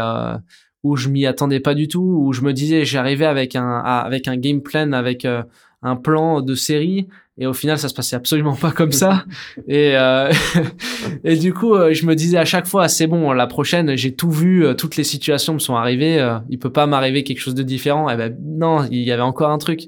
où 0.84 0.96
je 0.96 1.08
m'y 1.08 1.26
attendais 1.26 1.60
pas 1.60 1.74
du 1.74 1.88
tout, 1.88 2.02
où 2.02 2.32
je 2.32 2.42
me 2.42 2.52
disais, 2.52 2.84
j'arrivais 2.84 3.26
avec 3.26 3.56
un 3.56 3.78
avec 3.78 4.28
un 4.28 4.36
game 4.36 4.60
plan, 4.62 4.92
avec 4.92 5.24
un 5.24 5.96
plan 5.96 6.42
de 6.42 6.54
série. 6.54 7.08
Et 7.40 7.46
au 7.46 7.52
final, 7.52 7.78
ça 7.78 7.88
se 7.88 7.94
passait 7.94 8.16
absolument 8.16 8.56
pas 8.56 8.72
comme 8.72 8.90
ça. 8.90 9.24
Et, 9.68 9.96
euh, 9.96 10.32
et 11.24 11.36
du 11.36 11.54
coup, 11.54 11.74
euh, 11.74 11.92
je 11.92 12.04
me 12.04 12.14
disais 12.14 12.36
à 12.36 12.44
chaque 12.44 12.66
fois, 12.66 12.88
c'est 12.88 13.06
bon, 13.06 13.32
la 13.32 13.46
prochaine, 13.46 13.96
j'ai 13.96 14.14
tout 14.14 14.30
vu, 14.30 14.66
euh, 14.66 14.74
toutes 14.74 14.96
les 14.96 15.04
situations 15.04 15.54
me 15.54 15.58
sont 15.58 15.76
arrivées, 15.76 16.20
euh, 16.20 16.38
il 16.50 16.58
peut 16.58 16.72
pas 16.72 16.86
m'arriver 16.86 17.22
quelque 17.22 17.40
chose 17.40 17.54
de 17.54 17.62
différent. 17.62 18.10
Et 18.10 18.16
ben 18.16 18.36
non, 18.42 18.84
il 18.90 19.02
y 19.02 19.12
avait 19.12 19.22
encore 19.22 19.50
un 19.50 19.58
truc. 19.58 19.82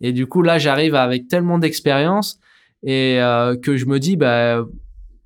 Et 0.00 0.12
du 0.12 0.26
coup, 0.26 0.42
là, 0.42 0.58
j'arrive 0.58 0.94
avec 0.94 1.28
tellement 1.28 1.58
d'expérience 1.58 2.38
et 2.82 3.20
euh, 3.20 3.56
que 3.56 3.76
je 3.76 3.86
me 3.86 3.98
dis, 3.98 4.16
bah, 4.16 4.64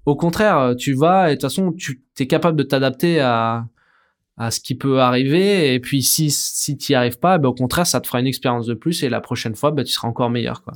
au 0.06 0.16
contraire, 0.16 0.74
tu 0.76 0.94
vas 0.94 1.28
et 1.28 1.36
de 1.36 1.40
toute 1.40 1.43
façon, 1.43 1.72
tu 1.72 2.02
es 2.18 2.26
capable 2.26 2.59
de 2.59 2.64
t'adapter 2.64 3.20
à 3.20 3.66
à 4.39 4.51
ce 4.51 4.60
qui 4.60 4.74
peut 4.74 5.01
arriver. 5.01 5.74
Et 5.74 5.78
puis, 5.78 6.02
si 6.02 6.30
si 6.30 6.76
t'y 6.76 6.94
arrives 6.94 7.18
pas, 7.18 7.39
ben, 7.39 7.51
au 7.51 7.55
contraire, 7.55 7.86
ça 7.86 8.01
te 8.01 8.06
fera 8.06 8.18
une 8.18 8.26
expérience 8.26 8.66
de 8.66 8.74
plus 8.74 9.02
et 9.02 9.09
la 9.09 9.20
prochaine 9.20 9.55
fois, 9.55 9.70
ben, 9.70 9.84
tu 9.84 9.93
seras 9.93 10.09
encore 10.09 10.30
meilleur, 10.30 10.62
quoi. 10.62 10.74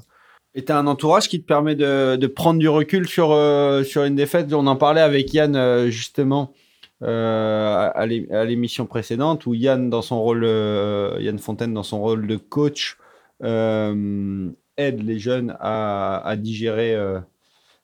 Et 0.59 0.65
t'as 0.65 0.79
un 0.79 0.87
entourage 0.87 1.29
qui 1.29 1.39
te 1.43 1.47
permet 1.47 1.75
de, 1.75 2.17
de 2.17 2.27
prendre 2.27 2.59
du 2.59 2.69
recul 2.69 3.07
sur, 3.07 3.33
euh, 3.33 3.85
sur 3.85 4.05
une 4.05 4.15
défaite. 4.15 4.51
On 4.55 4.67
en 4.67 4.77
parlait 4.77 5.03
avec 5.03 5.33
Yann 5.35 5.55
euh, 5.55 5.91
justement 5.91 6.55
euh, 7.03 7.91
à 7.95 8.07
l'é- 8.07 8.27
à 8.33 8.47
l'émission 8.47 8.87
précédente 8.87 9.45
où 9.45 9.53
Yann 9.53 9.91
dans 9.91 10.01
son 10.01 10.23
rôle, 10.23 10.45
euh, 10.45 11.19
Yann 11.21 11.39
Fontaine 11.39 11.75
dans 11.75 11.83
son 11.83 12.01
rôle 12.01 12.27
de 12.27 12.37
coach 12.37 12.97
euh, 13.43 14.49
aide 14.79 15.03
les 15.03 15.19
jeunes 15.19 15.55
à, 15.61 16.27
à 16.27 16.37
digérer 16.37 16.97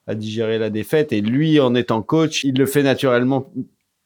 à 0.06 0.14
digérer 0.14 0.58
la 0.58 0.70
défaite. 0.70 1.12
Et 1.12 1.20
lui, 1.20 1.60
en 1.60 1.74
étant 1.74 2.00
coach, 2.02 2.42
il 2.42 2.54
le 2.56 2.64
fait 2.64 2.82
naturellement 2.82 3.52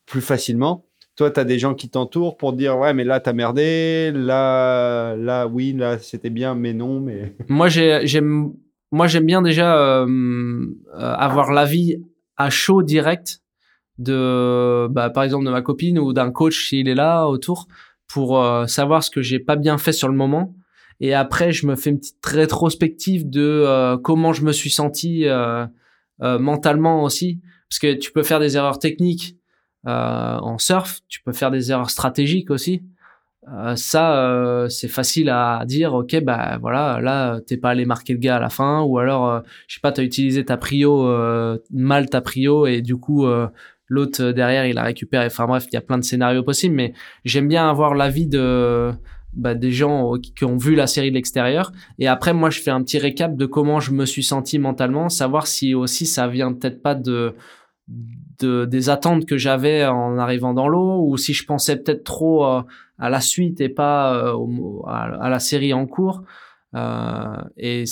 plus 0.06 0.20
facilement. 0.20 0.85
Toi, 1.16 1.30
tu 1.30 1.40
as 1.40 1.44
des 1.44 1.58
gens 1.58 1.74
qui 1.74 1.88
t'entourent 1.88 2.36
pour 2.36 2.52
dire 2.52 2.76
ouais, 2.78 2.92
mais 2.92 3.04
là 3.04 3.20
t'as 3.20 3.32
merdé, 3.32 4.12
là, 4.14 5.16
là 5.16 5.46
oui, 5.46 5.72
là 5.72 5.98
c'était 5.98 6.30
bien, 6.30 6.54
mais 6.54 6.74
non, 6.74 7.00
mais 7.00 7.34
moi 7.48 7.68
j'ai- 7.68 8.00
j'aime 8.06 8.52
moi 8.92 9.06
j'aime 9.06 9.24
bien 9.26 9.42
déjà 9.42 9.76
euh, 9.78 10.06
euh, 10.06 10.98
avoir 10.98 11.52
l'avis 11.52 11.96
à 12.36 12.50
chaud 12.50 12.82
direct 12.82 13.40
de 13.98 14.86
bah, 14.90 15.10
par 15.10 15.24
exemple 15.24 15.46
de 15.46 15.50
ma 15.50 15.62
copine 15.62 15.98
ou 15.98 16.12
d'un 16.12 16.30
coach 16.30 16.68
s'il 16.68 16.88
est 16.88 16.94
là 16.94 17.26
autour 17.26 17.66
pour 18.06 18.40
euh, 18.42 18.66
savoir 18.66 19.02
ce 19.02 19.10
que 19.10 19.22
j'ai 19.22 19.38
pas 19.38 19.56
bien 19.56 19.78
fait 19.78 19.92
sur 19.92 20.08
le 20.08 20.14
moment. 20.14 20.54
Et 21.00 21.14
après 21.14 21.52
je 21.52 21.66
me 21.66 21.74
fais 21.76 21.90
une 21.90 21.98
petite 21.98 22.24
rétrospective 22.24 23.28
de 23.28 23.40
euh, 23.42 23.96
comment 23.98 24.32
je 24.32 24.42
me 24.44 24.52
suis 24.52 24.70
senti 24.70 25.24
euh, 25.26 25.66
mentalement 26.20 27.02
aussi. 27.02 27.40
Parce 27.68 27.78
que 27.80 27.94
tu 27.94 28.12
peux 28.12 28.22
faire 28.22 28.38
des 28.40 28.56
erreurs 28.56 28.78
techniques 28.78 29.36
en 29.86 30.58
surf 30.58 31.00
tu 31.08 31.22
peux 31.22 31.32
faire 31.32 31.50
des 31.50 31.70
erreurs 31.70 31.90
stratégiques 31.90 32.50
aussi 32.50 32.82
euh, 33.48 33.76
ça, 33.76 34.18
euh, 34.18 34.68
c'est 34.68 34.88
facile 34.88 35.30
à 35.30 35.62
dire. 35.66 35.94
Ok, 35.94 36.18
bah 36.22 36.58
voilà, 36.60 37.00
là, 37.00 37.40
t'es 37.46 37.56
pas 37.56 37.70
allé 37.70 37.84
marquer 37.84 38.12
le 38.12 38.18
gars 38.18 38.36
à 38.36 38.40
la 38.40 38.48
fin, 38.48 38.82
ou 38.82 38.98
alors, 38.98 39.30
euh, 39.30 39.40
je 39.68 39.74
sais 39.74 39.80
pas, 39.80 39.92
t'as 39.92 40.02
utilisé 40.02 40.44
ta 40.44 40.56
prio 40.56 41.06
euh, 41.06 41.58
mal 41.70 42.08
ta 42.10 42.20
prio 42.20 42.66
et 42.66 42.82
du 42.82 42.96
coup, 42.96 43.24
euh, 43.26 43.46
l'autre 43.88 44.22
euh, 44.22 44.32
derrière, 44.32 44.66
il 44.66 44.78
a 44.78 44.82
récupéré. 44.82 45.26
Enfin 45.26 45.46
bref, 45.46 45.66
il 45.70 45.74
y 45.74 45.76
a 45.76 45.80
plein 45.80 45.98
de 45.98 46.04
scénarios 46.04 46.42
possibles, 46.42 46.74
mais 46.74 46.92
j'aime 47.24 47.46
bien 47.46 47.68
avoir 47.70 47.94
l'avis 47.94 48.26
de 48.26 48.90
bah, 49.32 49.54
des 49.54 49.70
gens 49.70 50.14
euh, 50.14 50.18
qui, 50.18 50.34
qui 50.34 50.44
ont 50.44 50.56
vu 50.56 50.74
la 50.74 50.88
série 50.88 51.10
de 51.10 51.14
l'extérieur. 51.14 51.70
Et 52.00 52.08
après, 52.08 52.32
moi, 52.34 52.50
je 52.50 52.60
fais 52.60 52.70
un 52.72 52.82
petit 52.82 52.98
récap 52.98 53.36
de 53.36 53.46
comment 53.46 53.78
je 53.78 53.92
me 53.92 54.06
suis 54.06 54.24
senti 54.24 54.58
mentalement, 54.58 55.08
savoir 55.08 55.46
si 55.46 55.72
aussi 55.74 56.06
ça 56.06 56.26
vient 56.26 56.52
peut-être 56.52 56.82
pas 56.82 56.96
de 56.96 57.34
de, 58.40 58.64
des 58.64 58.90
attentes 58.90 59.26
que 59.26 59.36
j'avais 59.38 59.84
en 59.86 60.18
arrivant 60.18 60.54
dans 60.54 60.68
l'eau 60.68 61.04
ou 61.06 61.16
si 61.16 61.32
je 61.32 61.44
pensais 61.44 61.76
peut-être 61.76 62.04
trop 62.04 62.44
euh, 62.46 62.62
à 62.98 63.10
la 63.10 63.20
suite 63.20 63.60
et 63.60 63.68
pas 63.68 64.14
euh, 64.14 64.32
au- 64.32 64.84
à, 64.86 65.04
à 65.24 65.28
la 65.28 65.38
série 65.38 65.72
en 65.74 65.86
cours. 65.86 66.22
Euh, 66.74 67.36
et 67.56 67.84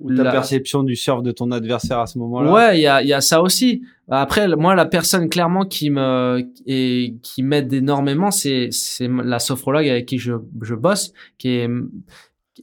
Ou 0.00 0.14
ta 0.14 0.22
la- 0.24 0.30
perception 0.32 0.82
du 0.82 0.94
surf 0.96 1.22
de 1.22 1.32
ton 1.32 1.50
adversaire 1.50 1.98
à 2.00 2.06
ce 2.06 2.18
moment-là. 2.18 2.52
Ouais, 2.52 2.78
il 2.78 2.82
y 2.82 2.86
a, 2.86 3.02
il 3.02 3.08
y 3.08 3.14
a 3.14 3.20
ça 3.20 3.40
aussi. 3.42 3.82
Après, 4.08 4.46
moi, 4.54 4.74
la 4.74 4.84
personne 4.86 5.28
clairement 5.28 5.64
qui 5.64 5.90
me 5.90 6.44
et 6.66 7.16
qui 7.22 7.42
m'aide 7.42 7.72
énormément, 7.72 8.30
c'est 8.30 8.68
c'est 8.70 9.08
la 9.08 9.38
sophrologue 9.40 9.88
avec 9.88 10.06
qui 10.06 10.18
je 10.18 10.34
je 10.62 10.74
bosse, 10.76 11.12
qui 11.38 11.48
est 11.48 11.68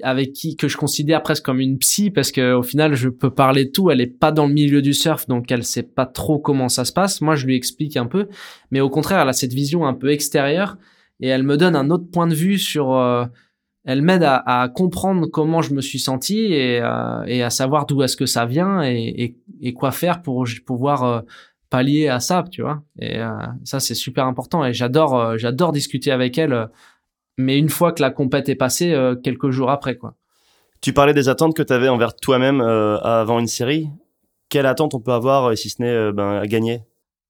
avec 0.01 0.33
qui 0.33 0.55
que 0.55 0.67
je 0.67 0.77
considère 0.77 1.21
presque 1.21 1.45
comme 1.45 1.59
une 1.59 1.77
psy 1.77 2.09
parce 2.09 2.31
que 2.31 2.53
au 2.53 2.63
final 2.63 2.95
je 2.95 3.09
peux 3.09 3.29
parler 3.29 3.65
de 3.65 3.69
tout. 3.71 3.91
Elle 3.91 4.01
est 4.01 4.07
pas 4.07 4.31
dans 4.31 4.47
le 4.47 4.53
milieu 4.53 4.81
du 4.81 4.93
surf 4.93 5.27
donc 5.27 5.51
elle 5.51 5.63
sait 5.63 5.83
pas 5.83 6.05
trop 6.05 6.39
comment 6.39 6.69
ça 6.69 6.85
se 6.85 6.93
passe. 6.93 7.21
Moi 7.21 7.35
je 7.35 7.45
lui 7.45 7.55
explique 7.55 7.97
un 7.97 8.05
peu. 8.05 8.27
Mais 8.71 8.81
au 8.81 8.89
contraire 8.89 9.21
elle 9.21 9.29
a 9.29 9.33
cette 9.33 9.53
vision 9.53 9.85
un 9.85 9.93
peu 9.93 10.11
extérieure. 10.11 10.77
Et 11.19 11.27
elle 11.27 11.43
me 11.43 11.57
donne 11.57 11.75
un 11.75 11.89
autre 11.89 12.09
point 12.11 12.27
de 12.27 12.35
vue 12.35 12.57
sur 12.57 12.93
euh, 12.93 13.25
elle 13.85 14.01
m'aide 14.01 14.23
à, 14.23 14.37
à 14.45 14.69
comprendre 14.69 15.27
comment 15.27 15.61
je 15.61 15.73
me 15.73 15.81
suis 15.81 15.99
senti 15.99 16.39
et, 16.53 16.79
euh, 16.81 17.23
et 17.25 17.43
à 17.43 17.49
savoir 17.49 17.85
d'où 17.85 18.01
est-ce 18.01 18.17
que 18.17 18.25
ça 18.25 18.45
vient 18.45 18.81
et, 18.83 19.23
et, 19.23 19.37
et 19.61 19.73
quoi 19.73 19.91
faire 19.91 20.21
pour 20.21 20.45
pouvoir 20.65 21.03
euh, 21.03 21.21
pallier 21.69 22.07
à 22.07 22.19
ça 22.19 22.45
tu 22.51 22.61
vois. 22.61 22.83
Et 22.99 23.17
euh, 23.19 23.29
ça 23.63 23.79
c'est 23.79 23.95
super 23.95 24.27
important. 24.27 24.63
Et 24.63 24.73
j'adore 24.73 25.19
euh, 25.19 25.37
j'adore 25.37 25.71
discuter 25.71 26.11
avec 26.11 26.37
elle 26.37 26.67
mais 27.37 27.57
une 27.57 27.69
fois 27.69 27.91
que 27.91 28.01
la 28.01 28.09
compète 28.09 28.49
est 28.49 28.55
passée 28.55 28.93
euh, 28.93 29.15
quelques 29.15 29.49
jours 29.49 29.69
après 29.69 29.97
quoi. 29.97 30.15
Tu 30.83 30.91
parlais 30.91 31.13
des 31.13 31.29
attentes 31.29 31.55
que 31.55 31.63
tu 31.63 31.71
avais 31.71 31.87
envers 31.87 32.13
toi-même 32.13 32.59
euh, 32.59 32.97
avant 32.97 33.39
une 33.39 33.47
série. 33.47 33.89
Quelle 34.49 34.65
attente 34.65 34.93
on 34.93 34.99
peut 34.99 35.13
avoir, 35.13 35.45
euh, 35.45 35.55
si 35.55 35.69
ce 35.69 35.81
n'est 35.81 35.87
euh, 35.87 36.11
ben, 36.11 36.41
à 36.41 36.45
gagner? 36.45 36.81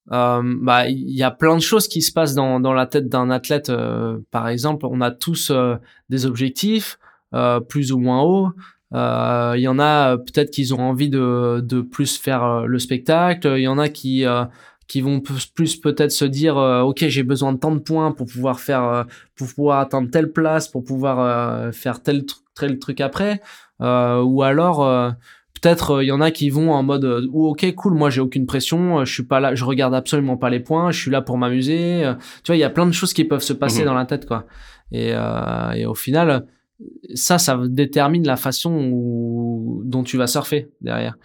Bah 0.08 0.90
il 0.90 1.16
y 1.16 1.24
a 1.24 1.32
plein 1.32 1.56
de 1.56 1.62
choses 1.62 1.88
qui 1.88 2.02
se 2.02 2.12
passent 2.12 2.34
dans 2.34 2.60
dans 2.60 2.74
la 2.74 2.88
tête 2.88 3.08
d'un 3.08 3.30
athlète 3.30 3.72
par 4.32 4.50
exemple. 4.50 4.86
On 4.86 5.00
a 5.00 5.12
tous 5.12 5.50
des 6.10 6.26
objectifs 6.26 7.00
plus 7.70 7.94
ou 7.94 8.00
moins 8.00 8.22
hauts. 8.22 8.50
Il 8.92 9.62
y 9.62 9.68
en 9.70 9.80
a 9.80 10.18
peut-être 10.18 10.52
qu'ils 10.52 10.74
ont 10.74 10.82
envie 10.82 11.10
de 11.10 11.62
de 11.64 11.80
plus 11.80 12.18
faire 12.18 12.68
le 12.68 12.80
spectacle. 12.80 13.54
Il 13.56 13.62
y 13.62 13.68
en 13.70 13.78
a 13.78 13.88
qui 13.88 14.26
qui 14.94 15.02
vont 15.02 15.22
plus, 15.22 15.76
peut-être 15.78 16.12
se 16.12 16.24
dire 16.26 16.56
euh, 16.60 16.82
ok 16.82 17.06
j'ai 17.08 17.24
besoin 17.24 17.52
de 17.54 17.58
tant 17.58 17.72
de 17.72 17.80
points 17.80 18.12
pour 18.12 18.28
pouvoir 18.28 18.60
faire 18.60 18.84
euh, 18.84 19.04
pour 19.36 19.48
pouvoir 19.48 19.80
atteindre 19.80 20.08
telle 20.12 20.32
place 20.32 20.68
pour 20.68 20.84
pouvoir 20.84 21.20
euh, 21.20 21.72
faire 21.72 22.04
tel 22.04 22.20
tr- 22.22 22.42
tel 22.56 22.78
truc 22.78 23.02
après. 23.02 23.42
Ou 23.82 24.44
alors 24.44 24.78
peut-être 25.60 26.04
il 26.04 26.08
y 26.08 26.12
en 26.12 26.22
a 26.22 26.30
qui 26.30 26.50
vont 26.52 26.72
en 26.72 26.84
mode 26.84 27.06
euh, 27.06 27.28
oh, 27.34 27.50
ok 27.52 27.74
cool 27.74 27.94
moi 27.96 28.10
j'ai 28.12 28.22
aucune 28.22 28.46
pression 28.46 29.04
je 29.04 29.12
suis 29.12 29.24
pas 29.24 29.40
là 29.40 29.56
je 29.56 29.66
regarde 29.66 29.96
absolument 29.96 30.38
pas 30.38 30.50
les 30.52 30.60
points 30.60 30.92
je 30.92 31.00
suis 31.02 31.10
là 31.12 31.22
pour 31.22 31.38
m'amuser 31.40 32.04
tu 32.44 32.48
vois 32.52 32.56
il 32.56 32.60
y 32.60 32.64
a 32.64 32.70
plein 32.70 32.86
de 32.86 32.92
choses 32.92 33.14
qui 33.14 33.24
peuvent 33.24 33.42
se 33.42 33.54
passer 33.54 33.80
Mhm. 33.80 33.86
dans 33.88 33.94
la 33.96 34.06
tête 34.06 34.26
quoi. 34.28 34.46
Et, 34.92 35.10
et 35.80 35.86
au 35.88 35.96
final 35.96 36.46
ça 37.16 37.38
ça 37.40 37.60
détermine 37.68 38.26
la 38.28 38.36
façon 38.38 38.72
où, 38.92 39.82
dont 39.86 40.04
tu 40.04 40.18
vas 40.18 40.28
surfer 40.28 40.70
derrière 40.82 41.16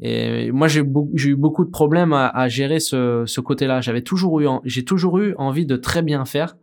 et 0.00 0.52
moi 0.52 0.68
j'ai 0.68 0.80
eu 0.80 1.36
beaucoup 1.36 1.64
de 1.64 1.70
problèmes 1.70 2.12
à, 2.12 2.48
gérer 2.48 2.78
ce, 2.80 3.40
côté-là. 3.40 3.80
J'avais 3.80 4.02
toujours 4.02 4.40
eu 4.40 4.46
j'ai 4.64 4.84
toujours 4.84 5.18
eu 5.18 5.34
envie 5.38 5.66
de 5.66 5.76
très 5.76 6.02
bien 6.02 6.24
faire. 6.24 6.56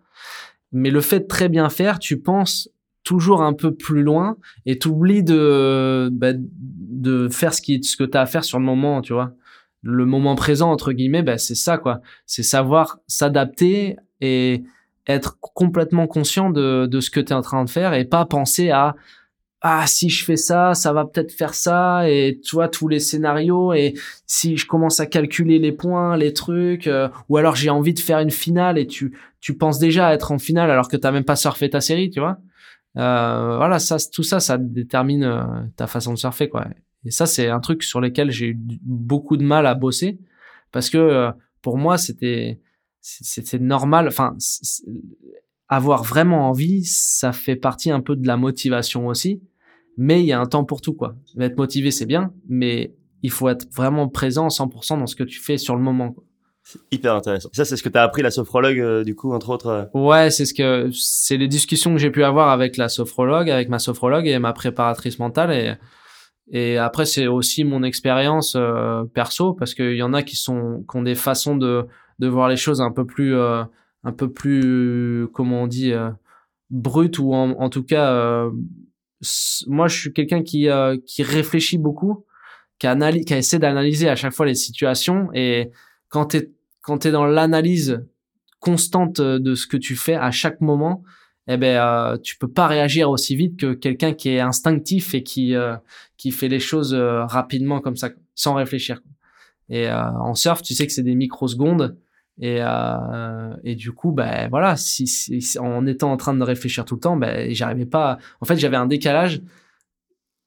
Mais 0.72 0.90
le 0.90 1.02
fait 1.02 1.22
de 1.22 1.28
très 1.28 1.50
bien 1.50 1.70
faire 1.70 2.00
tu 2.00 2.20
penses 2.20 2.70
toujours 3.04 3.44
un 3.44 3.54
peu 3.54 3.74
plus 3.74 4.04
loin 4.04 4.38
et 4.66 4.80
t'oublies 4.80 5.24
de 5.24 6.10
bah, 6.12 6.32
de 6.34 7.30
faire 7.30 7.54
ce 7.54 7.62
qui 7.62 7.84
ce 7.84 7.98
que 7.98 8.04
t'as 8.04 8.22
à 8.22 8.26
faire 8.26 8.44
sur 8.44 8.60
le 8.60 8.66
moment 8.66 9.02
tu 9.02 9.14
vois. 9.14 9.34
Le 9.82 10.06
moment 10.06 10.36
présent 10.36 10.72
entre 10.72 10.94
guillemets 10.94 11.24
bah, 11.24 11.38
c'est 11.38 11.56
ça 11.56 11.78
quoi. 11.78 12.02
C'est 12.26 12.44
savoir 12.44 13.00
s'adapter 13.08 13.98
et 14.22 14.64
être 15.08 15.38
complètement 15.40 16.08
conscient 16.08 16.50
de 16.50 16.88
de 16.88 17.00
ce 17.02 17.10
que 17.10 17.20
tu 17.20 17.34
es 17.34 17.36
en 17.36 17.42
train 17.42 17.66
de 17.66 17.70
faire 17.70 17.94
et 17.94 18.06
pas 18.06 18.26
penser 18.26 18.70
à 18.70 18.96
ah 19.68 19.88
si 19.88 20.10
je 20.10 20.24
fais 20.24 20.36
ça, 20.36 20.76
ça 20.76 20.94
va 20.94 21.06
peut-être 21.06 21.32
faire 21.32 21.56
ça. 21.56 22.08
Et 22.08 22.40
tu 22.44 22.56
vois 22.56 22.70
tous 22.70 22.88
les 22.88 23.00
scénarios. 23.00 23.74
Et 23.74 23.96
si 24.28 24.58
je 24.58 24.68
commence 24.68 25.00
à 25.00 25.08
calculer 25.08 25.58
les 25.58 25.72
points, 25.72 26.18
les 26.18 26.34
trucs 26.34 26.86
euh, 26.86 27.10
ou 27.30 27.38
alors 27.38 27.56
j'ai 27.56 27.72
envie 27.72 27.96
de 27.96 28.00
faire 28.00 28.20
une 28.20 28.30
finale 28.30 28.78
et 28.78 28.86
tu 28.86 29.18
tu 29.42 29.58
penses 29.58 29.80
déjà 29.80 30.10
à 30.10 30.14
être 30.14 30.32
en 30.32 30.38
finale 30.38 30.70
alors 30.70 30.88
que 30.88 30.98
t'as 30.98 31.12
même 31.12 31.24
pas 31.24 31.36
surfé 31.36 31.68
ta 31.68 31.82
série, 31.82 32.12
tu 32.12 32.20
vois. 32.20 32.38
Euh, 32.98 33.58
voilà, 33.58 33.80
ça 33.80 33.98
tout 34.14 34.22
ça 34.22 34.40
ça 34.40 34.60
détermine 34.60 35.24
euh, 35.24 35.44
ta 35.76 35.88
façon 35.88 36.14
de 36.14 36.20
surfer 36.20 36.48
quoi. 36.48 36.68
Et 37.04 37.10
ça 37.10 37.26
c'est 37.26 37.50
un 37.50 37.60
truc 37.60 37.82
sur 37.82 38.00
lequel 38.00 38.30
j'ai 38.30 38.50
eu 38.50 38.58
beaucoup 38.84 39.36
de 39.36 39.44
mal 39.44 39.66
à 39.66 39.74
bosser. 39.74 40.20
Parce 40.72 40.92
que 40.92 41.00
euh, 41.00 41.32
pour 41.64 41.80
moi 41.80 41.98
c'était 41.98 42.60
c'était 43.02 43.58
normal. 43.58 44.08
Enfin 44.10 44.38
avoir 45.70 46.04
vraiment 46.04 46.50
envie 46.50 46.84
ça 46.86 47.32
fait 47.32 47.56
partie 47.56 47.90
un 47.90 48.02
peu 48.02 48.16
de 48.16 48.28
la 48.28 48.38
motivation 48.38 49.08
aussi 49.08 49.42
mais 49.98 50.22
il 50.22 50.26
y 50.26 50.34
a 50.34 50.40
un 50.40 50.46
temps 50.46 50.64
pour 50.66 50.82
tout 50.82 50.94
quoi 50.94 51.16
être 51.40 51.58
motivé 51.58 51.92
c'est 51.92 52.06
bien 52.06 52.32
mais 52.50 52.94
il 53.24 53.32
faut 53.32 53.50
être 53.50 53.66
vraiment 53.74 54.08
présent 54.08 54.48
100% 54.50 55.00
dans 55.00 55.08
ce 55.08 55.16
que 55.16 55.24
tu 55.24 55.40
fais 55.40 55.58
sur 55.58 55.76
le 55.76 55.82
moment 55.82 56.12
quoi. 56.12 56.24
Hyper 56.92 57.14
intéressant. 57.14 57.50
Ça, 57.54 57.64
c'est 57.64 57.78
ce 57.78 57.84
que 57.84 57.90
t'as 57.90 58.02
appris 58.02 58.24
la 58.24 58.32
sophrologue, 58.32 58.80
euh, 58.80 59.04
du 59.04 59.14
coup, 59.14 59.32
entre 59.34 59.52
autres. 59.52 59.68
euh. 59.68 59.86
ouais 60.00 60.32
c'est 60.32 60.46
ce 60.46 60.54
que 60.56 60.90
c'est 60.92 61.38
les 61.38 61.48
discussions 61.48 61.92
que 61.94 62.00
j'ai 62.00 62.10
pu 62.10 62.24
avoir 62.24 62.50
avec 62.50 62.76
la 62.78 62.90
sophrologue 62.90 63.52
avec 63.52 63.70
ma 63.70 63.78
sophrologue 63.78 64.26
et 64.28 64.40
ma 64.40 64.52
préparatrice 64.52 65.20
mentale 65.20 65.52
et 65.52 65.74
et 66.52 66.78
après 66.78 67.06
c'est 67.06 67.28
aussi 67.28 67.64
mon 67.64 67.84
expérience 67.84 68.56
euh, 68.56 69.04
perso 69.14 69.54
parce 69.54 69.74
qu'il 69.76 69.96
y 69.96 70.02
en 70.04 70.14
a 70.14 70.24
qui 70.24 70.36
sont 70.36 70.84
qui 70.90 70.98
ont 70.98 71.04
des 71.04 71.14
façons 71.16 71.56
de 71.56 71.86
de 72.18 72.28
voir 72.28 72.50
les 72.50 72.58
choses 72.58 72.82
un 72.82 72.92
peu 72.92 73.06
plus 73.06 73.36
un 73.36 74.12
peu 74.16 74.32
plus 74.32 75.28
comment 75.34 75.64
on 75.64 75.68
dit 75.68 75.94
brutes 76.72 77.20
ou 77.20 77.34
en, 77.34 77.52
en 77.52 77.70
tout 77.70 77.84
cas 77.84 78.50
moi 79.68 79.88
je 79.88 80.00
suis 80.00 80.14
quelqu'un 80.14 80.44
qui 80.44 80.70
euh, 80.70 80.98
réfléchit 81.20 81.78
beaucoup 81.78 82.26
qui 82.80 82.88
essaie 83.34 83.60
d'analyser 83.60 84.10
à 84.10 84.16
chaque 84.16 84.34
fois 84.34 84.46
les 84.46 84.56
situations 84.56 85.30
et 85.34 85.72
quand 86.10 86.36
quand 86.82 87.00
t'es 87.00 87.12
dans 87.12 87.26
l'analyse 87.26 88.06
constante 88.60 89.22
de 89.22 89.56
ce 89.56 89.66
que 89.66 89.78
tu 89.78 89.96
fais 89.96 90.16
à 90.16 90.32
chaque 90.32 90.62
moment 90.62 91.04
eh 91.48 91.58
ben 91.58 91.78
euh, 91.78 92.18
tu 92.18 92.38
peux 92.38 92.48
pas 92.48 92.68
réagir 92.68 93.10
aussi 93.10 93.36
vite 93.36 93.60
que 93.60 93.74
quelqu'un 93.74 94.14
qui 94.14 94.30
est 94.30 94.40
instinctif 94.40 95.14
et 95.14 95.24
qui 95.24 95.56
euh, 95.56 95.76
qui 96.18 96.32
fait 96.32 96.48
les 96.48 96.60
choses 96.60 96.94
euh, 96.94 97.26
rapidement 97.26 97.82
comme 97.82 97.96
ça 97.96 98.10
sans 98.34 98.56
réfléchir. 98.56 99.02
Et 99.70 99.88
euh, 99.88 100.10
en 100.20 100.34
surf 100.34 100.62
tu 100.62 100.74
sais 100.74 100.88
que 100.88 100.94
c'est 100.94 101.04
des 101.04 101.16
microsecondes 101.16 101.98
et 102.40 102.58
euh, 102.62 103.56
et 103.64 103.76
du 103.76 103.92
coup 103.94 104.12
ben 104.12 104.50
voilà 104.50 104.76
si, 104.76 105.08
si- 105.08 105.58
en 105.60 105.86
étant 105.88 106.12
en 106.12 106.18
train 106.18 106.34
de 106.34 106.44
réfléchir 106.44 106.84
tout 106.86 106.96
le 106.96 107.00
temps 107.02 107.16
ben 107.18 107.54
j'arrivais 107.54 107.86
pas 107.86 108.18
en 108.42 108.46
fait 108.46 108.58
j'avais 108.58 108.78
un 108.78 108.88
décalage 108.88 109.42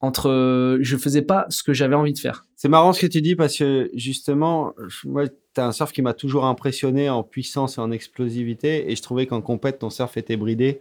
entre 0.00 0.78
je 0.80 0.96
faisais 0.96 1.22
pas 1.22 1.46
ce 1.48 1.62
que 1.64 1.72
j'avais 1.72 1.96
envie 1.96 2.12
de 2.12 2.18
faire 2.18 2.46
C'est 2.54 2.68
marrant 2.68 2.92
ce 2.92 3.00
que 3.00 3.06
tu 3.06 3.20
dis 3.20 3.34
parce 3.34 3.56
que 3.58 3.90
justement, 3.94 4.72
moi, 5.04 5.24
t'as 5.54 5.66
un 5.66 5.72
surf 5.72 5.92
qui 5.92 6.02
m'a 6.02 6.14
toujours 6.14 6.44
impressionné 6.44 7.10
en 7.10 7.24
puissance 7.24 7.78
et 7.78 7.80
en 7.80 7.90
explosivité 7.90 8.90
et 8.92 8.94
je 8.96 9.02
trouvais 9.02 9.26
qu'en 9.26 9.40
compète, 9.40 9.80
ton 9.80 9.90
surf 9.90 10.16
était 10.16 10.36
bridé 10.36 10.80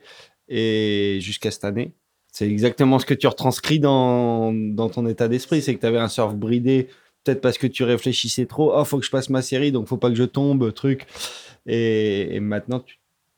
et 0.50 1.18
jusqu'à 1.20 1.50
cette 1.50 1.64
année. 1.64 1.94
C'est 2.32 2.48
exactement 2.48 3.00
ce 3.00 3.08
que 3.08 3.16
tu 3.16 3.26
retranscris 3.26 3.80
dans, 3.80 4.54
dans 4.54 4.90
ton 4.90 5.08
état 5.08 5.28
d'esprit, 5.28 5.64
c'est 5.64 5.74
que 5.74 5.80
tu 5.80 5.88
avais 5.88 5.98
un 5.98 6.10
surf 6.10 6.36
bridé, 6.36 6.88
peut-être 7.28 7.42
parce 7.42 7.58
que 7.58 7.68
tu 7.68 7.84
réfléchissais 7.84 8.46
trop, 8.46 8.72
oh, 8.74 8.86
faut 8.86 9.00
que 9.00 9.06
je 9.06 9.12
passe 9.12 9.30
ma 9.30 9.42
série, 9.42 9.72
donc 9.72 9.88
faut 9.88 9.98
pas 9.98 10.10
que 10.10 10.16
je 10.16 10.24
tombe, 10.24 10.74
truc. 10.74 11.06
Et, 11.66 12.40
maintenant, 12.40 12.84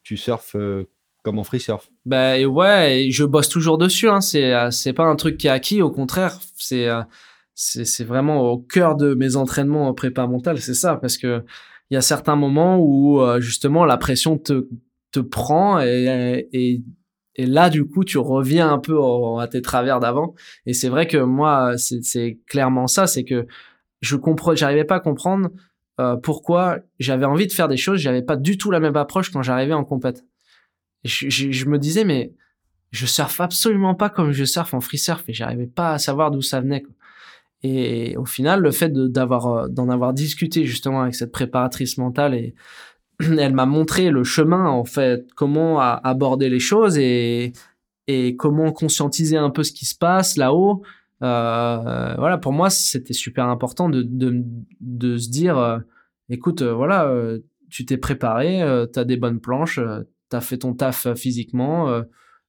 tu, 0.03 0.17
surfes 0.17 0.55
euh, 0.55 0.87
comme 1.23 1.39
en 1.39 1.43
free 1.43 1.59
surf. 1.59 1.89
Ben 2.05 2.45
ouais, 2.45 3.07
je 3.11 3.23
bosse 3.23 3.49
toujours 3.49 3.77
dessus. 3.77 4.09
Hein. 4.09 4.21
C'est 4.21 4.53
euh, 4.53 4.71
c'est 4.71 4.93
pas 4.93 5.03
un 5.03 5.15
truc 5.15 5.37
qui 5.37 5.47
est 5.47 5.51
acquis. 5.51 5.81
Au 5.81 5.91
contraire, 5.91 6.39
c'est 6.55 6.87
euh, 6.87 7.01
c'est 7.53 7.85
c'est 7.85 8.03
vraiment 8.03 8.51
au 8.51 8.57
cœur 8.57 8.95
de 8.95 9.13
mes 9.13 9.35
entraînements 9.35 9.87
en 9.87 9.93
prépa 9.93 10.25
mentale. 10.25 10.59
C'est 10.59 10.73
ça, 10.73 10.95
parce 10.95 11.17
que 11.17 11.43
il 11.91 11.95
y 11.95 11.97
a 11.97 12.01
certains 12.01 12.35
moments 12.35 12.79
où 12.79 13.19
justement 13.39 13.85
la 13.85 13.97
pression 13.97 14.37
te 14.37 14.67
te 15.11 15.19
prend 15.19 15.79
et 15.79 16.47
et 16.53 16.81
et 17.35 17.45
là 17.45 17.69
du 17.69 17.85
coup 17.85 18.03
tu 18.03 18.17
reviens 18.19 18.71
un 18.71 18.79
peu 18.79 18.99
à 19.39 19.47
tes 19.47 19.61
travers 19.61 19.99
d'avant. 19.99 20.33
Et 20.65 20.73
c'est 20.73 20.89
vrai 20.89 21.05
que 21.05 21.17
moi 21.17 21.77
c'est 21.77 22.39
clairement 22.47 22.87
ça, 22.87 23.05
c'est 23.05 23.23
que 23.25 23.45
je 24.01 24.15
comprends, 24.15 24.55
j'arrivais 24.55 24.85
pas 24.85 24.95
à 24.95 24.99
comprendre 24.99 25.49
euh, 25.99 26.15
pourquoi 26.15 26.79
j'avais 26.97 27.25
envie 27.25 27.47
de 27.47 27.51
faire 27.51 27.67
des 27.67 27.77
choses, 27.77 27.99
j'avais 27.99 28.21
pas 28.21 28.37
du 28.37 28.57
tout 28.57 28.71
la 28.71 28.79
même 28.79 28.95
approche 28.95 29.31
quand 29.31 29.41
j'arrivais 29.41 29.73
en 29.73 29.83
compète. 29.83 30.23
Je, 31.03 31.65
me 31.65 31.77
disais, 31.77 32.03
mais 32.03 32.33
je 32.91 33.05
surfe 33.05 33.39
absolument 33.39 33.95
pas 33.95 34.09
comme 34.09 34.31
je 34.31 34.43
surfe 34.43 34.73
en 34.73 34.81
free 34.81 34.97
surf 34.97 35.23
et 35.27 35.33
j'arrivais 35.33 35.67
pas 35.67 35.93
à 35.93 35.97
savoir 35.97 36.31
d'où 36.31 36.41
ça 36.41 36.61
venait. 36.61 36.83
Et 37.61 38.15
au 38.17 38.25
final, 38.25 38.61
le 38.61 38.71
fait 38.71 38.91
d'avoir 38.93 39.47
euh, 39.47 39.67
d'en 39.67 39.89
avoir 39.89 40.13
discuté 40.13 40.65
justement 40.65 41.01
avec 41.01 41.15
cette 41.15 41.31
préparatrice 41.31 41.97
mentale 41.97 42.33
et 42.33 42.55
elle 43.19 43.53
m'a 43.53 43.65
montré 43.65 44.09
le 44.09 44.23
chemin 44.23 44.67
en 44.67 44.85
fait, 44.85 45.27
comment 45.35 45.79
aborder 45.79 46.49
les 46.49 46.59
choses 46.59 46.97
et 46.97 47.51
et 48.07 48.35
comment 48.35 48.71
conscientiser 48.71 49.37
un 49.37 49.51
peu 49.51 49.63
ce 49.63 49.71
qui 49.71 49.85
se 49.85 49.95
passe 49.95 50.35
là-haut. 50.35 50.81
Euh, 51.21 52.15
voilà, 52.17 52.37
pour 52.37 52.53
moi, 52.53 52.69
c'était 52.69 53.13
super 53.13 53.45
important 53.45 53.89
de 53.89 54.01
de, 54.03 54.43
de 54.81 55.17
se 55.17 55.29
dire, 55.29 55.57
euh, 55.57 55.79
écoute, 56.29 56.61
euh, 56.61 56.73
voilà, 56.73 57.11
tu 57.69 57.85
t'es 57.85 57.97
préparé, 57.97 58.61
euh, 58.61 58.85
t'as 58.85 59.03
des 59.03 59.17
bonnes 59.17 59.39
planches, 59.39 59.79
euh, 59.79 60.03
t'as 60.29 60.41
fait 60.41 60.59
ton 60.59 60.73
taf 60.73 61.07
physiquement, 61.15 62.03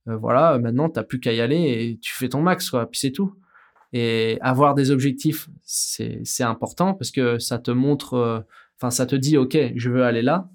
voilà, 0.07 0.59
maintenant 0.59 0.89
t'as 0.89 1.03
plus 1.03 1.21
qu'à 1.21 1.33
y 1.33 1.41
aller 1.41 1.57
et 1.57 1.99
tu 2.01 2.13
fais 2.15 2.29
ton 2.29 2.43
max, 2.43 2.71
quoi, 2.71 2.89
puis 2.91 3.01
c'est 3.01 3.13
tout. 3.13 3.35
Et 3.93 4.39
avoir 4.41 4.75
des 4.75 4.91
objectifs, 4.91 5.49
c'est 5.65 6.43
important 6.43 6.95
parce 6.95 7.11
que 7.11 7.39
ça 7.39 7.59
te 7.59 7.71
montre, 7.71 8.45
enfin 8.79 8.91
ça 8.91 9.07
te 9.07 9.17
dit, 9.17 9.37
ok, 9.37 9.57
je 9.77 9.91
veux 9.91 10.05
aller 10.05 10.23
là. 10.23 10.49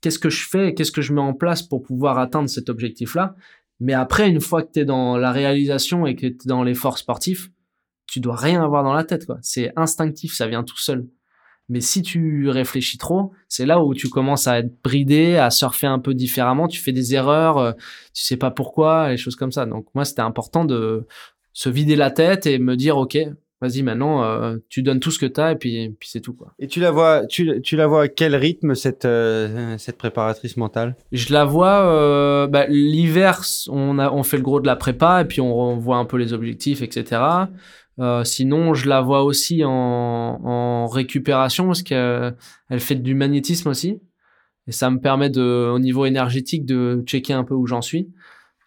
Qu'est-ce 0.00 0.18
que 0.18 0.30
je 0.30 0.48
fais, 0.48 0.74
qu'est-ce 0.74 0.92
que 0.92 1.02
je 1.02 1.12
mets 1.12 1.20
en 1.20 1.34
place 1.34 1.62
pour 1.62 1.82
pouvoir 1.82 2.18
atteindre 2.18 2.48
cet 2.48 2.68
objectif-là? 2.68 3.36
Mais 3.82 3.94
après, 3.94 4.30
une 4.30 4.40
fois 4.40 4.62
que 4.62 4.70
t'es 4.70 4.84
dans 4.84 5.16
la 5.18 5.32
réalisation 5.32 6.06
et 6.06 6.14
que 6.14 6.28
t'es 6.28 6.46
dans 6.46 6.62
l'effort 6.62 6.98
sportif, 6.98 7.50
tu 8.06 8.20
dois 8.20 8.36
rien 8.36 8.62
avoir 8.62 8.84
dans 8.84 8.92
la 8.92 9.02
tête, 9.02 9.26
quoi. 9.26 9.38
C'est 9.42 9.72
instinctif, 9.74 10.34
ça 10.34 10.46
vient 10.46 10.62
tout 10.62 10.78
seul. 10.78 11.08
Mais 11.68 11.80
si 11.80 12.02
tu 12.02 12.48
réfléchis 12.48 12.96
trop, 12.96 13.32
c'est 13.48 13.66
là 13.66 13.82
où 13.82 13.92
tu 13.92 14.08
commences 14.08 14.46
à 14.46 14.60
être 14.60 14.80
bridé, 14.84 15.36
à 15.36 15.50
surfer 15.50 15.88
un 15.88 15.98
peu 15.98 16.14
différemment, 16.14 16.68
tu 16.68 16.80
fais 16.80 16.92
des 16.92 17.16
erreurs, 17.16 17.58
euh, 17.58 17.72
tu 18.14 18.22
sais 18.22 18.36
pas 18.36 18.52
pourquoi, 18.52 19.10
les 19.10 19.16
choses 19.16 19.34
comme 19.34 19.50
ça. 19.50 19.66
Donc 19.66 19.86
moi, 19.96 20.04
c'était 20.04 20.22
important 20.22 20.64
de 20.64 21.08
se 21.52 21.68
vider 21.68 21.96
la 21.96 22.12
tête 22.12 22.46
et 22.46 22.60
me 22.60 22.76
dire, 22.76 22.96
ok, 22.96 23.18
vas-y 23.62 23.82
maintenant, 23.82 24.24
euh, 24.24 24.56
tu 24.68 24.82
donnes 24.82 24.98
tout 24.98 25.12
ce 25.12 25.20
que 25.20 25.26
t'as 25.26 25.52
et 25.52 25.56
puis, 25.56 25.94
puis 25.98 26.08
c'est 26.08 26.20
tout 26.20 26.34
quoi. 26.34 26.52
Et 26.58 26.66
tu 26.66 26.80
la 26.80 26.90
vois, 26.90 27.24
tu, 27.26 27.62
tu 27.62 27.76
la 27.76 27.86
vois 27.86 28.02
à 28.02 28.08
quel 28.08 28.34
rythme 28.34 28.74
cette, 28.74 29.04
euh, 29.04 29.76
cette 29.78 29.96
préparatrice 29.96 30.56
mentale? 30.56 30.96
Je 31.12 31.32
la 31.32 31.44
vois 31.44 31.86
euh, 31.86 32.48
bah, 32.48 32.66
l'hiver, 32.68 33.40
on 33.68 34.00
a 34.00 34.10
on 34.10 34.24
fait 34.24 34.36
le 34.36 34.42
gros 34.42 34.60
de 34.60 34.66
la 34.66 34.74
prépa 34.74 35.22
et 35.22 35.24
puis 35.24 35.40
on, 35.40 35.76
voit 35.76 35.96
un 35.96 36.04
peu 36.04 36.16
les 36.16 36.32
objectifs, 36.32 36.82
etc. 36.82 37.22
Euh, 38.00 38.24
sinon, 38.24 38.74
je 38.74 38.88
la 38.88 39.00
vois 39.00 39.22
aussi 39.22 39.62
en, 39.64 39.70
en 39.70 40.86
récupération 40.88 41.66
parce 41.66 41.82
qu'elle 41.82 42.36
elle 42.68 42.80
fait 42.80 42.96
du 42.96 43.14
magnétisme 43.14 43.68
aussi. 43.68 44.00
Et 44.66 44.72
ça 44.72 44.90
me 44.90 44.98
permet 44.98 45.30
de, 45.30 45.70
au 45.72 45.78
niveau 45.78 46.04
énergétique 46.04 46.64
de 46.64 47.02
checker 47.06 47.32
un 47.32 47.44
peu 47.44 47.54
où 47.54 47.66
j'en 47.66 47.82
suis. 47.82 48.08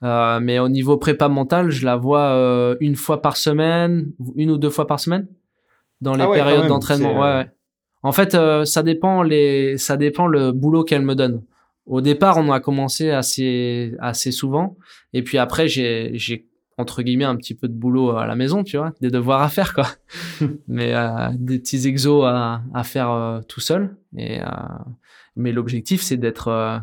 Euh, 0.06 0.40
mais 0.40 0.60
au 0.60 0.70
niveau 0.70 0.98
prépa 0.98 1.28
mentale, 1.28 1.72
je 1.72 1.84
la 1.84 1.96
vois 1.96 2.30
euh, 2.30 2.76
une 2.80 2.96
fois 2.96 3.22
par 3.22 3.36
semaine, 3.36 4.12
une 4.36 4.52
ou 4.52 4.58
deux 4.58 4.70
fois 4.70 4.88
par 4.88 5.00
semaine, 5.00 5.28
dans 6.00 6.14
les 6.14 6.24
Ah 6.24 6.30
ouais, 6.30 6.38
périodes 6.38 6.68
d'entraînement. 6.68 7.20
Ouais, 7.20 7.40
ouais. 7.40 7.52
En 8.04 8.12
fait, 8.12 8.36
euh, 8.36 8.66
ça 8.66 8.84
dépend 8.84 9.24
les, 9.24 9.78
ça 9.78 9.98
dépend 9.98 10.28
le 10.28 10.52
boulot 10.52 10.84
qu'elle 10.84 11.02
me 11.02 11.16
donne. 11.16 11.42
Au 11.88 12.02
départ, 12.02 12.38
on 12.38 12.52
a 12.52 12.60
commencé 12.60 13.10
assez, 13.12 13.96
assez 14.00 14.32
souvent, 14.32 14.78
et 15.14 15.24
puis 15.24 15.38
après, 15.38 15.68
j'ai, 15.68 16.12
j'ai 16.14 16.48
entre 16.78 17.02
guillemets 17.02 17.26
un 17.26 17.36
petit 17.36 17.56
peu 17.56 17.68
de 17.68 17.74
boulot 17.74 18.12
à 18.12 18.26
la 18.26 18.36
maison, 18.36 18.64
tu 18.64 18.78
vois, 18.78 18.94
des 19.02 19.10
devoirs 19.10 19.42
à 19.42 19.50
faire 19.50 19.74
quoi. 19.74 19.88
mais 20.68 20.94
euh, 20.94 21.30
des 21.34 21.60
petits 21.60 21.88
exos 21.88 22.26
à, 22.26 22.62
à 22.74 22.84
faire 22.84 23.12
euh, 23.12 23.42
tout 23.48 23.62
seul. 23.62 23.96
Et 24.18 24.42
euh, 24.42 24.46
mais 25.36 25.52
l'objectif, 25.52 26.02
c'est 26.02 26.18
d'être 26.18 26.48
euh, 26.50 26.78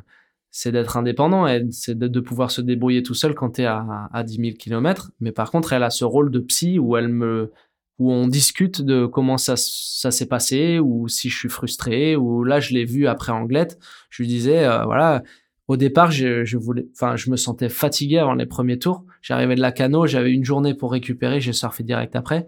c'est 0.53 0.71
d'être 0.71 0.99
indépendant 0.99 1.47
et 1.47 1.67
c'est 1.71 1.99
de, 1.99 2.21
pouvoir 2.21 2.51
se 2.51 2.61
débrouiller 2.61 3.03
tout 3.03 3.15
seul 3.15 3.35
quand 3.35 3.53
tu 3.53 3.63
es 3.63 3.65
à, 3.65 4.09
à 4.13 4.23
10 4.23 4.37
000 4.37 4.57
kilomètres. 4.59 5.11
Mais 5.19 5.33
par 5.33 5.51
contre, 5.51 5.73
elle 5.73 5.83
a 5.83 5.91
ce 5.91 6.05
rôle 6.05 6.31
de 6.31 6.39
psy 6.41 6.79
où 6.79 6.97
elle 6.97 7.09
me 7.09 7.51
où 7.99 8.11
on 8.13 8.27
discute 8.27 8.83
de 8.83 9.07
comment 9.07 9.39
ça, 9.39 9.55
ça 9.57 10.11
s'est 10.11 10.27
passé 10.27 10.79
ou 10.79 11.09
si 11.09 11.29
je 11.31 11.39
suis 11.39 11.49
frustré 11.49 12.17
ou 12.17 12.43
là 12.45 12.59
je 12.61 12.75
l'ai 12.75 12.85
vu 12.85 13.07
après 13.07 13.33
Anglette. 13.33 13.79
Je 14.11 14.23
lui 14.23 14.29
disais 14.29 14.65
euh, 14.65 14.85
voilà 14.85 15.23
au 15.69 15.77
départ 15.77 16.11
je, 16.11 16.45
je 16.45 16.59
voulais 16.59 16.87
enfin 16.95 17.17
je 17.17 17.31
me 17.31 17.37
sentais 17.37 17.69
fatigué 17.69 18.19
avant 18.19 18.35
les 18.35 18.47
premiers 18.47 18.79
tours. 18.79 19.05
J'arrivais 19.23 19.55
de 19.55 19.61
la 19.61 19.73
cano 19.73 20.07
j'avais 20.07 20.33
une 20.33 20.45
journée 20.45 20.75
pour 20.75 20.93
récupérer 20.93 21.41
j'ai 21.41 21.53
surfé 21.53 21.83
direct 21.83 22.17
après. 22.17 22.47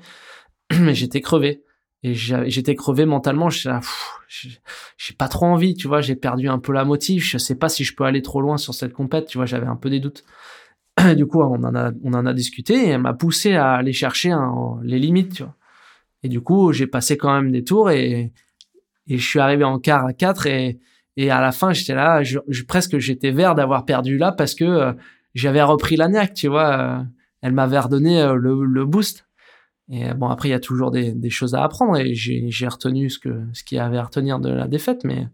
Mais 0.78 0.94
j'étais 0.94 1.20
crevé 1.20 1.62
et 2.04 2.14
j'étais 2.14 2.74
crevé 2.76 3.06
mentalement 3.06 3.48
pff, 3.48 4.18
j'ai 4.28 5.14
pas 5.18 5.28
trop 5.28 5.46
envie 5.46 5.74
tu 5.74 5.88
vois 5.88 6.00
j'ai 6.02 6.16
perdu 6.16 6.48
un 6.48 6.58
peu 6.58 6.72
la 6.72 6.84
motive 6.84 7.22
je 7.22 7.38
sais 7.38 7.54
pas 7.56 7.68
si 7.68 7.82
je 7.84 7.94
peux 7.96 8.04
aller 8.04 8.22
trop 8.22 8.40
loin 8.40 8.58
sur 8.58 8.74
cette 8.74 8.92
compète 8.92 9.26
tu 9.26 9.38
vois 9.38 9.46
j'avais 9.46 9.66
un 9.66 9.76
peu 9.76 9.90
des 9.90 10.00
doutes 10.00 10.24
du 11.16 11.26
coup, 11.26 11.40
on 11.42 11.62
en 11.64 11.74
a, 11.74 11.92
on 12.04 12.14
en 12.14 12.24
a 12.26 12.32
discuté 12.32 12.74
et 12.74 12.88
elle 12.90 13.00
m'a 13.00 13.14
poussé 13.14 13.54
à 13.54 13.72
aller 13.74 13.92
chercher 13.92 14.34
les 14.84 14.98
limites, 14.98 15.34
tu 15.34 15.42
vois. 15.42 15.54
Et 16.22 16.28
du 16.28 16.40
coup, 16.40 16.72
j'ai 16.72 16.86
passé 16.86 17.16
quand 17.16 17.34
même 17.34 17.52
des 17.52 17.64
tours 17.64 17.90
et, 17.90 18.32
et 19.08 19.18
je 19.18 19.26
suis 19.28 19.40
arrivé 19.40 19.64
en 19.64 19.78
quart 19.78 20.06
à 20.06 20.12
4 20.12 20.46
et, 20.46 20.78
et 21.16 21.30
à 21.30 21.40
la 21.40 21.52
fin, 21.52 21.72
j'étais 21.72 21.94
là, 21.94 22.22
je, 22.22 22.38
je- 22.48 22.64
presque 22.64 22.98
j'étais 22.98 23.30
vert 23.30 23.54
d'avoir 23.54 23.84
perdu 23.84 24.18
là 24.18 24.32
parce 24.32 24.54
que 24.54 24.64
euh, 24.64 24.92
j'avais 25.34 25.62
repris 25.62 25.96
la 25.96 26.08
niaque, 26.08 26.34
tu 26.34 26.48
vois. 26.48 26.78
euh, 26.78 27.02
elle 27.42 27.52
m'avait 27.52 27.78
redonné 27.78 28.20
euh, 28.22 28.34
le 28.36 28.84
boost. 28.86 29.23
Et 29.90 30.08
euh, 30.08 30.14
bon, 30.14 30.28
après, 30.28 30.48
il 30.48 30.52
y 30.52 30.54
a 30.54 30.60
toujours 30.60 30.90
des, 30.90 31.12
des 31.12 31.30
choses 31.30 31.54
à 31.54 31.62
apprendre 31.62 31.96
et 31.98 32.14
j'ai 32.14 32.68
retenu 32.68 33.10
ce, 33.10 33.18
qu'il 33.18 33.76
y 33.76 33.80
avait 33.80 33.98
à 33.98 34.04
retenir 34.04 34.38
de 34.38 34.48
la 34.50 34.66
défaite, 34.66 35.02
mais, 35.04 35.28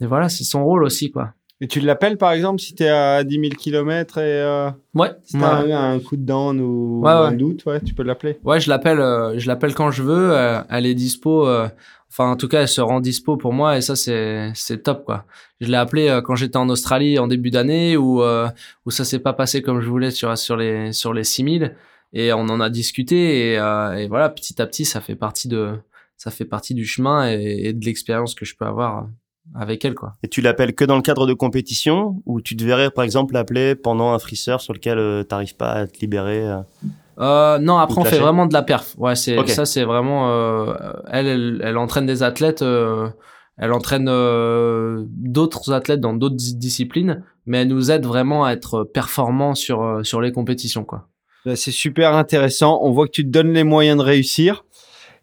mais 0.00 0.06
voilà, 0.06 0.28
c'est 0.28 0.44
son 0.44 0.64
rôle 0.64 0.84
aussi, 0.84 1.10
quoi. 1.10 1.34
Et 1.60 1.66
tu 1.66 1.80
l'appelles 1.80 2.18
par 2.18 2.30
exemple 2.30 2.60
si 2.60 2.72
tu 2.76 2.84
es 2.84 2.88
à 2.88 3.24
10 3.24 3.34
000 3.34 3.48
km 3.58 4.18
et 4.18 4.22
euh, 4.22 4.70
Ouais, 4.94 5.10
si 5.24 5.34
ouais. 5.34 5.42
t'as 5.42 5.56
un, 5.76 5.94
un 5.94 5.98
coup 5.98 6.16
de 6.16 6.22
down 6.24 6.60
ou 6.60 7.00
Ouais, 7.02 7.10
un 7.10 7.30
ouais. 7.30 7.36
doute, 7.36 7.64
ouais, 7.66 7.80
tu 7.80 7.94
peux 7.94 8.04
l'appeler. 8.04 8.38
Ouais, 8.44 8.60
je 8.60 8.68
l'appelle, 8.70 9.00
euh, 9.00 9.36
je 9.40 9.48
l'appelle 9.48 9.74
quand 9.74 9.90
je 9.90 10.04
veux. 10.04 10.30
euh, 10.36 10.60
elle 10.70 10.86
est 10.86 10.94
dispo. 10.94 11.48
enfin, 11.48 12.30
en 12.30 12.36
tout 12.36 12.46
cas, 12.46 12.60
elle 12.60 12.68
se 12.68 12.80
rend 12.80 13.00
dispo 13.00 13.36
pour 13.36 13.52
moi 13.52 13.76
et 13.76 13.80
ça, 13.80 13.96
c'est 13.96 14.82
top 14.84 15.04
quoi. 15.04 15.24
Je 15.60 15.66
l'ai 15.66 15.76
appelée 15.76 16.20
quand 16.24 16.36
j'étais 16.36 16.58
en 16.58 16.68
Australie 16.68 17.18
en 17.18 17.26
début 17.26 17.50
d'année 17.50 17.96
où 17.96 18.22
où 18.22 18.90
ça 18.92 19.02
s'est 19.04 19.18
pas 19.18 19.32
passé 19.32 19.60
comme 19.60 19.80
je 19.80 19.88
voulais 19.88 20.12
sur 20.12 20.38
sur 20.38 20.56
les 20.56 20.92
sur 20.92 21.12
les 21.12 21.24
6000 21.24 21.74
et 22.12 22.32
on 22.32 22.40
en 22.48 22.60
a 22.60 22.70
discuté 22.70 23.52
et, 23.52 23.58
euh, 23.58 23.94
et 23.96 24.08
voilà, 24.08 24.28
petit 24.28 24.60
à 24.62 24.66
petit, 24.66 24.84
ça 24.84 25.00
fait 25.00 25.16
partie 25.16 25.48
de 25.48 25.72
ça 26.16 26.30
fait 26.30 26.44
partie 26.44 26.74
du 26.74 26.84
chemin 26.84 27.30
et, 27.30 27.68
et 27.68 27.72
de 27.72 27.84
l'expérience 27.84 28.34
que 28.34 28.44
je 28.44 28.56
peux 28.56 28.64
avoir 28.66 28.98
euh, 28.98 29.06
avec 29.54 29.84
elle 29.84 29.94
quoi. 29.94 30.14
Et 30.22 30.28
tu 30.28 30.40
l'appelles 30.40 30.74
que 30.74 30.84
dans 30.84 30.96
le 30.96 31.02
cadre 31.02 31.26
de 31.26 31.32
compétition 31.34 32.22
ou 32.26 32.40
tu 32.40 32.56
te 32.56 32.64
verrais 32.64 32.90
par 32.90 33.04
exemple 33.04 33.34
l'appeler 33.34 33.74
pendant 33.74 34.12
un 34.12 34.18
freezer 34.18 34.60
sur 34.60 34.72
lequel 34.74 34.98
euh, 34.98 35.22
t'arrives 35.22 35.56
pas 35.56 35.72
à 35.72 35.86
te 35.86 35.98
libérer 36.00 36.46
euh 36.46 36.58
Euh, 37.20 37.58
non, 37.58 37.78
après 37.78 38.00
on 38.00 38.04
fait 38.04 38.18
vraiment 38.20 38.46
de 38.46 38.52
la 38.54 38.62
perf. 38.62 38.94
Ouais, 38.96 39.16
c'est 39.16 39.36
ça, 39.48 39.64
c'est 39.64 39.82
vraiment. 39.84 40.30
euh, 40.30 40.72
elle, 41.10 41.26
elle, 41.26 41.60
elle 41.64 41.76
entraîne 41.76 42.06
des 42.06 42.22
athlètes. 42.22 42.62
euh, 42.62 43.08
elle 43.56 43.72
entraîne 43.72 44.06
euh, 44.08 45.02
d'autres 45.08 45.72
athlètes 45.72 46.00
dans 46.00 46.14
d'autres 46.14 46.36
dis- 46.36 46.54
disciplines, 46.54 47.24
mais 47.44 47.62
elle 47.62 47.68
nous 47.68 47.90
aide 47.90 48.06
vraiment 48.06 48.44
à 48.44 48.52
être 48.52 48.84
performants 48.84 49.56
sur 49.56 50.00
sur 50.04 50.20
les 50.20 50.30
compétitions, 50.30 50.84
quoi. 50.84 51.08
Là, 51.48 51.56
C'est 51.56 51.70
super 51.70 52.14
intéressant. 52.14 52.78
On 52.82 52.90
voit 52.90 53.06
que 53.06 53.12
tu 53.12 53.24
te 53.24 53.30
donnes 53.30 53.54
les 53.54 53.64
moyens 53.64 53.96
de 53.96 54.02
réussir. 54.02 54.66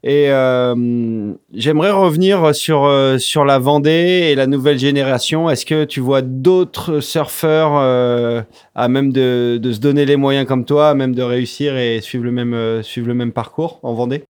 Et 0.02 0.28
euh, 0.30 1.32
j'aimerais 1.54 1.92
revenir 1.92 2.52
sur, 2.52 2.84
euh, 2.84 3.18
sur 3.18 3.44
la 3.44 3.60
Vendée 3.60 4.30
et 4.30 4.34
la 4.34 4.48
nouvelle 4.48 4.78
génération. 4.78 5.48
Est-ce 5.48 5.64
que 5.64 5.84
tu 5.84 6.00
vois 6.00 6.22
d'autres 6.22 6.98
surfeurs 6.98 7.76
euh, 7.76 8.42
à 8.74 8.88
même 8.88 9.12
de, 9.12 9.60
se 9.62 9.78
donner 9.78 10.04
les 10.04 10.16
moyens 10.16 10.48
comme 10.48 10.64
toi, 10.64 10.90
à 10.90 10.94
même 10.94 11.14
de 11.14 11.22
réussir 11.22 11.76
et 11.76 12.00
suivre 12.00 12.24
le 12.24 12.32
même, 12.32 12.82
suivre 12.82 13.06
le 13.06 13.14
même 13.14 13.32
parcours 13.32 13.78
en 13.84 13.94
Vendée? 13.94 14.24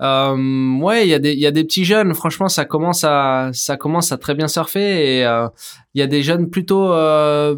Euh, 0.00 0.78
ouais, 0.80 1.06
il 1.06 1.10
y 1.10 1.14
a 1.14 1.18
des 1.18 1.34
y 1.34 1.46
a 1.46 1.50
des 1.50 1.64
petits 1.64 1.84
jeunes. 1.84 2.14
Franchement, 2.14 2.48
ça 2.48 2.64
commence 2.64 3.04
à 3.04 3.50
ça 3.52 3.76
commence 3.76 4.10
à 4.10 4.16
très 4.16 4.34
bien 4.34 4.48
surfer 4.48 5.18
et 5.18 5.20
il 5.20 5.98
y 5.98 6.02
a 6.02 6.06
des 6.06 6.22
jeunes 6.22 6.48
plutôt 6.48 6.92
euh, 6.92 7.54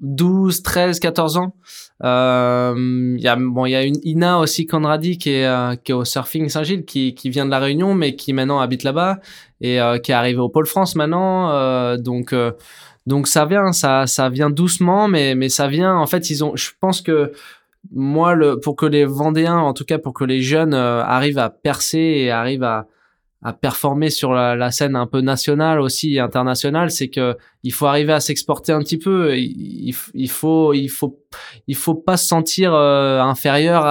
12, 0.00 0.62
13, 0.62 1.00
14 1.00 1.36
ans. 1.36 1.54
Euh, 2.04 2.74
Il 3.16 3.22
y 3.22 3.28
a 3.28 3.36
bon, 3.36 3.66
il 3.66 3.70
y 3.70 3.74
a 3.74 3.82
une 3.82 3.98
Ina 4.04 4.38
aussi 4.38 4.66
Conradi 4.66 5.18
qui 5.18 5.30
est 5.30 5.46
euh, 5.46 5.74
qui 5.76 5.92
est 5.92 5.94
au 5.94 6.04
Surfing 6.04 6.48
Saint-Gilles 6.48 6.84
qui 6.84 7.14
qui 7.14 7.30
vient 7.30 7.46
de 7.46 7.50
la 7.50 7.58
Réunion 7.58 7.94
mais 7.94 8.14
qui 8.14 8.32
maintenant 8.32 8.60
habite 8.60 8.82
là-bas 8.82 9.20
et 9.60 9.80
euh, 9.80 9.98
qui 9.98 10.12
est 10.12 10.14
arrivé 10.14 10.38
au 10.38 10.48
Pôle 10.48 10.66
France 10.66 10.96
maintenant. 10.96 11.50
Euh, 11.50 11.96
donc 11.96 12.32
euh, 12.32 12.52
donc 13.06 13.26
ça 13.26 13.46
vient, 13.46 13.72
ça 13.72 14.06
ça 14.06 14.28
vient 14.28 14.50
doucement 14.50 15.08
mais 15.08 15.34
mais 15.34 15.48
ça 15.48 15.66
vient. 15.66 15.96
En 15.96 16.06
fait, 16.06 16.30
ils 16.30 16.44
ont. 16.44 16.54
Je 16.56 16.70
pense 16.78 17.00
que 17.00 17.32
moi, 17.92 18.34
le, 18.34 18.58
pour 18.58 18.76
que 18.76 18.86
les 18.86 19.04
Vendéens, 19.04 19.58
en 19.58 19.74
tout 19.74 19.84
cas 19.84 19.98
pour 19.98 20.14
que 20.14 20.24
les 20.24 20.40
jeunes 20.40 20.74
euh, 20.74 21.02
arrivent 21.04 21.38
à 21.38 21.50
percer 21.50 21.98
et 21.98 22.30
arrivent 22.30 22.62
à, 22.64 22.86
à 23.44 23.52
performer 23.52 24.08
sur 24.08 24.32
la, 24.32 24.70
scène 24.70 24.96
un 24.96 25.06
peu 25.06 25.20
nationale 25.20 25.78
aussi 25.78 26.14
et 26.14 26.20
internationale, 26.20 26.90
c'est 26.90 27.08
que 27.08 27.36
il 27.62 27.74
faut 27.74 27.84
arriver 27.84 28.14
à 28.14 28.20
s'exporter 28.20 28.72
un 28.72 28.78
petit 28.78 28.96
peu. 28.96 29.36
Il, 29.36 29.94
il, 30.14 30.30
faut, 30.30 30.72
il 30.72 30.88
faut, 30.88 31.20
il 31.66 31.76
faut 31.76 31.94
pas 31.94 32.16
se 32.16 32.26
sentir 32.26 32.72
euh, 32.72 33.20
inférieur 33.20 33.84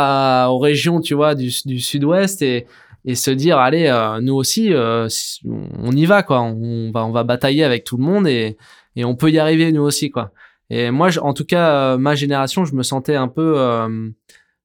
aux 0.51 0.57
régions, 0.57 1.01
tu 1.01 1.13
vois, 1.13 1.35
du, 1.35 1.51
du 1.65 1.79
Sud-Ouest 1.79 2.41
et 2.41 2.65
et 3.05 3.15
se 3.15 3.31
dire 3.31 3.57
allez, 3.57 3.87
euh, 3.87 4.21
nous 4.21 4.33
aussi, 4.33 4.73
euh, 4.73 5.09
on 5.45 5.91
y 5.91 6.05
va 6.05 6.23
quoi. 6.23 6.41
On 6.41 6.89
va, 6.91 7.05
on 7.05 7.11
va 7.11 7.23
batailler 7.23 7.65
avec 7.65 7.83
tout 7.83 7.97
le 7.97 8.03
monde 8.03 8.27
et 8.27 8.57
et 8.95 9.05
on 9.05 9.15
peut 9.15 9.29
y 9.29 9.39
arriver 9.39 9.71
nous 9.71 9.83
aussi 9.83 10.09
quoi. 10.09 10.31
Et 10.69 10.89
moi, 10.89 11.09
en 11.21 11.33
tout 11.33 11.45
cas, 11.45 11.97
ma 11.97 12.15
génération, 12.15 12.65
je 12.65 12.73
me 12.73 12.81
sentais 12.81 13.15
un 13.15 13.27
peu 13.27 13.57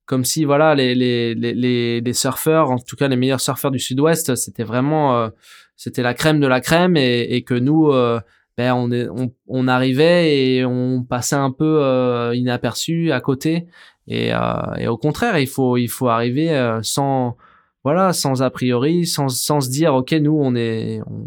comme 0.08 0.24
si, 0.24 0.46
voilà, 0.46 0.74
les, 0.74 0.94
les, 0.94 1.34
les, 1.34 2.00
les, 2.00 2.12
surfeurs, 2.14 2.70
en 2.70 2.78
tout 2.78 2.96
cas 2.96 3.08
les 3.08 3.16
meilleurs 3.16 3.42
surfeurs 3.42 3.70
du 3.70 3.78
Sud-Ouest, 3.78 4.36
c'était 4.36 4.64
vraiment, 4.64 5.18
euh, 5.18 5.28
c'était 5.76 6.02
la 6.02 6.14
crème 6.14 6.40
de 6.40 6.46
la 6.46 6.62
crème 6.62 6.96
et, 6.96 7.20
et 7.28 7.42
que 7.42 7.52
nous, 7.52 7.92
euh, 7.92 8.18
ben, 8.56 8.72
on, 8.72 8.90
est, 8.90 9.06
on, 9.10 9.34
on 9.48 9.68
arrivait 9.68 10.34
et 10.34 10.64
on 10.64 11.02
passait 11.02 11.36
un 11.36 11.50
peu 11.50 11.82
euh, 11.82 12.34
inaperçu 12.34 13.12
à 13.12 13.20
côté. 13.20 13.66
Et, 14.06 14.32
euh, 14.32 14.74
et 14.78 14.88
au 14.88 14.96
contraire, 14.96 15.38
il 15.38 15.46
faut, 15.46 15.76
il 15.76 15.88
faut 15.88 16.08
arriver 16.08 16.52
euh, 16.52 16.80
sans, 16.82 17.36
voilà, 17.84 18.14
sans 18.14 18.42
a 18.42 18.48
priori, 18.48 19.04
sans, 19.06 19.28
sans 19.28 19.60
se 19.60 19.68
dire, 19.68 19.94
ok, 19.94 20.12
nous, 20.12 20.38
on 20.40 20.54
est, 20.54 21.02
on, 21.06 21.26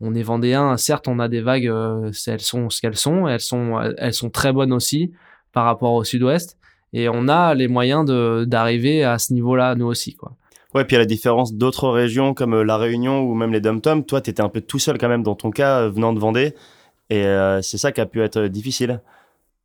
on 0.00 0.14
est 0.16 0.24
vendéen. 0.24 0.76
Certes, 0.76 1.06
on 1.06 1.20
a 1.20 1.28
des 1.28 1.40
vagues, 1.40 1.72
elles 2.26 2.40
sont 2.40 2.68
ce 2.68 2.80
qu'elles 2.80 2.96
sont. 2.96 3.28
Elles 3.28 3.38
sont, 3.38 3.80
elles 3.96 4.12
sont 4.14 4.30
très 4.30 4.52
bonnes 4.52 4.72
aussi 4.72 5.12
par 5.52 5.66
rapport 5.66 5.92
au 5.92 6.02
Sud-Ouest. 6.02 6.58
Et 6.92 7.08
on 7.08 7.28
a 7.28 7.54
les 7.54 7.68
moyens 7.68 8.04
d'arriver 8.46 9.04
à 9.04 9.18
ce 9.18 9.32
niveau-là, 9.32 9.74
nous 9.74 9.86
aussi, 9.86 10.14
quoi. 10.14 10.32
Ouais, 10.74 10.84
puis 10.84 10.96
à 10.96 10.98
la 10.98 11.06
différence 11.06 11.54
d'autres 11.54 11.88
régions 11.88 12.34
comme 12.34 12.54
euh, 12.54 12.62
la 12.62 12.76
Réunion 12.76 13.20
ou 13.20 13.34
même 13.34 13.52
les 13.52 13.60
Dom-Tom, 13.60 14.04
toi, 14.04 14.20
t'étais 14.20 14.42
un 14.42 14.50
peu 14.50 14.60
tout 14.60 14.78
seul 14.78 14.98
quand 14.98 15.08
même 15.08 15.22
dans 15.22 15.34
ton 15.34 15.50
cas, 15.50 15.80
euh, 15.80 15.90
venant 15.90 16.12
de 16.12 16.18
Vendée. 16.18 16.54
Et 17.08 17.24
euh, 17.24 17.62
c'est 17.62 17.78
ça 17.78 17.90
qui 17.90 18.02
a 18.02 18.06
pu 18.06 18.22
être 18.22 18.42
difficile. 18.42 19.00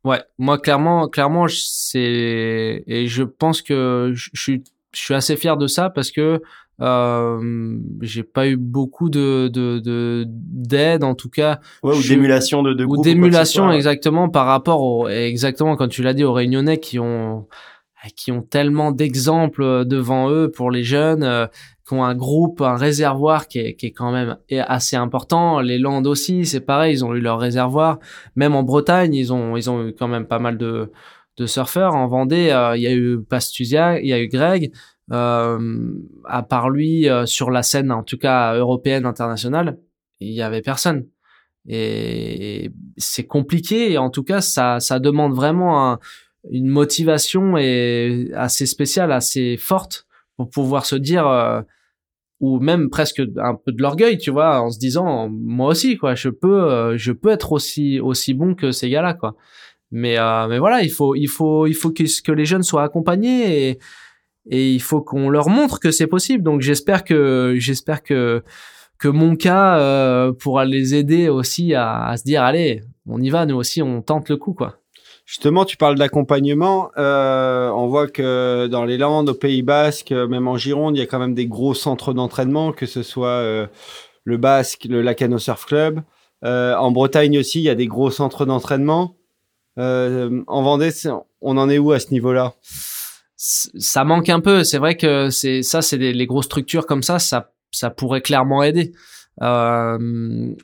Ouais, 0.04 0.22
moi 0.38 0.58
clairement, 0.58 1.08
clairement, 1.08 1.46
c'est 1.48 2.84
et 2.86 3.06
je 3.06 3.22
pense 3.22 3.60
que 3.62 4.12
je 4.14 4.30
suis, 4.34 4.64
je 4.92 5.00
suis 5.00 5.14
assez 5.14 5.36
fier 5.36 5.56
de 5.56 5.66
ça 5.66 5.90
parce 5.90 6.10
que 6.10 6.42
euh, 6.80 7.78
j'ai 8.02 8.22
pas 8.22 8.48
eu 8.48 8.56
beaucoup 8.56 9.08
de 9.10 9.48
de 9.52 9.78
de- 9.78 10.24
d'aide 10.28 11.04
en 11.04 11.14
tout 11.14 11.30
cas. 11.30 11.60
Ouais, 11.82 11.96
ou 11.96 12.02
d'émulation 12.02 12.62
de, 12.62 12.72
de 12.74 12.84
ou 12.84 12.94
groupe. 12.94 13.04
d'émulation 13.04 13.70
exactement 13.70 14.28
par 14.28 14.46
rapport 14.46 14.82
au 14.82 15.08
exactement 15.08 15.76
comme 15.76 15.88
tu 15.90 16.02
l'as 16.02 16.14
dit 16.14 16.24
aux 16.24 16.32
Réunionnais 16.32 16.78
qui 16.78 16.98
ont 16.98 17.46
qui 18.16 18.32
ont 18.32 18.42
tellement 18.42 18.90
d'exemples 18.92 19.84
devant 19.86 20.28
eux 20.30 20.50
pour 20.50 20.70
les 20.70 20.84
jeunes 20.84 21.22
euh, 21.22 21.46
qui 21.86 21.94
ont 21.94 22.04
un 22.04 22.14
groupe 22.14 22.60
un 22.60 22.76
réservoir 22.76 23.48
qui 23.48 23.60
est 23.60 23.74
qui 23.76 23.86
est 23.86 23.92
quand 23.92 24.12
même 24.12 24.36
assez 24.50 24.96
important. 24.96 25.60
Les 25.60 25.78
Landes 25.78 26.06
aussi 26.06 26.44
c'est 26.44 26.60
pareil 26.60 26.94
ils 26.94 27.04
ont 27.04 27.14
eu 27.14 27.20
leur 27.20 27.38
réservoir. 27.38 27.98
Même 28.36 28.54
en 28.54 28.62
Bretagne 28.62 29.14
ils 29.14 29.32
ont 29.32 29.56
ils 29.56 29.70
ont 29.70 29.86
eu 29.88 29.94
quand 29.94 30.08
même 30.08 30.26
pas 30.26 30.38
mal 30.38 30.58
de 30.58 30.90
de 31.38 31.46
surfeurs 31.46 31.94
en 31.94 32.06
Vendée. 32.06 32.50
Euh, 32.50 32.76
il 32.76 32.82
y 32.82 32.86
a 32.86 32.92
eu 32.92 33.20
Pastusia 33.22 33.98
il 34.00 34.06
y 34.08 34.12
a 34.12 34.20
eu 34.20 34.28
Greg 34.28 34.70
à 35.10 36.42
part 36.42 36.70
lui 36.70 37.08
euh, 37.08 37.26
sur 37.26 37.50
la 37.50 37.62
scène 37.62 37.92
en 37.92 38.02
tout 38.02 38.18
cas 38.18 38.54
européenne 38.54 39.04
internationale 39.06 39.78
il 40.20 40.32
y 40.32 40.42
avait 40.42 40.62
personne. 40.62 41.06
Et 41.66 42.70
c'est 42.98 43.26
compliqué 43.26 43.92
et 43.92 43.98
en 43.98 44.10
tout 44.10 44.22
cas 44.22 44.40
ça 44.40 44.80
ça 44.80 44.98
demande 44.98 45.34
vraiment 45.34 45.92
un- 45.92 45.98
une 46.50 46.68
motivation 46.68 47.56
et 47.56 48.30
assez 48.34 48.66
spéciale 48.66 49.12
assez 49.12 49.56
forte 49.56 50.06
pour 50.36 50.50
pouvoir 50.50 50.84
se 50.84 50.94
dire 50.96 51.26
euh, 51.26 51.62
ou 52.40 52.60
même 52.60 52.90
presque 52.90 53.22
un 53.38 53.54
peu 53.54 53.72
de 53.72 53.80
l'orgueil 53.80 54.18
tu 54.18 54.30
vois 54.30 54.60
en 54.60 54.70
se 54.70 54.78
disant 54.78 55.28
moi 55.30 55.68
aussi 55.68 55.96
quoi 55.96 56.14
je 56.14 56.28
peux 56.28 56.70
euh, 56.70 56.98
je 56.98 57.12
peux 57.12 57.30
être 57.30 57.52
aussi 57.52 57.98
aussi 58.00 58.34
bon 58.34 58.54
que 58.54 58.70
ces 58.70 58.90
gars-là 58.90 59.14
quoi. 59.14 59.34
Mais 59.90 60.18
euh, 60.18 60.48
mais 60.48 60.58
voilà 60.58 60.82
il 60.82 60.90
faut 60.90 61.14
il 61.14 61.28
faut 61.28 61.66
il 61.66 61.74
faut 61.74 61.90
que, 61.92 62.04
que 62.22 62.32
les 62.32 62.44
jeunes 62.44 62.62
soient 62.62 62.82
accompagnés 62.82 63.68
et 63.70 63.78
et 64.48 64.72
il 64.72 64.82
faut 64.82 65.00
qu'on 65.00 65.30
leur 65.30 65.48
montre 65.48 65.80
que 65.80 65.90
c'est 65.90 66.06
possible 66.06 66.42
donc 66.42 66.60
j'espère 66.60 67.04
que 67.04 67.54
j'espère 67.58 68.02
que 68.02 68.42
que 68.98 69.08
mon 69.08 69.36
cas 69.36 69.78
euh, 69.78 70.32
pourra 70.32 70.64
les 70.64 70.94
aider 70.94 71.28
aussi 71.28 71.74
à, 71.74 72.06
à 72.06 72.16
se 72.16 72.24
dire 72.24 72.42
allez 72.42 72.82
on 73.06 73.20
y 73.20 73.30
va 73.30 73.46
nous 73.46 73.56
aussi 73.56 73.82
on 73.82 74.02
tente 74.02 74.28
le 74.28 74.36
coup 74.36 74.54
quoi 74.54 74.78
Justement, 75.26 75.64
tu 75.64 75.78
parles 75.78 75.94
d'accompagnement. 75.94 76.90
Euh, 76.98 77.70
on 77.70 77.86
voit 77.86 78.08
que 78.08 78.66
dans 78.66 78.84
les 78.84 78.98
Landes, 78.98 79.30
au 79.30 79.34
Pays 79.34 79.62
Basque, 79.62 80.10
même 80.10 80.46
en 80.48 80.58
Gironde, 80.58 80.96
il 80.96 81.00
y 81.00 81.02
a 81.02 81.06
quand 81.06 81.18
même 81.18 81.34
des 81.34 81.46
gros 81.46 81.72
centres 81.72 82.12
d'entraînement, 82.12 82.72
que 82.72 82.84
ce 82.84 83.02
soit 83.02 83.28
euh, 83.28 83.66
le 84.24 84.36
Basque, 84.36 84.84
le 84.84 85.00
Lacano 85.00 85.38
Surf 85.38 85.64
Club. 85.64 86.02
Euh, 86.44 86.74
en 86.76 86.90
Bretagne 86.90 87.38
aussi, 87.38 87.60
il 87.60 87.64
y 87.64 87.70
a 87.70 87.74
des 87.74 87.86
gros 87.86 88.10
centres 88.10 88.44
d'entraînement. 88.44 89.16
Euh, 89.78 90.42
en 90.46 90.62
Vendée, 90.62 90.90
on 91.40 91.56
en 91.56 91.70
est 91.70 91.78
où 91.78 91.92
à 91.92 92.00
ce 92.00 92.10
niveau-là? 92.10 92.52
Ça 93.46 94.04
manque 94.04 94.28
un 94.28 94.40
peu 94.40 94.64
c'est 94.64 94.78
vrai 94.78 94.96
que 94.96 95.28
c'est 95.30 95.62
ça 95.62 95.82
c'est 95.82 95.98
les 95.98 96.26
grosses 96.26 96.46
structures 96.46 96.86
comme 96.86 97.02
ça 97.02 97.18
ça 97.18 97.52
ça 97.70 97.90
pourrait 97.90 98.22
clairement 98.22 98.62
aider 98.62 98.92
euh, 99.42 99.98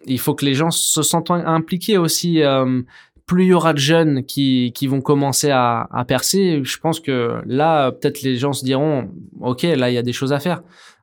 il 0.07 0.19
faut 0.19 0.35
que 0.35 0.44
les 0.44 0.55
gens 0.55 0.70
se 0.70 1.02
sentent 1.02 1.31
impliqués 1.31 1.98
aussi 1.98 2.43
euh, 2.43 2.82
plus 3.31 3.44
il 3.44 3.48
y 3.48 3.52
aura 3.52 3.73
de 3.73 3.78
jeunes 3.78 4.24
qui, 4.24 4.73
qui 4.74 4.89
vont 4.89 5.01
commencer 5.01 5.51
à, 5.51 5.86
à 5.93 6.05
percer, 6.05 6.62
je 6.65 6.78
pense 6.78 6.98
que 6.98 7.40
là, 7.47 7.93
peut-être 7.93 8.23
les 8.23 8.35
gens 8.35 8.52
se 8.52 8.65
diront, 8.65 9.09
OK, 9.40 9.62
là, 9.62 9.89
il 9.89 9.94
y 9.94 9.98
a 9.98 10.02
des 10.02 10.12
choses 10.12 10.32
à 10.32 10.40
faire. 10.40 10.62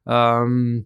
Euh, 0.10 0.82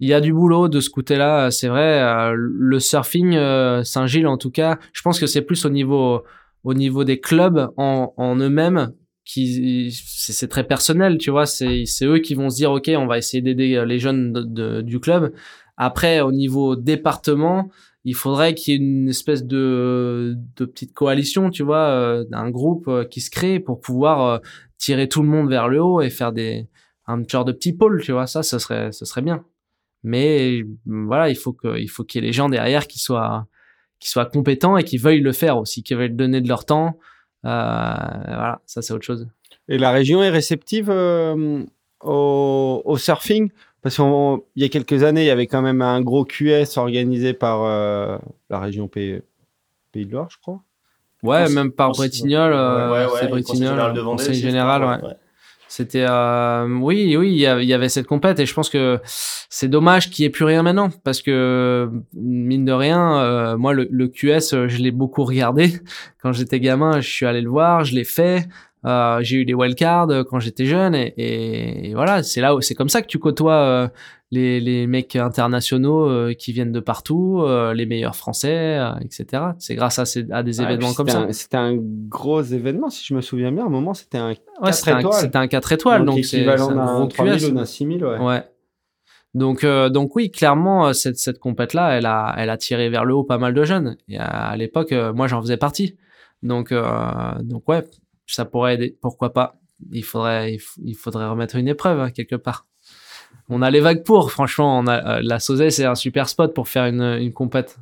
il 0.00 0.08
y 0.08 0.12
a 0.12 0.20
du 0.20 0.34
boulot 0.34 0.68
de 0.68 0.80
ce 0.80 0.90
côté-là, 0.90 1.50
c'est 1.50 1.68
vrai. 1.68 2.02
Euh, 2.02 2.34
le 2.36 2.78
surfing, 2.78 3.36
euh, 3.36 3.82
Saint-Gilles 3.84 4.26
en 4.26 4.36
tout 4.36 4.50
cas, 4.50 4.78
je 4.92 5.00
pense 5.00 5.18
que 5.18 5.26
c'est 5.26 5.40
plus 5.40 5.64
au 5.64 5.70
niveau, 5.70 6.24
au 6.62 6.74
niveau 6.74 7.04
des 7.04 7.20
clubs 7.20 7.70
en, 7.78 8.12
en 8.18 8.36
eux-mêmes 8.36 8.92
c'est 9.90 10.48
très 10.48 10.64
personnel, 10.64 11.18
tu 11.18 11.30
vois. 11.30 11.46
C'est 11.46 11.86
eux 12.02 12.18
qui 12.18 12.34
vont 12.34 12.50
se 12.50 12.56
dire, 12.56 12.72
ok, 12.72 12.90
on 12.96 13.06
va 13.06 13.18
essayer 13.18 13.42
d'aider 13.42 13.82
les 13.86 13.98
jeunes 13.98 14.32
du 14.82 15.00
club. 15.00 15.32
Après, 15.76 16.20
au 16.20 16.32
niveau 16.32 16.76
département, 16.76 17.70
il 18.04 18.14
faudrait 18.14 18.54
qu'il 18.54 18.72
y 18.72 18.76
ait 18.76 18.80
une 18.80 19.08
espèce 19.08 19.44
de, 19.44 20.36
petite 20.56 20.92
coalition, 20.92 21.50
tu 21.50 21.62
vois, 21.62 21.88
euh, 21.88 22.24
d'un 22.24 22.50
groupe 22.50 22.88
euh, 22.88 23.04
qui 23.04 23.20
se 23.20 23.30
crée 23.30 23.60
pour 23.60 23.80
pouvoir 23.80 24.26
euh, 24.26 24.38
tirer 24.78 25.08
tout 25.08 25.22
le 25.22 25.28
monde 25.28 25.48
vers 25.48 25.68
le 25.68 25.80
haut 25.82 26.00
et 26.00 26.10
faire 26.10 26.32
des 26.32 26.68
un 27.06 27.22
genre 27.28 27.44
de 27.44 27.52
petit 27.52 27.72
pôle, 27.72 28.00
tu 28.02 28.12
vois. 28.12 28.26
Ça, 28.26 28.42
ce 28.42 28.58
serait, 28.58 28.92
ce 28.92 29.04
serait 29.04 29.22
bien. 29.22 29.44
Mais 30.04 30.62
voilà, 30.86 31.30
il 31.30 31.36
faut 31.36 31.56
faut 31.88 32.04
qu'il 32.04 32.22
y 32.22 32.24
ait 32.24 32.26
les 32.28 32.32
gens 32.32 32.48
derrière 32.48 32.86
qui 32.88 32.98
soient, 32.98 33.46
qui 34.00 34.08
soient 34.08 34.26
compétents 34.26 34.76
et 34.76 34.84
qui 34.84 34.98
veuillent 34.98 35.20
le 35.20 35.32
faire 35.32 35.58
aussi, 35.58 35.82
qui 35.82 35.94
veuillent 35.94 36.10
donner 36.10 36.40
de 36.40 36.48
leur 36.48 36.64
temps. 36.64 36.98
Euh, 37.44 37.48
voilà, 37.48 38.60
ça 38.66 38.82
c'est 38.82 38.92
autre 38.92 39.04
chose. 39.04 39.28
Et 39.68 39.78
la 39.78 39.90
région 39.90 40.22
est 40.22 40.30
réceptive 40.30 40.90
euh, 40.90 41.64
au, 42.02 42.82
au 42.84 42.96
surfing? 42.96 43.50
Parce 43.82 43.96
qu'il 43.96 44.62
y 44.62 44.64
a 44.64 44.68
quelques 44.68 45.02
années, 45.02 45.22
il 45.24 45.26
y 45.26 45.30
avait 45.30 45.48
quand 45.48 45.62
même 45.62 45.82
un 45.82 46.00
gros 46.00 46.24
QS 46.24 46.76
organisé 46.76 47.32
par 47.32 47.62
euh, 47.64 48.16
la 48.48 48.60
région 48.60 48.86
Pays, 48.86 49.20
Pays 49.90 50.06
de 50.06 50.12
Loire, 50.12 50.28
je 50.30 50.38
crois. 50.38 50.62
Ouais, 51.24 51.48
même 51.48 51.72
par 51.72 51.92
euh, 52.52 52.92
Ouais, 52.92 53.12
ouais, 53.12 53.20
c'est 53.20 53.28
le 53.28 53.42
Conseil 53.42 53.56
général 53.56 53.94
de 53.94 54.00
Vendée 54.00 54.16
conseil 54.16 54.30
aussi, 54.30 54.40
je 54.40 54.48
général, 54.48 54.84
ouais. 54.84 55.14
C'était 55.74 56.04
euh, 56.06 56.66
oui 56.68 57.16
oui 57.16 57.30
il 57.32 57.38
y 57.38 57.46
avait- 57.46 57.88
cette 57.88 58.06
compète 58.06 58.38
et 58.40 58.44
je 58.44 58.52
pense 58.52 58.68
que 58.68 59.00
c'est 59.48 59.68
dommage 59.68 60.10
qu'il 60.10 60.22
y 60.22 60.26
ait 60.26 60.30
plus 60.30 60.44
rien 60.44 60.62
maintenant 60.62 60.90
parce 61.02 61.22
que 61.22 61.88
mine 62.12 62.66
de 62.66 62.72
rien 62.72 63.18
euh, 63.22 63.56
moi 63.56 63.72
le, 63.72 63.88
le 63.90 64.08
QS 64.08 64.52
euh, 64.52 64.68
je 64.68 64.76
l'ai 64.82 64.90
beaucoup 64.90 65.24
regardé. 65.24 65.72
Quand 66.22 66.32
j'étais 66.32 66.60
gamin 66.60 67.00
je 67.00 67.08
suis 67.08 67.24
allé 67.24 67.40
le 67.40 67.48
voir 67.48 67.84
je 67.86 67.94
l'ai 67.94 68.04
fait 68.04 68.46
euh, 68.84 69.20
j'ai 69.22 69.38
eu 69.38 69.44
des 69.46 69.54
wildcards 69.54 70.10
euh, 70.10 70.24
quand 70.28 70.40
j'étais 70.40 70.66
jeune 70.66 70.94
et, 70.94 71.14
et, 71.16 71.90
et 71.90 71.94
voilà 71.94 72.22
c'est 72.22 72.42
là 72.42 72.54
c'est 72.60 72.74
comme 72.74 72.90
ça 72.90 73.00
que 73.00 73.06
tu 73.06 73.18
côtoies 73.18 73.54
euh, 73.54 73.88
les, 74.32 74.60
les 74.60 74.86
mecs 74.86 75.14
internationaux 75.14 76.08
euh, 76.08 76.32
qui 76.32 76.52
viennent 76.52 76.72
de 76.72 76.80
partout 76.80 77.42
euh, 77.42 77.74
les 77.74 77.84
meilleurs 77.84 78.16
français 78.16 78.78
euh, 78.78 78.94
etc 79.02 79.42
c'est 79.58 79.74
grâce 79.74 79.98
à, 79.98 80.06
ces, 80.06 80.26
à 80.32 80.42
des 80.42 80.58
Ouais, 80.58 80.64
événements 80.66 80.94
comme 80.94 81.08
ça 81.08 81.30
C'était 81.32 81.58
un 81.58 81.76
gros 81.76 82.42
événement, 82.42 82.88
si 82.88 83.04
je 83.06 83.14
me 83.14 83.20
souviens 83.20 83.52
bien. 83.52 83.64
À 83.64 83.66
un 83.66 83.70
moment, 83.70 83.94
c'était 83.94 84.18
un 84.18 84.30
ouais, 84.30 84.38
4 84.62 84.74
c'était 84.74 84.90
un, 84.90 84.98
étoiles. 85.00 85.20
c'était 85.20 85.36
un 85.36 85.46
4 85.48 85.72
étoiles 85.72 86.04
donc, 86.06 86.24
c'est 86.24 86.38
équivalent 86.38 86.70
un 86.70 86.74
d'un 86.74 86.94
gros 86.98 87.06
3000 87.06 87.38
QS 87.38 87.44
ou 87.46 87.50
d'un 87.52 87.64
6000, 87.64 88.04
ouais. 88.04 88.18
Ouais. 88.18 88.44
Donc, 89.34 89.64
euh, 89.64 89.88
donc 89.90 90.16
oui, 90.16 90.30
clairement, 90.30 90.92
cette, 90.94 91.18
cette 91.18 91.38
compète-là, 91.38 91.96
elle 91.96 92.06
a, 92.06 92.34
elle 92.38 92.50
a 92.50 92.56
tiré 92.56 92.88
vers 92.88 93.04
le 93.04 93.14
haut 93.14 93.24
pas 93.24 93.38
mal 93.38 93.54
de 93.54 93.64
jeunes. 93.64 93.96
Et 94.08 94.18
à, 94.18 94.26
à 94.26 94.56
l'époque, 94.56 94.92
moi, 95.14 95.26
j'en 95.26 95.40
faisais 95.40 95.56
partie. 95.56 95.96
Donc, 96.42 96.72
donc 97.42 97.68
ouais, 97.68 97.84
ça 98.26 98.44
pourrait 98.44 98.74
aider. 98.74 98.96
Pourquoi 99.00 99.32
pas? 99.32 99.58
Il 99.90 100.04
faudrait, 100.04 100.58
il 100.84 100.94
faudrait 100.94 101.26
remettre 101.26 101.56
une 101.56 101.68
épreuve 101.68 102.00
hein, 102.00 102.10
quelque 102.10 102.36
part. 102.36 102.66
On 103.48 103.60
a 103.60 103.70
les 103.70 103.80
vagues 103.80 104.02
pour. 104.02 104.30
Franchement, 104.30 104.78
on 104.78 104.86
a, 104.86 105.18
euh, 105.18 105.20
la 105.22 105.38
Sauzet, 105.40 105.70
c'est 105.70 105.84
un 105.84 105.94
super 105.94 106.28
spot 106.28 106.54
pour 106.54 106.68
faire 106.68 106.86
une, 106.86 107.02
une 107.02 107.32
compète. 107.32 107.78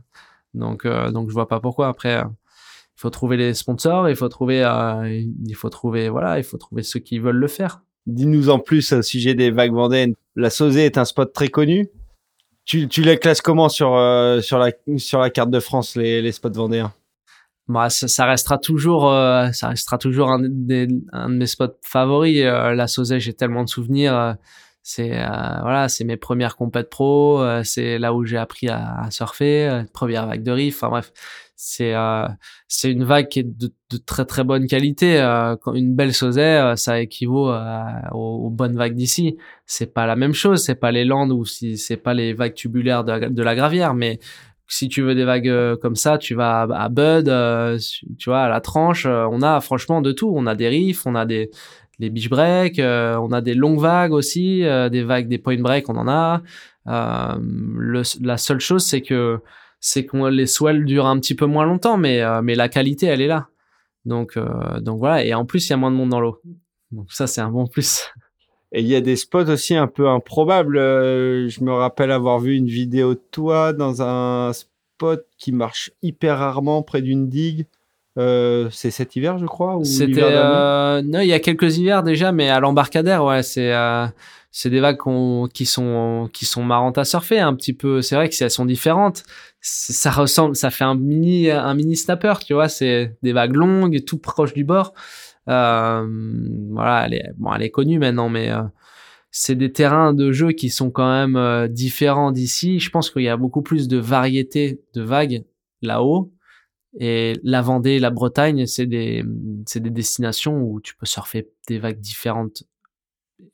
Donc, 0.52 0.84
euh, 0.84 1.10
donc 1.12 1.28
je 1.28 1.34
vois 1.34 1.46
pas 1.46 1.60
pourquoi. 1.60 1.88
Après, 1.88 2.16
euh, 2.16 2.24
il 2.24 3.00
faut 3.00 3.10
trouver 3.10 3.36
les 3.36 3.54
sponsors. 3.54 4.08
Il 4.08 4.16
faut 4.16 4.28
trouver, 4.28 4.64
euh, 4.64 5.22
il 5.46 5.54
faut 5.54 5.68
trouver, 5.68 6.08
voilà, 6.08 6.38
il 6.38 6.44
faut 6.44 6.58
trouver 6.58 6.82
ceux 6.82 6.98
qui 6.98 7.18
veulent 7.18 7.36
le 7.36 7.46
faire. 7.46 7.82
Dis-nous 8.06 8.50
en 8.50 8.58
plus 8.58 8.92
au 8.92 9.02
sujet 9.02 9.34
des 9.34 9.50
vagues 9.50 9.74
vendéennes. 9.74 10.14
La 10.34 10.50
Sauzée 10.50 10.86
est 10.86 10.98
un 10.98 11.04
spot 11.04 11.32
très 11.32 11.48
connu. 11.48 11.88
Tu, 12.64 12.88
tu 12.88 13.02
les 13.02 13.18
classes 13.18 13.40
comment 13.40 13.68
sur, 13.68 13.90
sur, 14.42 14.58
la, 14.58 14.70
sur 14.96 15.20
la 15.20 15.30
carte 15.30 15.50
de 15.50 15.60
France, 15.60 15.96
les, 15.96 16.22
les 16.22 16.32
spots 16.32 16.50
vendéens? 16.52 16.92
Bah, 17.68 17.90
ça, 17.90 18.08
ça 18.08 18.26
restera 18.26 18.58
toujours, 18.58 19.02
ça 19.52 19.68
restera 19.68 19.98
toujours 19.98 20.30
un, 20.30 20.40
des, 20.40 20.88
un 21.12 21.28
de 21.28 21.34
mes 21.34 21.46
spots 21.46 21.78
favoris. 21.82 22.42
La 22.42 22.86
Sauzet, 22.86 23.20
j'ai 23.20 23.34
tellement 23.34 23.64
de 23.64 23.68
souvenirs. 23.68 24.36
C'est 24.82 25.12
euh, 25.12 25.26
voilà, 25.62 25.88
c'est 25.88 26.04
mes 26.04 26.16
premières 26.16 26.56
compètes 26.56 26.88
pro. 26.90 27.40
euh, 27.42 27.62
c'est 27.64 27.98
là 27.98 28.14
où 28.14 28.24
j'ai 28.24 28.38
appris 28.38 28.68
à, 28.68 29.08
surfer. 29.10 29.68
euh, 29.68 29.82
première 29.92 30.26
vague 30.26 30.42
de 30.42 30.50
riff. 30.50 30.76
Enfin 30.76 30.88
bref, 30.88 31.12
c'est 31.54 31.94
euh, 31.94 32.26
c'est 32.66 32.90
une 32.90 33.04
vague 33.04 33.28
qui 33.28 33.40
est 33.40 33.42
de, 33.44 33.70
très 34.06 34.24
très 34.24 34.42
bonne 34.42 34.66
qualité. 34.66 35.20
Euh, 35.20 35.56
une 35.74 35.94
belle 35.94 36.14
Sauzet, 36.14 36.76
ça 36.76 37.00
équivaut 37.00 37.52
aux, 38.12 38.50
bonnes 38.50 38.76
vagues 38.76 38.94
d'ici. 38.94 39.36
C'est 39.66 39.92
pas 39.92 40.06
la 40.06 40.16
même 40.16 40.32
chose. 40.32 40.64
C'est 40.64 40.74
pas 40.76 40.92
les 40.92 41.04
Landes 41.04 41.32
ou 41.32 41.44
si 41.44 41.76
c'est 41.76 41.96
pas 41.98 42.14
les 42.14 42.32
vagues 42.32 42.54
tubulaires 42.54 43.04
de, 43.04 43.12
la- 43.12 43.28
de 43.28 43.42
la 43.42 43.54
Gravière, 43.54 43.94
mais 43.94 44.18
si 44.66 44.88
tu 44.88 45.02
veux 45.02 45.14
des 45.16 45.24
vagues 45.24 45.76
comme 45.82 45.96
ça, 45.96 46.16
tu 46.16 46.34
vas 46.34 46.62
à, 46.62 46.88
Bud, 46.88 47.26
tu 48.18 48.30
vois, 48.30 48.42
à 48.42 48.48
la 48.48 48.60
tranche. 48.60 49.04
on 49.06 49.42
a 49.42 49.60
franchement 49.60 50.00
de 50.00 50.12
tout. 50.12 50.32
On 50.34 50.46
a 50.46 50.54
des 50.54 50.68
riffs, 50.68 51.06
on 51.06 51.14
a 51.16 51.26
des 51.26 51.50
les 52.00 52.08
beach 52.08 52.30
breaks, 52.30 52.78
euh, 52.78 53.16
on 53.16 53.30
a 53.30 53.42
des 53.42 53.54
longues 53.54 53.78
vagues 53.78 54.12
aussi, 54.12 54.64
euh, 54.64 54.88
des 54.88 55.02
vagues, 55.02 55.28
des 55.28 55.38
point 55.38 55.60
break, 55.60 55.88
on 55.88 55.96
en 55.96 56.08
a. 56.08 56.42
Euh, 56.88 57.38
le, 57.76 58.02
la 58.22 58.38
seule 58.38 58.58
chose, 58.58 58.84
c'est 58.84 59.02
que 59.02 59.38
c'est 59.80 60.06
que 60.06 60.16
les 60.28 60.46
swells 60.46 60.84
durent 60.86 61.06
un 61.06 61.18
petit 61.20 61.34
peu 61.34 61.46
moins 61.46 61.64
longtemps, 61.64 61.98
mais 61.98 62.22
mais 62.42 62.54
la 62.54 62.68
qualité, 62.68 63.06
elle 63.06 63.20
est 63.20 63.26
là. 63.26 63.48
Donc 64.04 64.38
donc 64.80 64.98
voilà. 64.98 65.24
Et 65.24 65.34
en 65.34 65.44
plus, 65.44 65.68
il 65.68 65.70
y 65.70 65.72
a 65.74 65.76
moins 65.76 65.90
de 65.90 65.96
monde 65.96 66.10
dans 66.10 66.20
l'eau. 66.20 66.40
Donc 66.90 67.12
ça, 67.12 67.26
c'est 67.26 67.40
un 67.40 67.50
bon 67.50 67.66
plus. 67.66 68.08
Et 68.72 68.80
il 68.80 68.86
y 68.86 68.94
a 68.94 69.00
des 69.00 69.16
spots 69.16 69.48
aussi 69.48 69.74
un 69.74 69.86
peu 69.86 70.08
improbables. 70.08 70.78
Je 70.78 71.64
me 71.64 71.72
rappelle 71.72 72.10
avoir 72.12 72.40
vu 72.40 72.56
une 72.56 72.66
vidéo 72.66 73.14
de 73.14 73.22
toi 73.30 73.72
dans 73.72 74.02
un 74.02 74.52
spot 74.52 75.26
qui 75.38 75.52
marche 75.52 75.92
hyper 76.02 76.38
rarement 76.38 76.82
près 76.82 77.02
d'une 77.02 77.28
digue. 77.28 77.66
Euh, 78.20 78.68
c'est 78.70 78.90
cet 78.90 79.16
hiver, 79.16 79.38
je 79.38 79.46
crois 79.46 79.76
ou 79.76 79.84
C'était 79.84 80.20
euh, 80.22 81.00
non, 81.02 81.20
il 81.20 81.28
y 81.28 81.32
a 81.32 81.40
quelques 81.40 81.78
hivers 81.78 82.02
déjà, 82.02 82.32
mais 82.32 82.50
à 82.50 82.60
l'embarcadère, 82.60 83.24
ouais, 83.24 83.42
c'est 83.42 83.72
euh, 83.72 84.06
c'est 84.50 84.68
des 84.68 84.80
vagues 84.80 84.98
qui 85.54 85.64
sont 85.64 86.28
qui 86.32 86.44
sont 86.44 86.62
marrantes 86.62 86.98
à 86.98 87.04
surfer 87.04 87.38
un 87.38 87.54
petit 87.54 87.72
peu. 87.72 88.02
C'est 88.02 88.16
vrai 88.16 88.28
que 88.28 88.34
si 88.34 88.44
elles 88.44 88.50
sont 88.50 88.66
différentes, 88.66 89.22
ça 89.60 90.10
ressemble, 90.10 90.54
ça 90.54 90.70
fait 90.70 90.84
un 90.84 90.96
mini 90.96 91.50
un 91.50 91.72
mini 91.74 91.96
snapper, 91.96 92.34
tu 92.44 92.52
vois. 92.52 92.68
C'est 92.68 93.16
des 93.22 93.32
vagues 93.32 93.56
longues, 93.56 94.04
tout 94.04 94.18
proche 94.18 94.52
du 94.52 94.64
bord. 94.64 94.92
Euh, 95.48 96.06
voilà, 96.72 97.06
elle 97.06 97.14
est 97.14 97.30
bon, 97.38 97.54
elle 97.54 97.62
est 97.62 97.70
connue 97.70 97.98
maintenant, 97.98 98.28
mais 98.28 98.50
euh, 98.50 98.62
c'est 99.30 99.54
des 99.54 99.72
terrains 99.72 100.12
de 100.12 100.30
jeu 100.30 100.52
qui 100.52 100.68
sont 100.68 100.90
quand 100.90 101.10
même 101.10 101.68
différents 101.68 102.32
d'ici. 102.32 102.80
Je 102.80 102.90
pense 102.90 103.08
qu'il 103.08 103.22
y 103.22 103.28
a 103.28 103.38
beaucoup 103.38 103.62
plus 103.62 103.88
de 103.88 103.96
variété 103.96 104.82
de 104.94 105.00
vagues 105.00 105.44
là-haut. 105.80 106.30
Et 106.98 107.34
la 107.42 107.62
Vendée, 107.62 107.98
la 107.98 108.10
Bretagne, 108.10 108.66
c'est 108.66 108.86
des, 108.86 109.24
c'est 109.66 109.80
des 109.80 109.90
destinations 109.90 110.60
où 110.60 110.80
tu 110.80 110.96
peux 110.96 111.06
surfer 111.06 111.48
des 111.68 111.78
vagues 111.78 112.00
différentes 112.00 112.64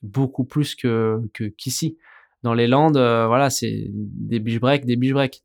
beaucoup 0.02 0.44
plus 0.44 0.74
que, 0.74 1.20
que 1.34 1.44
qu'ici. 1.44 1.96
Dans 2.42 2.54
les 2.54 2.66
Landes, 2.66 2.96
euh, 2.96 3.26
voilà, 3.26 3.50
c'est 3.50 3.90
des 3.92 4.38
beach 4.40 4.60
breaks, 4.60 4.86
des 4.86 4.96
beach 4.96 5.12
breaks. 5.12 5.42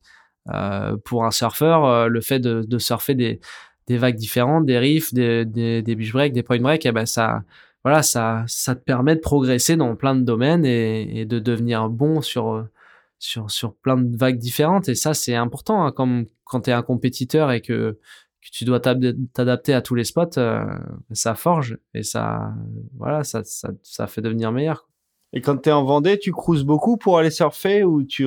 Euh, 0.52 0.98
pour 1.06 1.26
un 1.26 1.32
surfeur, 1.32 1.86
euh, 1.86 2.08
le 2.08 2.22
fait 2.22 2.40
de, 2.40 2.64
de 2.68 2.78
surfer 2.80 3.14
des, 3.14 3.40
des 3.88 3.98
vagues 3.98 4.16
différentes, 4.16 4.66
des 4.66 4.80
riffs, 4.80 5.14
des, 5.14 5.46
des, 5.46 5.84
des 5.84 5.96
beach 5.96 6.14
breaks, 6.14 6.34
des 6.34 6.42
point 6.44 6.60
breaks, 6.60 6.86
eh 6.86 6.92
ben 6.92 7.06
ça, 7.06 7.44
voilà, 7.84 8.02
ça, 8.02 8.44
ça 8.48 8.76
te 8.76 8.84
permet 8.84 9.16
de 9.16 9.20
progresser 9.20 9.76
dans 9.76 9.96
plein 9.96 10.16
de 10.16 10.22
domaines 10.22 10.66
et, 10.66 11.22
et 11.22 11.26
de 11.26 11.38
devenir 11.40 11.90
bon 11.90 12.22
sur, 12.22 12.54
euh, 12.54 12.64
sur, 13.22 13.52
sur 13.52 13.76
plein 13.76 13.98
de 13.98 14.18
vagues 14.18 14.40
différentes. 14.40 14.90
Et 14.90 14.96
ça, 14.96 15.14
c'est 15.14 15.36
important 15.36 15.86
hein, 15.86 15.92
comme, 15.92 16.26
quand 16.44 16.62
tu 16.62 16.72
es 16.72 16.74
un 16.74 16.82
compétiteur 16.82 17.52
et 17.52 17.62
que, 17.62 18.00
que 18.42 18.50
tu 18.52 18.66
dois 18.66 18.80
t'adapter 18.80 19.74
à 19.74 19.82
tous 19.82 19.96
les 19.96 20.04
spots, 20.04 20.38
euh, 20.38 20.66
ça 21.12 21.36
forge 21.36 21.78
et 21.94 22.04
ça, 22.04 22.52
voilà, 22.98 23.24
ça, 23.24 23.44
ça, 23.44 23.70
ça 23.84 24.08
fait 24.08 24.22
devenir 24.22 24.52
meilleur. 24.52 24.90
Et 25.34 25.42
quand 25.42 25.58
tu 25.58 25.70
es 25.70 25.72
en 25.72 25.86
Vendée, 25.86 26.18
tu 26.20 26.32
cruises 26.32 26.64
beaucoup 26.64 26.98
pour 26.98 27.20
aller 27.20 27.30
surfer 27.30 27.84
ou 27.84 28.04
tu, 28.04 28.26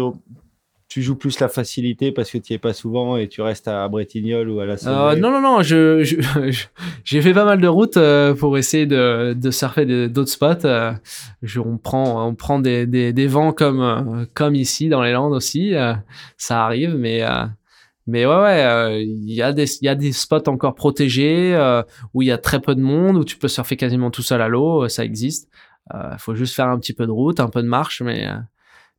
tu 0.88 1.02
joues 1.02 1.16
plus 1.16 1.40
la 1.40 1.48
facilité 1.48 2.12
parce 2.12 2.30
que 2.30 2.38
tu 2.38 2.52
y 2.52 2.56
es 2.56 2.58
pas 2.58 2.72
souvent 2.74 3.16
et 3.16 3.26
tu 3.26 3.40
restes 3.42 3.66
à 3.68 3.88
Bretignolles 3.88 4.48
ou 4.48 4.60
à 4.60 4.66
la 4.66 4.74
Euh, 4.86 5.16
non, 5.16 5.30
non, 5.32 5.40
non, 5.40 5.62
je, 5.62 6.04
je, 6.04 6.16
je- 6.50 6.66
j'ai 7.04 7.20
fait 7.22 7.32
pas 7.32 7.44
mal 7.44 7.60
de 7.60 7.66
routes 7.66 7.96
euh, 7.96 8.34
pour 8.34 8.56
essayer 8.58 8.86
de, 8.86 9.32
de 9.32 9.50
surfer 9.50 10.08
d'autres 10.08 10.30
spots. 10.30 10.64
euh, 10.66 10.92
je, 11.42 11.58
on 11.60 11.78
prend, 11.78 12.26
on 12.28 12.34
prend 12.34 12.58
des, 12.60 12.86
des, 12.86 13.12
des 13.12 13.26
vents 13.26 13.52
comme, 13.52 13.80
euh, 13.80 14.24
comme 14.34 14.54
ici 14.54 14.88
dans 14.88 15.02
les 15.02 15.12
Landes 15.12 15.32
aussi. 15.32 15.74
euh, 15.74 15.94
ça 16.36 16.64
arrive, 16.64 16.94
mais, 16.96 17.22
euh, 17.24 17.44
mais 18.06 18.26
ouais, 18.26 18.36
ouais, 18.36 18.62
euh, 18.64 19.00
il 19.02 19.32
y 19.32 19.42
a 19.42 19.52
des, 19.52 19.64
il 19.80 19.86
y 19.86 19.88
a 19.88 19.94
des 19.96 20.12
spots 20.12 20.46
encore 20.48 20.74
protégés 20.74 21.54
euh, 21.56 21.82
où 22.12 22.22
il 22.22 22.28
y 22.28 22.30
a 22.32 22.38
très 22.38 22.60
peu 22.60 22.74
de 22.74 22.82
monde, 22.82 23.16
où 23.16 23.24
tu 23.24 23.36
peux 23.38 23.48
surfer 23.48 23.76
quasiment 23.76 24.10
tout 24.10 24.22
seul 24.22 24.42
à 24.42 24.48
l'eau. 24.48 24.86
Ça 24.88 25.04
existe. 25.04 25.48
Il 25.92 26.16
faut 26.18 26.34
juste 26.34 26.54
faire 26.54 26.68
un 26.68 26.78
petit 26.78 26.92
peu 26.94 27.04
de 27.06 27.10
route, 27.10 27.40
un 27.40 27.48
peu 27.48 27.62
de 27.62 27.68
marche, 27.68 28.00
mais, 28.00 28.26
euh, 28.28 28.34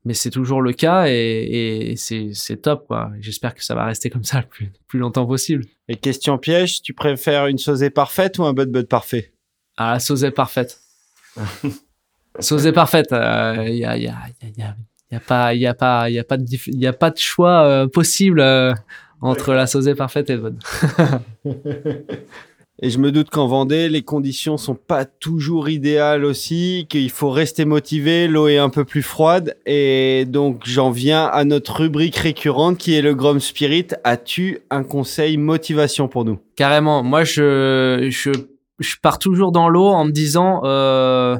mais 0.06 0.14
c'est 0.14 0.30
toujours 0.30 0.61
le 0.61 0.72
cas 0.72 1.07
et, 1.07 1.91
et 1.91 1.95
c'est 1.98 2.57
top 2.61 2.88
quoi. 2.88 3.11
J'espère 3.19 3.53
que 3.56 3.64
ça 3.64 3.76
va 3.76 3.86
rester 3.86 4.10
comme 4.10 4.23
ça 4.23 4.40
le 4.40 4.48
plus, 4.48 4.72
plus 4.88 4.99
longtemps 4.99 5.26
possible. 5.26 5.65
Et 5.88 5.95
question 5.95 6.38
piège, 6.38 6.82
tu 6.82 6.94
préfères 6.94 7.48
une 7.48 7.57
sausée 7.57 7.90
parfaite 7.90 8.38
ou 8.38 8.45
un 8.45 8.53
bud 8.53 8.72
bud 8.72 8.88
parfait? 8.88 9.34
Ah, 9.77 9.99
est 10.23 10.32
parfaite. 10.32 10.80
sauce 12.40 12.65
est 12.65 12.72
parfaite. 12.72 13.07
Il 13.11 13.76
y 13.76 13.86
a, 13.86 13.98
y, 13.98 14.07
a, 14.07 14.15
y, 14.57 14.61
a, 14.61 14.76
y 15.11 15.15
a 15.15 15.19
pas, 15.19 15.53
y 15.53 15.65
a 15.65 15.73
pas, 15.73 16.10
a 16.19 16.23
pas 16.23 16.38
de, 16.38 16.44
dif- 16.45 16.69
y 16.73 16.88
a 16.88 16.94
pas 16.94 17.11
de 17.11 17.18
choix 17.18 17.64
euh, 17.65 17.88
possible 17.88 18.40
euh, 18.40 18.73
entre 19.22 19.53
la 19.53 19.68
sauce 19.68 19.88
est 19.88 19.95
parfaite 19.95 20.30
et 20.30 20.36
le 20.36 20.41
bonne. 20.41 20.60
Et 22.81 22.89
je 22.89 22.99
me 22.99 23.11
doute 23.11 23.30
qu'en 23.30 23.47
Vendée, 23.47 23.88
les 23.88 24.02
conditions 24.02 24.57
sont 24.57 24.76
pas 24.76 25.06
toujours 25.06 25.69
idéales 25.69 26.26
aussi, 26.26 26.88
qu'il 26.89 27.10
faut 27.10 27.30
rester 27.30 27.64
motivé, 27.64 28.27
l'eau 28.27 28.49
est 28.49 28.57
un 28.57 28.69
peu 28.69 28.84
plus 28.84 29.02
froide. 29.02 29.56
Et 29.65 30.26
donc, 30.27 30.64
j'en 30.65 30.91
viens 30.91 31.26
à 31.26 31.45
notre 31.45 31.80
rubrique 31.81 32.18
récurrente 32.18 32.77
qui 32.77 32.93
est 32.93 33.02
le 33.02 33.15
Grom 33.15 33.39
Spirit. 33.39 33.88
As-tu 34.03 34.60
un 34.69 34.84
conseil 34.84 35.38
motivation 35.38 36.10
pour 36.10 36.26
nous? 36.26 36.38
Carrément. 36.57 37.02
Moi, 37.02 37.23
je, 37.23 38.10
je, 38.11 38.31
je 38.80 38.95
pars 39.02 39.19
toujours 39.19 39.53
dans 39.53 39.69
l'eau 39.69 39.88
en 39.88 40.03
me 40.03 40.11
disant, 40.11 40.60
euh, 40.65 41.38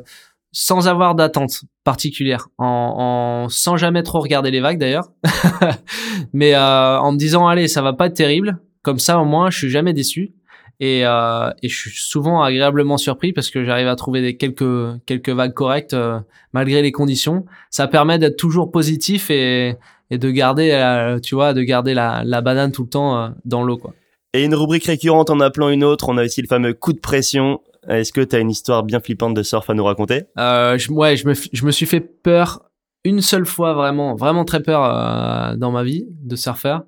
sans 0.53 0.88
avoir 0.88 1.16
d'attente 1.16 1.66
particulière, 1.84 2.48
en, 2.57 3.44
en, 3.45 3.49
sans 3.49 3.76
jamais 3.76 4.03
trop 4.03 4.22
regarder 4.22 4.52
les 4.52 4.62
vagues 4.62 4.80
d'ailleurs, 4.80 5.12
mais 6.34 6.56
euh, 6.56 6.98
en 6.98 7.12
me 7.12 7.18
disant, 7.18 7.45
allez, 7.45 7.68
ça 7.68 7.82
va 7.82 7.91
pas 7.91 8.06
être 8.06 8.16
terrible. 8.16 8.57
Comme 8.84 8.99
ça, 8.99 9.20
au 9.20 9.26
moins, 9.26 9.49
je 9.49 9.57
suis 9.57 9.70
jamais 9.70 9.94
déçu. 9.94 10.35
Et, 10.80 11.06
euh, 11.06 11.50
et 11.64 11.70
je 11.70 11.90
suis 11.90 11.92
souvent 11.98 12.42
agréablement 12.44 12.98
surpris 12.98 13.32
parce 13.32 13.50
que 13.50 13.64
j'arrive 13.64 13.88
à 13.88 13.96
trouver 13.96 14.22
des 14.22 14.36
quelques 14.36 15.00
quelques 15.06 15.30
vagues 15.30 15.54
correctes 15.54 15.94
euh, 15.94 16.20
malgré 16.52 16.82
les 16.82 16.92
conditions. 16.92 17.46
Ça 17.70 17.88
permet 17.88 18.20
d'être 18.20 18.36
toujours 18.36 18.72
positif 18.72 19.30
et, 19.30 19.78
et 20.10 20.18
de 20.18 20.30
garder, 20.32 20.72
euh, 20.72 21.20
tu 21.20 21.36
vois, 21.36 21.54
de 21.54 21.62
garder 21.62 21.94
la, 21.94 22.24
la 22.26 22.42
banane 22.42 22.72
tout 22.74 22.84
le 22.84 22.90
temps 22.90 23.18
euh, 23.18 23.30
dans 23.46 23.64
l'eau, 23.64 23.78
quoi. 23.78 23.94
Et 24.34 24.44
une 24.44 24.54
rubrique 24.54 24.84
récurrente 24.84 25.30
en 25.30 25.40
appelant 25.40 25.70
une 25.70 25.86
autre, 25.86 26.10
on 26.10 26.18
a 26.18 26.26
aussi 26.26 26.42
le 26.42 26.48
fameux 26.48 26.74
coup 26.74 26.92
de 26.92 27.00
pression. 27.00 27.62
Est-ce 27.88 28.12
que 28.12 28.20
tu 28.20 28.36
as 28.36 28.40
une 28.40 28.50
histoire 28.50 28.84
bien 28.84 29.00
flippante 29.00 29.34
de 29.34 29.44
surf 29.44 29.70
à 29.70 29.74
nous 29.74 29.86
raconter? 29.86 30.24
Euh, 30.38 30.78
je, 30.78 30.92
ouais, 30.92 31.16
je 31.16 31.26
me, 31.28 31.34
je 31.34 31.66
me 31.66 31.72
suis 31.72 31.86
fait 31.86 32.02
peur 32.02 32.64
une 33.06 33.22
seule 33.22 33.46
fois 33.46 33.74
vraiment, 33.74 34.16
vraiment 34.16 34.44
très 34.44 34.62
peur 34.62 34.84
euh, 34.84 35.56
dans 35.56 35.72
ma 35.72 35.84
vie 35.84 36.06
de 36.22 36.36
surfeur. 36.36 36.84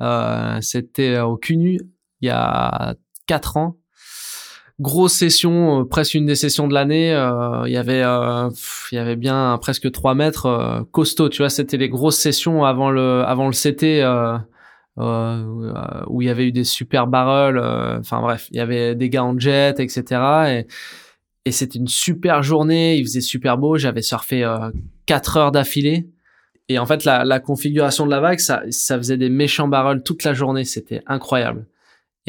Euh, 0.00 0.58
C'était 0.60 1.20
au 1.20 1.36
CUNU 1.36 1.78
il 2.20 2.26
y 2.26 2.30
a 2.30 2.96
quatre 3.28 3.56
ans. 3.56 3.76
Grosse 4.80 5.12
session, 5.12 5.80
euh, 5.80 5.84
presque 5.84 6.14
une 6.14 6.26
des 6.26 6.34
sessions 6.34 6.66
de 6.66 6.74
l'année. 6.74 7.12
euh, 7.12 7.62
il 7.66 7.72
y 7.72 7.76
avait, 7.76 8.02
euh, 8.02 8.48
il 8.90 8.96
y 8.96 8.98
avait 8.98 9.16
bien 9.16 9.56
presque 9.60 9.90
3 9.92 10.16
mètres 10.16 10.84
costaud. 10.90 11.28
Tu 11.28 11.42
vois, 11.42 11.50
c'était 11.50 11.76
les 11.76 11.88
grosses 11.88 12.18
sessions 12.18 12.64
avant 12.64 12.90
le, 12.90 13.22
avant 13.24 13.46
le 13.46 13.52
CT. 13.52 14.02
Où 15.00 16.22
il 16.22 16.26
y 16.26 16.30
avait 16.30 16.46
eu 16.48 16.52
des 16.52 16.64
super 16.64 17.06
barrels, 17.06 17.58
enfin 18.00 18.20
bref, 18.20 18.48
il 18.50 18.56
y 18.56 18.60
avait 18.60 18.96
des 18.96 19.08
gars 19.08 19.22
en 19.22 19.38
jet, 19.38 19.78
etc. 19.78 20.02
Et, 20.48 20.66
et 21.48 21.52
c'était 21.52 21.78
une 21.78 21.88
super 21.88 22.42
journée, 22.42 22.96
il 22.96 23.04
faisait 23.04 23.22
super 23.22 23.56
beau, 23.56 23.78
j'avais 23.78 24.02
surfé 24.02 24.44
euh, 24.44 24.70
4 25.06 25.36
heures 25.38 25.52
d'affilée. 25.52 26.08
Et 26.68 26.78
en 26.78 26.84
fait, 26.84 27.04
la, 27.04 27.24
la 27.24 27.40
configuration 27.40 28.04
de 28.04 28.10
la 28.10 28.20
vague, 28.20 28.38
ça, 28.38 28.62
ça 28.70 28.98
faisait 28.98 29.16
des 29.16 29.30
méchants 29.30 29.66
barrels 29.66 30.02
toute 30.02 30.24
la 30.24 30.34
journée, 30.34 30.64
c'était 30.64 31.00
incroyable. 31.06 31.66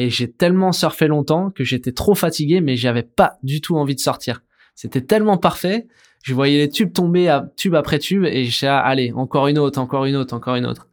Et 0.00 0.08
j'ai 0.08 0.32
tellement 0.32 0.72
surfé 0.72 1.08
longtemps 1.08 1.50
que 1.50 1.62
j'étais 1.62 1.92
trop 1.92 2.14
fatigué, 2.14 2.62
mais 2.62 2.74
j'avais 2.74 3.02
pas 3.02 3.36
du 3.42 3.60
tout 3.60 3.76
envie 3.76 3.94
de 3.94 4.00
sortir. 4.00 4.42
C'était 4.74 5.02
tellement 5.02 5.36
parfait, 5.36 5.88
je 6.22 6.32
voyais 6.32 6.56
les 6.56 6.70
tubes 6.70 6.90
tomber 6.90 7.28
à 7.28 7.52
tube 7.54 7.74
après 7.74 7.98
tube, 7.98 8.24
et 8.24 8.46
j'ai 8.46 8.66
ah, 8.66 8.80
allez, 8.80 9.12
encore 9.12 9.46
une 9.48 9.58
autre, 9.58 9.78
encore 9.78 10.06
une 10.06 10.16
autre, 10.16 10.32
encore 10.32 10.54
une 10.54 10.64
autre. 10.64 10.88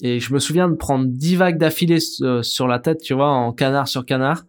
Et 0.00 0.20
je 0.20 0.32
me 0.32 0.38
souviens 0.38 0.70
de 0.70 0.74
prendre 0.74 1.04
10 1.04 1.36
vagues 1.36 1.58
d'affilée 1.58 1.98
euh, 2.22 2.42
sur 2.42 2.66
la 2.66 2.78
tête, 2.78 3.02
tu 3.02 3.12
vois, 3.12 3.28
en 3.28 3.52
canard 3.52 3.88
sur 3.88 4.06
canard. 4.06 4.44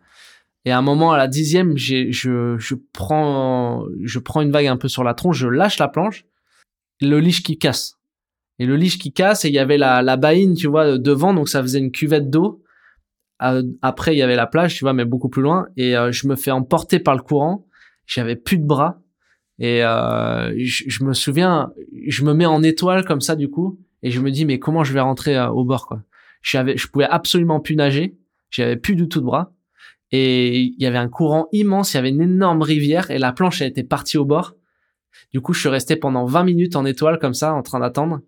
Et 0.63 0.71
à 0.71 0.77
un 0.77 0.81
moment, 0.81 1.11
à 1.11 1.17
la 1.17 1.27
dixième, 1.27 1.75
j'ai, 1.75 2.13
je, 2.13 2.55
je 2.59 2.75
prends, 2.93 3.83
je 4.01 4.19
prends 4.19 4.39
une 4.39 4.53
vague 4.53 4.67
un 4.67 4.77
peu 4.77 4.87
sur 4.87 5.03
la 5.03 5.15
tronche, 5.15 5.37
je 5.37 5.49
lâche 5.49 5.79
la 5.79 5.89
planche, 5.89 6.23
le 7.01 7.19
leash 7.19 7.43
qui 7.43 7.57
casse. 7.57 7.97
Et 8.57 8.65
le 8.65 8.77
leash 8.77 8.99
qui 8.99 9.11
casse, 9.11 9.43
et 9.43 9.49
il 9.49 9.53
y 9.53 9.59
avait 9.59 9.77
la, 9.77 10.01
la 10.01 10.15
baïne, 10.15 10.53
tu 10.53 10.67
vois, 10.67 10.97
devant, 10.97 11.33
donc 11.33 11.49
ça 11.49 11.61
faisait 11.61 11.79
une 11.79 11.91
cuvette 11.91 12.29
d'eau. 12.29 12.60
Euh, 13.43 13.63
Après, 13.81 14.15
il 14.15 14.17
y 14.17 14.21
avait 14.21 14.35
la 14.35 14.47
plage, 14.47 14.75
tu 14.75 14.83
vois, 14.83 14.93
mais 14.93 15.05
beaucoup 15.05 15.29
plus 15.29 15.41
loin. 15.41 15.67
Et 15.77 15.95
euh, 15.95 16.11
je 16.11 16.27
me 16.27 16.35
fais 16.35 16.51
emporter 16.51 16.99
par 16.99 17.15
le 17.15 17.21
courant. 17.21 17.65
J'avais 18.05 18.35
plus 18.35 18.57
de 18.57 18.65
bras. 18.65 19.01
Et 19.59 19.83
euh, 19.83 20.53
je, 20.57 20.85
je 20.87 21.03
me 21.03 21.13
souviens, 21.13 21.71
je 22.07 22.23
me 22.23 22.33
mets 22.33 22.45
en 22.45 22.63
étoile 22.63 23.05
comme 23.05 23.21
ça, 23.21 23.35
du 23.35 23.49
coup. 23.49 23.79
Et 24.03 24.11
je 24.11 24.19
me 24.19 24.31
dis, 24.31 24.45
mais 24.45 24.59
comment 24.59 24.83
je 24.83 24.93
vais 24.93 24.99
rentrer 24.99 25.37
euh, 25.37 25.49
au 25.49 25.63
bord, 25.63 25.87
quoi? 25.87 26.03
J'avais, 26.41 26.75
je 26.77 26.87
pouvais 26.87 27.05
absolument 27.05 27.59
plus 27.59 27.75
nager. 27.75 28.17
J'avais 28.49 28.75
plus 28.75 28.95
du 28.95 29.07
tout 29.07 29.19
de 29.19 29.25
bras. 29.25 29.53
Et 30.11 30.59
il 30.59 30.75
y 30.79 30.85
avait 30.85 30.97
un 30.97 31.07
courant 31.07 31.47
immense, 31.53 31.93
il 31.93 31.97
y 31.97 31.99
avait 31.99 32.09
une 32.09 32.21
énorme 32.21 32.61
rivière 32.61 33.11
et 33.11 33.17
la 33.17 33.31
planche 33.31 33.61
elle 33.61 33.69
était 33.69 33.83
partie 33.83 34.17
au 34.17 34.25
bord. 34.25 34.55
Du 35.31 35.39
coup, 35.39 35.53
je 35.53 35.61
suis 35.61 35.69
resté 35.69 35.95
pendant 35.95 36.25
20 36.25 36.43
minutes 36.43 36.75
en 36.75 36.83
étoile 36.85 37.17
comme 37.17 37.33
ça, 37.33 37.53
en 37.53 37.61
train 37.61 37.79
d'attendre. 37.79 38.19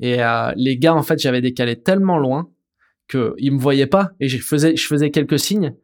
Et 0.00 0.22
euh, 0.22 0.52
les 0.56 0.76
gars, 0.76 0.94
en 0.94 1.02
fait, 1.02 1.20
j'avais 1.20 1.40
décalé 1.40 1.80
tellement 1.80 2.18
loin 2.18 2.50
que 3.08 3.34
ils 3.38 3.52
me 3.52 3.58
voyaient 3.58 3.86
pas 3.86 4.10
et 4.20 4.28
je 4.28 4.38
faisais, 4.38 4.76
je 4.76 4.86
faisais 4.86 5.10
quelques 5.10 5.38
signes, 5.38 5.74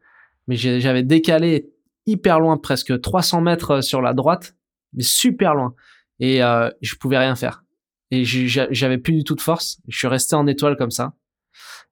mais 0.47 0.55
j'avais 0.55 1.03
décalé 1.03 1.69
hyper 2.07 2.39
loin, 2.39 2.57
presque 2.57 2.99
300 2.99 3.41
mètres 3.41 3.81
sur 3.81 4.01
la 4.01 4.13
droite, 4.13 4.55
mais 4.93 5.03
super 5.03 5.53
loin. 5.55 5.75
Et 6.19 6.43
euh, 6.43 6.69
je 6.81 6.95
pouvais 6.95 7.17
rien 7.17 7.35
faire. 7.35 7.63
Et 8.09 8.25
j'avais 8.25 8.97
plus 8.97 9.13
du 9.13 9.23
tout 9.23 9.35
de 9.35 9.41
force. 9.41 9.79
Je 9.87 9.97
suis 9.97 10.07
resté 10.07 10.35
en 10.35 10.45
étoile 10.47 10.75
comme 10.77 10.91
ça. 10.91 11.13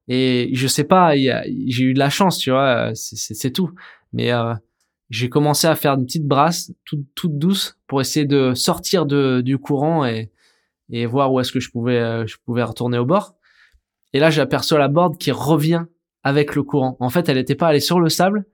Et 0.08 0.50
je 0.54 0.68
sais 0.68 0.84
pas, 0.84 1.16
j'ai 1.16 1.84
eu 1.84 1.94
de 1.94 2.00
la 2.00 2.10
chance, 2.10 2.38
tu 2.40 2.50
vois, 2.52 2.92
c'est- 2.96 3.16
c'est 3.16 3.34
c'est 3.36 3.52
tout. 3.52 3.72
Mais 4.12 4.32
euh, 4.32 4.54
j'ai 5.12 5.30
commencé 5.30 5.68
à 5.68 5.76
faire 5.76 5.94
une 5.94 6.06
petite 6.06 6.26
brasse 6.26 6.72
toute, 6.86 7.06
toute 7.16 7.38
douce 7.38 7.78
pour 7.88 8.02
essayer 8.02 8.26
de 8.26 8.54
sortir 8.56 9.06
de, 9.06 9.42
du 9.42 9.58
courant 9.60 10.06
et, 10.06 10.32
et 10.92 11.06
voir 11.06 11.32
où 11.32 11.40
est-ce 11.40 11.52
que 11.52 11.60
je 11.60 11.70
pouvais, 11.70 12.00
euh, 12.00 12.26
je 12.28 12.38
pouvais 12.44 12.64
retourner 12.64 12.98
au 12.98 13.06
bord. 13.06 13.36
Et 14.14 14.20
là, 14.20 14.30
j'aperçois 14.30 14.80
la 14.80 14.88
board 14.88 15.18
qui 15.18 15.32
revient 15.32 15.86
avec 16.24 16.56
le 16.56 16.64
courant. 16.64 16.98
En 17.00 17.10
fait, 17.10 17.30
elle 17.30 17.38
n'était 17.38 17.56
pas 17.56 17.68
allée 17.68 17.80
sur 17.80 18.00
le 18.00 18.10
sable, 18.10 18.46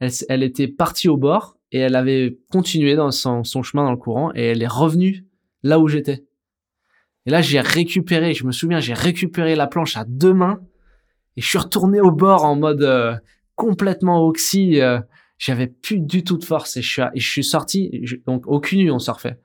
elle, 0.00 0.42
était 0.42 0.68
partie 0.68 1.08
au 1.08 1.16
bord 1.16 1.56
et 1.72 1.78
elle 1.78 1.96
avait 1.96 2.38
continué 2.50 2.94
dans 2.94 3.10
son, 3.10 3.42
chemin 3.42 3.84
dans 3.84 3.90
le 3.90 3.96
courant 3.96 4.32
et 4.34 4.42
elle 4.42 4.62
est 4.62 4.68
revenue 4.68 5.24
là 5.62 5.78
où 5.80 5.88
j'étais. 5.88 6.24
Et 7.26 7.30
là, 7.30 7.42
j'ai 7.42 7.60
récupéré, 7.60 8.32
je 8.32 8.46
me 8.46 8.52
souviens, 8.52 8.80
j'ai 8.80 8.94
récupéré 8.94 9.56
la 9.56 9.66
planche 9.66 9.96
à 9.96 10.04
deux 10.04 10.32
mains 10.32 10.60
et 11.36 11.40
je 11.40 11.48
suis 11.48 11.58
retourné 11.58 12.00
au 12.00 12.10
bord 12.10 12.44
en 12.44 12.56
mode 12.56 12.82
euh, 12.82 13.14
complètement 13.54 14.24
oxy. 14.24 14.80
euh, 14.80 15.00
j'avais 15.36 15.66
plus 15.66 15.98
du 15.98 16.24
tout 16.24 16.36
de 16.36 16.44
force 16.44 16.76
et 16.76 16.82
je 16.82 17.06
suis, 17.16 17.44
sorti. 17.44 18.04
donc 18.26 18.46
au 18.46 18.60
cunu, 18.60 18.90
on 18.90 18.98
surfait. 18.98 19.38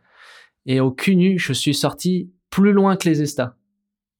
Et 0.65 0.79
au 0.79 0.91
cunu, 0.91 1.37
je 1.37 1.53
suis 1.53 1.73
sorti 1.73 2.31
plus 2.49 2.71
loin 2.71 2.95
que 2.95 3.09
les 3.09 3.21
Estas. 3.21 3.55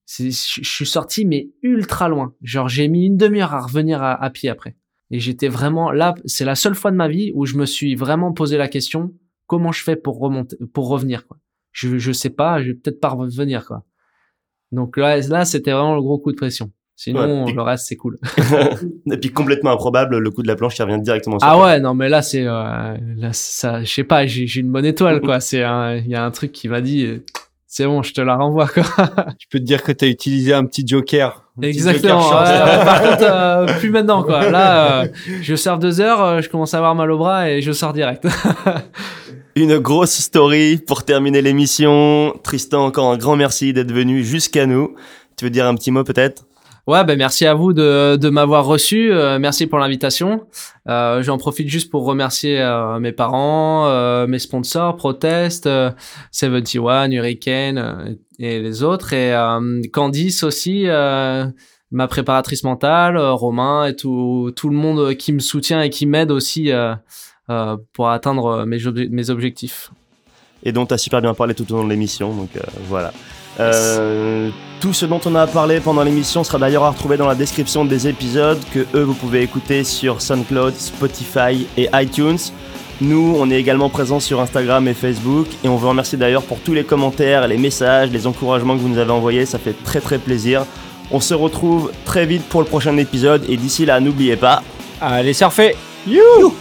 Je 0.08 0.30
suis 0.32 0.86
sorti 0.86 1.26
mais 1.26 1.50
ultra 1.62 2.10
loin. 2.10 2.34
Genre 2.42 2.68
j'ai 2.68 2.88
mis 2.88 3.06
une 3.06 3.18
demi-heure 3.18 3.54
à 3.54 3.62
revenir 3.62 4.02
à, 4.04 4.22
à 4.22 4.30
pied 4.30 4.50
après. 4.50 4.76
Et 5.12 5.20
j'étais 5.20 5.48
vraiment 5.48 5.92
là. 5.92 6.16
C'est 6.26 6.46
la 6.46 6.56
seule 6.56 6.76
fois 6.76 6.92
de 6.92 6.96
ma 6.96 7.08
vie 7.08 7.32
où 7.36 7.46
je 7.46 7.56
me 7.56 7.66
suis 7.66 7.96
vraiment 7.96 8.34
posé 8.34 8.58
la 8.58 8.68
question 8.68 9.14
comment 9.48 9.72
je 9.72 9.84
fais 9.84 9.96
pour 9.96 10.20
remonter, 10.20 10.58
pour 10.74 10.88
revenir 10.90 11.28
quoi. 11.28 11.38
Je 11.72 11.98
je 11.98 12.12
sais 12.12 12.30
pas, 12.30 12.62
je 12.62 12.70
vais 12.70 12.74
peut-être 12.74 13.00
pas 13.00 13.10
revenir 13.10 13.66
quoi. 13.66 13.84
Donc 14.72 14.98
là 14.98 15.18
là 15.18 15.46
c'était 15.46 15.72
vraiment 15.72 15.96
le 15.96 16.02
gros 16.02 16.20
coup 16.20 16.32
de 16.32 16.38
pression. 16.38 16.72
Sinon 16.96 17.46
Ouais. 17.46 17.54
le 17.54 17.62
reste 17.62 17.88
c'est 17.88 17.96
cool. 17.96 18.20
Et 19.12 19.18
puis 19.18 19.32
complètement 19.32 19.72
improbable, 19.72 20.18
le 20.18 20.32
coup 20.32 20.44
de 20.44 20.48
la 20.48 20.56
planche 20.56 20.76
qui 20.76 20.84
revient 20.84 21.02
directement 21.02 21.40
sur 21.40 21.48
Ah 21.48 21.60
ouais, 21.60 21.80
non, 21.80 21.96
mais 21.96 22.08
là, 22.08 22.22
c'est, 22.22 22.46
euh, 22.46 22.98
là, 23.18 23.34
ça, 23.34 23.84
je 23.84 23.92
sais 23.92 24.04
pas, 24.04 24.28
j'ai, 24.28 24.60
une 24.60 24.72
bonne 24.72 24.86
étoile, 24.86 25.20
quoi. 25.20 25.40
C'est 25.40 25.60
il 25.60 26.08
y 26.08 26.16
a 26.16 26.24
un 26.24 26.32
truc 26.32 26.52
qui 26.52 26.70
m'a 26.70 26.82
dit, 26.82 27.06
euh, 27.06 27.24
c'est 27.76 27.88
bon, 27.88 28.04
je 28.04 28.14
te 28.14 28.22
la 28.22 28.36
renvoie, 28.36 28.68
quoi. 28.68 28.84
Je 29.40 29.48
peux 29.50 29.58
te 29.58 29.64
dire 29.64 29.82
que 29.82 29.92
tu 29.92 30.06
as 30.06 30.08
utilisé 30.08 30.54
un 30.54 30.64
petit 30.64 30.86
joker. 30.86 31.44
Un 31.58 31.62
petit 31.62 31.70
Exactement. 31.70 32.22
joker 32.22 32.42
ouais, 32.44 32.86
par 32.86 33.02
contre, 33.10 33.24
euh, 33.24 33.66
plus 33.80 33.90
maintenant, 33.90 34.22
quoi. 34.22 34.48
Là, 34.52 35.02
euh, 35.02 35.08
je 35.42 35.56
sers 35.56 35.80
deux 35.80 36.00
heures, 36.00 36.22
euh, 36.22 36.42
je 36.42 36.50
commence 36.50 36.76
à 36.76 36.78
avoir 36.78 36.94
mal 36.94 37.10
au 37.10 37.18
bras 37.18 37.50
et 37.50 37.64
je 37.64 37.72
sors 37.72 37.92
direct. 37.92 38.28
Une 39.56 39.80
grosse 39.80 40.20
story 40.20 40.78
pour 40.78 41.04
terminer 41.04 41.42
l'émission. 41.42 42.36
Tristan, 42.44 42.86
encore 42.86 43.12
un 43.12 43.18
grand 43.18 43.36
merci 43.38 43.74
d'être 43.74 43.92
venu 43.92 44.24
jusqu'à 44.24 44.68
nous. 44.68 44.94
Tu 45.36 45.46
veux 45.46 45.52
dire 45.52 45.66
un 45.66 45.74
petit 45.74 45.90
mot 45.90 46.04
peut-être? 46.04 46.44
Ouais, 46.86 47.06
ben 47.06 47.18
merci 47.18 47.46
à 47.46 47.54
vous 47.54 47.72
de, 47.72 48.18
de 48.18 48.30
m'avoir 48.30 48.66
reçu. 48.66 49.14
euh, 49.14 49.40
merci 49.40 49.68
pour 49.68 49.80
l'invitation. 49.80 50.48
Euh, 50.90 51.24
J'en 51.24 51.38
profite 51.38 51.70
juste 51.70 51.90
pour 51.90 52.04
remercier 52.04 52.60
euh, 52.60 53.00
mes 53.00 53.14
parents, 53.14 53.88
euh, 53.88 54.28
mes 54.28 54.38
sponsors, 54.40 54.98
Protest, 54.98 55.66
euh, 55.66 55.92
71, 56.32 57.14
Hurricane 57.14 57.78
euh, 57.78 58.14
et 58.38 58.60
les 58.60 58.84
autres. 58.84 59.14
Et 59.14 59.34
euh, 59.34 59.82
Candice 59.94 60.44
aussi, 60.44 60.84
euh, 60.88 61.46
ma 61.90 62.08
préparatrice 62.10 62.66
mentale, 62.66 63.16
euh, 63.16 63.32
Romain 63.32 63.86
et 63.86 63.96
tout, 63.96 64.52
tout 64.54 64.68
le 64.68 64.76
monde 64.76 65.14
qui 65.16 65.32
me 65.32 65.40
soutient 65.40 65.82
et 65.82 65.90
qui 65.90 66.06
m'aide 66.06 66.32
aussi 66.32 66.70
euh, 66.70 66.94
euh, 67.50 67.78
pour 67.94 68.10
atteindre 68.10 68.66
mes, 68.66 68.80
mes 69.10 69.30
objectifs. 69.30 69.90
Et 70.64 70.74
dont 70.74 70.86
tu 70.86 70.94
as 70.94 70.98
super 70.98 71.22
bien 71.22 71.34
parlé 71.34 71.54
tout 71.54 71.72
au 71.72 71.78
long 71.78 71.86
de 71.86 71.90
l'émission. 71.90 72.34
Donc 72.36 72.50
euh, 72.58 72.62
voilà. 72.90 73.14
Euh, 73.60 74.50
tout 74.80 74.94
ce 74.94 75.06
dont 75.06 75.22
on 75.26 75.36
a 75.36 75.48
parlé 75.48 75.80
pendant 75.80 76.04
l'émission 76.04 76.44
sera 76.44 76.58
d'ailleurs 76.58 76.84
à 76.84 76.90
retrouver 76.90 77.18
dans 77.18 77.28
la 77.28 77.36
description 77.36 77.86
des 77.86 78.08
épisodes 78.08 78.60
que 78.74 78.86
eux 78.96 79.04
vous 79.04 79.14
pouvez 79.14 79.42
écouter 79.42 79.84
sur 79.84 80.22
SoundCloud, 80.22 80.76
Spotify 80.76 81.68
et 81.78 81.88
iTunes. 81.94 82.40
Nous, 83.02 83.36
on 83.38 83.50
est 83.50 83.60
également 83.60 83.90
présents 83.90 84.20
sur 84.20 84.40
Instagram 84.40 84.88
et 84.88 84.94
Facebook 84.94 85.48
et 85.64 85.68
on 85.68 85.76
vous 85.76 85.90
remercie 85.90 86.18
d'ailleurs 86.18 86.44
pour 86.44 86.60
tous 86.60 86.74
les 86.74 86.84
commentaires, 86.84 87.48
les 87.48 87.58
messages, 87.58 88.12
les 88.12 88.28
encouragements 88.28 88.76
que 88.76 88.82
vous 88.82 88.90
nous 88.90 89.00
avez 89.00 89.12
envoyés, 89.12 89.46
ça 89.46 89.60
fait 89.60 89.76
très 89.84 90.00
très 90.00 90.20
plaisir. 90.20 90.66
On 91.12 91.20
se 91.20 91.34
retrouve 91.34 91.92
très 92.06 92.26
vite 92.26 92.44
pour 92.44 92.62
le 92.62 92.68
prochain 92.68 92.98
épisode 92.98 93.46
et 93.50 93.58
d'ici 93.58 93.86
là, 93.86 94.00
n'oubliez 94.00 94.36
pas, 94.36 94.64
Allez 95.02 95.34
surfer. 95.34 95.76
You 96.08 96.54